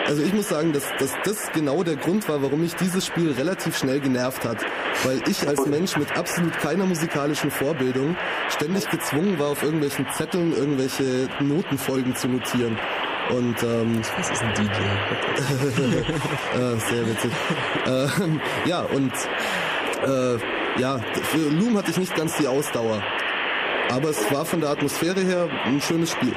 Also 0.06 0.22
ich 0.22 0.32
muss 0.32 0.48
sagen, 0.48 0.72
dass, 0.72 0.84
dass 0.98 1.12
das 1.24 1.50
genau 1.52 1.82
der 1.82 1.96
Grund 1.96 2.28
war, 2.28 2.42
warum 2.42 2.60
mich 2.60 2.74
dieses 2.76 3.06
Spiel 3.06 3.32
relativ 3.32 3.76
schnell 3.76 4.00
genervt 4.00 4.44
hat. 4.44 4.58
Weil 5.04 5.20
ich 5.28 5.46
als 5.48 5.66
Mensch 5.66 5.96
mit 5.96 6.16
absolut 6.16 6.56
keiner 6.58 6.86
musikalischen 6.86 7.50
Vorbildung 7.50 8.16
ständig 8.48 8.88
gezwungen 8.88 9.38
war, 9.38 9.48
auf 9.48 9.62
irgendwelchen 9.62 10.06
Zetteln 10.12 10.52
irgendwelche 10.52 11.28
Notenfolgen 11.40 12.14
zu 12.14 12.28
notieren. 12.28 12.78
Und 13.30 13.60
ähm, 13.64 14.00
Was 14.16 14.30
ist 14.30 14.42
ein 14.42 14.54
DJ? 14.54 14.70
äh, 16.56 16.76
sehr 16.78 17.06
witzig. 17.08 17.32
Ähm, 17.86 18.40
ja, 18.66 18.82
und 18.82 19.12
äh, 20.06 20.80
ja, 20.80 20.98
für 20.98 21.50
Loom 21.50 21.76
hatte 21.76 21.90
ich 21.90 21.98
nicht 21.98 22.14
ganz 22.14 22.36
die 22.36 22.46
Ausdauer. 22.46 23.02
Aber 23.90 24.10
es 24.10 24.32
war 24.32 24.44
von 24.44 24.60
der 24.60 24.70
Atmosphäre 24.70 25.20
her 25.20 25.48
ein 25.64 25.80
schönes 25.80 26.12
Spiel. 26.12 26.34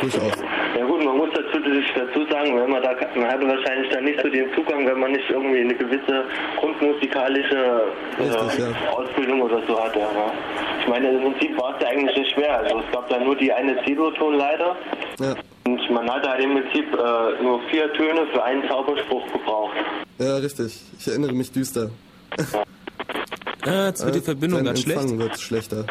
Durchaus. 0.00 0.32
Ja 0.78 0.84
gut, 0.86 1.04
man 1.04 1.16
muss 1.16 1.28
dazu, 1.34 1.58
dazu 1.94 2.24
sagen, 2.30 2.56
wenn 2.56 2.70
man 2.70 2.82
da, 2.82 2.94
man 3.16 3.28
hatte 3.30 3.46
wahrscheinlich 3.46 3.90
dann 3.90 4.04
nicht 4.04 4.20
so 4.22 4.28
den 4.28 4.52
Zugang, 4.54 4.86
wenn 4.86 5.00
man 5.00 5.12
nicht 5.12 5.28
irgendwie 5.28 5.60
eine 5.60 5.74
gewisse 5.74 6.24
grundmusikalische 6.58 7.82
äh, 8.18 8.22
Richtig, 8.22 8.58
ja. 8.60 8.90
Ausbildung 8.92 9.42
oder 9.42 9.60
so 9.66 9.82
hatte. 9.82 10.00
Aber 10.00 10.32
ich 10.80 10.86
meine, 10.88 11.10
im 11.10 11.20
Prinzip 11.32 11.58
war 11.58 11.74
es 11.76 11.82
ja 11.82 11.88
eigentlich 11.88 12.16
nicht 12.16 12.32
schwer. 12.34 12.58
Also 12.58 12.78
es 12.86 12.92
gab 12.92 13.08
da 13.08 13.18
nur 13.18 13.34
die 13.36 13.52
eine 13.52 13.76
C-Dur-Tonleiter 13.84 14.76
Ja. 15.18 15.34
und 15.66 15.90
man 15.90 16.08
hatte 16.10 16.30
halt 16.30 16.44
im 16.44 16.52
Prinzip 16.62 16.86
äh, 16.94 17.42
nur 17.42 17.60
vier 17.70 17.92
Töne 17.94 18.26
für 18.32 18.42
einen 18.44 18.66
Zauberspruch 18.68 19.26
gebraucht. 19.32 19.74
Ja, 20.18 20.36
richtig. 20.36 20.80
Ich 20.98 21.08
erinnere 21.08 21.32
mich 21.32 21.50
düster. 21.50 21.90
Ah, 23.66 23.86
jetzt 23.86 24.04
wird 24.04 24.14
die 24.14 24.20
Äh, 24.20 24.22
Verbindung 24.22 24.58
dein 24.60 24.66
ganz 24.66 24.82
schlecht. 24.82 25.00
Empfang 25.00 25.18
wird 25.18 25.40
schlechter. 25.40 25.84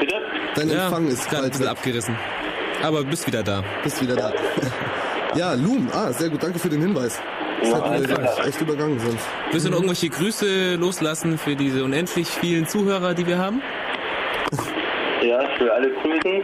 Bitte? 0.00 0.14
Dein 0.56 0.68
Ja, 0.70 0.84
Empfang 0.86 1.06
ist 1.08 1.28
gerade 1.28 1.44
ein 1.44 1.50
bisschen 1.50 1.66
weg. 1.66 1.72
abgerissen. 1.72 2.16
Aber 2.84 2.98
du 3.02 3.06
bist 3.06 3.26
wieder 3.26 3.42
da. 3.42 3.62
Bist 3.82 4.02
wieder 4.02 4.14
da. 4.14 4.32
ja, 5.34 5.54
Loom. 5.54 5.88
Ah, 5.92 6.12
sehr 6.12 6.28
gut. 6.28 6.42
Danke 6.42 6.58
für 6.58 6.68
den 6.68 6.82
Hinweis. 6.82 7.18
Das 7.60 7.70
Ja, 7.70 7.76
hätten 7.92 8.08
wir 8.08 8.16
klar. 8.16 8.46
echt 8.46 8.60
übergangen 8.60 8.98
sonst. 9.00 9.24
Willst 9.50 9.64
du 9.66 9.70
noch 9.70 9.78
irgendwelche 9.78 10.10
Grüße 10.10 10.74
loslassen 10.74 11.38
für 11.38 11.56
diese 11.56 11.82
unendlich 11.82 12.28
vielen 12.28 12.66
Zuhörer, 12.66 13.14
die 13.14 13.26
wir 13.26 13.38
haben? 13.38 13.62
Ja, 15.22 15.38
für 15.56 15.72
alle 15.72 15.90
Grüßen. 15.90 16.42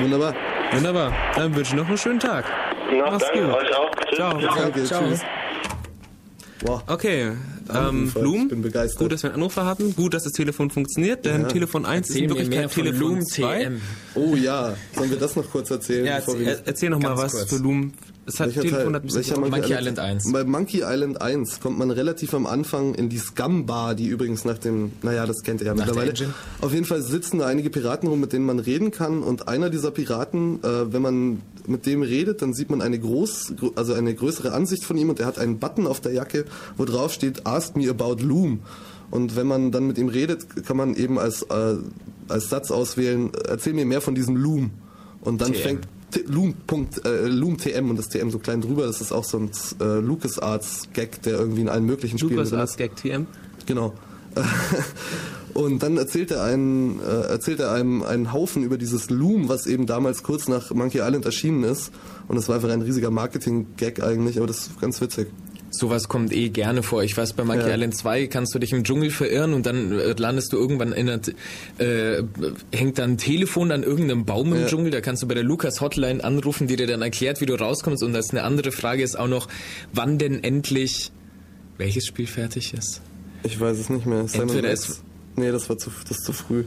Wunderbar. 0.00 0.34
Wunderbar. 0.72 1.12
Dann 1.36 1.54
wünsche 1.54 1.70
ich 1.70 1.80
noch 1.80 1.86
einen 1.86 1.96
schönen 1.96 2.18
Tag. 2.18 2.44
Ja, 2.92 3.04
Mach's 3.08 3.24
danke 3.32 3.46
gut. 3.46 3.54
euch 3.54 3.76
auch. 3.76 3.90
Tschüss. 3.94 4.16
Ciao. 4.16 4.40
Danke, 4.40 4.84
Ciao. 4.84 5.02
tschüss. 5.04 5.20
Wow. 6.62 6.82
Okay, 6.88 7.30
ähm, 7.74 7.76
Anrufer, 7.86 8.20
Blum, 8.20 8.42
ich 8.42 8.48
bin 8.48 8.62
begeistert. 8.62 8.98
gut, 8.98 9.12
dass 9.12 9.22
wir 9.22 9.30
einen 9.30 9.36
Anrufer 9.42 9.64
hatten, 9.66 9.94
gut, 9.96 10.14
dass 10.14 10.24
das 10.24 10.32
Telefon 10.32 10.70
funktioniert, 10.70 11.24
denn 11.24 11.42
Ja. 11.42 11.48
Telefon 11.48 11.84
1 11.86 12.10
ist 12.10 12.16
in 12.16 12.28
Wirklichkeit 12.28 12.70
Telefon 12.72 13.00
Loom 13.00 13.26
2. 13.26 13.62
TM. 13.64 13.80
Oh 14.14 14.34
ja. 14.36 14.76
Sollen 14.94 15.10
wir 15.10 15.18
das 15.18 15.36
noch 15.36 15.50
kurz 15.50 15.70
erzählen? 15.70 16.04
Ja, 16.06 16.16
bevor 16.16 16.34
erzähl, 16.34 16.46
wir- 16.46 16.52
er- 16.54 16.66
erzähl 16.66 16.90
noch 16.90 17.00
mal 17.00 17.08
Ganz 17.10 17.20
was 17.22 17.32
kurz. 17.32 17.50
für 17.50 17.56
Loom. 17.56 17.92
Das 18.26 18.38
hat 18.38 18.48
Welcher 18.48 18.60
Telefon 18.62 18.92
Teil? 18.92 19.02
Welcher 19.14 19.40
Monkey 19.40 19.72
Island 19.72 19.98
1. 19.98 20.32
Bei 20.32 20.44
Monkey 20.44 20.82
Island 20.84 21.20
1 21.20 21.60
kommt 21.60 21.78
man 21.78 21.90
relativ 21.90 22.32
am 22.34 22.46
Anfang 22.46 22.94
in 22.94 23.08
die 23.08 23.18
Scum 23.18 23.66
Bar, 23.66 23.94
die 23.94 24.06
übrigens 24.06 24.44
nach 24.44 24.58
dem, 24.58 24.92
naja, 25.02 25.26
das 25.26 25.42
kennt 25.42 25.60
ihr 25.62 25.68
ja 25.68 25.74
Nach 25.74 25.86
mittlerweile. 25.86 26.12
Auf 26.60 26.72
jeden 26.72 26.84
Fall 26.84 27.02
sitzen 27.02 27.38
da 27.38 27.46
einige 27.46 27.70
Piraten 27.70 28.08
rum, 28.08 28.20
mit 28.20 28.32
denen 28.32 28.46
man 28.46 28.58
reden 28.58 28.90
kann 28.90 29.22
und 29.22 29.48
einer 29.48 29.70
dieser 29.70 29.90
Piraten, 29.90 30.62
äh, 30.62 30.92
wenn 30.92 31.02
man 31.02 31.42
mit 31.66 31.86
dem 31.86 32.02
redet, 32.02 32.42
dann 32.42 32.52
sieht 32.54 32.70
man 32.70 32.82
eine 32.82 32.98
groß, 32.98 33.54
gro- 33.58 33.72
also 33.76 33.94
eine 33.94 34.14
größere 34.14 34.52
Ansicht 34.52 34.84
von 34.84 34.96
ihm 34.96 35.08
und 35.10 35.18
er 35.20 35.26
hat 35.26 35.38
einen 35.38 35.58
Button 35.58 35.86
auf 35.86 36.00
der 36.00 36.12
Jacke, 36.12 36.44
wo 36.76 36.84
drauf 36.84 37.12
steht 37.12 37.46
Ask 37.46 37.74
me 37.76 37.88
about 37.90 38.16
Loom. 38.22 38.60
Und 39.10 39.34
wenn 39.34 39.46
man 39.48 39.72
dann 39.72 39.86
mit 39.88 39.98
ihm 39.98 40.08
redet, 40.08 40.64
kann 40.66 40.76
man 40.76 40.94
eben 40.94 41.18
als, 41.18 41.42
äh, 41.42 41.76
als 42.28 42.48
Satz 42.48 42.70
auswählen, 42.70 43.30
erzähl 43.48 43.72
mir 43.72 43.84
mehr 43.86 44.00
von 44.00 44.14
diesem 44.14 44.36
Loom. 44.36 44.70
Und 45.20 45.40
dann 45.40 45.52
TM. 45.52 45.62
fängt 45.62 45.88
Loom, 46.26 46.54
Punkt, 46.66 47.04
äh, 47.04 47.26
Loom 47.26 47.58
TM 47.58 47.90
und 47.90 47.98
das 47.98 48.08
TM 48.08 48.30
so 48.30 48.38
klein 48.38 48.60
drüber. 48.60 48.86
Das 48.86 49.00
ist 49.00 49.12
auch 49.12 49.24
so 49.24 49.38
ein 49.38 49.50
äh, 49.80 50.00
LucasArts-Gag, 50.00 51.22
der 51.22 51.38
irgendwie 51.38 51.62
in 51.62 51.68
allen 51.68 51.84
möglichen 51.84 52.18
Spielen 52.18 52.40
ist. 52.40 52.76
Gag 52.76 52.96
TM. 52.96 53.26
Genau. 53.66 53.94
Und 55.54 55.82
dann 55.82 55.96
erzählt 55.96 56.30
er, 56.30 56.44
einen, 56.44 57.00
äh, 57.00 57.22
erzählt 57.22 57.60
er 57.60 57.72
einem 57.72 58.02
einen 58.02 58.32
Haufen 58.32 58.62
über 58.62 58.78
dieses 58.78 59.10
Loom, 59.10 59.48
was 59.48 59.66
eben 59.66 59.86
damals 59.86 60.22
kurz 60.22 60.48
nach 60.48 60.70
Monkey 60.70 60.98
Island 60.98 61.24
erschienen 61.24 61.64
ist. 61.64 61.90
Und 62.28 62.36
das 62.36 62.48
war 62.48 62.54
einfach 62.56 62.70
ein 62.70 62.82
riesiger 62.82 63.10
Marketing-Gag 63.10 64.02
eigentlich, 64.02 64.38
aber 64.38 64.46
das 64.46 64.68
ist 64.68 64.80
ganz 64.80 65.00
witzig. 65.00 65.28
Sowas 65.72 66.08
kommt 66.08 66.32
eh 66.32 66.48
gerne 66.48 66.82
vor. 66.82 67.04
Ich 67.04 67.16
weiß, 67.16 67.34
bei 67.34 67.44
Monkey 67.44 67.68
Ja. 67.68 67.74
Island 67.74 67.96
2 67.96 68.26
kannst 68.26 68.54
du 68.54 68.58
dich 68.58 68.72
im 68.72 68.82
Dschungel 68.82 69.10
verirren 69.10 69.54
und 69.54 69.66
dann 69.66 69.92
äh, 69.92 70.14
landest 70.18 70.52
du 70.52 70.56
irgendwann 70.58 70.92
in 70.92 71.08
einer, 71.08 71.20
äh, 71.78 72.22
hängt 72.72 72.98
dann 72.98 73.12
ein 73.12 73.18
Telefon 73.18 73.70
an 73.70 73.82
irgendeinem 73.84 74.24
Baum 74.24 74.52
im 74.52 74.62
Ja. 74.62 74.66
Dschungel. 74.66 74.90
Da 74.90 75.00
kannst 75.00 75.22
du 75.22 75.28
bei 75.28 75.34
der 75.34 75.44
Lukas 75.44 75.80
Hotline 75.80 76.22
anrufen, 76.24 76.66
die 76.66 76.74
dir 76.76 76.86
dann 76.88 77.02
erklärt, 77.02 77.40
wie 77.40 77.46
du 77.46 77.54
rauskommst. 77.54 78.02
Und 78.02 78.12
das 78.12 78.30
eine 78.30 78.42
andere 78.42 78.72
Frage 78.72 79.02
ist 79.04 79.16
auch 79.18 79.28
noch, 79.28 79.46
wann 79.92 80.18
denn 80.18 80.42
endlich 80.42 81.12
welches 81.78 82.04
Spiel 82.06 82.26
fertig 82.26 82.74
ist. 82.74 83.00
Ich 83.44 83.58
weiß 83.60 83.78
es 83.78 83.88
nicht 83.88 84.06
mehr. 84.06 84.26
Simon 84.28 84.48
Entweder 84.48 84.70
es- 84.72 85.02
Nee, 85.36 85.50
das 85.52 85.68
war 85.70 85.78
zu, 85.78 85.90
das 86.08 86.18
ist 86.18 86.24
zu 86.26 86.32
früh. 86.32 86.64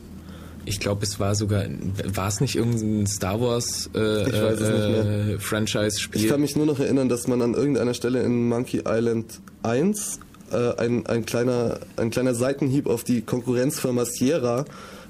Ich 0.65 0.80
glaube, 0.80 1.03
es 1.03 1.19
war 1.19 1.35
sogar, 1.35 1.65
war 2.14 2.27
es 2.27 2.40
nicht 2.40 2.56
irgendein 2.56 3.06
Star 3.07 3.41
Wars 3.41 3.90
äh, 3.94 3.99
äh, 3.99 5.40
Franchise-Spiel? 5.40 6.22
Ich 6.22 6.30
kann 6.30 6.41
mich 6.41 6.56
nur 6.56 6.65
noch 6.65 6.80
erinnern, 6.80 7.10
dass 7.10 7.27
man 7.27 7.41
an 7.41 7.53
irgendeiner 7.53 7.94
Stelle 7.94 8.22
in 8.23 8.48
Monkey 8.48 8.84
Island 8.88 9.41
1 9.64 10.19
äh, 10.52 10.76
ein, 10.77 11.06
ein, 11.07 11.26
kleiner, 11.26 11.80
ein 11.98 12.11
kleiner 12.11 12.34
Seitenhieb 12.34 12.88
auf 12.88 13.03
die 13.03 13.22
Konkurrenzfirma 13.22 14.06
Sierra 14.06 14.65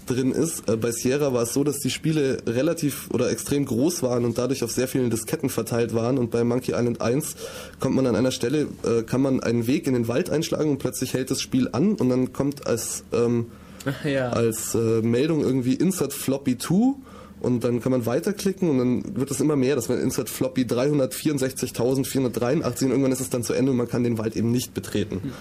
drin 0.06 0.32
ist. 0.32 0.68
Äh, 0.70 0.78
bei 0.78 0.92
Sierra 0.92 1.34
war 1.34 1.44
es 1.44 1.54
so, 1.54 1.64
dass 1.64 1.80
die 1.80 1.90
Spiele 1.90 2.38
relativ 2.48 3.10
oder 3.12 3.30
extrem 3.30 3.66
groß 3.66 4.04
waren 4.04 4.26
und 4.26 4.38
dadurch 4.38 4.64
auf 4.64 4.72
sehr 4.72 4.88
vielen 4.88 5.10
Disketten 5.10 5.50
verteilt 5.50 5.94
waren. 5.94 6.18
Und 6.18 6.32
bei 6.32 6.44
Monkey 6.44 6.72
Island 6.72 7.02
1 7.02 7.36
kommt 7.80 7.96
man 7.96 8.08
an 8.08 8.16
einer 8.16 8.32
Stelle, 8.32 8.68
äh, 8.84 9.04
kann 9.04 9.22
man 9.22 9.42
einen 9.42 9.68
Weg 9.68 9.88
in 9.88 9.94
den 9.94 10.08
Wald 10.08 10.30
einschlagen 10.30 10.72
und 10.72 10.78
plötzlich 10.80 11.14
hält 11.14 11.32
das 11.32 11.42
Spiel 11.42 11.70
an 11.72 11.94
und 11.94 12.10
dann 12.10 12.34
kommt 12.34 12.68
als, 12.68 13.04
ähm, 13.14 13.48
ja. 14.04 14.30
als 14.30 14.76
äh, 14.76 15.02
Meldung 15.02 15.42
irgendwie 15.42 15.74
Insert 15.74 16.14
Floppy 16.14 16.58
2 16.58 16.94
und 17.42 17.64
dann 17.64 17.82
kann 17.82 17.92
man 17.92 18.06
weiterklicken 18.06 18.70
und 18.70 18.78
dann 18.78 19.16
wird 19.18 19.32
es 19.32 19.42
immer 19.42 19.56
mehr, 19.56 19.76
dass 19.76 19.90
man 19.90 20.00
Insert 20.00 20.30
Floppy 20.30 20.64
364.483 20.64 22.86
und 22.86 22.92
irgendwann 22.92 23.12
ist 23.12 23.22
es 23.22 23.30
dann 23.30 23.44
zu 23.44 23.54
Ende 23.54 23.72
und 23.72 23.78
man 23.78 23.88
kann 23.88 24.04
den 24.04 24.18
Wald 24.18 24.36
eben 24.36 24.52
nicht 24.52 24.74
betreten. 24.74 25.34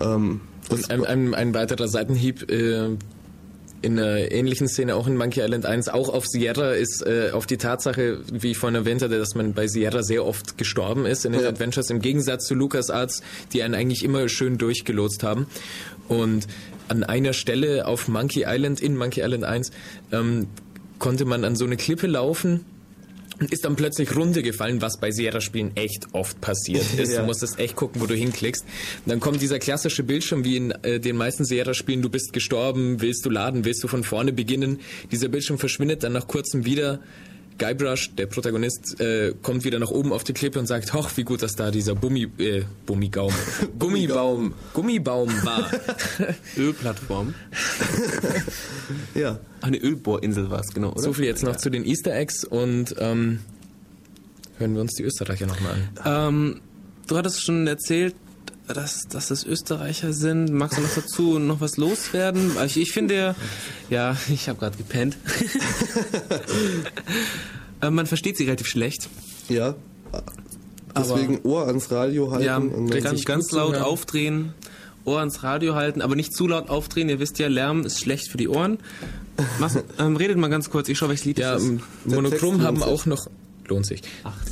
Ähm, 0.00 0.40
das, 0.68 0.80
Und 0.80 0.90
ein, 0.90 1.04
ein, 1.04 1.34
ein 1.34 1.54
weiterer 1.54 1.88
Seitenhieb 1.88 2.50
äh, 2.50 2.96
in 3.80 3.98
einer 3.98 4.32
ähnlichen 4.32 4.68
Szene, 4.68 4.96
auch 4.96 5.06
in 5.06 5.16
Monkey 5.16 5.40
Island 5.40 5.64
1, 5.64 5.88
auch 5.88 6.08
auf 6.08 6.26
Sierra, 6.26 6.72
ist 6.72 7.06
äh, 7.06 7.30
auf 7.32 7.46
die 7.46 7.58
Tatsache, 7.58 8.18
wie 8.32 8.50
ich 8.50 8.58
vorhin 8.58 8.74
erwähnt 8.74 9.02
hatte, 9.02 9.18
dass 9.18 9.36
man 9.36 9.54
bei 9.54 9.68
Sierra 9.68 10.02
sehr 10.02 10.26
oft 10.26 10.58
gestorben 10.58 11.06
ist 11.06 11.24
in 11.24 11.32
den 11.32 11.42
Ja. 11.42 11.48
Adventures, 11.48 11.88
im 11.90 12.00
Gegensatz 12.00 12.46
zu 12.46 12.54
LucasArts, 12.54 13.22
die 13.52 13.62
einen 13.62 13.74
eigentlich 13.74 14.04
immer 14.04 14.28
schön 14.28 14.58
durchgelotst 14.58 15.22
haben. 15.22 15.46
Und 16.08 16.48
an 16.88 17.04
einer 17.04 17.32
Stelle 17.32 17.86
auf 17.86 18.08
Monkey 18.08 18.44
Island, 18.46 18.80
in 18.80 18.96
Monkey 18.96 19.20
Island 19.20 19.44
1, 19.44 19.70
ähm, 20.12 20.46
konnte 20.98 21.24
man 21.24 21.44
an 21.44 21.56
so 21.56 21.64
eine 21.64 21.76
Klippe 21.76 22.06
laufen 22.06 22.64
und 23.40 23.52
ist 23.52 23.64
dann 23.64 23.76
plötzlich 23.76 24.14
runtergefallen, 24.16 24.82
was 24.82 24.98
bei 24.98 25.10
Sierra-Spielen 25.10 25.76
echt 25.76 26.08
oft 26.12 26.40
passiert 26.40 26.84
ist. 26.98 27.12
Ja. 27.12 27.20
Du 27.20 27.26
musstest 27.26 27.58
echt 27.58 27.76
gucken, 27.76 28.00
wo 28.00 28.06
du 28.06 28.14
hinklickst. 28.14 28.64
Und 29.04 29.10
dann 29.10 29.20
kommt 29.20 29.40
dieser 29.40 29.58
klassische 29.58 30.02
Bildschirm, 30.02 30.44
wie 30.44 30.56
in 30.56 30.70
äh, 30.82 31.00
den 31.00 31.16
meisten 31.16 31.44
Sierra-Spielen, 31.44 32.02
du 32.02 32.10
bist 32.10 32.32
gestorben, 32.32 33.00
willst 33.00 33.24
du 33.24 33.30
laden, 33.30 33.64
willst 33.64 33.82
du 33.82 33.88
von 33.88 34.04
vorne 34.04 34.32
beginnen. 34.32 34.80
Dieser 35.12 35.28
Bildschirm 35.28 35.58
verschwindet 35.58 36.02
dann 36.02 36.12
nach 36.12 36.26
kurzem 36.26 36.64
wieder. 36.64 37.00
Guybrush, 37.58 38.14
der 38.14 38.26
Protagonist, 38.26 39.00
äh, 39.00 39.34
kommt 39.42 39.64
wieder 39.64 39.78
nach 39.78 39.90
oben 39.90 40.12
auf 40.12 40.24
die 40.24 40.32
Klippe 40.32 40.58
und 40.58 40.66
sagt, 40.66 40.94
hoch, 40.94 41.10
wie 41.16 41.24
gut, 41.24 41.42
dass 41.42 41.56
da 41.56 41.70
dieser 41.70 41.94
Bummi, 41.94 42.28
äh, 42.38 42.62
Bummigaum, 42.86 43.32
Gummibaum, 43.78 44.54
Gummibaum 44.72 45.28
war. 45.44 45.70
Ölplattform. 46.56 47.34
ja. 49.14 49.38
Eine 49.60 49.78
Ölbohrinsel 49.78 50.50
war 50.50 50.60
es, 50.60 50.72
genau, 50.72 50.92
oder? 50.92 51.02
So 51.02 51.12
viel 51.12 51.24
jetzt 51.24 51.42
noch 51.42 51.56
zu 51.56 51.70
den 51.70 51.84
Easter 51.84 52.14
Eggs 52.14 52.44
und 52.44 52.94
ähm, 52.98 53.40
hören 54.58 54.74
wir 54.74 54.80
uns 54.80 54.94
die 54.94 55.02
Österreicher 55.02 55.46
nochmal 55.46 55.74
an. 56.04 56.34
Ähm, 56.34 56.60
du 57.08 57.16
hattest 57.16 57.44
schon 57.44 57.66
erzählt, 57.66 58.14
dass, 58.68 59.08
dass 59.08 59.30
es 59.30 59.44
Österreicher 59.44 60.12
sind. 60.12 60.52
Magst 60.52 60.78
du 60.78 60.82
noch 60.82 60.94
dazu 60.94 61.38
noch 61.38 61.60
was 61.60 61.76
loswerden? 61.76 62.52
Ich, 62.64 62.76
ich 62.76 62.92
finde, 62.92 63.34
ja, 63.90 64.16
ich 64.28 64.48
habe 64.48 64.58
gerade 64.58 64.76
gepennt. 64.76 65.16
äh, 67.80 67.90
man 67.90 68.06
versteht 68.06 68.36
sie 68.36 68.44
relativ 68.44 68.66
schlecht. 68.66 69.08
ja. 69.48 69.74
Deswegen 70.96 71.38
Ohr 71.44 71.66
ans 71.68 71.92
Radio 71.92 72.32
halten. 72.32 72.44
Ja, 72.44 72.56
und 72.56 72.88
dann- 72.90 73.02
ganz, 73.02 73.24
ganz 73.24 73.52
laut 73.52 73.68
zuhören. 73.74 73.84
aufdrehen 73.84 74.54
Ohr 75.04 75.20
ans 75.20 75.44
Radio 75.44 75.76
halten, 75.76 76.02
aber 76.02 76.16
nicht 76.16 76.34
zu 76.34 76.48
laut 76.48 76.70
aufdrehen. 76.70 77.08
Ihr 77.08 77.20
wisst 77.20 77.38
ja, 77.38 77.46
Lärm 77.46 77.86
ist 77.86 78.00
schlecht 78.00 78.28
für 78.28 78.36
die 78.36 78.48
Ohren. 78.48 78.78
Mach's, 79.60 79.78
ähm, 79.98 80.16
redet 80.16 80.36
mal 80.38 80.48
ganz 80.48 80.70
kurz, 80.70 80.88
ich 80.88 80.98
schaue, 80.98 81.10
welches 81.10 81.24
Lied 81.24 81.38
Ja, 81.38 81.52
das 81.52 81.62
ist. 81.62 81.80
Monochrom 82.04 82.62
haben 82.62 82.82
auch 82.82 83.06
noch 83.06 83.28
lohnt 83.68 83.86
sich. 83.86 84.02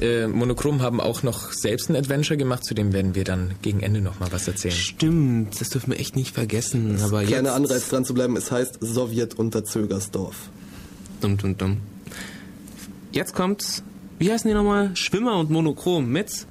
Äh, 0.00 0.26
Monochrom 0.26 0.82
haben 0.82 1.00
auch 1.00 1.22
noch 1.22 1.52
selbst 1.52 1.88
ein 1.90 1.96
Adventure 1.96 2.36
gemacht, 2.36 2.64
zu 2.64 2.74
dem 2.74 2.92
werden 2.92 3.14
wir 3.14 3.24
dann 3.24 3.54
gegen 3.62 3.80
Ende 3.80 4.00
noch 4.00 4.20
mal 4.20 4.30
was 4.32 4.48
erzählen. 4.48 4.74
Stimmt, 4.74 5.60
das 5.60 5.70
dürfen 5.70 5.92
wir 5.92 6.00
echt 6.00 6.16
nicht 6.16 6.34
vergessen. 6.34 7.00
Aber 7.02 7.24
Kleiner 7.24 7.48
jetzt, 7.48 7.56
Anreiz 7.56 7.88
dran 7.88 8.04
zu 8.04 8.14
bleiben, 8.14 8.36
es 8.36 8.50
heißt 8.50 8.78
Sowjet 8.80 9.34
unter 9.34 9.64
Zögersdorf. 9.64 10.50
Dumm, 11.20 11.36
dumm, 11.36 11.56
dumm. 11.56 11.80
Jetzt 13.12 13.34
kommt, 13.34 13.82
wie 14.18 14.30
heißen 14.30 14.48
die 14.48 14.54
nochmal? 14.54 14.94
Schwimmer 14.94 15.38
und 15.38 15.50
Monochrom 15.50 16.08
mit 16.08 16.46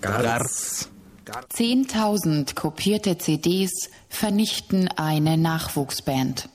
Garz. 0.00 0.88
10.000 1.26 2.54
kopierte 2.54 3.18
CDs 3.18 3.90
vernichten 4.08 4.88
eine 4.88 5.36
Nachwuchsband. 5.36 6.48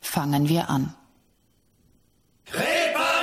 Fangen 0.00 0.48
wir 0.48 0.70
an. 0.70 0.94
Repariert, 2.52 3.13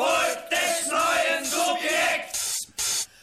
Bauvolk 0.00 0.48
des 0.48 0.88
neuen 0.88 1.44
Subjekts. 1.44 2.66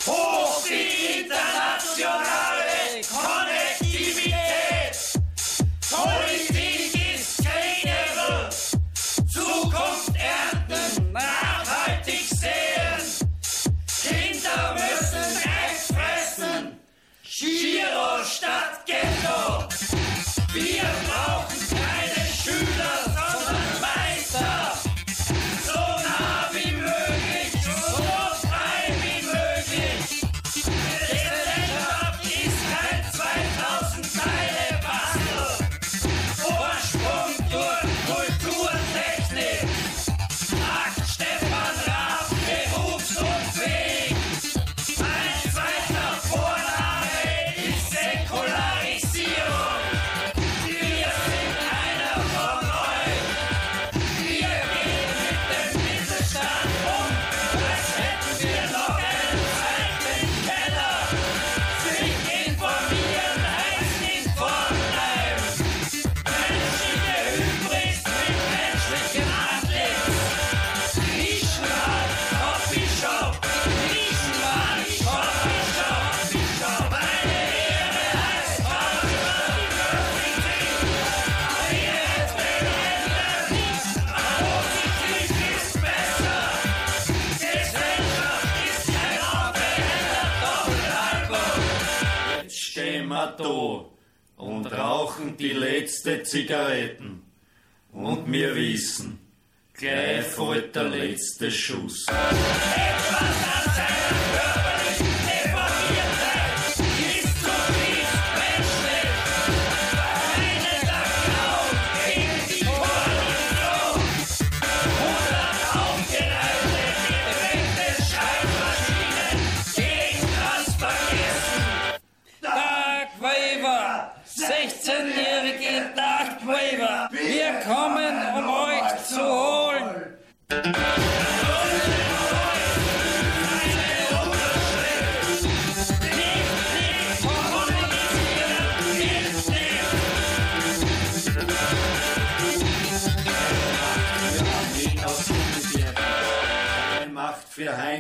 Hoch 0.05 0.63
die 0.69 1.21
internationale 1.21 3.01
Konnektivität. 3.09 4.95
Politik 5.89 7.15
ist 7.15 7.37
Scalable. 7.37 8.49
Zukunft 9.27 10.15
ernten, 10.15 11.11
nachhaltig 11.11 12.27
sehen. 12.29 13.01
Kinder 14.03 14.75
müssen 14.75 15.29
Eis 15.49 15.87
fressen. 15.95 16.77
Giro 17.23 18.23
statt 18.23 18.85
Ghetto. 18.85 19.67
Wir 20.53 20.87
brauchen 21.09 21.59
keine 21.71 22.23
Schüler, 22.27 22.97
sondern 23.05 23.81
Meister. 23.81 24.66
Rauchen 95.17 95.37
die 95.37 95.53
letzte 95.53 96.23
Zigaretten. 96.23 97.23
Und 97.91 98.31
wir 98.31 98.55
wissen, 98.55 99.19
gleich 99.73 100.25
fällt 100.25 100.75
der 100.75 100.83
letzte 100.83 101.51
Schuss. 101.51 102.05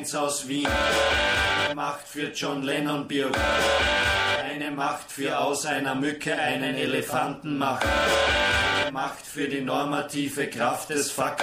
Heinz 0.07 0.15
aus 0.15 0.47
Wien. 0.47 0.65
Eine 1.65 1.75
Macht 1.75 2.07
für 2.07 2.31
John 2.31 2.63
Lennon 2.63 3.09
Biografie. 3.09 3.41
Eine 4.41 4.71
Macht 4.71 5.11
für 5.11 5.37
aus 5.37 5.65
einer 5.65 5.95
Mücke 5.95 6.33
einen 6.33 6.75
Elefanten 6.75 7.57
machen. 7.57 7.89
Eine 8.83 8.93
Macht 8.93 9.25
für 9.25 9.49
die 9.49 9.59
normative 9.59 10.47
Kraft 10.47 10.91
des 10.91 11.11
Fuck. 11.11 11.35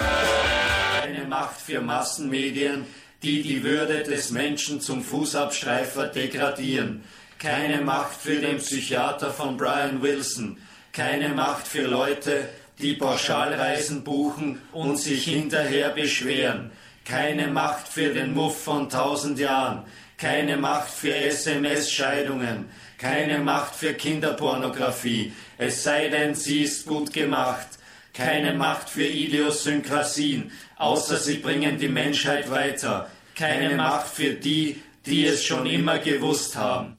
Eine 1.03 1.25
Macht 1.25 1.61
für 1.61 1.79
Massenmedien, 1.79 2.87
die 3.21 3.43
die 3.43 3.63
Würde 3.63 4.01
des 4.01 4.31
Menschen 4.31 4.81
zum 4.81 5.03
Fußabstreifer 5.03 6.07
degradieren. 6.07 7.03
Keine 7.37 7.81
Macht 7.81 8.19
für 8.19 8.37
den 8.37 8.57
Psychiater 8.57 9.29
von 9.29 9.57
Brian 9.57 10.01
Wilson. 10.01 10.57
Keine 10.91 11.29
Macht 11.29 11.67
für 11.67 11.83
Leute, 11.83 12.49
die 12.79 12.95
Pauschalreisen 12.95 14.03
buchen 14.03 14.59
und 14.71 14.97
sich 14.97 15.25
hinterher 15.25 15.89
beschweren. 15.89 16.71
Keine 17.05 17.47
Macht 17.47 17.87
für 17.87 18.13
den 18.13 18.33
Muff 18.33 18.63
von 18.63 18.89
tausend 18.89 19.37
Jahren. 19.37 19.83
Keine 20.17 20.57
Macht 20.57 20.89
für 20.89 21.15
SMS-Scheidungen. 21.15 22.65
Keine 22.97 23.39
Macht 23.39 23.75
für 23.75 23.93
Kinderpornografie. 23.93 25.31
Es 25.59 25.83
sei 25.83 26.09
denn, 26.09 26.33
sie 26.33 26.63
ist 26.63 26.87
gut 26.87 27.13
gemacht. 27.13 27.67
Keine 28.13 28.53
Macht 28.53 28.89
für 28.89 29.05
Idiosynkrasien, 29.05 30.51
außer 30.77 31.17
sie 31.17 31.35
bringen 31.35 31.77
die 31.77 31.89
Menschheit 31.89 32.49
weiter. 32.49 33.09
Keine 33.35 33.75
Macht 33.75 34.07
für 34.07 34.33
die, 34.33 34.81
die 35.05 35.25
es 35.25 35.43
schon 35.43 35.65
immer 35.65 35.99
gewusst 35.99 36.55
haben. 36.55 36.97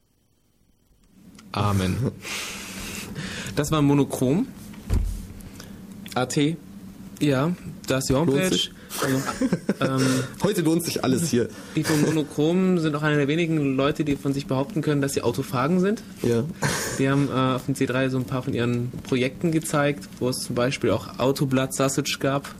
Amen. 1.52 2.12
Das 3.56 3.70
war 3.72 3.80
Monochrom. 3.80 4.46
AT. 6.14 6.36
Ja, 7.18 7.56
da 7.86 7.98
ist 7.98 8.10
die 8.10 8.14
Homepage. 8.14 8.75
Also, 9.02 9.20
ähm, 9.80 10.06
Heute 10.42 10.62
lohnt 10.62 10.84
sich 10.84 11.04
alles 11.04 11.28
hier. 11.28 11.48
die 11.74 11.84
von 11.84 12.00
Monochrom 12.02 12.78
sind 12.78 12.94
auch 12.94 13.02
einer 13.02 13.16
der 13.16 13.28
wenigen 13.28 13.76
Leute, 13.76 14.04
die 14.04 14.16
von 14.16 14.32
sich 14.32 14.46
behaupten 14.46 14.82
können, 14.82 15.00
dass 15.00 15.12
sie 15.14 15.22
Autophagen 15.22 15.80
sind. 15.80 16.02
Ja. 16.22 16.44
Die 16.98 17.08
haben 17.08 17.28
äh, 17.28 17.32
auf 17.32 17.66
dem 17.66 17.74
C3 17.74 18.08
so 18.10 18.18
ein 18.18 18.24
paar 18.24 18.42
von 18.42 18.54
ihren 18.54 18.90
Projekten 19.08 19.52
gezeigt, 19.52 20.08
wo 20.18 20.28
es 20.28 20.38
zum 20.38 20.54
Beispiel 20.54 20.90
auch 20.90 21.18
Autoblood 21.18 21.74
Sausage 21.74 22.18
gab. 22.20 22.54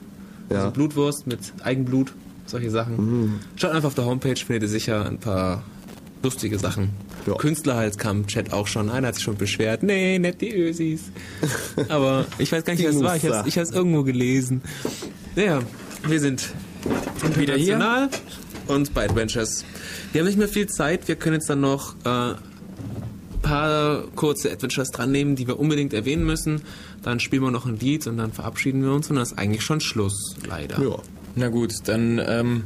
Ja. 0.51 0.59
Also 0.59 0.71
Blutwurst 0.73 1.27
mit 1.27 1.41
Eigenblut, 1.63 2.13
solche 2.47 2.71
Sachen. 2.71 2.97
Mhm. 2.97 3.41
Schaut 3.57 3.73
einfach 3.73 3.89
auf 3.89 3.95
der 3.95 4.05
Homepage, 4.05 4.37
findet 4.37 4.65
ihr 4.65 4.69
sicher 4.69 5.07
ein 5.07 5.19
paar 5.19 5.63
lustige 6.23 6.59
Sachen. 6.59 6.91
Künstlerhals 7.39 7.99
kam 7.99 8.19
im 8.19 8.27
Chat 8.27 8.53
auch 8.53 8.67
schon. 8.69 8.89
Einer 8.89 9.09
hat 9.09 9.17
sich 9.17 9.25
schon 9.25 9.37
beschwert. 9.37 9.83
Nee, 9.83 10.19
nicht 10.19 10.41
die 10.41 10.55
Ösis. 10.55 11.03
Aber 11.89 12.25
ich 12.39 12.53
weiß 12.53 12.65
gar 12.65 12.75
nicht, 12.75 12.87
was 12.87 12.95
es 12.97 13.03
war. 13.03 13.47
Ich 13.47 13.57
habe 13.57 13.67
es 13.69 13.73
irgendwo 13.73 14.05
gelesen. 14.05 14.63
Ja, 15.35 15.61
wir 16.07 16.21
sind 16.21 16.49
Wieder 17.37 17.55
hier. 17.55 18.11
und 18.69 18.95
bei 18.95 19.05
Adventures. 19.05 19.65
Wir 20.13 20.21
haben 20.21 20.27
nicht 20.27 20.39
mehr 20.39 20.49
viel 20.49 20.67
Zeit. 20.67 21.09
Wir 21.09 21.17
können 21.17 21.35
jetzt 21.35 21.51
dann 21.51 21.61
noch 21.61 21.95
äh, 22.05 22.35
paar 23.43 24.05
kurze 24.17 24.51
Adventures 24.51 24.91
dran 24.91 25.13
nehmen, 25.13 25.37
die 25.37 25.47
wir 25.47 25.59
unbedingt 25.59 25.95
erwähnen 25.95 26.25
müssen. 26.25 26.63
Dann 27.03 27.21
spielen 27.21 27.43
wir 27.43 27.51
noch 27.51 27.67
ein 27.67 27.79
Lied 27.79 28.07
und 28.07 28.17
dann 28.17 28.33
verabschieden 28.33 28.83
wir 28.83 28.93
uns 28.93 29.09
und 29.09 29.17
dann 29.17 29.23
ist 29.23 29.39
eigentlich 29.39 29.63
schon 29.63 29.81
Schluss, 29.81 30.37
leider. 30.49 30.83
Ja. 30.83 30.97
Na 31.37 31.49
gut, 31.49 31.73
dann 31.85 32.21
ähm, 32.27 32.65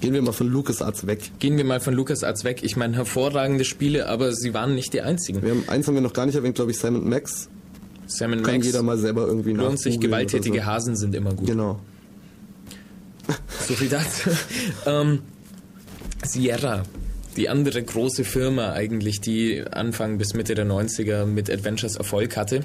Gehen 0.00 0.12
wir 0.12 0.22
mal 0.22 0.32
von 0.32 0.48
LucasArts 0.48 1.06
weg. 1.06 1.32
gehen 1.38 1.56
wir 1.56 1.64
mal 1.64 1.80
von 1.80 1.94
LucasArts 1.94 2.44
weg. 2.44 2.60
Ich 2.62 2.76
meine, 2.76 2.96
hervorragende 2.96 3.64
Spiele, 3.64 4.08
aber 4.08 4.32
sie 4.34 4.52
waren 4.52 4.74
nicht 4.74 4.92
die 4.92 5.00
einzigen. 5.00 5.42
Wir 5.42 5.50
haben, 5.50 5.64
eins 5.68 5.86
haben 5.88 5.94
wir 5.94 6.02
noch 6.02 6.12
gar 6.12 6.26
nicht 6.26 6.34
erwähnt, 6.34 6.56
glaube 6.56 6.72
ich, 6.72 6.78
Sam 6.78 7.08
Max. 7.08 7.48
Sam 8.06 8.32
Kann 8.32 8.42
Max 8.42 8.66
jeder 8.66 8.82
mal 8.82 8.98
selber 8.98 9.26
irgendwie 9.26 9.52
lohnt 9.52 9.80
sich, 9.80 9.98
gewalttätige 9.98 10.58
so. 10.58 10.64
Hasen 10.64 10.96
sind 10.96 11.14
immer 11.14 11.32
gut. 11.32 11.46
Genau. 11.46 11.80
So 13.66 13.74
viel 13.74 13.88
dazu. 13.88 14.30
ähm, 14.86 15.20
Sierra, 16.24 16.82
die 17.36 17.48
andere 17.48 17.82
große 17.82 18.24
Firma 18.24 18.72
eigentlich, 18.72 19.20
die 19.20 19.62
Anfang 19.70 20.18
bis 20.18 20.34
Mitte 20.34 20.54
der 20.54 20.66
90er 20.66 21.24
mit 21.24 21.50
Adventures 21.50 21.96
Erfolg 21.96 22.36
hatte. 22.36 22.64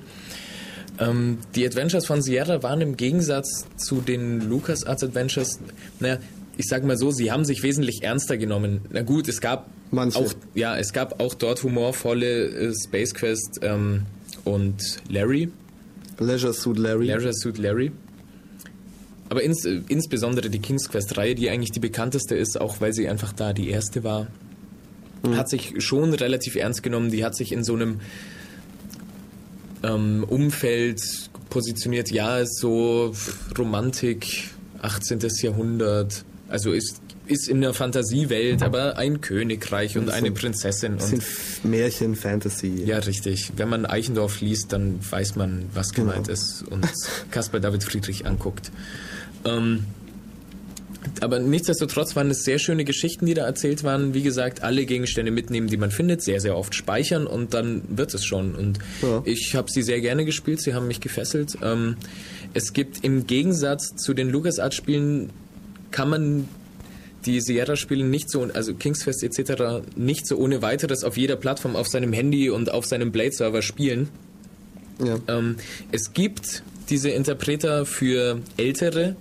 Ähm, 1.00 1.38
die 1.56 1.66
Adventures 1.66 2.06
von 2.06 2.22
Sierra 2.22 2.62
waren 2.64 2.82
im 2.82 2.98
Gegensatz 2.98 3.66
zu 3.78 4.02
den 4.02 4.42
LucasArts 4.42 5.04
Adventures, 5.04 5.60
naja, 6.00 6.18
ich 6.58 6.68
sag 6.68 6.84
mal 6.84 6.98
so, 6.98 7.10
sie 7.10 7.32
haben 7.32 7.46
sich 7.46 7.64
wesentlich 7.64 8.04
ernster 8.04 8.38
genommen. 8.38 8.82
Na 8.90 9.02
gut, 9.02 9.30
es 9.30 9.40
gab 9.40 9.70
auch, 9.94 10.34
ja, 10.56 10.78
es 10.78 10.92
gab 10.92 11.22
auch 11.22 11.34
dort 11.34 11.64
humorvolle 11.64 12.50
äh, 12.50 12.74
Space 12.74 13.14
Quest 13.14 13.60
ähm, 13.62 14.06
und 14.44 14.98
Larry. 15.08 15.50
Leisure 16.20 16.54
Suit 16.54 16.78
Larry. 16.78 17.08
Leisure 17.08 17.34
Suit 17.34 17.58
Larry. 17.58 17.92
Aber 19.30 19.44
ins, 19.44 19.66
äh, 19.66 19.82
insbesondere 19.88 20.50
die 20.50 20.60
King's 20.60 20.90
Quest-Reihe, 20.90 21.36
die 21.36 21.50
eigentlich 21.50 21.72
die 21.72 21.80
bekannteste 21.80 22.36
ist, 22.36 22.60
auch 22.60 22.82
weil 22.82 22.94
sie 22.94 23.08
einfach 23.08 23.32
da 23.32 23.54
die 23.54 23.70
erste 23.70 24.04
war, 24.04 24.28
hat 25.36 25.50
sich 25.50 25.74
schon 25.80 26.14
relativ 26.14 26.56
ernst 26.56 26.82
genommen. 26.84 27.12
Die 27.12 27.24
hat 27.24 27.36
sich 27.36 27.52
in 27.52 27.64
so 27.64 27.76
einem 27.76 28.00
ähm, 29.84 30.24
Umfeld 30.28 31.02
positioniert. 31.50 32.12
Ja, 32.12 32.40
ist 32.40 32.58
so 32.58 33.14
Romantik, 33.58 34.50
18. 34.82 35.20
Jahrhundert. 35.42 36.24
Also 36.48 36.72
ist, 36.72 37.02
ist 37.28 37.48
in 37.48 37.62
der 37.62 37.74
Fantasiewelt, 37.74 38.64
aber 38.64 38.98
ein 38.98 39.22
Königreich 39.22 39.98
und 39.98 40.10
eine 40.10 40.32
Prinzessin. 40.32 40.98
Bisschen 40.98 41.20
Und 41.20 41.70
Märchen, 41.70 42.16
Fantasy. 42.16 42.84
ja, 42.86 42.98
richtig. 43.00 43.52
Wenn 43.56 43.70
man 43.70 43.86
Eichendorff 43.86 44.42
liest, 44.42 44.74
dann 44.74 45.00
weiß 45.08 45.36
man, 45.36 45.66
was 45.74 45.94
gemeint 45.94 46.28
ist 46.28 46.64
und 46.64 46.88
Caspar 47.32 47.60
David 47.60 47.84
Friedrich 47.84 48.26
anguckt. 48.26 48.72
Ähm, 49.46 49.86
aber 51.22 51.40
nichtsdestotrotz 51.40 52.16
waren 52.16 52.30
es 52.30 52.44
sehr 52.44 52.60
schöne 52.60 52.84
Geschichten, 52.84 53.26
die 53.26 53.34
da 53.34 53.46
erzählt 53.46 53.84
waren. 53.84 54.14
Wie 54.14 54.22
gesagt, 54.22 54.64
alle 54.64 54.86
Gegenstände 54.86 55.32
mitnehmen, 55.32 55.68
die 55.68 55.78
man 55.78 55.92
findet, 55.92 56.22
sehr, 56.22 56.40
sehr 56.40 56.58
oft 56.58 56.76
speichern 56.76 57.26
und 57.26 57.54
dann 57.54 57.84
wird 57.90 58.14
es 58.14 58.26
schon. 58.26 58.56
Und 58.56 58.80
ich 59.26 59.56
habe 59.56 59.72
sie 59.72 59.82
sehr 59.82 60.02
gerne 60.02 60.26
gespielt, 60.26 60.62
sie 60.62 60.74
haben 60.74 60.88
mich 60.88 61.00
gefesselt. 61.00 61.58
Ähm, 61.62 61.96
es 62.54 62.74
gibt 62.74 63.04
im 63.04 63.28
Gegensatz 63.28 63.96
zu 63.96 64.14
den 64.14 64.30
LucasArts-Spielen, 64.30 65.30
kann 65.92 66.10
man 66.10 66.50
die 67.26 67.42
Sierra-Spiele 67.42 68.04
nicht 68.04 68.30
so, 68.30 68.44
also 68.44 68.74
Kingsfest 68.74 69.24
etc., 69.24 69.86
nicht 69.96 70.26
so 70.26 70.38
ohne 70.38 70.62
weiteres 70.62 71.04
auf 71.04 71.18
jeder 71.18 71.36
Plattform, 71.36 71.76
auf 71.76 71.88
seinem 71.88 72.14
Handy 72.14 72.50
und 72.50 72.72
auf 72.72 72.86
seinem 72.86 73.12
Blade-Server 73.12 73.62
spielen. 73.62 74.10
Ähm, 75.28 75.56
es 75.92 76.14
gibt 76.14 76.64
diese 76.90 77.10
Interpreter 77.10 77.86
für 77.86 78.40
ältere 78.58 79.16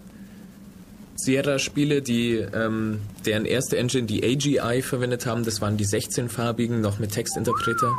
Sierra-Spiele, 1.19 2.01
die 2.01 2.35
ähm, 2.37 3.01
deren 3.27 3.45
erste 3.45 3.77
Engine 3.77 4.07
die 4.07 4.23
AGI 4.23 4.83
verwendet 4.83 5.27
haben. 5.27 5.45
Das 5.45 5.61
waren 5.61 5.77
die 5.77 5.85
16-farbigen, 5.85 6.81
noch 6.81 7.01
mit 7.01 7.11
Textinterpreter. 7.11 7.93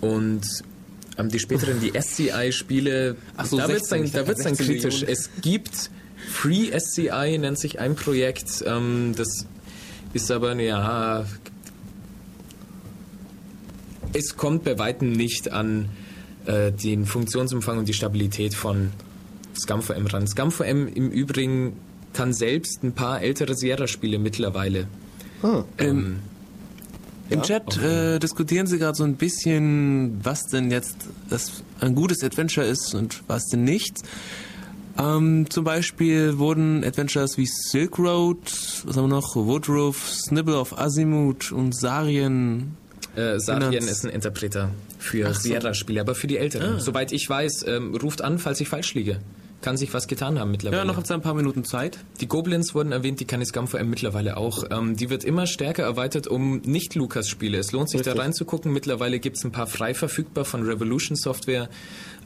Und 0.00 0.42
ähm, 1.18 1.28
die 1.28 1.40
späteren, 1.40 1.80
die 1.80 1.92
SCI-Spiele, 2.00 3.16
so, 3.44 3.58
da 3.58 3.68
wird 3.68 3.82
es 3.82 3.88
16, 3.88 4.12
dann, 4.12 4.12
da 4.12 4.28
wird's 4.28 4.44
dann 4.44 4.54
16 4.54 4.66
kritisch. 4.66 5.00
Millionen. 5.00 5.12
Es 5.12 5.30
gibt 5.42 5.90
Free 6.30 6.70
SCI, 6.70 7.36
nennt 7.38 7.58
sich 7.58 7.80
ein 7.80 7.96
Projekt. 7.96 8.62
Ähm, 8.64 9.14
das 9.16 9.46
ist 10.12 10.30
aber, 10.30 10.54
ja, 10.54 11.26
es 14.12 14.36
kommt 14.36 14.62
bei 14.62 14.78
weitem 14.78 15.10
nicht 15.10 15.50
an 15.50 15.88
äh, 16.46 16.70
den 16.70 17.06
Funktionsumfang 17.06 17.78
und 17.78 17.88
die 17.88 17.92
Stabilität 17.92 18.54
von 18.54 18.92
ScumVM 19.58 20.06
ran. 20.06 20.28
ScumVM 20.28 20.86
im 20.86 21.10
Übrigen 21.10 21.76
kann 22.18 22.32
selbst 22.32 22.82
ein 22.82 22.94
paar 22.94 23.22
ältere 23.22 23.54
Sierra-Spiele 23.54 24.18
mittlerweile. 24.18 24.88
Ähm, 25.78 26.18
Im 27.30 27.42
Chat 27.42 27.78
äh, 27.78 28.18
diskutieren 28.18 28.66
sie 28.66 28.78
gerade 28.78 28.96
so 28.96 29.04
ein 29.04 29.14
bisschen, 29.14 30.18
was 30.24 30.46
denn 30.46 30.72
jetzt 30.72 30.96
das 31.30 31.62
ein 31.78 31.94
gutes 31.94 32.24
Adventure 32.24 32.66
ist 32.66 32.92
und 32.96 33.22
was 33.28 33.46
denn 33.46 33.62
nicht. 33.62 33.98
Ähm, 34.98 35.46
zum 35.48 35.62
Beispiel 35.62 36.38
wurden 36.38 36.82
Adventures 36.82 37.38
wie 37.38 37.46
Silk 37.46 38.00
Road, 38.00 38.38
was 38.84 38.96
haben 38.96 39.04
wir 39.04 39.14
noch, 39.14 39.36
Woodruff, 39.36 40.10
Snibble 40.10 40.56
of 40.56 40.76
Azimuth 40.76 41.52
und 41.52 41.72
Sarien. 41.72 42.76
Äh, 43.14 43.38
Sarien 43.38 43.86
ist 43.86 44.04
ein 44.04 44.10
Interpreter 44.10 44.70
für 44.98 45.32
so. 45.34 45.40
Sierra-Spiele, 45.40 46.00
aber 46.00 46.16
für 46.16 46.26
die 46.26 46.38
Älteren. 46.38 46.78
Ah. 46.78 46.80
Soweit 46.80 47.12
ich 47.12 47.30
weiß, 47.30 47.64
ähm, 47.68 47.94
ruft 47.94 48.22
an, 48.22 48.40
falls 48.40 48.60
ich 48.60 48.68
falsch 48.68 48.94
liege. 48.94 49.20
Kann 49.60 49.76
sich 49.76 49.92
was 49.92 50.06
getan 50.06 50.38
haben 50.38 50.52
mittlerweile. 50.52 50.78
Ja, 50.78 50.84
noch 50.84 50.96
habt 50.96 51.10
ihr 51.10 51.14
ein 51.14 51.20
paar 51.20 51.34
Minuten 51.34 51.64
Zeit. 51.64 51.98
Die 52.20 52.28
Goblins 52.28 52.74
wurden 52.76 52.92
erwähnt, 52.92 53.18
die 53.18 53.24
kann 53.24 53.40
ich 53.40 53.48
ScumVM 53.48 53.90
mittlerweile 53.90 54.36
auch. 54.36 54.64
Ähm, 54.70 54.96
die 54.96 55.10
wird 55.10 55.24
immer 55.24 55.46
stärker 55.46 55.82
erweitert 55.82 56.28
um 56.28 56.58
Nicht-Lukas-Spiele. 56.58 57.58
Es 57.58 57.72
lohnt 57.72 57.90
sich 57.90 58.02
da 58.02 58.12
Richtig. 58.12 58.24
reinzugucken. 58.24 58.72
Mittlerweile 58.72 59.18
gibt 59.18 59.36
es 59.36 59.44
ein 59.44 59.50
paar 59.50 59.66
frei 59.66 59.94
verfügbar 59.94 60.44
von 60.44 60.62
Revolution 60.62 61.16
Software, 61.16 61.68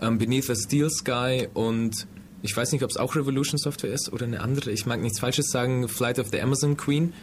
ähm, 0.03 0.19
Beneath 0.19 0.45
the 0.45 0.55
Steel 0.55 0.91
Sky 0.91 1.49
und 1.55 2.07
ich 2.43 2.55
weiß 2.55 2.73
nicht, 2.73 2.83
ob 2.83 2.91
es 2.91 2.97
auch 2.97 3.17
Revolution 3.17 3.57
Software 3.57 3.93
ist 3.93 4.13
oder 4.13 4.27
eine 4.27 4.41
andere. 4.41 4.71
Ich 4.71 4.85
mag 4.85 5.01
nichts 5.01 5.21
Falsches 5.21 5.47
sagen. 5.51 5.89
Flight 5.89 6.19
of 6.19 6.29
the 6.33 6.41
Amazon 6.41 6.77
Queen. 6.77 7.15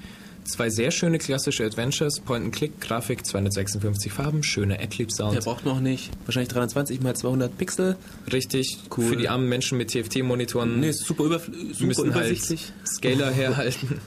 Zwei 0.45 0.69
sehr 0.69 0.89
schöne 0.91 1.19
klassische 1.19 1.63
Adventures, 1.63 2.19
Point-and-Click, 2.21 2.81
Grafik, 2.81 3.25
256 3.25 4.11
Farben, 4.11 4.41
schöner 4.41 4.79
Adlib-Sound. 4.79 5.35
Der 5.35 5.41
braucht 5.41 5.63
noch 5.65 5.79
nicht. 5.79 6.09
Wahrscheinlich 6.25 6.49
320 6.49 7.01
mal 7.01 7.15
200 7.15 7.55
Pixel. 7.57 7.97
Richtig, 8.31 8.79
Cool. 8.97 9.05
für 9.05 9.15
die 9.17 9.29
armen 9.29 9.47
Menschen 9.47 9.77
mit 9.77 9.91
TFT-Monitoren. 9.91 10.79
Nee, 10.79 10.89
ist 10.89 11.05
super, 11.05 11.23
überfl- 11.25 11.51
super 11.73 11.85
müssen 11.85 12.15
halt 12.15 12.25
übersichtlich. 12.25 12.71
Scaler 12.85 13.29
herhalten. 13.31 13.99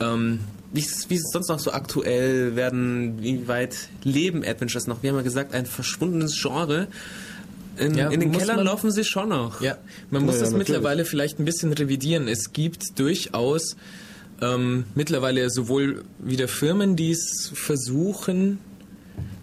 ähm, 0.00 0.40
Wie 0.72 0.80
ist, 0.80 1.08
wie 1.10 1.14
ist 1.14 1.26
es 1.26 1.32
sonst 1.32 1.48
noch 1.48 1.58
so 1.60 1.72
aktuell? 1.72 2.56
Werden, 2.56 3.22
wie 3.22 3.46
weit 3.46 3.76
leben 4.02 4.42
Adventures 4.44 4.86
noch? 4.88 5.02
Wir 5.02 5.10
haben 5.10 5.16
ja 5.16 5.22
gesagt, 5.22 5.54
ein 5.54 5.66
verschwundenes 5.66 6.36
Genre. 6.40 6.88
In, 7.78 7.94
Ja, 7.94 8.08
in 8.10 8.20
den 8.20 8.32
Kellern 8.32 8.56
man- 8.56 8.64
laufen 8.66 8.90
sie 8.90 9.04
schon 9.04 9.28
noch. 9.28 9.60
Ja, 9.60 9.76
man 10.10 10.24
muss 10.24 10.36
Ja, 10.36 10.40
das 10.42 10.52
ja, 10.52 10.56
mittlerweile 10.58 11.02
natürlich. 11.02 11.10
vielleicht 11.10 11.38
ein 11.38 11.44
bisschen 11.44 11.72
revidieren. 11.72 12.26
Es 12.26 12.52
gibt 12.52 12.98
durchaus 12.98 13.76
ähm, 14.42 14.84
mittlerweile 14.94 15.48
sowohl 15.50 16.04
wieder 16.18 16.48
Firmen, 16.48 16.96
die 16.96 17.10
es 17.10 17.50
versuchen, 17.54 18.58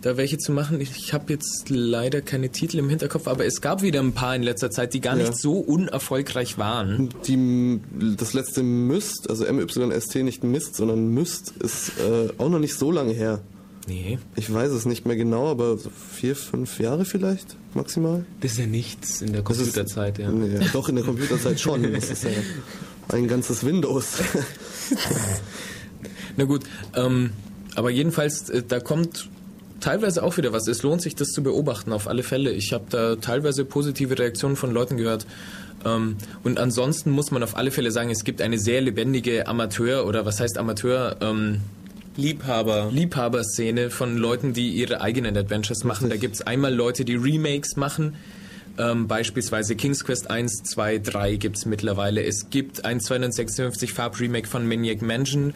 da 0.01 0.17
welche 0.17 0.37
zu 0.37 0.51
machen. 0.51 0.81
Ich 0.81 1.13
habe 1.13 1.31
jetzt 1.33 1.69
leider 1.69 2.21
keine 2.21 2.49
Titel 2.49 2.77
im 2.79 2.89
Hinterkopf, 2.89 3.27
aber 3.27 3.45
es 3.45 3.61
gab 3.61 3.81
wieder 3.81 4.01
ein 4.01 4.11
paar 4.13 4.35
in 4.35 4.43
letzter 4.43 4.69
Zeit, 4.69 4.93
die 4.93 4.99
gar 5.01 5.15
Ja. 5.17 5.23
nicht 5.23 5.37
so 5.37 5.53
unerfolgreich 5.59 6.57
waren. 6.57 7.09
Die, 7.25 7.79
das 8.17 8.33
letzte 8.33 8.63
Myst, 8.63 9.29
also 9.29 9.45
MYST 9.51 10.15
nicht 10.23 10.43
Mist, 10.43 10.75
sondern 10.75 11.07
Myst, 11.07 11.53
ist 11.63 11.93
äh, 11.99 12.29
auch 12.37 12.49
noch 12.49 12.59
nicht 12.59 12.75
so 12.77 12.91
lange 12.91 13.13
her. 13.13 13.41
Nee. 13.87 14.17
Ich 14.35 14.53
weiß 14.53 14.71
es 14.71 14.85
nicht 14.85 15.05
mehr 15.05 15.15
genau, 15.17 15.47
aber 15.49 15.77
so 15.77 15.89
vier, 16.13 16.35
fünf 16.37 16.79
Jahre 16.79 17.03
vielleicht 17.03 17.57
maximal. 17.73 18.25
Das 18.41 18.53
ist 18.53 18.59
ja 18.59 18.65
nichts 18.67 19.21
in 19.21 19.33
der 19.33 19.41
Das 19.41 19.57
ist- 19.57 19.63
Computerzeit, 19.73 20.19
ja. 20.19 20.31
Nee, 20.31 20.59
doch, 20.71 20.87
in 20.87 20.95
der 20.95 21.03
Computerzeit 21.03 21.59
schon. 21.59 21.91
Das 21.93 22.09
ist 22.09 22.23
ja 22.23 22.29
ein 23.09 23.27
ganzes 23.27 23.65
Windows. 23.65 24.17
Na 26.37 26.45
gut, 26.45 26.63
ähm, 26.95 27.31
aber 27.75 27.89
jedenfalls, 27.89 28.49
äh, 28.49 28.63
da 28.67 28.79
kommt 28.79 29.29
teilweise 29.79 30.23
auch 30.23 30.37
wieder 30.37 30.53
was. 30.53 30.67
Es 30.67 30.83
lohnt 30.83 31.01
sich, 31.01 31.15
das 31.15 31.29
zu 31.29 31.43
beobachten, 31.43 31.91
auf 31.91 32.07
alle 32.07 32.23
Fälle. 32.23 32.51
Ich 32.51 32.73
habe 32.73 32.85
da 32.89 33.15
teilweise 33.17 33.65
positive 33.65 34.17
Reaktionen 34.17 34.55
von 34.55 34.71
Leuten 34.71 34.97
gehört. 34.97 35.25
Ähm, 35.85 36.17
und 36.43 36.59
ansonsten 36.59 37.11
muss 37.11 37.31
man 37.31 37.43
auf 37.43 37.57
alle 37.57 37.71
Fälle 37.71 37.91
sagen, 37.91 38.09
es 38.09 38.23
gibt 38.23 38.41
eine 38.41 38.57
sehr 38.57 38.81
lebendige 38.81 39.47
Amateur- 39.47 40.05
oder 40.05 40.25
was 40.25 40.39
heißt 40.39 40.57
Amateur? 40.57 41.17
Ähm, 41.21 41.61
Liebhaber. 42.15 42.89
Liebhaber-Szene 42.91 43.89
von 43.89 44.17
Leuten, 44.17 44.53
die 44.53 44.69
ihre 44.69 45.01
eigenen 45.01 45.35
Adventures 45.35 45.83
machen. 45.83 46.09
Da 46.09 46.15
gibt 46.15 46.35
es 46.35 46.41
einmal 46.41 46.73
Leute, 46.73 47.05
die 47.05 47.15
Remakes 47.15 47.75
machen. 47.75 48.15
Ähm, 48.77 49.07
beispielsweise 49.07 49.75
King's 49.75 50.03
Quest 50.03 50.29
1, 50.29 50.63
2, 50.63 50.99
3 50.99 51.35
gibt 51.35 51.57
es 51.57 51.65
mittlerweile. 51.65 52.23
Es 52.23 52.49
gibt 52.49 52.85
ein 52.85 52.99
256 52.99 53.93
Farb 53.93 54.19
Remake 54.19 54.47
von 54.47 54.67
Maniac 54.67 55.01
Mansion. 55.01 55.53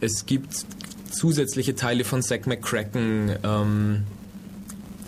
Es 0.00 0.26
gibt 0.26 0.66
zusätzliche 1.10 1.74
Teile 1.74 2.04
von 2.04 2.22
Zack 2.22 2.46
McCracken. 2.46 3.36
Ähm, 3.44 4.02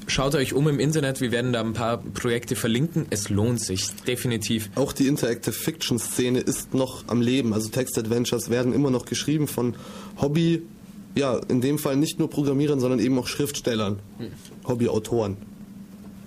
schaut 0.06 0.36
euch 0.36 0.54
um 0.54 0.68
im 0.68 0.78
Internet, 0.78 1.20
wir 1.20 1.32
werden 1.32 1.52
da 1.52 1.60
ein 1.60 1.72
paar 1.72 1.98
Projekte 1.98 2.54
verlinken. 2.54 3.06
Es 3.10 3.28
lohnt 3.28 3.60
sich, 3.60 3.90
definitiv. 4.06 4.70
Auch 4.76 4.92
die 4.92 5.08
Interactive 5.08 5.52
Fiction 5.52 5.98
Szene 5.98 6.40
ist 6.40 6.74
noch 6.74 7.08
am 7.08 7.20
Leben. 7.20 7.52
Also 7.52 7.68
Text 7.68 7.98
Adventures 7.98 8.50
werden 8.50 8.72
immer 8.72 8.90
noch 8.90 9.04
geschrieben 9.04 9.48
von 9.48 9.74
Hobby, 10.20 10.62
ja, 11.16 11.38
in 11.48 11.60
dem 11.60 11.78
Fall 11.78 11.96
nicht 11.96 12.20
nur 12.20 12.30
Programmierern, 12.30 12.78
sondern 12.78 13.00
eben 13.00 13.18
auch 13.18 13.26
Schriftstellern, 13.26 13.98
Hobbyautoren. 14.64 15.36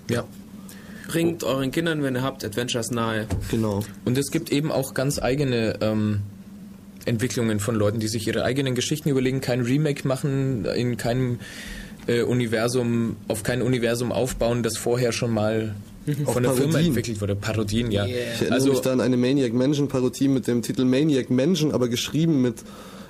Ja. 0.10 0.26
Bringt 1.12 1.44
euren 1.44 1.72
Kindern, 1.72 2.04
wenn 2.04 2.16
ihr 2.16 2.22
habt, 2.22 2.46
Adventures 2.46 2.90
nahe. 2.90 3.28
Genau. 3.50 3.84
Und 4.06 4.18
es 4.18 4.32
gibt 4.32 4.50
eben 4.50 4.72
auch 4.72 4.94
ganz 4.94 5.22
eigene 5.22 5.78
ähm, 5.82 6.22
Entwicklungen 7.04 7.60
von 7.60 7.76
Leuten, 7.76 8.00
die 8.00 8.08
sich 8.08 8.26
ihre 8.28 8.46
eigenen 8.46 8.76
Geschichten 8.76 9.10
überlegen, 9.10 9.42
kein 9.42 9.60
Remake 9.60 10.08
machen, 10.08 10.64
in 10.64 10.96
keinem 10.96 11.40
äh, 12.08 12.22
Universum, 12.22 13.18
auf 13.28 13.44
kein 13.44 13.62
Universum 13.62 14.14
aufbauen, 14.14 14.64
das 14.64 14.78
vorher 14.78 15.12
schon 15.12 15.32
mal 15.32 15.76
Auf 16.24 16.34
von 16.36 16.44
der 16.44 16.54
Firma 16.54 16.80
entwickelt 16.80 17.20
wurde. 17.20 17.36
Parodien, 17.36 17.92
ja. 17.92 18.06
Ich 18.06 18.14
erinnere 18.14 18.54
Also 18.54 18.70
mich 18.70 18.80
da 18.80 18.94
an 18.94 19.02
eine 19.02 19.18
Maniac 19.18 19.52
Mansion 19.52 19.90
Parodie 19.90 20.30
mit 20.30 20.48
dem 20.48 20.62
Titel 20.62 20.86
Maniac 20.86 21.30
Mansion, 21.30 21.74
aber 21.74 21.90
geschrieben 21.90 22.42
mit 22.42 22.64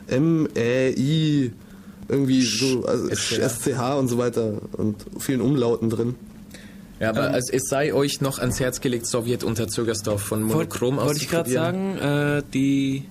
M-E-I, 0.07 1.51
irgendwie 2.09 2.41
so, 2.41 2.83
also 2.85 3.09
SCH 3.09 3.99
und 3.99 4.07
so 4.07 4.17
weiter 4.17 4.53
und 4.73 5.05
vielen 5.19 5.41
Umlauten 5.41 5.91
drin. 5.91 6.15
Ja, 7.01 7.09
aber 7.09 7.29
Ähm, 7.29 7.33
also 7.33 7.51
es 7.51 7.63
sei 7.67 7.93
euch 7.93 8.21
noch 8.21 8.37
ans 8.37 8.59
Herz 8.59 8.79
gelegt, 8.79 9.07
Sowjet 9.07 9.43
unter 9.43 9.67
Zögersdorf 9.67 10.21
von 10.21 10.43
Monochrom 10.43 10.97
Wollte 10.97 11.21
ich 11.21 11.29
gerade 11.29 11.49
sagen, 11.49 11.97
äh, 11.97 12.43
die 12.53 13.05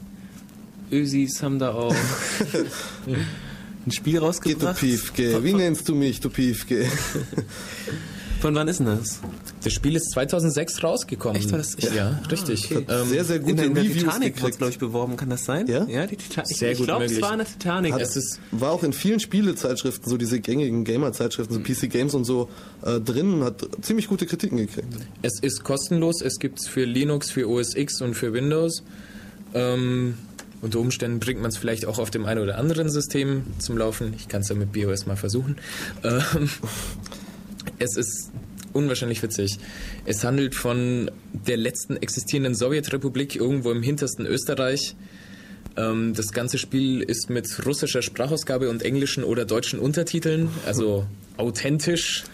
Ösis 0.92 1.42
haben 1.42 1.58
da 1.58 1.74
auch 1.74 1.94
ein 3.06 3.90
Spiel 3.90 4.12
Geht 4.12 4.22
du 4.22 4.26
rausgebracht. 4.26 4.78
Piefke, 4.78 5.42
wie 5.42 5.54
nennst 5.54 5.88
du 5.88 5.96
mich, 5.96 6.20
du 6.20 6.30
Piefke? 6.30 6.86
Von 8.40 8.54
wann 8.54 8.68
ist 8.68 8.78
denn 8.80 8.86
das? 8.86 9.20
Das 9.62 9.72
Spiel 9.72 9.94
ist 9.96 10.10
2006 10.12 10.82
rausgekommen. 10.82 11.36
Echt, 11.36 11.50
war 11.52 11.58
das? 11.58 11.76
Ja, 11.94 12.20
richtig. 12.30 12.64
okay. 12.74 12.86
Ähm, 12.88 13.08
sehr, 13.08 13.24
sehr 13.24 13.36
In 13.36 13.42
gute 13.42 13.54
der, 13.56 13.64
in 13.66 13.74
der 13.74 13.82
Titanic 13.84 14.34
gekriegt. 14.34 14.42
wird 14.42 14.58
glaube 14.58 14.70
ich, 14.72 14.78
beworben. 14.78 15.16
Kann 15.16 15.28
das 15.30 15.44
sein? 15.44 15.66
Ja? 15.66 15.84
Ja, 15.86 16.06
die 16.06 16.16
Titanic. 16.16 16.56
Sehr 16.56 16.72
ich 16.72 16.78
gut 16.78 16.86
glaube, 16.86 17.04
es 17.04 17.20
war 17.20 17.32
in 17.32 17.38
der 17.38 17.46
Titanic. 17.46 17.92
Hat, 17.92 18.00
Es 18.00 18.16
ist- 18.16 18.40
war 18.50 18.72
auch 18.72 18.82
in 18.82 18.92
vielen 18.94 19.20
Spielezeitschriften, 19.20 20.08
so 20.10 20.16
diese 20.16 20.40
gängigen 20.40 20.84
Gamer-Zeitschriften, 20.84 21.52
so 21.54 21.60
PC 21.60 21.88
Games 21.90 22.14
und 22.14 22.24
so, 22.24 22.48
äh, 22.82 22.98
drin, 23.00 23.44
hat 23.44 23.66
ziemlich 23.82 24.08
gute 24.08 24.24
Kritiken 24.26 24.56
gekriegt. 24.56 24.88
Es 25.22 25.38
ist 25.40 25.62
kostenlos, 25.62 26.22
es 26.22 26.38
gibt 26.38 26.60
es 26.60 26.66
für 26.68 26.84
Linux, 26.84 27.30
für 27.30 27.46
OS 27.48 27.74
X 27.76 28.00
und 28.00 28.14
für 28.14 28.32
Windows. 28.32 28.82
Ähm, 29.52 30.14
unter 30.62 30.78
Umständen 30.78 31.20
bringt 31.20 31.40
man 31.42 31.50
es 31.50 31.58
vielleicht 31.58 31.84
auch 31.86 31.98
auf 31.98 32.10
dem 32.10 32.24
einen 32.24 32.40
oder 32.40 32.56
anderen 32.58 32.88
System 32.88 33.42
zum 33.58 33.76
Laufen. 33.76 34.14
Ich 34.16 34.28
kann 34.28 34.40
es 34.42 34.48
ja 34.48 34.54
mit 34.54 34.72
BOS 34.72 35.06
mal 35.06 35.16
versuchen. 35.16 35.56
Ähm, 36.04 36.22
es 37.80 37.96
ist 37.96 38.30
unwahrscheinlich 38.72 39.22
witzig. 39.22 39.58
Es 40.04 40.22
handelt 40.22 40.54
von 40.54 41.10
der 41.32 41.56
letzten 41.56 41.96
existierenden 41.96 42.54
Sowjetrepublik 42.54 43.34
irgendwo 43.34 43.72
im 43.72 43.82
hintersten 43.82 44.26
Österreich. 44.26 44.94
Ähm, 45.76 46.14
das 46.14 46.32
ganze 46.32 46.58
Spiel 46.58 47.02
ist 47.02 47.30
mit 47.30 47.66
russischer 47.66 48.02
Sprachausgabe 48.02 48.70
und 48.70 48.82
englischen 48.82 49.24
oder 49.24 49.44
deutschen 49.44 49.80
Untertiteln, 49.80 50.50
also 50.66 51.06
authentisch. 51.36 52.24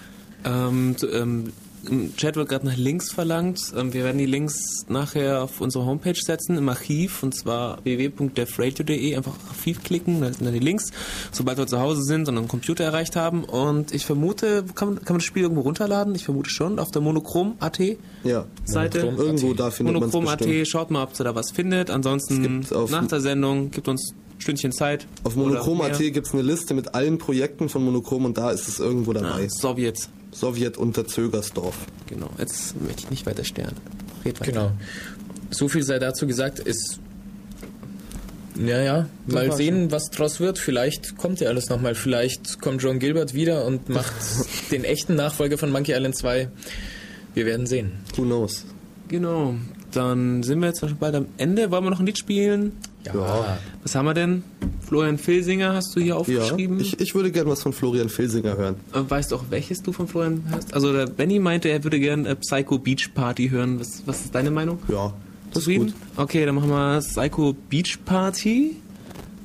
Ähm, 0.44 0.96
ähm, 1.12 1.52
Im 1.88 2.16
Chat 2.16 2.36
wird 2.36 2.48
gerade 2.48 2.66
nach 2.66 2.76
Links 2.76 3.12
verlangt. 3.12 3.60
Ähm, 3.76 3.92
wir 3.92 4.04
werden 4.04 4.18
die 4.18 4.26
Links 4.26 4.84
nachher 4.88 5.42
auf 5.42 5.60
unsere 5.60 5.84
Homepage 5.84 6.14
setzen, 6.14 6.56
im 6.56 6.68
Archiv, 6.68 7.22
und 7.22 7.34
zwar 7.34 7.84
www.defradio.de. 7.84 9.16
Einfach 9.16 9.32
auf 9.32 9.50
Archiv 9.58 9.82
klicken, 9.82 10.20
da 10.20 10.32
sind 10.32 10.44
dann 10.44 10.54
die 10.54 10.60
Links, 10.60 10.90
sobald 11.32 11.58
wir 11.58 11.66
zu 11.66 11.80
Hause 11.80 12.02
sind 12.02 12.28
und 12.28 12.38
einen 12.38 12.48
Computer 12.48 12.84
erreicht 12.84 13.16
haben. 13.16 13.44
Und 13.44 13.92
ich 13.92 14.06
vermute, 14.06 14.64
kann 14.74 14.88
man, 14.88 14.96
kann 14.98 15.14
man 15.14 15.18
das 15.18 15.24
Spiel 15.24 15.42
irgendwo 15.42 15.62
runterladen? 15.62 16.14
Ich 16.14 16.24
vermute 16.24 16.50
schon, 16.50 16.78
auf 16.78 16.90
der 16.90 17.02
Monochrom.at 17.02 17.78
Ja, 18.24 18.46
Seite. 18.64 18.98
Monochrom.at. 19.04 19.26
Irgendwo 19.26 19.54
da 19.54 19.70
findet 19.70 19.94
Monochrom.at, 19.94 20.68
schaut 20.68 20.90
mal, 20.90 21.04
ob 21.04 21.18
ihr 21.18 21.24
da 21.24 21.34
was 21.34 21.50
findet. 21.50 21.90
Ansonsten 21.90 22.66
nach 22.90 23.06
der 23.06 23.20
Sendung, 23.20 23.70
gibt 23.70 23.88
uns 23.88 24.12
ein 24.12 24.40
Stündchen 24.40 24.72
Zeit. 24.72 25.06
Auf 25.24 25.36
Monochrom.at 25.36 25.98
gibt 25.98 26.26
es 26.26 26.32
eine 26.32 26.42
Liste 26.42 26.74
mit 26.74 26.94
allen 26.94 27.18
Projekten 27.18 27.68
von 27.68 27.84
Monochrom 27.84 28.24
und 28.24 28.36
da 28.38 28.50
ist 28.50 28.68
es 28.68 28.78
irgendwo 28.78 29.12
dabei. 29.12 29.46
Ah, 29.46 29.48
Sowjet. 29.48 30.08
Sowjet 30.32 30.76
unter 30.76 31.06
Zögersdorf. 31.06 31.76
Genau, 32.08 32.30
jetzt 32.38 32.80
möchte 32.80 33.02
ich 33.04 33.10
nicht 33.10 33.26
weiter 33.26 33.44
sterben. 33.44 33.76
Red 34.24 34.40
weiter. 34.40 34.52
Genau. 34.52 34.70
So 35.50 35.68
viel 35.68 35.82
sei 35.82 35.98
dazu 35.98 36.26
gesagt, 36.26 36.58
ist. 36.58 37.00
Ja, 38.58 38.80
ja, 38.80 39.06
Das 39.26 39.34
mal 39.34 39.52
sehen, 39.52 39.90
was 39.90 40.04
draus 40.10 40.40
wird. 40.40 40.58
Vielleicht 40.58 41.18
kommt 41.18 41.40
ja 41.40 41.48
alles 41.48 41.68
nochmal. 41.68 41.94
Vielleicht 41.94 42.58
kommt 42.60 42.82
John 42.82 42.98
Gilbert 42.98 43.34
wieder 43.34 43.66
und 43.66 43.88
macht 43.90 44.14
den 44.70 44.84
echten 44.84 45.14
Nachfolger 45.14 45.58
von 45.58 45.70
Monkey 45.70 45.92
Island 45.92 46.16
2. 46.16 46.48
Wir 47.34 47.44
werden 47.46 47.66
sehen. 47.66 47.92
Who 48.16 48.22
knows? 48.22 48.64
Genau, 49.08 49.54
dann 49.92 50.42
sind 50.42 50.60
wir 50.60 50.68
jetzt 50.68 50.80
schon 50.80 50.96
bald 50.96 51.14
am 51.14 51.26
Ende. 51.36 51.70
Wollen 51.70 51.84
wir 51.84 51.90
noch 51.90 52.00
ein 52.00 52.06
Lied 52.06 52.18
spielen? 52.18 52.72
Ja. 53.04 53.58
Was 53.82 53.94
haben 53.94 54.06
wir 54.06 54.14
denn? 54.14 54.42
Florian 54.86 55.18
Filsinger 55.18 55.72
hast 55.74 55.94
du 55.96 56.00
hier 56.00 56.08
Ja, 56.10 56.14
aufgeschrieben. 56.16 56.78
ich, 56.80 57.00
ich 57.00 57.14
würde 57.14 57.30
gerne 57.32 57.50
was 57.50 57.62
von 57.62 57.72
Florian 57.72 58.08
Filsinger 58.08 58.56
hören. 58.56 58.76
Äh, 58.94 59.00
Weißt 59.08 59.32
du 59.32 59.36
auch, 59.36 59.44
welches 59.50 59.82
du 59.82 59.92
von 59.92 60.06
Florian 60.08 60.44
hast? 60.50 60.72
Also 60.74 60.92
der 60.92 61.06
Benny 61.06 61.38
meinte, 61.38 61.68
er 61.68 61.82
würde 61.84 61.98
gerne 61.98 62.28
äh, 62.28 62.34
Psycho 62.36 62.78
Beach 62.78 63.10
Party 63.14 63.48
hören. 63.48 63.80
Was, 63.80 64.02
was 64.06 64.20
ist 64.26 64.34
deine 64.34 64.50
Meinung? 64.50 64.78
Ja, 64.88 65.12
das 65.50 65.58
ist 65.58 65.64
Zufrieden? 65.64 65.86
gut. 65.86 65.94
Okay, 66.16 66.46
dann 66.46 66.54
machen 66.54 66.70
wir 66.70 67.00
Psycho 67.00 67.54
Beach 67.68 67.98
Party. 68.04 68.76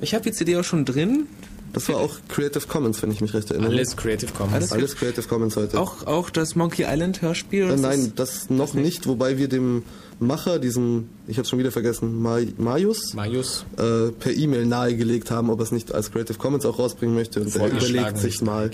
Ich 0.00 0.14
habe 0.14 0.24
die 0.24 0.32
CD 0.32 0.56
auch 0.56 0.64
schon 0.64 0.84
drin. 0.84 1.26
Das 1.72 1.88
war 1.88 1.96
auch 1.96 2.16
Creative 2.28 2.66
Commons, 2.66 3.02
wenn 3.02 3.10
ich 3.10 3.20
mich 3.20 3.32
recht 3.34 3.50
erinnere. 3.50 3.70
Alles 3.70 3.96
Creative 3.96 4.30
Commons. 4.32 4.72
Alles, 4.72 4.94
Creative 4.96 5.26
Commons 5.26 5.56
heute. 5.56 5.80
Auch, 5.80 6.06
auch 6.06 6.30
das 6.30 6.54
Monkey 6.54 6.84
Island 6.86 7.22
Hörspiel? 7.22 7.64
oder 7.64 7.74
Äh, 7.74 7.78
nein, 7.78 8.12
das 8.16 8.50
noch 8.50 8.74
nicht, 8.74 9.06
wobei 9.06 9.38
wir 9.38 9.48
dem 9.48 9.82
Macher, 10.18 10.58
diesen, 10.58 11.08
ich 11.26 11.38
habe 11.38 11.48
schon 11.48 11.58
wieder 11.58 11.72
vergessen, 11.72 12.20
Ma 12.20 12.38
Marius, 12.58 13.14
Marius. 13.14 13.64
äh, 13.76 14.10
per 14.12 14.32
E-Mail 14.32 14.66
nahegelegt 14.66 15.30
haben, 15.30 15.50
ob 15.50 15.60
er 15.60 15.64
es 15.64 15.72
nicht 15.72 15.92
als 15.94 16.12
Creative 16.12 16.38
Commons 16.38 16.64
auch 16.66 16.78
rausbringen 16.78 17.14
möchte. 17.14 17.40
Und 17.40 17.54
er 17.56 17.68
überlegt 17.68 18.18
sich 18.18 18.34
nicht 18.34 18.42
mal. 18.42 18.70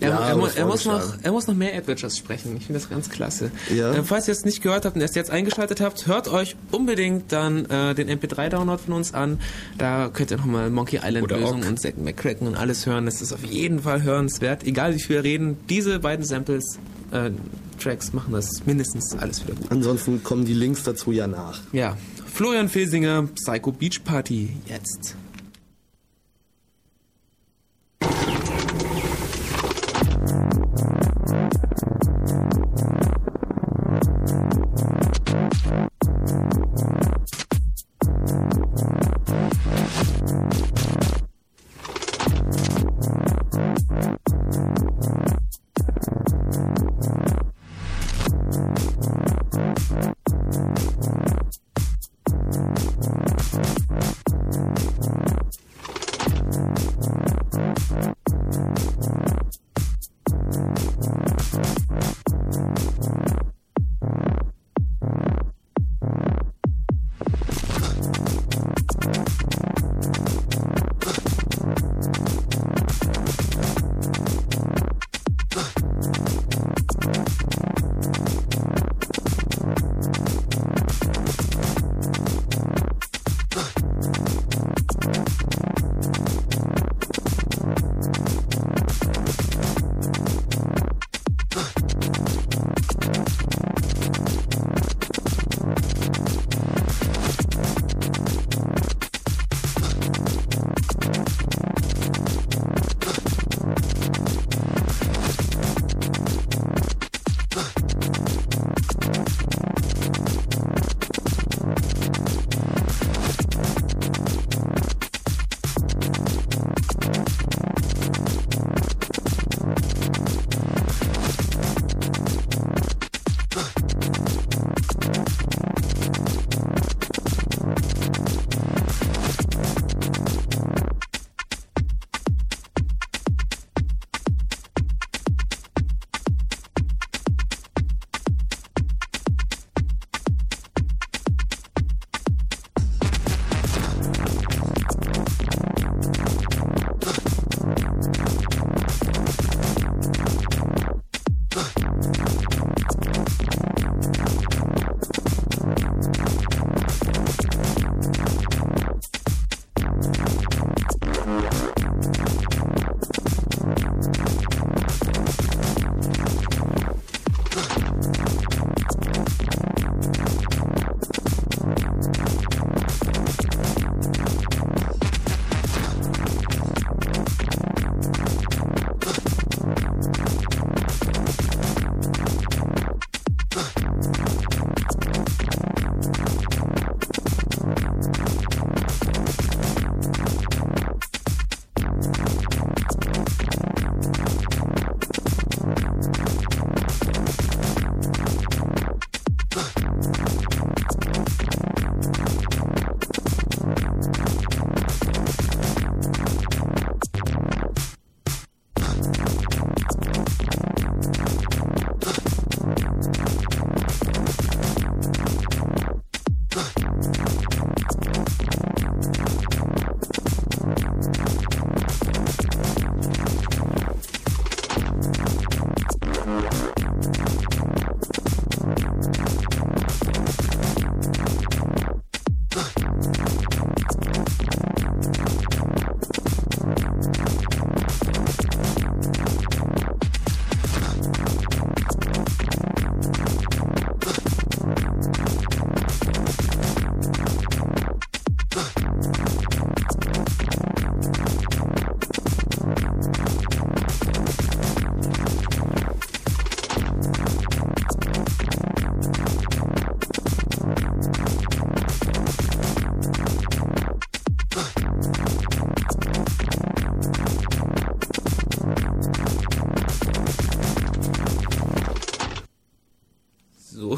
Er, 0.00 0.10
Ja, 0.10 0.18
er, 0.28 0.56
er, 0.56 0.66
muss 0.66 0.84
noch, 0.84 1.02
er 1.22 1.32
muss 1.32 1.46
noch 1.46 1.54
mehr 1.54 1.76
Adventures 1.76 2.16
sprechen. 2.16 2.56
Ich 2.56 2.66
finde 2.66 2.80
das 2.80 2.88
ganz 2.88 3.08
klasse. 3.08 3.50
Ja. 3.74 3.92
Äh, 3.92 4.02
falls 4.02 4.28
ihr 4.28 4.32
es 4.32 4.44
nicht 4.44 4.62
gehört 4.62 4.84
habt 4.84 4.96
und 4.96 5.02
erst 5.02 5.16
jetzt 5.16 5.30
eingeschaltet 5.30 5.80
habt, 5.80 6.06
hört 6.06 6.28
euch 6.28 6.56
unbedingt 6.70 7.32
dann 7.32 7.64
äh, 7.66 7.94
den 7.94 8.08
MP3-Download 8.08 8.82
von 8.82 8.94
uns 8.94 9.14
an. 9.14 9.40
Da 9.78 10.08
könnt 10.12 10.30
ihr 10.30 10.36
nochmal 10.36 10.70
Monkey 10.70 10.96
Island 11.02 11.22
Oder 11.24 11.38
Lösung 11.38 11.62
Ock. 11.62 11.68
und 11.68 11.80
Zack 11.80 11.98
McCracken 11.98 12.46
und 12.46 12.56
alles 12.56 12.86
hören. 12.86 13.06
Das 13.06 13.22
ist 13.22 13.32
auf 13.32 13.44
jeden 13.44 13.80
Fall 13.80 14.02
hörenswert. 14.02 14.64
Egal 14.64 14.94
wie 14.94 15.00
viel 15.00 15.16
wir 15.16 15.24
reden, 15.24 15.56
diese 15.68 15.98
beiden 15.98 16.24
Samples, 16.24 16.78
äh, 17.10 17.30
Tracks 17.82 18.12
machen 18.12 18.32
das 18.32 18.66
mindestens 18.66 19.14
alles 19.16 19.44
wieder 19.44 19.54
gut. 19.54 19.70
Ansonsten 19.70 20.22
kommen 20.22 20.44
die 20.44 20.54
Links 20.54 20.82
dazu 20.82 21.12
ja 21.12 21.26
nach. 21.26 21.60
Ja, 21.72 21.96
Florian 22.32 22.68
Filsinger, 22.68 23.28
Psycho 23.34 23.72
Beach 23.72 24.02
Party, 24.04 24.50
jetzt. 24.66 25.16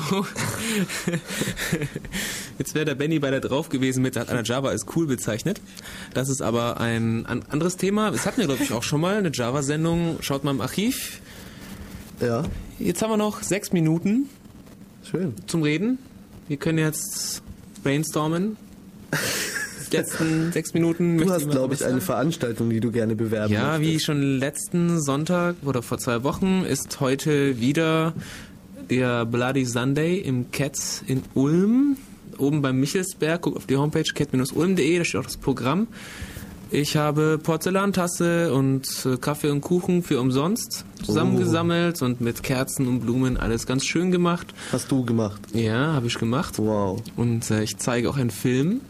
Jetzt 2.59 2.75
wäre 2.75 2.85
der 2.85 2.95
Benny 2.95 3.19
bei 3.19 3.31
der 3.31 3.41
drauf 3.41 3.69
gewesen 3.69 4.03
mit, 4.03 4.17
hat 4.17 4.29
einer 4.31 4.45
Java 4.45 4.69
als 4.69 4.87
cool 4.97 5.07
bezeichnet. 5.07 5.61
Das 6.15 6.29
ist 6.29 6.43
aber 6.43 6.81
ein, 6.81 7.27
ein 7.27 7.43
anderes 7.51 7.77
Thema. 7.77 8.11
Das 8.11 8.27
hatten 8.27 8.39
wir, 8.41 8.47
glaube 8.47 8.63
ich, 8.63 8.73
auch 8.73 8.83
schon 8.83 9.01
mal, 9.01 9.17
eine 9.17 9.31
Java-Sendung. 9.33 10.19
Schaut 10.21 10.45
mal 10.45 10.51
im 10.53 10.61
Archiv. 10.61 11.21
Ja. 12.21 12.45
Jetzt 12.79 13.03
haben 13.03 13.11
wir 13.11 13.17
noch 13.17 13.43
sechs 13.43 13.73
Minuten. 13.73 14.29
Schön. 15.09 15.35
Zum 15.47 15.63
Reden. 15.63 15.99
Wir 16.49 16.57
können 16.57 16.79
jetzt 16.79 17.43
brainstormen. 17.83 18.57
Die 19.93 19.97
letzten 19.97 20.53
sechs 20.53 20.75
Minuten. 20.75 21.19
Du 21.19 21.31
hast, 21.31 21.49
glaube 21.49 21.75
ich, 21.75 21.85
eine? 21.85 22.01
Veranstaltung, 22.01 22.71
die 22.71 22.81
du 22.81 22.91
gerne 22.91 23.15
bewerben 23.15 23.53
Ja, 23.53 23.79
möchtest. 23.79 23.91
wie 23.91 24.01
schon 24.01 24.23
letzten 24.39 25.01
Sonntag 25.01 25.57
oder 25.65 25.83
vor 25.83 25.99
zwei 25.99 26.23
Wochen 26.25 26.65
ist 26.65 27.01
heute 27.01 27.61
wieder 27.61 28.13
der 28.91 29.25
Bloody 29.27 29.65
Sunday 29.65 30.19
im 30.19 30.51
Cats 30.51 31.03
in 31.07 31.23
Ulm. 31.35 31.97
Oben 32.39 32.63
beim 32.63 32.79
Michelsberg. 32.79 33.43
Guck 33.43 33.57
auf 33.57 33.67
die 33.67 33.77
Homepage 33.77 34.05
cat-ulm.de, 34.15 34.99
da 34.99 35.05
steht 35.05 35.21
auch 35.21 35.25
das 35.25 35.37
Programm. 35.37 35.89
Ich 36.71 36.97
habe 36.97 37.39
Porzellantasse 37.43 38.53
und 38.53 38.87
äh, 39.07 39.17
Kaffee 39.17 39.49
und 39.49 39.63
Kuchen 39.63 40.03
für 40.03 40.21
umsonst 40.21 40.85
zusammengesammelt 41.03 42.03
und 42.03 42.21
mit 42.21 42.43
Kerzen 42.43 42.87
und 42.87 43.01
Blumen 43.01 43.39
alles 43.39 43.67
ganz 43.67 43.87
schön 43.87 44.11
gemacht. 44.11 44.49
Hast 44.71 44.91
du 44.93 45.03
gemacht? 45.03 45.41
Ja, 45.55 45.95
habe 45.95 46.09
ich 46.09 46.19
gemacht. 46.19 46.59
Wow. 46.59 47.01
Und 47.17 47.51
äh, 47.51 47.63
ich 47.63 47.79
zeige 47.79 48.11
auch 48.11 48.19
einen 48.19 48.31
Film, 48.31 48.83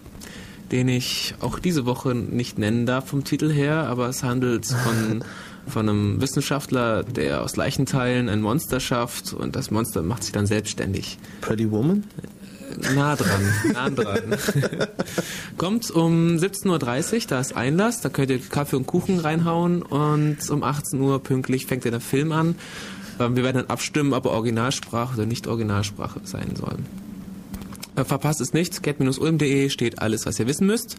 den 0.72 0.88
ich 0.88 1.34
auch 1.40 1.60
diese 1.60 1.86
Woche 1.86 2.16
nicht 2.16 2.58
nennen 2.58 2.84
darf 2.84 3.08
vom 3.08 3.22
Titel 3.22 3.50
her, 3.50 3.86
aber 3.86 4.08
es 4.08 4.24
handelt 4.24 4.66
von, 4.66 5.24
von 5.66 5.88
einem 5.88 6.20
Wissenschaftler, 6.20 7.02
der 7.02 7.42
aus 7.42 7.56
Leichenteilen 7.56 8.28
ein 8.28 8.40
Monster 8.40 8.80
schafft 8.80 9.32
und 9.32 9.56
das 9.56 9.70
Monster 9.70 10.02
macht 10.02 10.24
sich 10.24 10.32
dann 10.32 10.46
selbstständig. 10.46 11.18
Pretty 11.40 11.70
Woman? 11.70 12.04
Nah 12.94 13.16
dran, 13.16 13.52
nah 13.72 13.90
dran. 13.90 14.36
Kommt 15.58 15.90
um 15.90 16.36
17.30 16.36 17.14
Uhr, 17.14 17.20
da 17.28 17.40
ist 17.40 17.56
Einlass, 17.56 18.00
da 18.00 18.08
könnt 18.08 18.30
ihr 18.30 18.38
Kaffee 18.38 18.76
und 18.76 18.86
Kuchen 18.86 19.18
reinhauen 19.18 19.82
und 19.82 20.38
um 20.50 20.62
18 20.62 21.00
Uhr 21.00 21.22
pünktlich 21.22 21.66
fängt 21.66 21.84
der 21.84 22.00
Film 22.00 22.32
an. 22.32 22.56
Ähm, 23.18 23.36
Wir 23.36 23.44
werden 23.44 23.56
dann 23.56 23.66
abstimmen, 23.66 24.12
ob 24.12 24.26
er 24.26 24.32
Originalsprache 24.32 25.14
oder 25.14 25.26
nicht 25.26 25.46
Originalsprache 25.46 26.20
sein 26.24 26.54
soll. 26.56 26.76
Äh, 27.96 28.04
Verpasst 28.04 28.40
es 28.40 28.52
nicht, 28.52 28.82
cat-ulm.de 28.82 29.70
steht 29.70 30.00
alles, 30.00 30.26
was 30.26 30.38
ihr 30.38 30.46
wissen 30.46 30.66
müsst. 30.66 30.96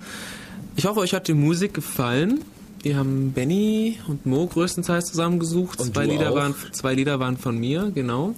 Ich 0.75 0.85
hoffe, 0.85 0.99
euch 0.99 1.13
hat 1.13 1.27
die 1.27 1.33
Musik 1.33 1.73
gefallen. 1.73 2.41
Die 2.83 2.95
haben 2.95 3.33
Benny 3.33 3.99
und 4.07 4.25
Mo 4.25 4.47
größtenteils 4.47 5.05
zusammengesucht. 5.07 5.79
Und 5.79 5.93
zwei, 5.93 6.05
du 6.05 6.13
Lieder 6.13 6.31
auch. 6.31 6.35
waren, 6.35 6.55
zwei 6.71 6.93
Lieder 6.93 7.19
waren 7.19 7.37
von 7.37 7.57
mir, 7.57 7.91
genau. 7.93 8.35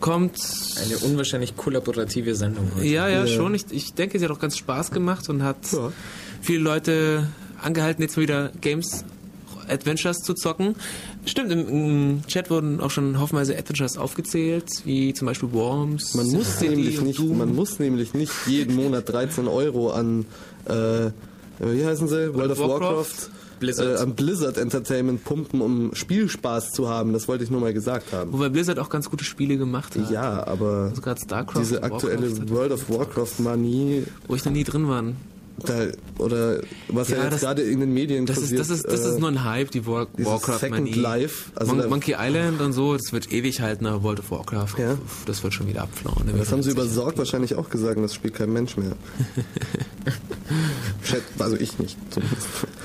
Kommt 0.00 0.38
Eine 0.82 0.98
unwahrscheinlich 0.98 1.56
kollaborative 1.56 2.34
Sendung 2.34 2.70
heute. 2.74 2.86
ja, 2.86 3.08
ja, 3.08 3.26
schon. 3.26 3.54
Ich, 3.54 3.64
ich 3.70 3.92
denke, 3.94 4.18
sie 4.18 4.24
hat 4.24 4.32
auch 4.32 4.38
ganz 4.38 4.56
Spaß 4.56 4.90
gemacht 4.92 5.28
und 5.28 5.42
hat 5.42 5.58
viele 6.40 6.60
Leute 6.60 7.28
angehalten, 7.62 8.02
jetzt 8.02 8.16
mal 8.16 8.22
wieder 8.22 8.50
Games, 8.60 9.04
Adventures 9.68 10.18
zu 10.18 10.34
zocken. 10.34 10.74
Stimmt, 11.26 11.52
im, 11.52 11.68
im 11.68 12.26
Chat 12.26 12.50
wurden 12.50 12.80
auch 12.80 12.90
schon 12.90 13.20
haufenweise 13.20 13.56
Adventures 13.56 13.96
aufgezählt, 13.98 14.68
wie 14.84 15.12
zum 15.14 15.26
Beispiel 15.26 15.52
Worms. 15.52 16.14
Man 16.14 16.26
muss, 16.28 16.60
nämlich 16.60 17.00
nicht, 17.00 17.20
man 17.20 17.54
muss 17.54 17.78
nämlich 17.78 18.14
nicht 18.14 18.32
jeden 18.46 18.74
Monat 18.76 19.08
13 19.08 19.48
Euro 19.48 19.90
an, 19.90 20.24
äh, 20.64 21.10
wie 21.60 21.84
heißen 21.84 22.08
sie? 22.08 22.34
World 22.34 22.52
of 22.52 22.58
Warcraft? 22.58 22.80
Warcraft? 22.80 23.30
Blizzard. 23.60 23.98
Äh, 23.98 24.02
an 24.02 24.14
Blizzard 24.14 24.56
Entertainment 24.56 25.24
pumpen, 25.24 25.60
um 25.60 25.94
Spielspaß 25.94 26.72
zu 26.72 26.88
haben. 26.88 27.12
Das 27.12 27.28
wollte 27.28 27.44
ich 27.44 27.50
nur 27.50 27.60
mal 27.60 27.74
gesagt 27.74 28.12
haben. 28.12 28.32
Wobei 28.32 28.48
Blizzard 28.48 28.78
auch 28.78 28.88
ganz 28.88 29.08
gute 29.10 29.22
Spiele 29.24 29.58
gemacht 29.58 29.94
hat. 29.96 30.10
Ja, 30.10 30.46
aber 30.46 30.88
Also 31.58 31.74
diese 31.74 31.82
aktuelle 31.82 32.48
World 32.50 32.72
of 32.72 32.88
Warcraft 32.90 33.34
Manie, 33.38 34.04
wo 34.26 34.34
ich 34.34 34.44
noch 34.44 34.52
nie 34.52 34.64
drin 34.64 34.88
war. 34.88 35.04
Da, 35.66 35.86
oder 36.18 36.60
was 36.88 37.08
ja, 37.08 37.16
Ja, 37.16 37.22
jetzt 37.24 37.32
das- 37.34 37.40
gerade 37.42 37.62
in 37.62 37.80
den 37.80 37.92
Medien 37.94 38.26
Das 38.26 38.36
ist, 38.38 38.42
passiert. 38.44 38.60
das 38.60 38.70
ist, 38.70 38.84
das 38.86 39.00
äh, 39.04 39.08
ist 39.10 39.18
nur 39.20 39.28
ein 39.28 39.44
Hype, 39.44 39.70
die 39.70 39.86
War 39.86 40.06
dieses 40.16 40.30
Warcraft 40.30 40.58
Second 40.58 40.80
Manie. 40.86 40.94
Life, 40.94 41.50
also 41.54 41.72
Mon 41.72 41.82
da- 41.82 41.88
Monkey 41.88 42.14
Island 42.18 42.60
und 42.60 42.72
so, 42.72 42.96
das 42.96 43.12
wird 43.12 43.32
ewig 43.32 43.60
halten, 43.60 43.86
aber 43.86 44.02
World 44.02 44.20
of 44.20 44.30
Warcraft, 44.30 44.74
Ja. 44.78 44.98
das 45.26 45.42
wird 45.42 45.54
schon 45.54 45.68
wieder 45.68 45.82
abflauen. 45.82 46.24
Bin 46.26 46.38
Das 46.38 46.50
haben 46.52 46.62
sie 46.62 46.70
über. 46.70 46.86
Sorg 46.86 47.16
wahrscheinlich 47.18 47.54
auch 47.54 47.70
gesagt, 47.70 47.96
und 47.96 48.02
das 48.02 48.14
spielt 48.14 48.34
kein 48.34 48.52
Mensch 48.52 48.76
mehr. 48.76 48.96
Also 51.38 51.56
ich 51.56 51.78
nicht. 51.78 51.96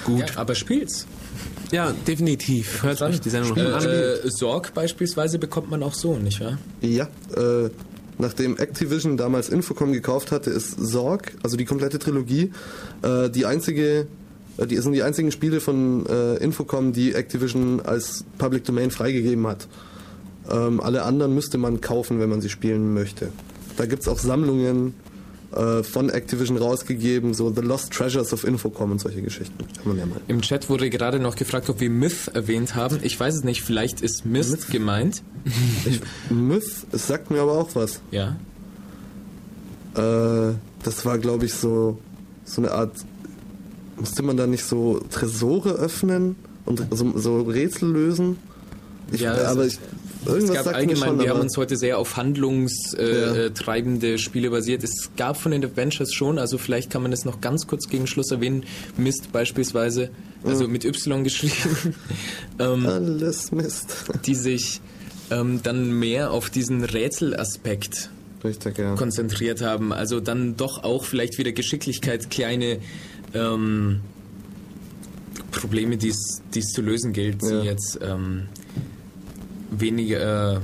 Gut. 0.06 0.20
Ja, 0.20 0.26
aber 0.38 0.56
spielt's. 0.56 1.06
Ja, 1.72 1.92
definitiv. 2.08 2.84
Hört 2.84 3.02
euch 3.02 3.20
die 3.22 3.30
Sendung 3.30 3.52
noch 3.52 3.58
Äh, 3.58 3.64
mal 3.64 3.74
an. 3.76 3.86
äh, 3.90 4.30
Sorg 4.30 4.74
beispielsweise 4.74 5.40
bekommt 5.40 5.70
man 5.70 5.84
auch 5.84 5.94
so, 5.94 6.16
nicht 6.18 6.40
wahr? 6.42 6.58
Ja, 6.82 7.08
äh, 7.36 7.70
nachdem 8.18 8.58
Activision 8.58 9.18
damals 9.18 9.50
Infocom 9.50 9.92
gekauft 9.92 10.32
hatte, 10.32 10.50
ist 10.50 10.72
Sorg, 10.80 11.34
also 11.44 11.58
die 11.58 11.66
komplette 11.66 12.00
Trilogie, 12.00 12.52
äh, 13.02 13.30
die 13.30 13.46
einzige, 13.46 14.08
äh, 14.58 14.68
die 14.68 14.78
sind 14.78 14.94
die 14.94 15.04
einzigen 15.04 15.32
Spiele 15.32 15.60
von 15.60 16.06
äh, 16.06 16.36
Infocom, 16.38 16.94
die 16.94 17.14
Activision 17.14 17.82
als 17.82 18.26
Public 18.38 18.64
Domain 18.66 18.92
freigegeben 18.92 19.46
hat. 19.48 19.68
Ähm, 20.50 20.80
alle 20.80 21.04
anderen 21.04 21.34
müsste 21.34 21.58
man 21.58 21.82
kaufen, 21.82 22.20
wenn 22.20 22.30
man 22.30 22.42
sie 22.42 22.50
spielen 22.50 22.94
möchte. 22.94 23.30
Da 23.78 23.86
gibt's 23.86 24.08
auch 24.08 24.20
Sammlungen 24.20 24.94
äh, 25.56 25.84
von 25.84 26.10
Activision 26.10 26.58
rausgegeben, 26.58 27.34
so 27.34 27.52
The 27.54 27.62
Lost 27.62 27.92
Treasures 27.94 28.34
of 28.34 28.44
Infocom 28.44 28.92
und 28.92 29.00
solche 29.00 29.22
Geschichten. 29.22 29.56
Im 30.28 30.42
Chat 30.42 30.70
wurde 30.70 30.90
gerade 30.90 31.20
noch 31.20 31.36
gefragt, 31.36 31.70
ob 31.70 31.80
wir 31.80 31.90
Myth 31.90 32.30
erwähnt 32.34 32.76
haben. 32.76 33.00
Ich 33.04 33.20
weiß 33.20 33.36
es 33.36 33.44
nicht, 33.44 33.62
vielleicht 33.64 34.02
ist 34.02 34.26
Mist 34.26 34.70
gemeint. 34.70 35.24
Ich, 35.86 36.02
Myth, 36.30 36.66
es 36.92 37.08
sagt 37.08 37.32
mir 37.32 37.40
aber 37.42 37.54
auch 37.54 37.70
was. 37.76 38.02
Ja. 38.12 38.36
Äh, 39.96 40.54
das 40.84 41.06
war, 41.06 41.18
glaube 41.20 41.46
ich, 41.46 41.54
so, 41.54 42.00
so 42.44 42.62
eine 42.62 42.72
Art. 42.72 42.92
Musste 43.98 44.24
man 44.24 44.36
da 44.38 44.46
nicht 44.46 44.66
so 44.66 45.00
Tresore 45.10 45.70
öffnen 45.74 46.36
und 46.66 46.86
so, 46.92 47.18
so 47.18 47.42
Rätsel 47.44 47.90
lösen? 47.92 48.38
Ich, 49.12 49.22
Ja, 49.22 49.34
aber 49.50 49.66
es- 49.66 49.74
ich, 49.76 49.80
irgendwas 50.28 50.58
es 50.60 50.66
gab 50.66 50.76
allgemein, 50.76 50.98
schon, 51.10 51.20
wir 51.20 51.30
haben 51.30 51.40
uns 51.42 51.58
heute 51.58 51.78
sehr 51.78 51.98
auf 52.00 52.18
handlungstreibende 52.18 53.46
äh, 53.46 53.52
treibende 53.52 54.18
Spiele 54.18 54.50
basiert. 54.50 54.84
Es 54.84 55.12
gab 55.18 55.38
von 55.38 55.52
den 55.52 55.64
Adventures 55.64 56.14
schon, 56.14 56.38
also 56.40 56.58
vielleicht 56.58 56.90
kann 56.90 57.02
man 57.04 57.14
es 57.14 57.26
noch 57.26 57.42
ganz 57.42 57.68
kurz 57.68 57.88
gegen 57.90 58.08
Schluss 58.08 58.32
erwähnen. 58.32 58.64
Mist 58.98 59.32
beispielsweise, 59.32 60.10
also 60.44 60.68
mit 60.68 60.86
Y 60.86 61.24
geschrieben. 61.24 61.96
ähm, 62.60 62.86
alles 62.86 63.52
Mist. 63.52 63.96
die 64.26 64.36
sich 64.36 64.82
ähm, 65.32 65.62
dann 65.64 65.92
mehr 65.92 66.32
auf 66.32 66.50
diesen 66.50 66.84
Rätselaspekt 66.84 68.10
Richtig, 68.44 68.78
ja. 68.78 68.96
konzentriert 68.96 69.62
haben. 69.62 69.92
Also 69.92 70.20
dann 70.20 70.56
doch 70.56 70.84
auch 70.84 71.04
vielleicht 71.06 71.38
wieder 71.38 71.52
Geschicklichkeit, 71.52 72.30
kleine 72.30 72.78
ähm, 73.34 74.02
Probleme, 75.52 75.98
die 75.98 76.10
es 76.10 76.68
zu 76.74 76.82
lösen 76.82 77.14
gilt, 77.14 77.42
Ja. 77.44 77.64
jetzt 77.64 78.00
ähm, 78.02 78.44
weniger, 79.82 80.56
äh, 80.56 80.60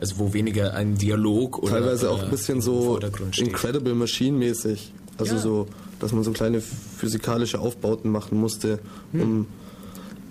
also 0.00 0.18
wo 0.18 0.32
weniger 0.32 0.74
ein 0.74 0.96
Dialog 0.96 1.58
oder 1.58 1.72
Teilweise 1.74 2.10
auch 2.10 2.20
äh, 2.20 2.24
ein 2.24 2.30
bisschen 2.30 2.56
im 2.56 2.62
so. 2.62 2.98
Incredible 3.38 3.94
Machine 3.94 4.36
mäßig. 4.38 4.92
Also 5.18 5.34
Ja. 5.34 5.40
so, 5.40 5.66
dass 6.00 6.12
man 6.12 6.24
so 6.24 6.32
kleine 6.32 6.60
physikalische 6.60 7.58
Aufbauten 7.60 8.10
machen 8.10 8.38
musste, 8.40 8.78
Hm. 9.12 9.20
um 9.20 9.46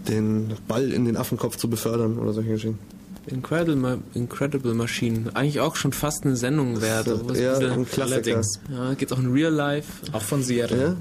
den 0.07 0.53
Ball 0.67 0.91
in 0.91 1.05
den 1.05 1.15
Affenkopf 1.17 1.57
zu 1.57 1.69
befördern 1.69 2.17
oder 2.17 2.33
solche 2.33 2.49
Geschichten. 2.51 2.79
Incredible, 3.27 3.75
Ma 3.75 3.97
Incredible 4.15 4.73
Machine. 4.73 5.29
Eigentlich 5.35 5.59
auch 5.59 5.75
schon 5.75 5.93
fast 5.93 6.25
eine 6.25 6.35
Sendung 6.35 6.81
wert. 6.81 7.07
Es 7.07 7.39
ja, 7.39 7.53
ein 7.57 7.85
Klassiker. 7.85 8.03
Allerdings. 8.15 8.59
Ja, 8.71 8.93
gibt's 8.95 9.13
auch 9.13 9.19
in 9.19 9.31
Real 9.31 9.53
Life. 9.53 9.91
Auch 10.11 10.23
von 10.23 10.41
Sierra. 10.41 10.75
Ja? 10.75 10.95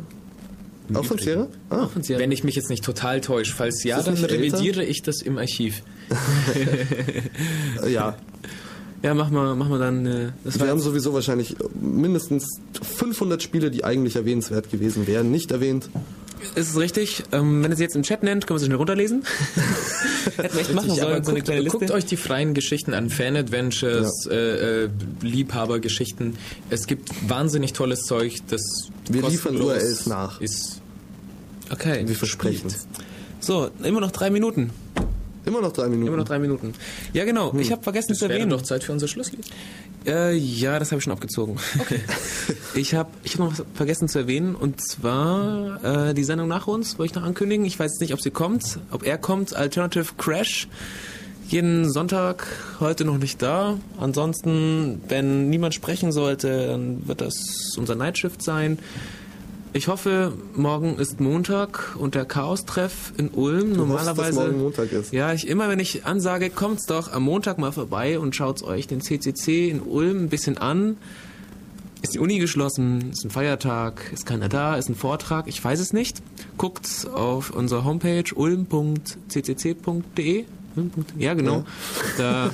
Auch 0.92 1.04
von 1.04 1.18
Sierra? 1.18 1.48
Ah. 1.70 1.84
Auch 1.84 1.90
von 1.90 2.02
Sierra. 2.02 2.20
Wenn 2.20 2.30
ich 2.32 2.44
mich 2.44 2.56
jetzt 2.56 2.68
nicht 2.68 2.84
total 2.84 3.22
täusche. 3.22 3.54
Falls 3.54 3.82
ja, 3.84 4.02
dann 4.02 4.14
nicht 4.14 4.22
älter? 4.24 4.34
revidiere 4.34 4.84
ich 4.84 5.02
das 5.02 5.22
im 5.22 5.38
Archiv. 5.38 5.82
Ja, 7.88 8.16
Ja, 9.02 9.14
mach 9.14 9.30
mal, 9.30 9.54
mach 9.54 9.68
mal 9.68 9.78
dann. 9.78 10.06
Äh, 10.06 10.32
Wir 10.44 10.68
haben 10.68 10.80
sowieso 10.80 11.14
wahrscheinlich 11.14 11.56
mindestens 11.80 12.60
500 12.82 13.42
Spiele, 13.42 13.70
die 13.70 13.84
eigentlich 13.84 14.16
erwähnenswert 14.16 14.70
gewesen 14.70 15.06
wären, 15.06 15.30
nicht 15.30 15.50
erwähnt. 15.52 15.88
ist 16.54 16.70
es 16.70 16.78
richtig. 16.78 17.22
Ähm, 17.32 17.62
wenn 17.62 17.70
ihr 17.70 17.76
sie 17.76 17.82
jetzt 17.84 17.96
im 17.96 18.02
Chat 18.02 18.22
nennt, 18.22 18.46
können 18.46 18.56
wir 18.56 18.60
sie 18.60 18.66
schnell 18.66 18.76
runterlesen. 18.76 19.22
Hätten 20.36 20.54
wir 20.54 20.60
echt 20.60 20.74
machen 20.74 20.90
sollen, 20.90 21.24
so 21.24 21.30
eine 21.30 21.38
guckt, 21.40 21.44
kleine 21.46 21.60
Liste. 21.62 21.78
guckt 21.78 21.90
euch 21.92 22.04
die 22.04 22.16
freien 22.18 22.52
Geschichten 22.52 22.92
an, 22.92 23.08
Fan-Adventures, 23.08 24.26
äh, 24.30 24.84
äh, 24.84 24.88
Liebhabergeschichten. 25.22 26.36
Es 26.68 26.86
gibt 26.86 27.08
wahnsinnig 27.28 27.72
tolles 27.72 28.02
Zeug, 28.02 28.36
das 28.48 28.60
Wir 29.08 29.22
liefern 29.22 29.54
kostenlos 29.56 29.64
URLs 29.82 30.06
nach. 30.06 30.40
Ist. 30.42 30.82
Okay. 31.70 32.02
Wir 32.06 32.16
versprechen 32.16 32.68
So, 33.40 33.70
immer 33.82 34.00
noch 34.00 34.10
drei 34.10 34.28
Minuten. 34.28 34.70
Immer 35.44 35.60
noch 35.60 35.72
drei 35.72 35.88
Minuten. 35.88 36.06
Immer 36.08 36.16
noch 36.18 36.24
drei 36.24 36.38
Minuten. 36.38 36.74
Ja, 37.12 37.24
genau. 37.24 37.54
Ich 37.58 37.72
habe 37.72 37.82
vergessen 37.82 38.08
Das 38.10 38.18
zu 38.18 38.26
erwähnen. 38.26 38.50
doch 38.50 38.62
Zeit 38.62 38.84
für 38.84 38.92
unser 38.92 39.08
Schlusslied. 39.08 39.44
Äh, 40.06 40.36
ja, 40.36 40.78
das 40.78 40.90
habe 40.90 40.98
ich 40.98 41.04
schon 41.04 41.12
abgezogen. 41.12 41.56
Okay. 41.78 42.00
ich 42.74 42.94
habe 42.94 43.10
ich 43.22 43.34
hab 43.34 43.40
noch 43.40 43.52
was 43.52 43.64
vergessen 43.74 44.08
zu 44.08 44.18
erwähnen 44.18 44.54
und 44.54 44.80
zwar 44.80 46.08
äh, 46.08 46.14
die 46.14 46.24
Sendung 46.24 46.48
nach 46.48 46.66
uns, 46.66 46.98
wollte 46.98 47.12
ich 47.12 47.14
noch 47.16 47.22
ankündigen. 47.24 47.64
Ich 47.66 47.78
weiß 47.78 47.92
jetzt 47.92 48.00
nicht, 48.00 48.14
ob 48.14 48.20
sie 48.20 48.30
kommt, 48.30 48.78
ob 48.90 49.02
er 49.04 49.18
kommt. 49.18 49.54
Alternative 49.54 50.14
Crash. 50.16 50.68
jeden 51.48 51.90
Sonntag, 51.90 52.46
heute 52.78 53.04
noch 53.04 53.18
nicht 53.18 53.42
da. 53.42 53.78
Ansonsten, 53.98 55.02
wenn 55.08 55.50
niemand 55.50 55.74
sprechen 55.74 56.12
sollte, 56.12 56.68
dann 56.68 57.08
wird 57.08 57.20
das 57.20 57.34
unser 57.76 57.94
Nightshift 57.96 58.42
sein. 58.42 58.78
Ich 59.72 59.86
hoffe, 59.86 60.32
morgen 60.56 60.98
ist 60.98 61.20
Montag 61.20 61.94
und 61.96 62.16
der 62.16 62.24
Chaos-Treff 62.24 63.12
in 63.16 63.28
Ulm. 63.28 63.74
Du 63.74 63.80
hoffst, 63.82 64.04
Normalerweise. 64.06 64.38
dass 64.40 64.48
morgen 64.48 64.58
Montag 64.62 64.90
ist. 64.90 65.12
Ja, 65.12 65.32
ich 65.32 65.46
immer, 65.46 65.68
wenn 65.68 65.78
ich 65.78 66.04
ansage, 66.06 66.50
kommt's 66.50 66.86
doch 66.86 67.12
am 67.12 67.22
Montag 67.22 67.58
mal 67.58 67.70
vorbei 67.70 68.18
und 68.18 68.34
schaut's 68.34 68.64
euch 68.64 68.88
den 68.88 69.00
CCC 69.00 69.70
in 69.70 69.80
Ulm 69.80 70.24
ein 70.24 70.28
bisschen 70.28 70.58
an. 70.58 70.96
Ist 72.02 72.14
die 72.14 72.18
Uni 72.18 72.38
geschlossen? 72.40 73.10
Ist 73.12 73.24
ein 73.24 73.30
Feiertag? 73.30 74.10
Ist 74.12 74.26
keiner 74.26 74.48
da? 74.48 74.74
Ist 74.76 74.88
ein 74.88 74.96
Vortrag? 74.96 75.46
Ich 75.46 75.62
weiß 75.62 75.78
es 75.78 75.92
nicht. 75.92 76.20
Guckt 76.56 77.06
auf 77.14 77.50
unserer 77.50 77.84
Homepage 77.84 78.24
ulm.ccc.de. 78.34 78.86
Ja, 81.18 81.34
genau. 81.34 81.64
Da, 82.18 82.50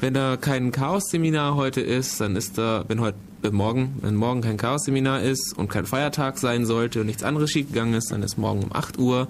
wenn 0.00 0.14
da 0.14 0.36
kein 0.36 0.72
Chaos-Seminar 0.72 1.54
heute 1.54 1.80
ist, 1.80 2.20
dann 2.20 2.36
ist 2.36 2.58
da, 2.58 2.84
wenn 2.88 3.00
heute, 3.00 3.16
wenn 3.42 3.54
morgen, 3.54 3.98
wenn 4.02 4.16
morgen 4.16 4.40
kein 4.40 4.56
Chaos-Seminar 4.56 5.22
ist 5.22 5.54
und 5.56 5.68
kein 5.68 5.86
Feiertag 5.86 6.38
sein 6.38 6.66
sollte 6.66 7.00
und 7.00 7.06
nichts 7.06 7.22
anderes 7.22 7.50
schiefgegangen 7.50 7.94
ist, 7.94 8.12
dann 8.12 8.22
ist 8.22 8.36
morgen 8.36 8.64
um 8.64 8.72
8 8.74 8.98
Uhr 8.98 9.28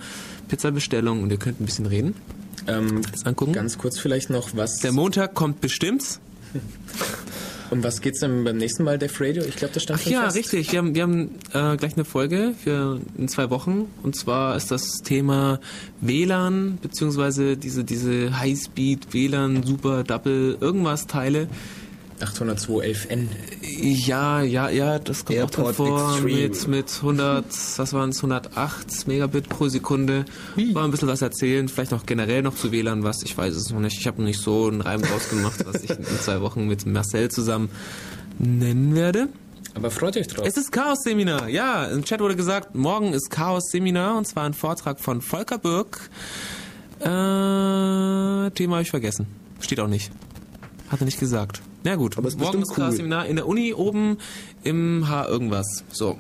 Pizzabestellung 0.49 1.23
und 1.23 1.31
ihr 1.31 1.39
könnt 1.39 1.61
ein 1.61 1.67
bisschen 1.67 1.87
reden. 1.87 2.15
Ähm, 2.67 3.03
angucken. 3.25 3.53
Ganz 3.53 3.79
kurz 3.79 3.99
vielleicht 3.99 4.31
noch, 4.31 4.51
was. 4.55 4.79
Der 4.79 4.93
Montag 4.93 5.35
kommt 5.35 5.61
bestimmt. 5.61 6.21
Um 7.73 7.83
was 7.83 8.03
geht's 8.03 8.21
dann 8.21 8.45
beim 8.45 8.59
nächsten 8.59 8.85
Mal, 8.85 8.99
Def 8.99 9.19
Radio? 9.19 9.43
Ich 9.45 9.57
glaube, 9.57 9.73
das 9.73 9.85
stand 9.85 9.99
Ach 10.05 10.07
ja, 10.07 10.25
fest. 10.25 10.37
richtig. 10.37 10.73
Wir 10.73 10.79
haben, 10.79 10.95
wir 10.95 11.05
haben 11.05 11.31
äh, 11.55 11.75
gleich 11.79 11.95
eine 11.95 12.05
Folge 12.05 12.53
für 12.63 13.01
in 13.17 13.29
zwei 13.29 13.49
Wochen. 13.49 13.87
Und 14.03 14.15
zwar 14.15 14.57
ist 14.57 14.71
das 14.71 14.99
Thema 14.99 15.59
WLAN, 16.03 16.77
beziehungsweise 16.83 17.57
diese, 17.57 17.83
diese 17.83 18.39
Highspeed 18.39 19.15
WLAN, 19.15 19.63
Super, 19.63 20.05
Double, 20.05 20.59
irgendwas 20.61 21.07
Teile. 21.07 21.49
802.11n. 22.23 23.29
Ja, 23.63 24.43
ja, 24.43 24.69
ja, 24.71 24.99
das 24.99 25.25
kommt 25.25 25.39
auch 25.39 25.43
Airport 25.43 25.77
vor 25.77 26.13
Extreme. 26.15 26.41
mit, 26.41 26.69
mit 26.69 26.93
100, 26.97 27.45
was 27.77 27.93
waren 27.93 28.11
es, 28.11 28.19
108 28.19 29.07
Megabit 29.09 29.49
pro 29.49 29.69
Sekunde. 29.69 30.25
Mal 30.57 30.85
ein 30.85 30.91
bisschen 30.91 31.09
was 31.09 31.23
erzählen, 31.23 31.69
vielleicht 31.69 31.91
noch 31.91 32.07
generell 32.07 32.43
noch 32.43 32.55
zu 32.55 32.73
WLAN 32.73 33.03
was, 33.03 33.23
ich 33.23 33.37
weiß 33.37 33.55
es 33.55 33.71
noch 33.71 33.81
nicht. 33.81 33.99
Ich 33.99 34.07
habe 34.07 34.21
noch 34.21 34.27
nicht 34.27 34.41
so 34.41 34.69
einen 34.69 34.81
Reim 34.81 35.03
rausgemacht, 35.03 35.67
was 35.67 35.83
ich 35.83 35.91
in 35.91 36.05
zwei 36.21 36.41
Wochen 36.41 36.67
mit 36.67 36.87
Marcel 36.87 37.31
zusammen 37.31 37.71
nennen 38.39 38.95
werde. 38.95 39.29
Aber 39.75 39.91
freut 39.91 40.17
euch 40.17 40.27
drauf. 40.29 40.47
Es 40.47 40.57
ist 40.57 40.71
Chaos-Seminar. 40.71 41.49
Ja, 41.49 41.87
im 41.87 42.05
Chat 42.05 42.21
wurde 42.21 42.37
gesagt, 42.37 42.75
morgen 42.75 43.13
ist 43.15 43.31
Chaos-Seminar 43.31 44.19
und 44.19 44.27
zwar 44.27 44.45
ein 44.45 44.55
Vortrag 44.55 45.01
von 45.01 45.23
Volker 45.23 45.59
Birk. 45.59 46.11
Äh, 47.01 48.51
Thema 48.51 48.75
habe 48.75 48.83
ich 48.83 48.91
vergessen. 48.91 49.27
Steht 49.61 49.81
auch 49.81 49.89
nicht. 49.89 50.11
Hat 50.89 51.01
er 51.01 51.07
nicht 51.07 51.19
gesagt. 51.19 51.63
Na 51.85 51.97
gut, 51.97 52.17
Aber 52.17 52.29
es 52.29 52.35
ist 52.35 52.41
morgen 52.41 52.63
ist 52.63 52.71
cool. 52.71 52.77
Chaos-Seminar 52.77 53.27
in 53.27 53.37
der 53.37 53.47
Uni 53.47 53.75
oben 53.75 54.19
im 54.63 55.09
H 55.09 55.27
irgendwas. 55.27 55.85
So, 55.91 56.19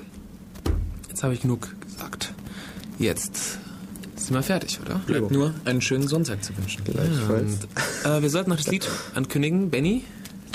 jetzt 1.08 1.22
habe 1.22 1.34
ich 1.34 1.40
genug 1.42 1.68
gesagt. 1.80 2.34
Jetzt 2.98 3.58
sind 4.16 4.34
wir 4.34 4.42
fertig, 4.42 4.80
oder? 4.80 5.00
Bleibt 5.06 5.30
nur 5.30 5.54
einen 5.64 5.80
schönen 5.80 6.08
Sonntag 6.08 6.42
zu 6.44 6.56
wünschen. 6.56 6.82
Ja, 6.86 7.34
und, 7.34 7.58
äh, 8.04 8.22
wir 8.22 8.30
sollten 8.30 8.50
noch 8.50 8.56
das 8.56 8.68
Lied 8.68 8.88
ankündigen. 9.14 9.70
Benny, 9.70 10.04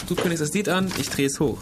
du 0.07 0.15
kündigst 0.15 0.41
das 0.41 0.53
Lied 0.53 0.69
an, 0.69 0.91
ich 0.99 1.09
drehe 1.09 1.27
es 1.27 1.39
hoch. 1.39 1.59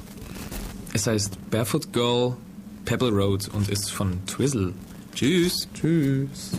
Es 0.93 1.07
heißt 1.07 1.49
Barefoot 1.49 1.91
Girl 1.93 2.37
Pebble 2.85 3.09
Road 3.09 3.49
und 3.53 3.69
ist 3.69 3.91
von 3.91 4.25
Twizzle. 4.27 4.73
Tschüss. 5.13 5.67
Tschüss. 5.73 6.51